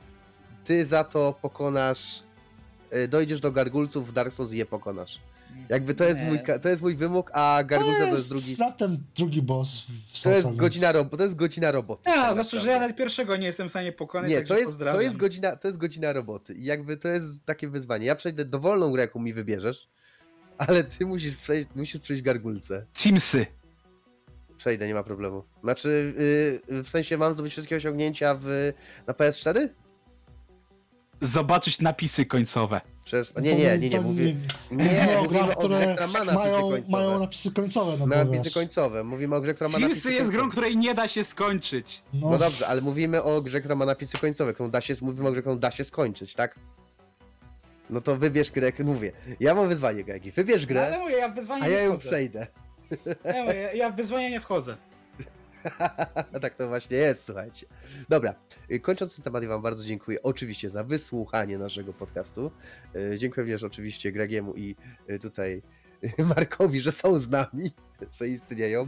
Ty 0.65 0.85
za 0.85 1.03
to 1.03 1.35
pokonasz... 1.41 2.23
y, 2.95 3.07
Dojdziesz 3.07 3.39
do 3.39 3.51
gargulców 3.51 4.09
w 4.09 4.13
Dark 4.13 4.33
Souls 4.33 4.51
i 4.51 4.57
je 4.57 4.65
pokonasz. 4.65 5.19
Jakby 5.69 5.93
to 5.95 6.03
jest, 6.03 6.21
Nie. 6.21 6.27
mój, 6.27 6.39
to 6.61 6.69
jest 6.69 6.81
mój 6.81 6.95
wymóg, 6.95 7.31
a 7.33 7.63
gargulce 7.65 7.99
to 7.99 8.07
jest 8.07 8.29
drugi... 8.29 8.55
raptem 8.59 8.97
drugi 9.15 9.41
boss 9.41 9.85
w 10.13 10.21
To 10.21 10.29
jest 10.29 10.55
godzina, 10.55 10.91
ro... 10.91 11.05
to 11.05 11.23
jest 11.23 11.35
godzina 11.35 11.71
roboty. 11.71 12.09
A, 12.09 12.13
tak 12.13 12.33
znaczy, 12.33 12.59
że 12.59 12.71
ja 12.71 12.79
nawet 12.79 12.95
pierwszego 12.95 13.37
nie 13.37 13.47
jestem 13.47 13.67
w 13.67 13.71
stanie 13.71 13.91
pokonać, 13.91 14.31
Nie, 14.31 14.41
to 14.41 14.57
jest, 14.57 14.79
to, 14.79 15.01
jest 15.01 15.17
godzina, 15.17 15.55
to 15.55 15.67
jest 15.67 15.77
godzina 15.77 16.13
roboty 16.13 16.53
i 16.53 16.65
jakby 16.65 16.97
to 16.97 17.07
jest 17.07 17.45
takie 17.45 17.69
wyzwanie. 17.69 18.05
Ja 18.05 18.15
przejdę 18.15 18.45
dowolną 18.45 18.91
grę, 18.91 19.01
jaką 19.01 19.19
mi 19.19 19.33
wybierzesz, 19.33 19.87
ale 20.57 20.83
ty 20.83 21.05
musisz 21.05 21.35
przejść, 21.35 21.69
musisz 21.75 22.01
przejść 22.01 22.23
gargulce. 22.23 22.85
Simsy. 22.93 23.45
Przejdę, 24.57 24.87
nie 24.87 24.93
ma 24.93 25.03
problemu. 25.03 25.43
Znaczy, 25.63 26.13
yy, 26.69 26.83
w 26.83 26.89
sensie 26.89 27.17
mam 27.17 27.33
zdobyć 27.33 27.51
wszystkie 27.51 27.75
osiągnięcia 27.75 28.35
w, 28.41 28.71
na 29.07 29.13
PS4? 29.13 29.69
Zobaczyć 31.21 31.79
napisy 31.81 32.25
końcowe. 32.25 32.81
Przecież, 33.03 33.33
To 33.33 33.41
nie, 33.41 33.55
nie, 33.55 33.77
nie, 33.77 33.89
nie, 33.89 34.01
mówię, 34.01 34.35
nie, 34.71 35.19
o 35.19 35.23
mówimy 35.23 35.45
grach, 35.45 35.57
o 35.57 35.67
grze, 35.69 35.87
która 35.93 36.07
ma 36.07 36.19
napisy 36.23 36.33
mają, 36.35 36.69
końcowe. 36.69 36.91
mają 36.91 37.19
napisy 37.19 37.51
końcowe, 37.53 37.91
no 37.91 37.97
bo 38.07 38.15
napisy 38.15 38.43
wiesz, 38.43 38.53
końcowe, 38.53 39.03
mówimy 39.03 39.35
o 39.35 39.41
grze, 39.41 39.53
która 39.53 39.69
ma 39.69 39.79
napisy 39.79 40.01
Simsy 40.01 40.09
jest 40.09 40.21
końcowe. 40.21 40.37
grą, 40.43 40.51
której 40.51 40.77
nie 40.77 40.93
da 40.93 41.07
się 41.07 41.23
skończyć. 41.23 42.03
No, 42.13 42.29
No 42.29 42.37
dobrze, 42.37 42.67
ale 42.67 42.81
mówimy 42.81 43.23
o 43.23 43.41
grze, 43.41 43.59
która 43.59 43.75
ma 43.75 43.85
napisy 43.85 44.17
końcowe, 44.17 44.53
którą 44.53 44.69
da 44.71 44.81
się, 44.81 44.95
mówimy 45.01 45.29
o 45.29 45.31
grze, 45.31 45.41
którą 45.41 45.59
da 45.59 45.71
się 45.71 45.83
skończyć, 45.83 46.35
tak? 46.35 46.55
No 47.89 48.01
to 48.01 48.17
wybierz 48.17 48.51
grę, 48.51 48.71
mówię. 48.83 49.11
Ja 49.39 49.55
mam 49.55 49.69
wyzwanie, 49.69 50.03
Gregi. 50.03 50.31
Wybierz 50.31 50.67
No, 50.69 50.79
ale 50.79 50.89
grę, 50.89 50.99
mówię, 50.99 51.15
ja 51.17 51.29
w 51.29 51.35
wyzwanie 51.35 51.63
a 51.63 51.67
ja 51.67 51.77
nie 51.79 51.83
ją 51.85 51.91
wchodzę. 51.91 52.07
przejdę. 52.09 52.47
Ja, 53.25 53.43
mówię, 53.43 53.69
ja 53.73 53.89
w 53.89 53.95
wyzwanie 53.95 54.29
nie 54.29 54.41
wchodzę. 54.41 54.77
tak 56.41 56.55
to 56.55 56.67
właśnie 56.67 56.97
jest, 56.97 57.25
słuchajcie. 57.25 57.65
Dobra, 58.09 58.35
y, 58.71 58.79
kończąc 58.79 59.15
ten 59.15 59.23
temat, 59.23 59.43
ja 59.43 59.49
Wam 59.49 59.61
bardzo 59.61 59.83
dziękuję 59.83 60.23
oczywiście 60.23 60.69
za 60.69 60.83
wysłuchanie 60.83 61.57
naszego 61.57 61.93
podcastu. 61.93 62.51
Y, 62.95 63.17
Dziękuję 63.17 63.43
również 63.43 63.63
oczywiście 63.63 64.11
Gregiemu 64.11 64.55
i 64.55 64.75
y, 65.09 65.19
tutaj 65.19 65.61
Markowi, 66.35 66.81
że 66.81 66.91
są 66.91 67.19
z 67.19 67.29
nami, 67.29 67.71
że 68.19 68.27
istnieją. 68.27 68.87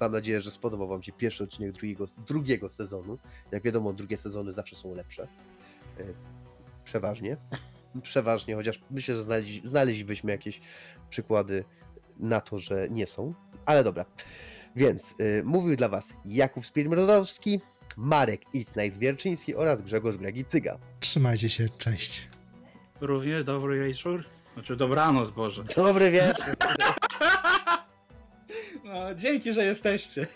Mam 0.00 0.12
nadzieję, 0.12 0.40
że 0.40 0.50
spodobał 0.50 0.88
Wam 0.88 1.02
się 1.02 1.12
pierwszy 1.12 1.44
odcinek 1.44 1.72
drugiego, 1.72 2.06
drugiego 2.26 2.70
sezonu. 2.70 3.18
Jak 3.50 3.62
wiadomo, 3.62 3.92
drugie 3.92 4.16
sezony 4.16 4.52
zawsze 4.52 4.76
są 4.76 4.94
lepsze. 4.94 5.28
Przeważnie. 6.84 7.36
Przeważnie, 8.02 8.54
chociaż 8.54 8.80
myślę, 8.90 9.16
że 9.16 9.22
znaleźli, 9.22 9.62
znaleźlibyśmy 9.64 10.32
jakieś 10.32 10.60
przykłady 11.10 11.64
na 12.18 12.40
to, 12.40 12.58
że 12.58 12.88
nie 12.90 13.06
są. 13.06 13.34
Ale 13.66 13.84
dobra. 13.84 14.04
Więc 14.76 15.14
y, 15.20 15.42
mówił 15.44 15.76
dla 15.76 15.88
Was 15.88 16.14
Jakub 16.24 16.66
Spirmrodowski, 16.66 17.60
Marek 17.96 18.40
Icnajs 18.54 18.98
Wierczyński 18.98 19.54
oraz 19.54 19.82
Grzegorz 19.82 20.16
Gregi-Cyga. 20.16 20.78
trzymajcie 21.00 21.48
się, 21.48 21.68
cześć. 21.78 22.28
Również 23.00 23.44
dobry 23.44 23.86
wieczór. 23.88 24.24
Znaczy 24.54 24.76
dobranoc, 24.76 25.30
Boże. 25.30 25.64
Dobry 25.76 26.10
wieczór. 26.10 26.56
No, 28.84 29.14
dzięki, 29.14 29.52
że 29.52 29.64
jesteście. 29.64 30.26